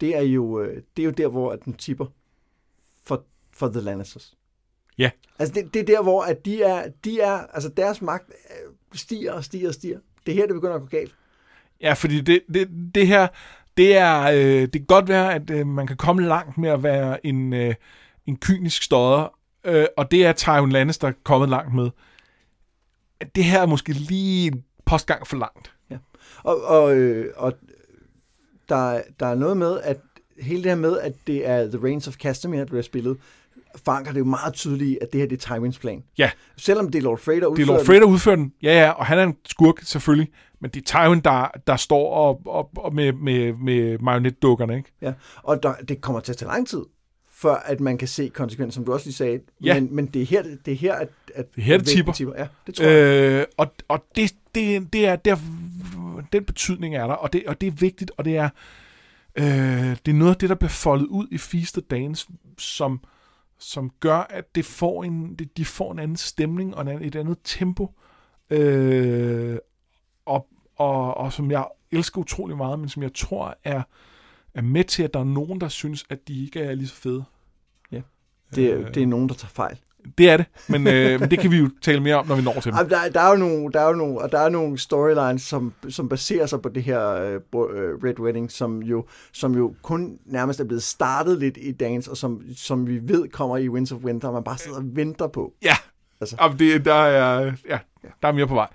det 0.00 0.16
er 0.16 0.22
jo, 0.22 0.60
øh, 0.60 0.82
det 0.96 1.02
er 1.02 1.06
jo 1.06 1.10
der, 1.10 1.28
hvor 1.28 1.52
at 1.52 1.64
den 1.64 1.74
tipper 1.74 2.06
for, 3.04 3.24
for 3.52 3.68
The 3.68 3.80
Lannisters. 3.80 4.36
Ja. 4.98 5.10
Altså 5.38 5.54
det, 5.54 5.74
det 5.74 5.80
er 5.80 5.86
der, 5.86 6.02
hvor 6.02 6.22
at 6.22 6.44
de 6.44 6.62
er, 6.62 6.88
de 7.04 7.20
er, 7.20 7.32
altså 7.32 7.68
deres 7.68 8.02
magt 8.02 8.28
øh, 8.28 8.72
stiger 8.94 9.32
og 9.32 9.44
stiger 9.44 9.68
og 9.68 9.74
stiger. 9.74 9.98
Det 10.26 10.32
er 10.32 10.36
her, 10.36 10.46
det 10.46 10.54
begynder 10.54 10.74
at 10.74 10.80
gå 10.80 10.86
galt. 10.86 11.14
Ja, 11.80 11.92
fordi 11.92 12.20
det, 12.20 12.40
det, 12.54 12.68
det 12.94 13.06
her, 13.06 13.28
det 13.76 13.96
er, 13.96 14.22
øh, 14.22 14.62
det 14.62 14.72
kan 14.72 14.86
godt 14.86 15.08
være, 15.08 15.34
at 15.34 15.50
øh, 15.50 15.66
man 15.66 15.86
kan 15.86 15.96
komme 15.96 16.22
langt 16.22 16.58
med 16.58 16.70
at 16.70 16.82
være 16.82 17.26
en, 17.26 17.52
øh, 17.52 17.74
en 18.26 18.36
kynisk 18.36 18.82
stodder, 18.82 19.38
øh, 19.64 19.86
og 19.96 20.10
det 20.10 20.26
er 20.26 20.32
Tywin 20.32 20.72
Lannister 20.72 21.12
kommet 21.24 21.48
langt 21.48 21.74
med. 21.74 21.90
Det 23.34 23.44
her 23.44 23.62
er 23.62 23.66
måske 23.66 23.92
lige 23.92 24.46
en 24.46 24.64
postgang 24.84 25.26
for 25.26 25.36
langt. 25.36 25.72
Og, 26.42 26.64
og, 26.64 26.96
øh, 26.96 27.32
og 27.36 27.52
der, 28.68 29.02
der 29.20 29.26
er 29.26 29.34
noget 29.34 29.56
med, 29.56 29.80
at 29.80 29.96
hele 30.40 30.62
det 30.62 30.70
her 30.70 30.76
med, 30.76 30.98
at 30.98 31.12
det 31.26 31.48
er 31.48 31.70
The 31.70 31.78
Reigns 31.84 32.08
of 32.08 32.14
Castamere, 32.14 32.60
der 32.60 32.66
bliver 32.66 32.82
spillet, 32.82 33.16
forankrer 33.84 34.12
det 34.12 34.20
jo 34.20 34.24
meget 34.24 34.54
tydeligt, 34.54 34.98
at 35.02 35.12
det 35.12 35.20
her 35.20 35.28
det 35.28 35.46
er 35.46 35.54
Tywins 35.56 35.78
plan. 35.78 36.04
Ja. 36.18 36.30
Selvom 36.56 36.90
det 36.90 36.98
er 36.98 37.02
Lord 37.02 37.18
Frey, 37.18 37.34
der 37.34 37.40
Det 37.40 37.44
er 37.44 37.48
udfører 37.48 37.66
Lord. 37.66 37.86
Frey, 37.86 37.96
der 37.96 38.04
udfører 38.04 38.36
den. 38.36 38.52
Ja, 38.62 38.80
ja, 38.80 38.90
og 38.90 39.06
han 39.06 39.18
er 39.18 39.22
en 39.22 39.36
skurk 39.46 39.80
selvfølgelig. 39.82 40.32
Men 40.60 40.70
det 40.70 40.80
er 40.80 41.04
Tywin, 41.04 41.20
der, 41.20 41.50
der 41.66 41.76
står 41.76 42.14
og, 42.14 42.40
og, 42.46 42.70
og 42.76 42.94
med, 42.94 43.12
med, 43.12 43.52
med 43.52 43.98
marionetdukkerne, 43.98 44.76
ikke? 44.76 44.92
Ja. 45.02 45.12
Og 45.42 45.62
der, 45.62 45.74
det 45.74 46.00
kommer 46.00 46.20
til 46.20 46.32
at 46.32 46.36
tage 46.36 46.48
lang 46.48 46.68
tid, 46.68 46.82
før 47.40 47.54
at 47.54 47.80
man 47.80 47.98
kan 47.98 48.08
se 48.08 48.28
konsekvenser, 48.28 48.74
som 48.74 48.84
du 48.84 48.92
også 48.92 49.06
lige 49.06 49.14
sagde. 49.14 49.40
Ja. 49.64 49.80
Men, 49.80 49.94
men 49.94 50.06
det 50.06 50.22
er 50.22 50.26
her, 50.26 50.42
det 50.64 50.72
er 50.72 50.76
her 50.76 50.94
at, 50.94 51.08
at 51.34 51.54
Det 51.54 51.60
er 51.60 51.64
her, 51.64 51.78
det 51.78 51.86
vægten 51.86 52.12
tipper. 52.12 52.34
Ja, 52.38 52.46
det 52.66 52.74
tror 52.74 52.84
jeg. 52.84 53.40
Øh, 53.40 53.46
og 53.56 53.72
og 53.88 54.04
det, 54.16 54.34
det, 54.54 54.92
det 54.92 55.06
er 55.06 55.16
der, 55.16 55.36
den 56.32 56.44
betydning 56.44 56.96
er 56.96 57.06
der, 57.06 57.14
og 57.14 57.32
det, 57.32 57.46
og 57.46 57.60
det 57.60 57.66
er 57.66 57.70
vigtigt, 57.70 58.10
og 58.16 58.24
det 58.24 58.36
er, 58.36 58.48
øh, 59.36 59.44
det 60.06 60.08
er 60.08 60.12
noget 60.12 60.34
af 60.34 60.38
det, 60.38 60.48
der 60.48 60.54
bliver 60.54 60.70
foldet 60.70 61.06
ud 61.06 61.28
i 61.30 61.38
Feast 61.38 61.78
of 61.78 61.84
Dance, 61.90 62.26
som, 62.58 63.00
som 63.58 63.90
gør, 64.00 64.26
at 64.30 64.54
det 64.54 64.64
får 64.64 65.04
en, 65.04 65.34
det, 65.34 65.56
de 65.56 65.64
får 65.64 65.92
en 65.92 65.98
anden 65.98 66.16
stemning 66.16 66.74
og 66.74 66.82
en 66.82 66.88
anden, 66.88 67.04
et 67.04 67.16
andet 67.16 67.38
tempo, 67.44 67.94
øh, 68.50 69.58
og, 70.26 70.46
og, 70.76 71.16
og 71.16 71.32
som 71.32 71.50
jeg 71.50 71.64
elsker 71.92 72.20
utrolig 72.20 72.56
meget, 72.56 72.78
men 72.78 72.88
som 72.88 73.02
jeg 73.02 73.14
tror 73.14 73.58
er, 73.64 73.82
er 74.54 74.62
med 74.62 74.84
til, 74.84 75.02
at 75.02 75.14
der 75.14 75.20
er 75.20 75.24
nogen, 75.24 75.60
der 75.60 75.68
synes, 75.68 76.04
at 76.10 76.28
de 76.28 76.44
ikke 76.44 76.60
er 76.60 76.74
lige 76.74 76.88
så 76.88 76.94
fede. 76.94 77.24
Det, 78.54 78.72
øh. 78.72 78.84
er, 78.84 78.92
det 78.92 79.02
er 79.02 79.06
nogen, 79.06 79.28
der 79.28 79.34
tager 79.34 79.50
fejl. 79.50 79.78
Det 80.18 80.30
er 80.30 80.36
det, 80.36 80.46
men, 80.68 80.86
øh, 80.86 81.20
men 81.20 81.30
det 81.30 81.38
kan 81.38 81.50
vi 81.50 81.56
jo 81.56 81.70
tale 81.82 82.00
mere 82.00 82.14
om, 82.14 82.26
når 82.26 82.34
vi 82.34 82.42
når 82.42 82.52
til 82.52 82.72
dem. 82.72 82.88
Der, 82.88 83.08
der, 83.08 83.20
er 83.20 83.30
jo 83.30 83.36
nogle, 83.36 83.72
der 83.72 83.80
er 83.80 83.86
jo 83.86 83.92
nogle, 83.92 84.20
og 84.20 84.32
der 84.32 84.38
er 84.38 84.48
nogle 84.48 84.78
storylines, 84.78 85.42
som, 85.42 85.72
som 85.88 86.08
baserer 86.08 86.46
sig 86.46 86.62
på 86.62 86.68
det 86.68 86.82
her 86.82 87.10
øh, 87.10 87.34
øh, 87.34 87.40
Red 88.04 88.20
Wedding, 88.20 88.50
som 88.50 88.82
jo, 88.82 89.06
som 89.32 89.54
jo 89.54 89.74
kun 89.82 90.18
nærmest 90.26 90.60
er 90.60 90.64
blevet 90.64 90.82
startet 90.82 91.38
lidt 91.38 91.58
i 91.60 91.72
Dance, 91.72 92.10
og 92.10 92.16
som, 92.16 92.42
som 92.56 92.86
vi 92.86 93.00
ved 93.02 93.28
kommer 93.28 93.56
i 93.56 93.68
Winds 93.68 93.92
of 93.92 93.98
Winter, 94.04 94.28
og 94.28 94.34
man 94.34 94.44
bare 94.44 94.58
sidder 94.58 94.78
og 94.78 94.84
venter 94.84 95.26
på. 95.26 95.52
Ja, 95.62 95.76
Altså. 96.20 96.36
altså. 96.38 96.58
det, 96.58 96.84
der, 96.84 96.94
er, 96.94 97.52
ja, 97.68 97.78
der 98.22 98.28
er 98.28 98.32
mere 98.32 98.46
på 98.46 98.54
vej. 98.54 98.68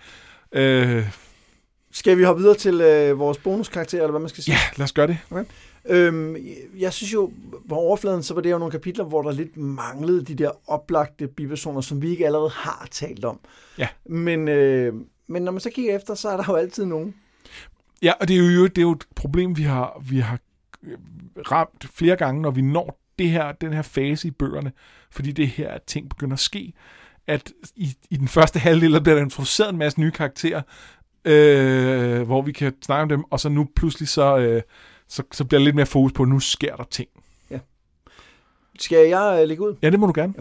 Øh, 0.51 1.09
Skal 1.95 2.17
vi 2.17 2.23
hoppe 2.23 2.41
videre 2.41 2.57
til 2.57 2.81
øh, 2.81 3.19
vores 3.19 3.37
bonuskarakter, 3.37 3.97
eller 3.97 4.11
hvad 4.11 4.19
man 4.19 4.29
skal 4.29 4.43
sige? 4.43 4.53
ja, 4.53 4.59
lad 4.77 4.83
os 4.83 4.93
gøre 4.93 5.07
det. 5.07 5.17
Øhm, 5.85 6.35
jeg 6.77 6.93
synes 6.93 7.13
jo, 7.13 7.31
på 7.69 7.75
overfladen, 7.75 8.23
så 8.23 8.33
var 8.33 8.41
det 8.41 8.51
jo 8.51 8.57
nogle 8.57 8.71
kapitler, 8.71 9.05
hvor 9.05 9.21
der 9.21 9.31
lidt 9.31 9.57
manglede 9.57 10.25
de 10.25 10.35
der 10.35 10.51
oplagte 10.67 11.27
bipersoner, 11.27 11.81
som 11.81 12.01
vi 12.01 12.09
ikke 12.09 12.25
allerede 12.25 12.49
har 12.49 12.87
talt 12.91 13.25
om. 13.25 13.39
Ja. 13.77 13.87
Men, 14.05 14.47
øh, 14.47 14.93
men 15.27 15.41
når 15.41 15.51
man 15.51 15.61
så 15.61 15.69
kigger 15.69 15.95
efter, 15.95 16.15
så 16.15 16.29
er 16.29 16.37
der 16.37 16.43
jo 16.47 16.55
altid 16.55 16.85
nogen. 16.85 17.15
Ja, 18.01 18.13
og 18.19 18.27
det 18.27 18.35
er 18.35 18.53
jo 18.53 18.67
det 18.67 18.77
er 18.77 18.81
jo 18.81 18.91
et 18.91 19.07
problem, 19.15 19.57
vi 19.57 19.63
har, 19.63 20.01
vi 20.09 20.19
har 20.19 20.39
øh, 20.83 20.97
ramt 21.51 21.87
flere 21.93 22.15
gange, 22.15 22.41
når 22.41 22.51
vi 22.51 22.61
når 22.61 22.99
det 23.19 23.29
her, 23.29 23.51
den 23.51 23.73
her 23.73 23.81
fase 23.81 24.27
i 24.27 24.31
bøgerne, 24.31 24.71
fordi 25.11 25.31
det 25.31 25.47
her, 25.47 25.69
at 25.69 25.83
ting 25.83 26.09
begynder 26.09 26.33
at 26.33 26.39
ske, 26.39 26.73
at 27.27 27.51
i, 27.75 27.97
i 28.09 28.17
den 28.17 28.27
første 28.27 28.59
halvdel, 28.59 28.93
der 28.93 28.99
bliver 28.99 29.15
der 29.15 29.23
introduceret 29.23 29.69
en 29.69 29.77
masse 29.77 29.99
nye 29.99 30.11
karakterer, 30.11 30.61
øh, 31.25 32.21
hvor 32.21 32.41
vi 32.41 32.51
kan 32.51 32.73
snakke 32.81 33.01
om 33.03 33.09
dem, 33.09 33.23
og 33.23 33.39
så 33.39 33.49
nu 33.49 33.67
pludselig 33.75 34.07
så, 34.09 34.37
øh, 34.37 34.61
så, 35.07 35.23
så 35.31 35.45
bliver 35.45 35.59
der 35.59 35.65
lidt 35.65 35.75
mere 35.75 35.85
fokus 35.85 36.11
på, 36.13 36.23
at 36.23 36.29
nu 36.29 36.39
sker 36.39 36.75
der 36.75 36.83
ting. 36.91 37.09
Skal 38.79 39.07
jeg 39.09 39.37
øh, 39.41 39.47
lægge 39.47 39.63
ud? 39.63 39.75
Ja, 39.81 39.89
det 39.89 39.99
må 39.99 40.05
du 40.07 40.13
gerne. 40.15 40.33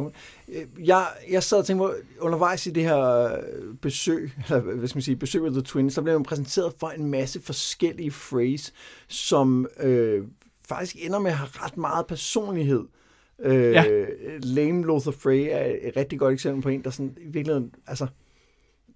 Øh, 0.49 0.89
Jeg, 0.89 1.07
jeg 1.30 1.43
sad 1.43 1.59
og 1.59 1.66
tænkte 1.66 1.82
på, 1.82 1.95
undervejs 2.20 2.66
i 2.66 2.70
det 2.70 2.82
her 2.82 3.24
øh, 3.24 3.74
besøg, 3.82 4.32
eller 4.49 4.61
hvad 4.61 4.89
skal 4.89 4.97
man 4.97 5.03
sige, 5.03 5.16
besøg 5.16 5.45
af 5.47 5.53
The 5.53 5.62
Twins, 5.62 5.95
så 5.95 6.03
blev 6.03 6.14
man 6.14 6.22
præsenteret 6.22 6.72
for 6.80 6.89
en 6.89 7.11
masse 7.11 7.43
forskellige 7.43 8.11
phrase, 8.11 8.72
som 9.09 9.66
øh, 9.80 10.24
faktisk 10.68 10.97
ender 11.07 11.18
med 11.18 11.30
at 11.30 11.37
have 11.37 11.49
ret 11.53 11.76
meget 11.76 12.07
personlighed. 12.07 12.85
Øh, 13.43 13.72
Ja. 13.72 13.85
Lame 14.43 14.82
Lothar 14.87 15.11
Frey 15.11 15.47
er 15.51 15.72
et 15.89 15.97
rigtig 15.97 16.18
godt 16.18 16.32
eksempel 16.32 16.62
på 16.62 16.68
en, 16.68 16.85
der 16.85 16.91
sådan 16.91 17.16
i 17.20 17.28
virkeligheden, 17.28 17.74
altså, 17.87 18.07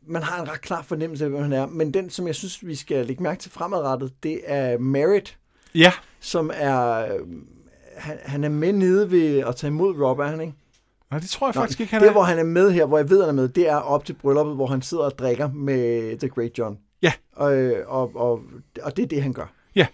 man 0.08 0.22
har 0.22 0.42
en 0.42 0.48
ret 0.48 0.60
klar 0.60 0.82
fornemmelse 0.82 1.24
af, 1.24 1.30
hvem 1.30 1.42
han 1.42 1.52
er, 1.52 1.66
men 1.66 1.94
den, 1.94 2.10
som 2.10 2.26
jeg 2.26 2.34
synes, 2.34 2.66
vi 2.66 2.74
skal 2.74 3.06
lægge 3.06 3.22
mærke 3.22 3.40
til 3.40 3.50
fremadrettet, 3.50 4.12
det 4.22 4.40
er 4.44 4.78
Merritt, 4.78 5.38
Ja, 5.74 5.92
som 6.20 6.50
er, 6.54 6.98
øh, 7.14 7.20
han, 7.96 8.18
han 8.22 8.44
er 8.44 8.48
med 8.48 8.72
nede 8.72 9.10
ved 9.10 9.38
at 9.38 9.56
tage 9.56 9.68
imod 9.68 10.00
Rob, 10.00 10.18
er 10.18 10.24
han 10.24 10.40
ikke? 10.40 10.52
nej, 11.10 11.20
det 11.20 11.28
tror 11.30 11.46
jeg 11.48 11.54
Nå, 11.54 11.60
faktisk 11.60 11.80
ikke, 11.80 11.92
han 11.92 12.02
der, 12.02 12.08
er. 12.08 12.12
hvor 12.12 12.22
han 12.22 12.38
er 12.38 12.44
med 12.44 12.70
her, 12.70 12.84
hvor 12.86 12.98
jeg 12.98 13.10
ved, 13.10 13.20
han 13.20 13.28
er 13.28 13.32
med, 13.42 13.48
det 13.48 13.68
er 13.68 13.76
op 13.76 14.04
til 14.04 14.12
brylluppet, 14.12 14.54
hvor 14.54 14.66
han 14.66 14.82
sidder 14.82 15.04
og 15.04 15.18
drikker 15.18 15.48
med 15.52 16.18
The 16.18 16.28
Great 16.28 16.58
John. 16.58 16.78
Ja. 17.02 17.12
Og, 17.36 17.72
og, 17.86 18.16
og, 18.16 18.40
og 18.82 18.96
det 18.96 19.02
er 19.02 19.06
det, 19.06 19.22
han 19.22 19.32
gør. 19.32 19.52
Ja. 19.74 19.86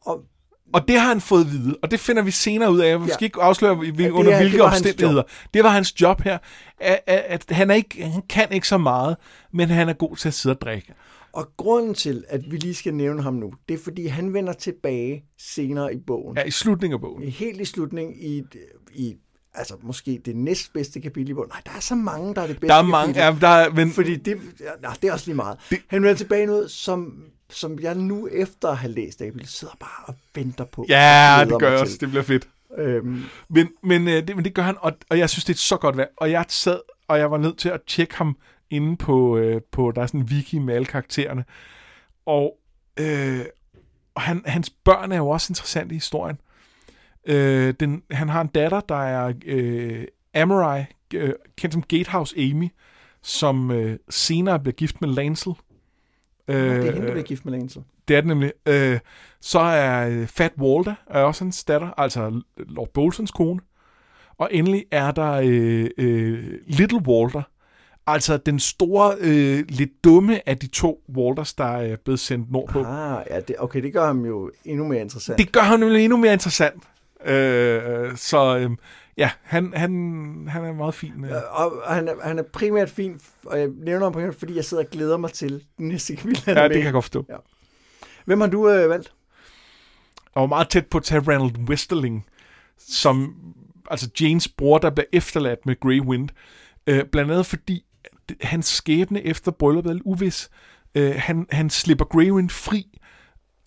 Og 0.00 0.24
Og 0.72 0.88
det 0.88 1.00
har 1.00 1.08
han 1.08 1.20
fået 1.20 1.40
at 1.44 1.52
vide, 1.52 1.76
og 1.82 1.90
det 1.90 2.00
finder 2.00 2.22
vi 2.22 2.30
senere 2.30 2.72
ud 2.72 2.78
af. 2.78 3.00
Vi 3.00 3.06
Ja. 3.08 3.14
skal 3.14 3.24
ikke 3.24 3.40
afsløre, 3.42 3.74
hvil- 3.74 3.98
det 3.98 4.10
under 4.10 4.32
er- 4.32 4.36
hvilke 4.38 4.56
det 4.56 4.64
omstændigheder. 4.64 5.22
Det 5.54 5.64
var 5.64 5.70
hans 5.70 6.00
job 6.00 6.20
her. 6.22 6.38
At, 6.80 7.00
at, 7.06 7.44
at 7.48 7.56
han, 7.56 7.70
er 7.70 7.74
ikke, 7.74 8.04
han 8.04 8.22
kan 8.28 8.48
ikke 8.52 8.68
så 8.68 8.78
meget, 8.78 9.16
men 9.52 9.68
han 9.68 9.88
er 9.88 9.92
god 9.92 10.16
til 10.16 10.28
at 10.28 10.34
sidde 10.34 10.54
og 10.56 10.60
drikke. 10.60 10.94
Og 11.32 11.48
grunden 11.56 11.94
til, 11.94 12.24
at 12.28 12.40
vi 12.50 12.56
lige 12.56 12.74
skal 12.74 12.94
nævne 12.94 13.22
ham 13.22 13.34
nu, 13.34 13.52
det 13.68 13.74
er, 13.74 13.78
fordi 13.84 14.06
han 14.06 14.34
vender 14.34 14.52
tilbage 14.52 15.24
senere 15.38 15.94
i 15.94 15.98
bogen. 16.06 16.36
Ja, 16.36 16.42
i 16.42 16.50
slutningen 16.50 16.94
af 16.94 17.00
bogen. 17.00 17.22
Helt 17.28 17.60
i 17.60 17.64
slutningen 17.64 18.16
i, 18.20 18.42
i 18.94 19.14
altså 19.54 19.74
måske 19.82 20.20
det 20.24 20.36
næstbedste 20.36 21.00
kapitel 21.00 21.30
i 21.30 21.34
bogen. 21.34 21.48
Nej, 21.48 21.60
der 21.66 21.70
er 21.76 21.80
så 21.80 21.94
mange, 21.94 22.34
der 22.34 22.42
er 22.42 22.46
det 22.46 22.56
bedste 22.60 22.72
Der 22.74 22.78
er 22.78 22.82
mange, 22.82 23.14
kapitel. 23.14 23.42
ja, 23.42 23.48
der 23.48 23.54
er, 23.54 23.70
men 23.70 23.90
Fordi 23.92 24.16
det, 24.16 24.36
ja, 24.60 24.64
nej, 24.82 24.96
det 25.02 25.08
er 25.08 25.12
også 25.12 25.26
lige 25.26 25.36
meget. 25.36 25.58
Det, 25.70 25.78
han 25.88 26.02
vender 26.02 26.14
tilbage 26.16 26.46
noget, 26.46 26.70
som, 26.70 27.12
som 27.50 27.78
jeg 27.78 27.94
nu 27.94 28.28
efter 28.32 28.68
at 28.68 28.76
have 28.78 28.92
læst 28.92 29.18
kapitel, 29.18 29.46
sidder 29.48 29.74
bare 29.80 30.04
og 30.06 30.14
venter 30.34 30.64
på. 30.64 30.86
ja, 30.88 31.44
det 31.48 31.60
gør 31.60 31.68
jeg 31.68 31.78
til. 31.78 31.82
også. 31.82 31.96
Det 32.00 32.08
bliver 32.08 32.22
fedt. 32.22 32.48
Øhm, 32.78 33.22
Men, 33.48 33.68
men, 33.82 34.08
øh, 34.08 34.28
det, 34.28 34.36
men 34.36 34.44
det 34.44 34.54
gør 34.54 34.62
han, 34.62 34.76
og, 34.80 34.92
og 35.10 35.18
jeg 35.18 35.30
synes, 35.30 35.44
det 35.44 35.54
er 35.54 35.58
så 35.58 35.76
godt 35.76 35.96
værd. 35.96 36.08
Og 36.16 36.30
jeg 36.30 36.44
sad, 36.48 36.80
og 37.08 37.18
jeg 37.18 37.30
var 37.30 37.38
nødt 37.38 37.58
til 37.58 37.68
at 37.68 37.80
tjekke 37.86 38.14
ham 38.16 38.36
inde 38.70 38.96
på, 38.96 39.36
øh, 39.36 39.62
på 39.72 39.92
der 39.94 40.02
er 40.02 40.06
sådan 40.06 40.20
en 40.20 40.26
wiki 40.30 40.58
med 40.58 40.74
alle 40.74 40.86
karaktererne. 40.86 41.44
Og, 42.26 42.58
øh, 43.00 43.44
og 44.14 44.22
han, 44.22 44.42
hans 44.46 44.70
børn 44.84 45.12
er 45.12 45.16
jo 45.16 45.28
også 45.28 45.50
interessante 45.50 45.92
i 45.92 45.96
historien. 45.96 46.40
Øh, 47.26 47.74
den, 47.80 48.02
han 48.10 48.28
har 48.28 48.40
en 48.40 48.46
datter, 48.46 48.80
der 48.80 49.04
er 49.04 49.32
øh, 49.46 50.04
Amorai, 50.34 50.84
øh, 51.14 51.32
kendt 51.56 51.72
som 51.72 51.82
Gatehouse 51.82 52.34
Amy, 52.38 52.68
som 53.22 53.70
øh, 53.70 53.98
senere 54.10 54.60
bliver 54.60 54.74
gift 54.74 55.00
med 55.00 55.08
Lancel. 55.08 55.52
Øh, 56.48 56.56
det 56.56 56.88
er 56.88 56.92
hende, 56.92 57.06
der 57.06 57.12
bliver 57.12 57.22
gift 57.26 57.44
med 57.44 57.52
Lancel. 57.52 57.82
det 58.08 58.16
er 58.16 58.20
det 58.20 58.28
nemlig. 58.28 58.52
Øh, 58.66 58.98
så 59.40 59.58
er 59.58 60.08
øh, 60.08 60.26
Fat 60.26 60.52
Walter 60.58 60.94
er 61.06 61.22
også 61.22 61.44
hans 61.44 61.64
datter, 61.64 61.90
altså 61.96 62.40
Lord 62.56 62.88
Boltons 62.94 63.30
kone. 63.30 63.60
Og 64.38 64.48
endelig 64.52 64.84
er 64.90 65.10
der 65.10 65.32
øh, 65.44 65.90
øh, 65.98 66.44
Little 66.66 67.00
Walter, 67.06 67.42
altså 68.06 68.36
den 68.36 68.58
store, 68.58 69.14
øh, 69.20 69.64
lidt 69.68 70.04
dumme 70.04 70.48
af 70.48 70.58
de 70.58 70.66
to 70.66 71.00
Walters, 71.16 71.54
der 71.54 71.64
er 71.64 71.96
blevet 71.96 72.20
sendt 72.20 72.52
nordpå. 72.52 72.82
Ah, 72.82 73.24
ja, 73.30 73.40
det, 73.40 73.56
okay, 73.58 73.82
det 73.82 73.92
gør 73.92 74.06
ham 74.06 74.24
jo 74.24 74.50
endnu 74.64 74.88
mere 74.88 75.00
interessant. 75.00 75.38
Det 75.38 75.52
gør 75.52 75.60
ham 75.60 75.80
nemlig 75.80 76.04
endnu 76.04 76.16
mere 76.16 76.32
interessant. 76.32 76.82
Øh, 77.24 78.16
så 78.16 78.58
øh, 78.58 78.70
ja, 79.18 79.30
han, 79.42 79.72
han, 79.76 79.90
han 80.50 80.64
er 80.64 80.72
meget 80.72 80.94
fin. 80.94 81.24
Øh. 81.24 81.30
Øh, 81.30 81.36
Og 81.50 81.82
og 81.82 81.94
han 81.94 82.08
er, 82.08 82.14
han 82.22 82.38
er 82.38 82.42
primært 82.42 82.90
fin, 82.90 83.20
og 83.46 83.58
jeg 83.58 83.68
nævner 83.76 84.06
ham 84.06 84.12
primært, 84.12 84.34
fordi 84.34 84.56
jeg 84.56 84.64
sidder 84.64 84.82
og 84.82 84.90
glæder 84.90 85.16
mig 85.16 85.32
til 85.32 85.64
den 85.78 85.88
næste 85.88 86.14
er 86.14 86.18
Ja, 86.46 86.64
det 86.64 86.72
kan 86.72 86.84
jeg 86.84 86.92
godt 86.92 87.04
forstå. 87.04 87.24
Hvem 88.24 88.40
har 88.40 88.48
du 88.48 88.70
øh, 88.70 88.90
valgt? 88.90 89.12
Jeg 90.34 90.40
var 90.40 90.46
meget 90.46 90.68
tæt 90.68 90.86
på 90.86 90.98
at 90.98 91.04
tage 91.04 91.20
Ranald 91.20 91.68
Westerling, 91.68 92.26
som 92.78 93.34
altså 93.90 94.10
Janes 94.20 94.48
bror, 94.48 94.78
der 94.78 94.90
bliver 94.90 95.06
efterladt 95.12 95.66
med 95.66 95.80
Grey 95.80 96.00
Wind. 96.00 96.28
Øh, 96.86 97.04
blandt 97.12 97.30
andet 97.30 97.46
fordi 97.46 97.84
hans 98.40 98.66
skæbne 98.66 99.22
efter 99.22 99.50
brylluppet 99.50 99.96
er 99.96 100.00
uvis. 100.04 100.50
Øh, 100.94 101.14
han, 101.16 101.46
han 101.50 101.70
slipper 101.70 102.04
Grey 102.04 102.30
Wind 102.30 102.50
fri, 102.50 102.98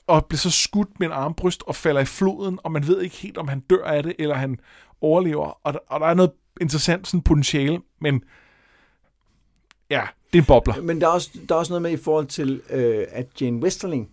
og 0.08 0.26
bliver 0.26 0.38
så 0.38 0.52
skudt 0.52 0.99
med 0.99 1.08
en 1.08 1.14
armbryst 1.14 1.64
og 1.68 1.76
falder 1.76 2.02
i 2.02 2.06
floden, 2.06 2.60
og 2.64 2.72
man 2.72 2.88
ved 2.88 3.02
ikke 3.02 3.16
helt, 3.16 3.38
om 3.38 3.47
han 3.47 3.60
dør 3.60 3.84
af 3.84 4.04
det, 4.04 4.16
eller 4.20 4.36
han 4.36 4.60
overlever. 5.02 5.60
Og, 5.64 5.74
der- 5.74 5.80
og 5.88 5.99
der 5.99 6.08
er 6.08 6.14
noget 6.14 6.32
interessant 6.62 7.08
sådan 7.08 7.22
potentiale, 7.22 7.80
men 8.02 8.24
ja, 9.89 10.02
det 10.34 10.39
er 10.39 10.41
en 10.41 10.45
bobler. 10.47 10.82
Men 10.82 11.02
der 11.02 11.08
er 11.08 11.12
også, 11.12 11.30
der 11.49 11.56
er 11.56 11.60
også 11.60 11.72
noget 11.72 11.82
med 11.82 11.91
i 11.91 11.97
forhold 11.97 12.26
til, 12.26 12.62
øh, 12.70 13.06
at 13.12 13.41
Jane 13.41 13.62
Westerling 13.64 14.10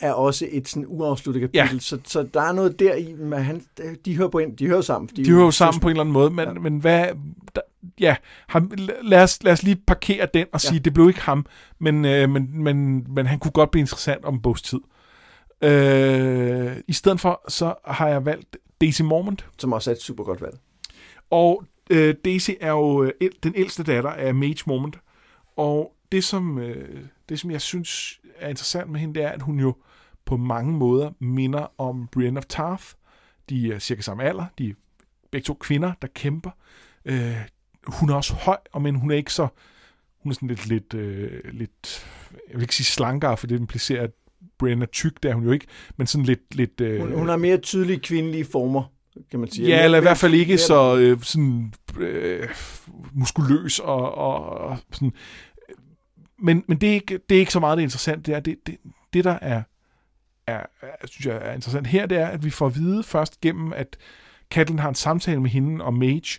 er 0.00 0.12
også 0.12 0.46
et 0.50 0.68
sådan 0.68 0.84
uafsluttet 0.88 1.40
kapitel. 1.40 1.74
Ja. 1.74 1.78
Så, 1.78 1.98
så 2.04 2.22
der 2.34 2.40
er 2.40 2.52
noget 2.52 2.78
der 2.78 2.94
i, 2.94 3.12
med 3.12 3.38
han, 3.38 3.62
de 4.04 4.16
hører 4.16 4.28
på 4.28 4.38
en, 4.38 4.54
de 4.54 4.66
hører 4.66 4.80
sammen. 4.80 5.10
De 5.16 5.30
hører 5.30 5.44
jo 5.44 5.50
sammen 5.50 5.80
på 5.80 5.86
en 5.88 5.90
eller 5.90 6.00
anden 6.00 6.12
måde, 6.12 6.30
men, 6.30 6.44
Ja. 6.44 6.52
ja. 6.52 6.58
men 6.58 6.78
hvad... 6.78 7.06
Der, 7.54 7.60
ja, 8.00 8.16
ham, 8.48 8.70
lad, 9.02 9.22
os, 9.22 9.42
lad 9.42 9.52
os 9.52 9.62
lige 9.62 9.76
parkere 9.86 10.28
den 10.34 10.46
og 10.52 10.60
Ja. 10.64 10.68
sige, 10.68 10.80
det 10.80 10.94
blev 10.94 11.08
ikke 11.08 11.20
ham, 11.20 11.46
men, 11.78 12.04
øh, 12.04 12.30
men, 12.30 12.62
men, 12.62 13.06
men 13.14 13.26
han 13.26 13.38
kunne 13.38 13.50
godt 13.50 13.70
blive 13.70 13.80
interessant 13.80 14.24
om 14.24 14.34
en 14.34 14.42
bogs 14.42 14.62
tid. 14.62 14.80
Øh, 15.62 16.76
I 16.88 16.92
stedet 16.92 17.20
for, 17.20 17.44
så 17.48 17.74
har 17.84 18.08
jeg 18.08 18.24
valgt 18.24 18.56
Daisy 18.80 19.02
Mormont, 19.02 19.46
Som 19.58 19.72
også 19.72 19.90
er 19.90 19.94
et 19.94 20.02
super 20.02 20.24
godt 20.24 20.40
valg. 20.40 20.58
og 21.30 21.64
øh, 21.90 22.14
Daisy 22.24 22.50
er 22.60 22.70
jo 22.70 23.02
øh, 23.02 23.30
den 23.42 23.52
ældste 23.56 23.82
datter 23.82 24.10
af 24.10 24.34
Mage 24.34 24.62
Mormont, 24.66 24.98
og 25.56 25.94
det 26.12 26.24
som, 26.24 26.58
øh, 26.58 27.04
det, 27.28 27.40
som 27.40 27.50
jeg 27.50 27.60
synes 27.60 28.20
er 28.36 28.48
interessant 28.48 28.90
med 28.90 29.00
hende, 29.00 29.14
det 29.14 29.22
er, 29.22 29.28
at 29.30 29.42
hun 29.42 29.60
jo 29.60 29.74
på 30.24 30.36
mange 30.36 30.72
måder 30.72 31.10
minder 31.18 31.72
om 31.78 32.08
Brienne 32.12 32.38
of 32.38 32.44
Tarth. 32.48 32.84
De 33.48 33.72
er 33.72 33.78
cirka 33.78 34.02
samme 34.02 34.24
alder, 34.24 34.46
de 34.58 34.68
er 34.68 34.74
begge 35.30 35.44
to 35.44 35.54
kvinder, 35.54 35.92
der 36.02 36.08
kæmper. 36.14 36.50
Øh, 37.04 37.36
hun 37.86 38.10
er 38.10 38.14
også 38.14 38.34
høj, 38.34 38.56
og 38.72 38.82
men 38.82 38.94
hun 38.94 39.10
er 39.10 39.14
ikke 39.14 39.32
så... 39.32 39.48
Hun 40.22 40.30
er 40.30 40.34
sådan 40.34 40.48
lidt, 40.48 40.66
lidt, 40.66 40.94
øh, 40.94 41.40
lidt 41.52 42.06
jeg 42.48 42.54
vil 42.54 42.62
ikke 42.62 42.76
sige 42.76 42.84
slankere, 42.86 43.36
for 43.36 43.46
det 43.46 43.58
implicerer, 43.58 44.02
at 44.02 44.10
Brienne 44.58 44.82
er 44.82 44.86
tyk, 44.86 45.22
det 45.22 45.30
er 45.30 45.34
hun 45.34 45.44
jo 45.44 45.52
ikke, 45.52 45.66
men 45.96 46.06
sådan 46.06 46.24
lidt... 46.24 46.54
lidt 46.54 46.80
øh, 46.80 47.00
Hun, 47.00 47.12
hun 47.12 47.28
har 47.28 47.36
mere 47.36 47.56
tydelige 47.56 47.98
kvindelige 47.98 48.44
former, 48.44 48.82
kan 49.30 49.40
man 49.40 49.50
sige. 49.50 49.68
Ja, 49.68 49.84
eller 49.84 49.98
i 49.98 50.00
hvert 50.00 50.18
fald 50.18 50.34
ikke 50.34 50.58
så 50.58 50.96
øh, 50.96 51.22
sådan, 51.22 51.72
øh, 51.98 52.48
muskuløs 53.12 53.78
og, 53.78 54.14
og, 54.14 54.50
og 54.50 54.78
sådan. 54.92 55.12
Men, 56.38 56.64
men 56.68 56.78
det, 56.80 56.88
er 56.88 56.92
ikke, 56.92 57.20
det 57.28 57.34
er 57.34 57.38
ikke 57.38 57.52
så 57.52 57.60
meget 57.60 57.76
det 57.76 57.82
interessante. 57.82 58.22
Det, 58.22 58.34
er, 58.34 58.40
det, 58.40 58.56
det, 58.66 58.76
det 59.12 59.24
der 59.24 59.38
er, 59.42 59.62
er, 60.46 60.62
er, 60.82 61.06
synes 61.06 61.26
jeg 61.26 61.36
er 61.36 61.52
interessant 61.52 61.86
her, 61.86 62.06
det 62.06 62.18
er, 62.18 62.26
at 62.26 62.44
vi 62.44 62.50
får 62.50 62.66
at 62.66 62.76
vide 62.76 63.02
først 63.02 63.40
gennem, 63.40 63.72
at 63.72 63.96
Catelyn 64.50 64.78
har 64.78 64.88
en 64.88 64.94
samtale 64.94 65.40
med 65.40 65.50
hende 65.50 65.84
og 65.84 65.94
Mage, 65.94 66.38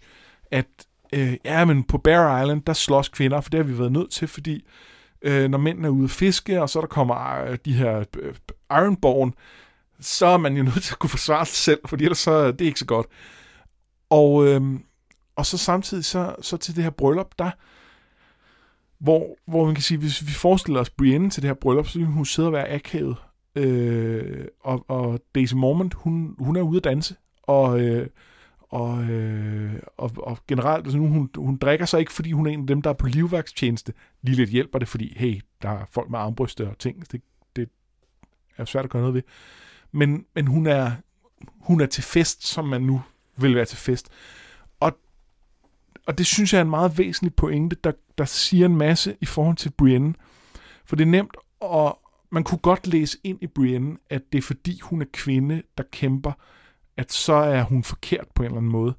at 0.51 0.67
øh, 1.13 1.37
ja, 1.45 1.65
men 1.65 1.83
på 1.83 1.97
Bear 1.97 2.41
Island, 2.41 2.61
der 2.61 2.73
slås 2.73 3.09
kvinder, 3.09 3.41
for 3.41 3.49
det 3.49 3.57
har 3.57 3.63
vi 3.63 3.79
været 3.79 3.91
nødt 3.91 4.11
til, 4.11 4.27
fordi 4.27 4.55
øh, 4.55 4.61
Øh, 5.21 5.49
når 5.49 5.57
mændene 5.57 5.87
er 5.87 5.91
ude 5.91 6.03
at 6.03 6.09
fiske, 6.09 6.61
og 6.61 6.69
så 6.69 6.81
der 6.81 6.87
kommer 6.87 7.43
øh, 7.43 7.57
de 7.65 7.73
her 7.73 8.03
øh, 8.19 8.35
Ironborn, 8.71 9.33
så 9.99 10.25
er 10.25 10.37
man 10.37 10.57
jo 10.57 10.63
nødt 10.69 10.83
til 10.83 10.93
at 10.93 10.99
kunne 10.99 11.09
forsvare 11.09 11.45
sig 11.45 11.55
selv, 11.55 11.79
fordi 11.85 12.03
ellers 12.03 12.17
så 12.17 12.31
øh, 12.31 12.39
det 12.39 12.47
er 12.47 12.51
det 12.51 12.65
ikke 12.65 12.79
så 12.79 12.85
godt. 12.85 13.07
Og, 14.09 14.47
øh, 14.47 14.61
og 15.35 15.45
så 15.45 15.57
samtidig 15.57 16.05
så, 16.05 16.35
så 16.41 16.57
til 16.57 16.75
det 16.75 16.83
her 16.83 16.91
bryllup, 16.91 17.31
der, 17.39 17.51
hvor, 18.99 19.37
hvor 19.47 19.65
man 19.65 19.75
kan 19.75 19.81
sige, 19.81 19.97
hvis 19.97 20.27
vi 20.27 20.31
forestiller 20.31 20.81
os 20.81 20.89
Brienne 20.89 21.29
til 21.29 21.41
det 21.41 21.49
her 21.49 21.55
bryllup, 21.55 21.87
så 21.87 21.99
vil 21.99 22.07
hun 22.07 22.25
sidde 22.25 22.47
og 22.47 22.53
være 22.53 22.71
akavet. 22.71 23.15
Øh, 23.55 24.45
og, 24.63 24.85
og 24.87 25.19
Daisy 25.35 25.53
Mormont, 25.53 25.93
hun, 25.93 26.35
hun 26.39 26.55
er 26.55 26.61
ude 26.61 26.77
at 26.77 26.83
danse, 26.83 27.15
og, 27.43 27.79
øh, 27.79 28.07
og, 28.75 29.03
øh, 29.03 29.73
og, 29.97 30.11
og 30.17 30.37
generelt, 30.47 30.85
altså 30.85 30.97
nu, 30.97 31.07
hun, 31.07 31.29
hun 31.35 31.57
drikker 31.57 31.85
sig 31.85 31.99
ikke, 31.99 32.11
fordi 32.11 32.31
hun 32.31 32.47
er 32.47 32.51
en 32.51 32.61
af 32.61 32.67
dem, 32.67 32.81
der 32.81 32.89
er 32.89 32.93
på 32.93 33.07
livværkstjeneste. 33.07 33.93
Lige 34.21 34.35
lidt 34.35 34.49
hjælper 34.49 34.79
det, 34.79 34.87
fordi 34.87 35.13
hey, 35.17 35.41
der 35.61 35.69
er 35.69 35.85
folk 35.91 36.09
med 36.09 36.19
armbryster 36.19 36.69
og 36.69 36.79
ting. 36.79 37.11
Det, 37.11 37.21
det 37.55 37.69
er 38.57 38.65
svært 38.65 38.85
at 38.85 38.91
gøre 38.91 39.01
noget 39.01 39.15
ved. 39.15 39.21
Men, 39.91 40.25
men 40.35 40.47
hun, 40.47 40.67
er, 40.67 40.91
hun 41.59 41.81
er 41.81 41.85
til 41.85 42.03
fest, 42.03 42.47
som 42.47 42.65
man 42.65 42.81
nu 42.81 43.01
vil 43.37 43.55
være 43.55 43.65
til 43.65 43.77
fest. 43.77 44.09
Og, 44.79 44.97
og 46.07 46.17
det 46.17 46.25
synes 46.25 46.53
jeg 46.53 46.59
er 46.59 46.63
en 46.63 46.69
meget 46.69 46.97
væsentlig 46.97 47.35
pointe, 47.35 47.75
der, 47.83 47.91
der 48.17 48.25
siger 48.25 48.65
en 48.65 48.77
masse 48.77 49.17
i 49.21 49.25
forhold 49.25 49.55
til 49.55 49.71
Brienne. 49.71 50.13
For 50.85 50.95
det 50.95 51.03
er 51.03 51.11
nemt 51.11 51.37
og 51.59 51.99
man 52.29 52.43
kunne 52.43 52.59
godt 52.59 52.87
læse 52.87 53.17
ind 53.23 53.37
i 53.41 53.47
Brienne, 53.47 53.97
at 54.09 54.21
det 54.31 54.37
er 54.37 54.41
fordi 54.41 54.79
hun 54.79 55.01
er 55.01 55.05
kvinde, 55.13 55.63
der 55.77 55.83
kæmper, 55.91 56.31
at 56.97 57.11
så 57.11 57.33
er 57.33 57.63
hun 57.63 57.83
forkert 57.83 58.27
på 58.35 58.43
en 58.43 58.45
eller 58.45 58.57
anden 58.57 58.71
måde. 58.71 58.93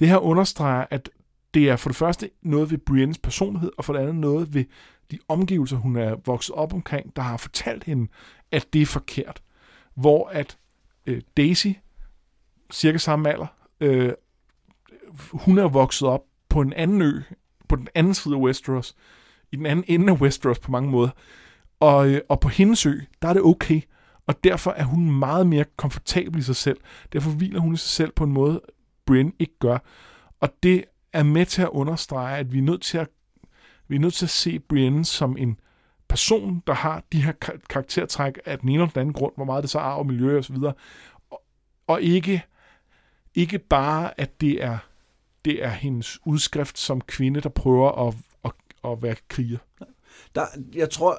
Det 0.00 0.08
her 0.08 0.18
understreger, 0.18 0.84
at 0.90 1.10
det 1.54 1.70
er 1.70 1.76
for 1.76 1.88
det 1.88 1.96
første 1.96 2.30
noget 2.42 2.70
ved 2.70 2.78
Briennes 2.78 3.18
personlighed, 3.18 3.72
og 3.78 3.84
for 3.84 3.92
det 3.92 4.00
andet 4.00 4.14
noget 4.14 4.54
ved 4.54 4.64
de 5.10 5.18
omgivelser, 5.28 5.76
hun 5.76 5.96
er 5.96 6.16
vokset 6.26 6.54
op 6.54 6.74
omkring, 6.74 7.16
der 7.16 7.22
har 7.22 7.36
fortalt 7.36 7.84
hende, 7.84 8.08
at 8.52 8.72
det 8.72 8.82
er 8.82 8.86
forkert. 8.86 9.42
Hvor 9.94 10.28
at 10.28 10.58
øh, 11.06 11.20
Daisy, 11.36 11.66
cirka 12.72 12.98
samme 12.98 13.32
alder, 13.32 13.46
øh, 13.80 14.12
hun 15.32 15.58
er 15.58 15.68
vokset 15.68 16.08
op 16.08 16.22
på 16.48 16.60
en 16.60 16.72
anden 16.72 17.02
ø, 17.02 17.20
på 17.68 17.76
den 17.76 17.88
anden 17.94 18.14
side 18.14 18.34
af 18.34 18.40
Westeros, 18.40 18.96
i 19.52 19.56
den 19.56 19.66
anden 19.66 19.84
ende 19.88 20.12
af 20.12 20.20
Westeros 20.20 20.58
på 20.58 20.70
mange 20.70 20.90
måder. 20.90 21.10
Og, 21.80 22.08
øh, 22.08 22.20
og 22.28 22.40
på 22.40 22.48
hendes 22.48 22.86
ø, 22.86 23.00
der 23.22 23.28
er 23.28 23.32
det 23.32 23.42
okay. 23.42 23.80
Og 24.26 24.44
derfor 24.44 24.70
er 24.70 24.84
hun 24.84 25.10
meget 25.10 25.46
mere 25.46 25.64
komfortabel 25.76 26.38
i 26.38 26.42
sig 26.42 26.56
selv. 26.56 26.80
Derfor 27.12 27.30
hviler 27.30 27.60
hun 27.60 27.74
i 27.74 27.76
sig 27.76 27.88
selv 27.88 28.12
på 28.12 28.24
en 28.24 28.32
måde, 28.32 28.60
Bryn 29.06 29.32
ikke 29.38 29.58
gør. 29.58 29.78
Og 30.40 30.48
det 30.62 30.84
er 31.12 31.22
med 31.22 31.46
til 31.46 31.62
at 31.62 31.68
understrege, 31.68 32.38
at 32.38 32.52
vi 32.52 32.58
er 32.58 32.62
nødt 32.62 32.82
til 32.82 32.98
at, 32.98 33.08
vi 33.88 33.96
er 33.96 34.00
nødt 34.00 34.14
til 34.14 34.26
at 34.26 34.30
se 34.30 34.58
Brienne 34.58 35.04
som 35.04 35.36
en 35.36 35.58
person, 36.08 36.62
der 36.66 36.74
har 36.74 37.02
de 37.12 37.22
her 37.22 37.32
karaktertræk 37.68 38.38
af 38.44 38.58
den 38.58 38.68
ene 38.68 38.82
eller 38.82 38.92
den 38.92 39.00
anden 39.00 39.12
grund, 39.12 39.32
hvor 39.36 39.44
meget 39.44 39.62
det 39.62 39.70
så 39.70 39.78
er 39.78 39.82
og 39.82 40.06
miljø 40.06 40.38
og 40.38 40.44
så 40.44 40.52
videre, 40.52 40.72
og, 41.30 41.42
og 41.86 42.02
ikke, 42.02 42.44
ikke 43.34 43.58
bare, 43.58 44.20
at 44.20 44.40
det 44.40 44.64
er, 44.64 44.78
det 45.44 45.64
er 45.64 45.70
hendes 45.70 46.18
udskrift 46.24 46.78
som 46.78 47.00
kvinde, 47.00 47.40
der 47.40 47.48
prøver 47.48 48.08
at, 48.08 48.14
at, 48.44 48.52
at 48.84 49.02
være 49.02 49.16
kriger. 49.28 49.58
Der, 50.34 50.42
jeg 50.74 50.90
tror, 50.90 51.18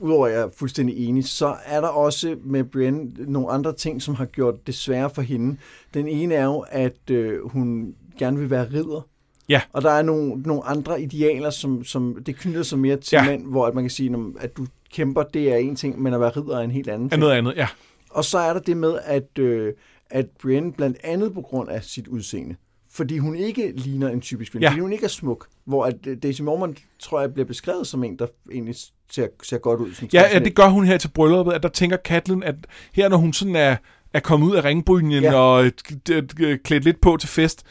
udover 0.00 0.26
at 0.26 0.32
jeg 0.32 0.40
er 0.42 0.48
fuldstændig 0.56 1.08
enig, 1.08 1.24
så 1.24 1.56
er 1.64 1.80
der 1.80 1.88
også 1.88 2.36
med 2.44 2.64
Brienne 2.64 3.10
nogle 3.18 3.50
andre 3.50 3.72
ting, 3.72 4.02
som 4.02 4.14
har 4.14 4.24
gjort 4.24 4.66
det 4.66 4.74
sværere 4.74 5.10
for 5.10 5.22
hende. 5.22 5.56
Den 5.94 6.08
ene 6.08 6.34
er 6.34 6.44
jo, 6.44 6.64
at 6.68 7.10
øh, 7.10 7.48
hun 7.48 7.94
gerne 8.18 8.38
vil 8.38 8.50
være 8.50 8.68
ridder. 8.72 9.08
Ja. 9.48 9.60
Og 9.72 9.82
der 9.82 9.90
er 9.90 10.02
nogle, 10.02 10.42
nogle 10.42 10.64
andre 10.64 11.02
idealer, 11.02 11.50
som, 11.50 11.84
som 11.84 12.22
det 12.26 12.36
knytter 12.36 12.62
sig 12.62 12.78
mere 12.78 12.96
til 12.96 13.16
ja. 13.16 13.24
mænd, 13.24 13.46
hvor 13.46 13.66
at 13.66 13.74
man 13.74 13.84
kan 13.84 13.90
sige, 13.90 14.16
at 14.40 14.56
du 14.56 14.66
kæmper, 14.92 15.22
det 15.22 15.52
er 15.52 15.56
en 15.56 15.76
ting, 15.76 16.02
men 16.02 16.14
at 16.14 16.20
være 16.20 16.30
ridder 16.30 16.58
er 16.58 16.62
en 16.62 16.70
helt 16.70 16.88
anden 16.88 17.08
ting. 17.08 17.18
Er 17.18 17.20
noget 17.20 17.38
andet, 17.38 17.54
ja. 17.56 17.68
Og 18.10 18.24
så 18.24 18.38
er 18.38 18.52
der 18.52 18.60
det 18.60 18.76
med, 18.76 18.98
at, 19.04 19.38
øh, 19.38 19.72
at 20.10 20.26
Brienne 20.42 20.72
blandt 20.72 20.96
andet 21.04 21.34
på 21.34 21.40
grund 21.40 21.68
af 21.68 21.84
sit 21.84 22.08
udseende, 22.08 22.56
fordi 22.96 23.18
hun 23.18 23.36
ikke 23.36 23.72
ligner 23.76 24.08
en 24.08 24.20
typisk 24.20 24.52
kvinde, 24.52 24.64
ja. 24.64 24.70
fordi 24.70 24.80
hun 24.80 24.92
ikke 24.92 25.04
er 25.04 25.08
smuk. 25.08 25.46
Hvor 25.64 25.84
at 25.84 26.06
øh, 26.06 26.16
Daisy 26.22 26.42
Mormont, 26.42 26.78
tror 26.98 27.20
jeg, 27.20 27.34
bliver 27.34 27.46
beskrevet 27.46 27.86
som 27.86 28.04
en, 28.04 28.18
der 28.18 28.26
egentlig 28.52 28.74
ser, 29.10 29.26
ser 29.42 29.58
godt 29.58 29.80
ud. 29.80 29.94
Som 29.94 30.08
ja, 30.12 30.24
ja, 30.32 30.38
det 30.38 30.54
gør 30.54 30.68
hun 30.68 30.86
her 30.86 30.98
til 30.98 31.08
brylluppet, 31.08 31.52
at 31.52 31.62
der 31.62 31.68
tænker 31.68 31.96
Katlin, 31.96 32.42
at 32.42 32.54
her 32.92 33.08
når 33.08 33.16
hun 33.16 33.32
sådan 33.32 33.56
er, 33.56 33.76
er 34.14 34.20
kommet 34.20 34.46
ud 34.46 34.54
af 34.54 34.64
ringbrynjen 34.64 35.22
ja. 35.22 35.34
og 35.34 35.70
klædt 36.64 36.84
lidt 36.84 37.00
på 37.00 37.16
til 37.20 37.28
fest, 37.28 37.62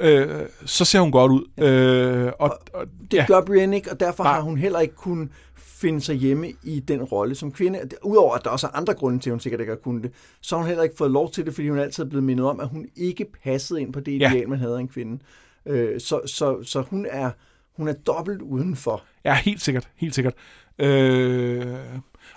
øh, 0.00 0.46
så 0.64 0.84
ser 0.84 1.00
hun 1.00 1.12
godt 1.12 1.32
ud. 1.32 1.50
Ja. 1.58 1.64
Øh, 1.64 2.32
og, 2.38 2.58
og, 2.74 2.86
det 3.10 3.16
ja. 3.16 3.26
gør 3.26 3.40
Brienne 3.40 3.76
ikke, 3.76 3.90
og 3.90 4.00
derfor 4.00 4.24
Nej. 4.24 4.32
har 4.32 4.40
hun 4.40 4.58
heller 4.58 4.80
ikke 4.80 4.94
kun 4.94 5.32
finde 5.56 6.00
sig 6.00 6.14
hjemme 6.14 6.52
i 6.62 6.80
den 6.80 7.02
rolle 7.02 7.34
som 7.34 7.52
kvinde. 7.52 7.80
Udover 8.02 8.34
at 8.34 8.44
der 8.44 8.50
også 8.50 8.66
er 8.66 8.70
andre 8.76 8.94
grunde 8.94 9.18
til, 9.18 9.30
at 9.30 9.32
hun 9.32 9.40
sikkert 9.40 9.60
ikke 9.60 9.70
har 9.70 9.76
kunnet 9.76 10.02
det, 10.02 10.12
så 10.40 10.56
har 10.56 10.62
hun 10.62 10.68
heller 10.68 10.82
ikke 10.82 10.96
fået 10.96 11.10
lov 11.10 11.30
til 11.30 11.46
det, 11.46 11.54
fordi 11.54 11.68
hun 11.68 11.78
altid 11.78 12.04
er 12.04 12.08
blevet 12.08 12.24
mindet 12.24 12.46
om, 12.46 12.60
at 12.60 12.68
hun 12.68 12.86
ikke 12.96 13.26
passede 13.44 13.80
ind 13.80 13.92
på 13.92 14.00
det 14.00 14.12
ideal, 14.12 14.36
ja. 14.36 14.46
man 14.46 14.58
havde 14.58 14.76
af 14.76 14.80
en 14.80 14.88
kvinde. 14.88 15.22
Øh, 15.66 16.00
så, 16.00 16.20
så, 16.26 16.62
så 16.62 16.80
hun 16.80 17.06
er 17.10 17.30
hun 17.76 17.88
er 17.88 17.92
dobbelt 17.92 18.42
udenfor. 18.42 19.04
Ja, 19.24 19.34
helt 19.34 19.60
sikkert. 19.62 19.88
Helt 19.96 20.14
sikkert. 20.14 20.34
Øh, 20.78 21.78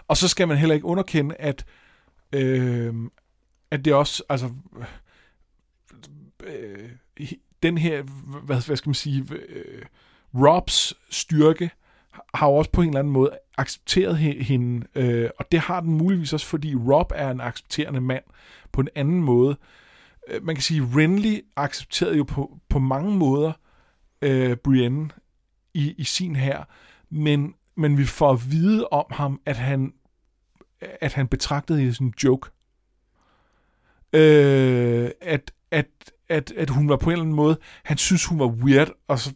og 0.08 0.18
så 0.18 0.28
skal 0.28 0.48
man 0.48 0.58
heller 0.58 0.76
ikke 0.76 0.86
underkende, 0.86 1.36
at, 1.36 1.66
øh, 2.34 2.94
at 3.72 3.86
det 3.86 3.94
også, 3.94 4.24
altså, 4.30 4.50
øh, 6.44 6.90
den 7.64 7.78
her, 7.78 8.02
hvad, 8.46 8.66
hvad 8.66 8.76
skal 8.76 8.90
man 8.90 8.94
sige, 8.94 9.26
øh, 9.50 9.86
Robs 10.34 10.94
styrke 11.10 11.72
har 12.34 12.48
jo 12.48 12.56
også 12.56 12.72
på 12.72 12.82
en 12.82 12.88
eller 12.88 13.00
anden 13.00 13.14
måde 13.14 13.38
accepteret 13.58 14.18
hende, 14.18 14.88
øh, 14.96 15.30
og 15.40 15.52
det 15.52 15.60
har 15.60 15.80
den 15.80 15.94
muligvis 15.94 16.34
også, 16.34 16.46
fordi 16.46 16.76
Rob 16.76 17.12
er 17.16 17.32
en 17.32 17.42
accepterende 17.42 18.02
mand 18.02 18.24
på 18.72 18.82
en 18.82 18.90
anden 18.96 19.22
måde. 19.22 19.58
Øh, 20.28 20.44
man 20.44 20.56
kan 20.56 20.64
sige, 20.64 20.82
Renly 20.96 21.40
accepterede 21.56 22.18
jo 22.18 22.24
på, 22.24 22.58
på 22.70 22.80
mange 22.80 23.12
måder 23.12 23.52
øh, 24.22 24.58
Brienne 24.58 25.10
i, 25.74 25.94
i 25.98 26.04
sin 26.04 26.36
her, 26.36 26.64
men, 27.10 27.56
men 27.76 27.98
vi 27.98 28.06
får 28.06 28.32
at 28.32 28.52
vide 28.52 28.88
om 28.88 29.06
ham, 29.10 29.42
at 29.46 29.58
han, 29.58 29.94
at 30.82 31.14
han 31.14 31.28
betragtede 31.28 31.80
det 31.80 31.96
som 31.96 32.06
en 32.06 32.14
joke. 32.24 32.50
Øh, 34.14 35.12
at, 35.22 35.52
at, 35.72 35.88
at, 36.30 36.54
at 36.58 36.70
hun 36.70 36.90
var 36.90 36.98
på 36.98 37.10
en 37.10 37.12
eller 37.12 37.24
anden 37.24 37.36
måde, 37.36 37.58
han 37.84 37.98
synes, 37.98 38.26
hun 38.26 38.40
var 38.40 38.48
weird, 38.48 38.92
og 39.08 39.20
så 39.20 39.34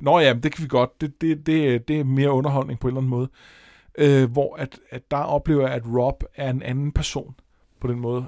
Nå 0.00 0.18
ja, 0.18 0.34
det 0.42 0.52
kan 0.52 0.62
vi 0.62 0.68
godt. 0.68 1.00
Det, 1.00 1.20
det, 1.20 1.46
det, 1.46 1.88
det 1.88 2.00
er 2.00 2.04
mere 2.04 2.32
underholdning 2.32 2.80
på 2.80 2.88
en 2.88 2.90
eller 2.90 3.00
anden 3.00 3.10
måde. 3.10 3.28
Øh, 3.98 4.30
hvor 4.30 4.56
at, 4.56 4.78
at 4.90 5.10
der 5.10 5.16
oplever 5.16 5.62
jeg, 5.62 5.70
at 5.70 5.82
Rob 5.86 6.24
er 6.36 6.50
en 6.50 6.62
anden 6.62 6.92
person 6.92 7.34
på 7.80 7.86
den 7.86 8.00
måde. 8.00 8.24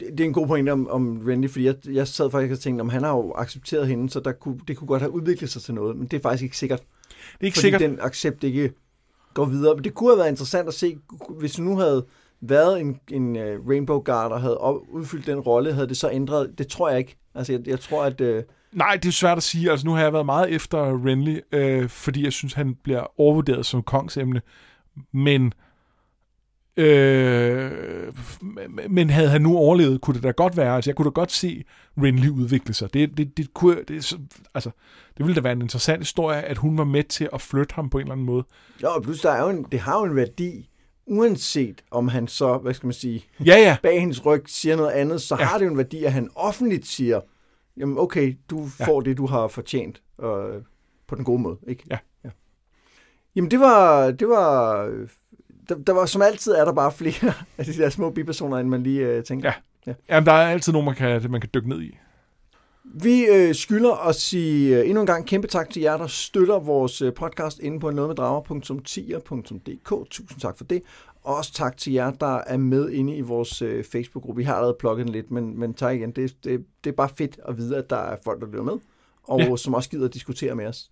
Det, 0.00 0.08
det 0.10 0.20
er 0.20 0.24
en 0.24 0.32
god 0.32 0.46
pointe 0.46 0.70
om, 0.70 0.88
om 0.88 1.22
Randy, 1.28 1.50
fordi 1.50 1.64
jeg, 1.64 1.74
jeg 1.86 2.08
sad 2.08 2.30
faktisk 2.30 2.52
og 2.52 2.60
tænkte, 2.60 2.82
om 2.82 2.88
han 2.88 3.02
har 3.02 3.10
jo 3.10 3.32
accepteret 3.32 3.88
hende, 3.88 4.10
så 4.10 4.20
der 4.20 4.32
kunne, 4.32 4.60
det 4.68 4.76
kunne 4.76 4.88
godt 4.88 5.02
have 5.02 5.12
udviklet 5.12 5.50
sig 5.50 5.62
til 5.62 5.74
noget, 5.74 5.96
men 5.96 6.06
det 6.06 6.16
er 6.16 6.20
faktisk 6.20 6.42
ikke 6.42 6.58
sikkert. 6.58 6.80
Det 6.80 7.40
er 7.40 7.44
ikke 7.44 7.56
fordi 7.56 7.62
sikkert. 7.62 7.80
den 7.80 7.98
accept 8.00 8.44
ikke 8.44 8.72
går 9.34 9.44
videre. 9.44 9.74
Men 9.74 9.84
det 9.84 9.94
kunne 9.94 10.10
have 10.10 10.18
været 10.18 10.28
interessant 10.28 10.68
at 10.68 10.74
se, 10.74 10.98
hvis 11.38 11.58
nu 11.58 11.76
havde 11.76 12.06
været 12.40 12.80
en, 12.80 13.00
en 13.10 13.36
uh, 13.36 13.68
Rainbow 13.68 14.02
Guard 14.02 14.32
og 14.32 14.40
havde 14.40 14.58
udfyldt 14.88 15.26
den 15.26 15.40
rolle, 15.40 15.72
havde 15.72 15.88
det 15.88 15.96
så 15.96 16.10
ændret? 16.10 16.58
Det 16.58 16.66
tror 16.66 16.88
jeg 16.88 16.98
ikke. 16.98 17.16
Altså, 17.34 17.52
jeg, 17.52 17.68
jeg 17.68 17.80
tror, 17.80 18.04
at... 18.04 18.20
Uh, 18.20 18.42
Nej, 18.72 18.98
det 19.02 19.08
er 19.08 19.12
svært 19.12 19.36
at 19.36 19.42
sige. 19.42 19.70
Altså, 19.70 19.86
nu 19.86 19.92
har 19.92 20.02
jeg 20.02 20.12
været 20.12 20.26
meget 20.26 20.50
efter 20.50 21.06
Renly, 21.06 21.38
øh, 21.52 21.88
fordi 21.88 22.24
jeg 22.24 22.32
synes, 22.32 22.52
han 22.52 22.74
bliver 22.74 23.20
overvurderet 23.20 23.66
som 23.66 23.82
kongsemne. 23.82 24.40
Men, 25.12 25.52
øh, 26.76 27.70
men 28.88 29.10
havde 29.10 29.28
han 29.28 29.42
nu 29.42 29.56
overlevet, 29.56 30.00
kunne 30.00 30.14
det 30.14 30.22
da 30.22 30.30
godt 30.30 30.56
være. 30.56 30.74
Altså, 30.74 30.90
jeg 30.90 30.96
kunne 30.96 31.04
da 31.04 31.10
godt 31.10 31.32
se 31.32 31.64
Renly 31.98 32.28
udvikle 32.28 32.74
sig. 32.74 32.94
Det, 32.94 33.18
det, 33.18 33.36
det, 33.36 33.54
kunne, 33.54 33.76
det, 33.88 34.18
altså, 34.54 34.70
det 35.16 35.26
ville 35.26 35.34
da 35.34 35.40
være 35.40 35.52
en 35.52 35.62
interessant 35.62 36.00
historie, 36.00 36.42
at 36.42 36.58
hun 36.58 36.78
var 36.78 36.84
med 36.84 37.04
til 37.04 37.28
at 37.32 37.40
flytte 37.40 37.74
ham 37.74 37.90
på 37.90 37.98
en 37.98 38.02
eller 38.02 38.12
anden 38.12 38.26
måde. 38.26 38.44
Ja, 38.82 38.88
og 38.88 39.02
plus, 39.02 39.20
der 39.20 39.30
er 39.30 39.42
jo 39.42 39.48
en, 39.48 39.66
det 39.72 39.80
har 39.80 39.98
jo 39.98 40.04
en 40.04 40.16
værdi, 40.16 40.68
uanset 41.08 41.82
om 41.90 42.08
han 42.08 42.28
så, 42.28 42.58
hvad 42.58 42.74
skal 42.74 42.86
man 42.86 42.92
sige, 42.94 43.24
ja, 43.46 43.56
ja. 43.56 43.76
bag 43.82 44.00
hendes 44.00 44.26
ryg 44.26 44.42
siger 44.46 44.76
noget 44.76 44.90
andet, 44.90 45.22
så 45.22 45.36
ja. 45.38 45.44
har 45.44 45.58
det 45.58 45.64
jo 45.64 45.70
en 45.70 45.76
værdi, 45.76 46.04
at 46.04 46.12
han 46.12 46.30
offentligt 46.34 46.86
siger, 46.86 47.20
jamen 47.76 47.98
okay, 47.98 48.36
du 48.50 48.68
ja. 48.80 48.86
får 48.86 49.00
det, 49.00 49.16
du 49.16 49.26
har 49.26 49.48
fortjent 49.48 50.02
øh, 50.22 50.62
på 51.06 51.14
den 51.14 51.24
gode 51.24 51.42
måde. 51.42 51.56
Ikke? 51.66 51.84
Ja. 51.90 51.98
ja. 52.24 52.30
Jamen 53.36 53.50
det 53.50 53.60
var, 53.60 54.10
det 54.10 54.28
var, 54.28 54.82
der, 55.68 55.74
der 55.74 55.92
var 55.92 56.06
som 56.06 56.22
altid 56.22 56.52
er 56.52 56.64
der 56.64 56.72
bare 56.72 56.92
flere 56.92 57.32
af 57.58 57.64
de 57.64 57.72
der 57.72 57.88
små 57.90 58.10
bipersoner, 58.10 58.56
end 58.56 58.68
man 58.68 58.82
lige 58.82 59.06
øh, 59.06 59.24
tænker. 59.24 59.48
Ja. 59.48 59.54
ja. 59.86 60.14
Jamen 60.14 60.26
der 60.26 60.32
er 60.32 60.50
altid 60.50 60.72
nogen, 60.72 60.86
man 60.86 60.94
kan, 60.94 61.30
man 61.30 61.40
kan 61.40 61.50
dykke 61.54 61.68
ned 61.68 61.82
i. 61.82 61.98
Vi 62.94 63.26
øh, 63.26 63.54
skylder 63.54 64.08
at 64.08 64.14
sige 64.14 64.78
øh, 64.78 64.88
endnu 64.88 65.00
en 65.00 65.06
gang 65.06 65.26
kæmpe 65.26 65.48
tak 65.48 65.70
til 65.70 65.82
jer, 65.82 65.96
der 65.96 66.06
støtter 66.06 66.58
vores 66.58 67.02
øh, 67.02 67.14
podcast 67.14 67.58
inde 67.58 67.80
på 67.80 67.90
nogetmeddrager.10.dk. 67.90 70.10
Tusind 70.10 70.40
tak 70.40 70.56
for 70.56 70.64
det. 70.64 70.82
Og 71.22 71.36
også 71.36 71.52
tak 71.52 71.76
til 71.76 71.92
jer, 71.92 72.10
der 72.10 72.40
er 72.46 72.56
med 72.56 72.90
inde 72.90 73.16
i 73.16 73.20
vores 73.20 73.62
øh, 73.62 73.84
Facebook-gruppe. 73.84 74.38
Vi 74.38 74.44
har 74.44 74.54
allerede 74.54 74.76
plukket 74.80 75.06
den 75.06 75.12
lidt, 75.12 75.30
men, 75.30 75.60
men 75.60 75.74
tak 75.74 75.96
igen. 75.96 76.10
Det, 76.10 76.44
det, 76.44 76.64
det 76.84 76.90
er 76.90 76.94
bare 76.94 77.08
fedt 77.18 77.40
at 77.48 77.56
vide, 77.56 77.76
at 77.76 77.90
der 77.90 77.96
er 77.96 78.16
folk, 78.24 78.40
der 78.40 78.46
lytter 78.46 78.62
med, 78.62 78.78
og 79.22 79.40
ja. 79.40 79.56
som 79.56 79.74
også 79.74 79.90
gider 79.90 80.08
at 80.08 80.14
diskutere 80.14 80.54
med 80.54 80.66
os. 80.66 80.90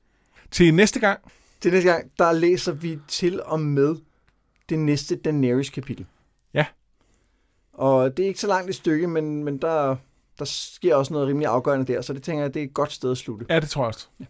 Til 0.51 0.75
næste 0.75 1.01
gang. 1.01 1.21
Til 1.61 1.73
næste 1.73 1.91
gang, 1.91 2.11
der 2.19 2.33
læser 2.33 2.73
vi 2.73 2.99
til 3.09 3.43
og 3.43 3.61
med 3.61 3.97
det 4.69 4.79
næste 4.79 5.17
Daenerys-kapitel. 5.17 6.07
Ja. 6.55 6.67
Og 7.73 8.17
det 8.17 8.23
er 8.23 8.27
ikke 8.27 8.41
så 8.41 8.47
langt 8.47 8.69
et 8.69 8.75
stykke, 8.75 9.09
men, 9.09 9.45
men 9.45 9.59
der, 9.59 9.97
der 10.39 10.45
sker 10.45 10.95
også 10.95 11.13
noget 11.13 11.29
rimelig 11.29 11.49
afgørende 11.49 11.93
der, 11.93 12.01
så 12.01 12.13
det 12.13 12.23
tænker 12.23 12.43
jeg, 12.43 12.55
det 12.55 12.63
er 12.63 12.67
et 12.67 12.75
godt 12.75 12.93
sted 12.93 13.11
at 13.11 13.19
slutte. 13.19 13.47
Ja, 13.51 13.61
det 13.61 13.69
tror 13.69 13.83
jeg 13.83 13.89
også. 13.89 14.09
Ja. 14.21 14.25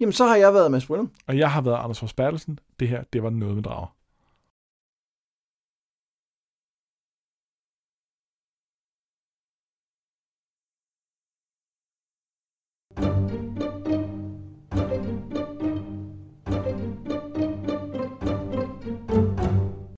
Jamen, 0.00 0.12
så 0.12 0.26
har 0.26 0.36
jeg 0.36 0.54
været 0.54 0.70
Mads 0.70 0.86
Brynum. 0.86 1.10
Og 1.26 1.38
jeg 1.38 1.50
har 1.50 1.60
været 1.60 1.78
Anders 1.84 1.98
Forsbergelsen. 1.98 2.58
Det 2.80 2.88
her, 2.88 3.02
det 3.12 3.22
var 3.22 3.30
noget 3.30 3.54
med 3.54 3.62
drager. 3.62 3.96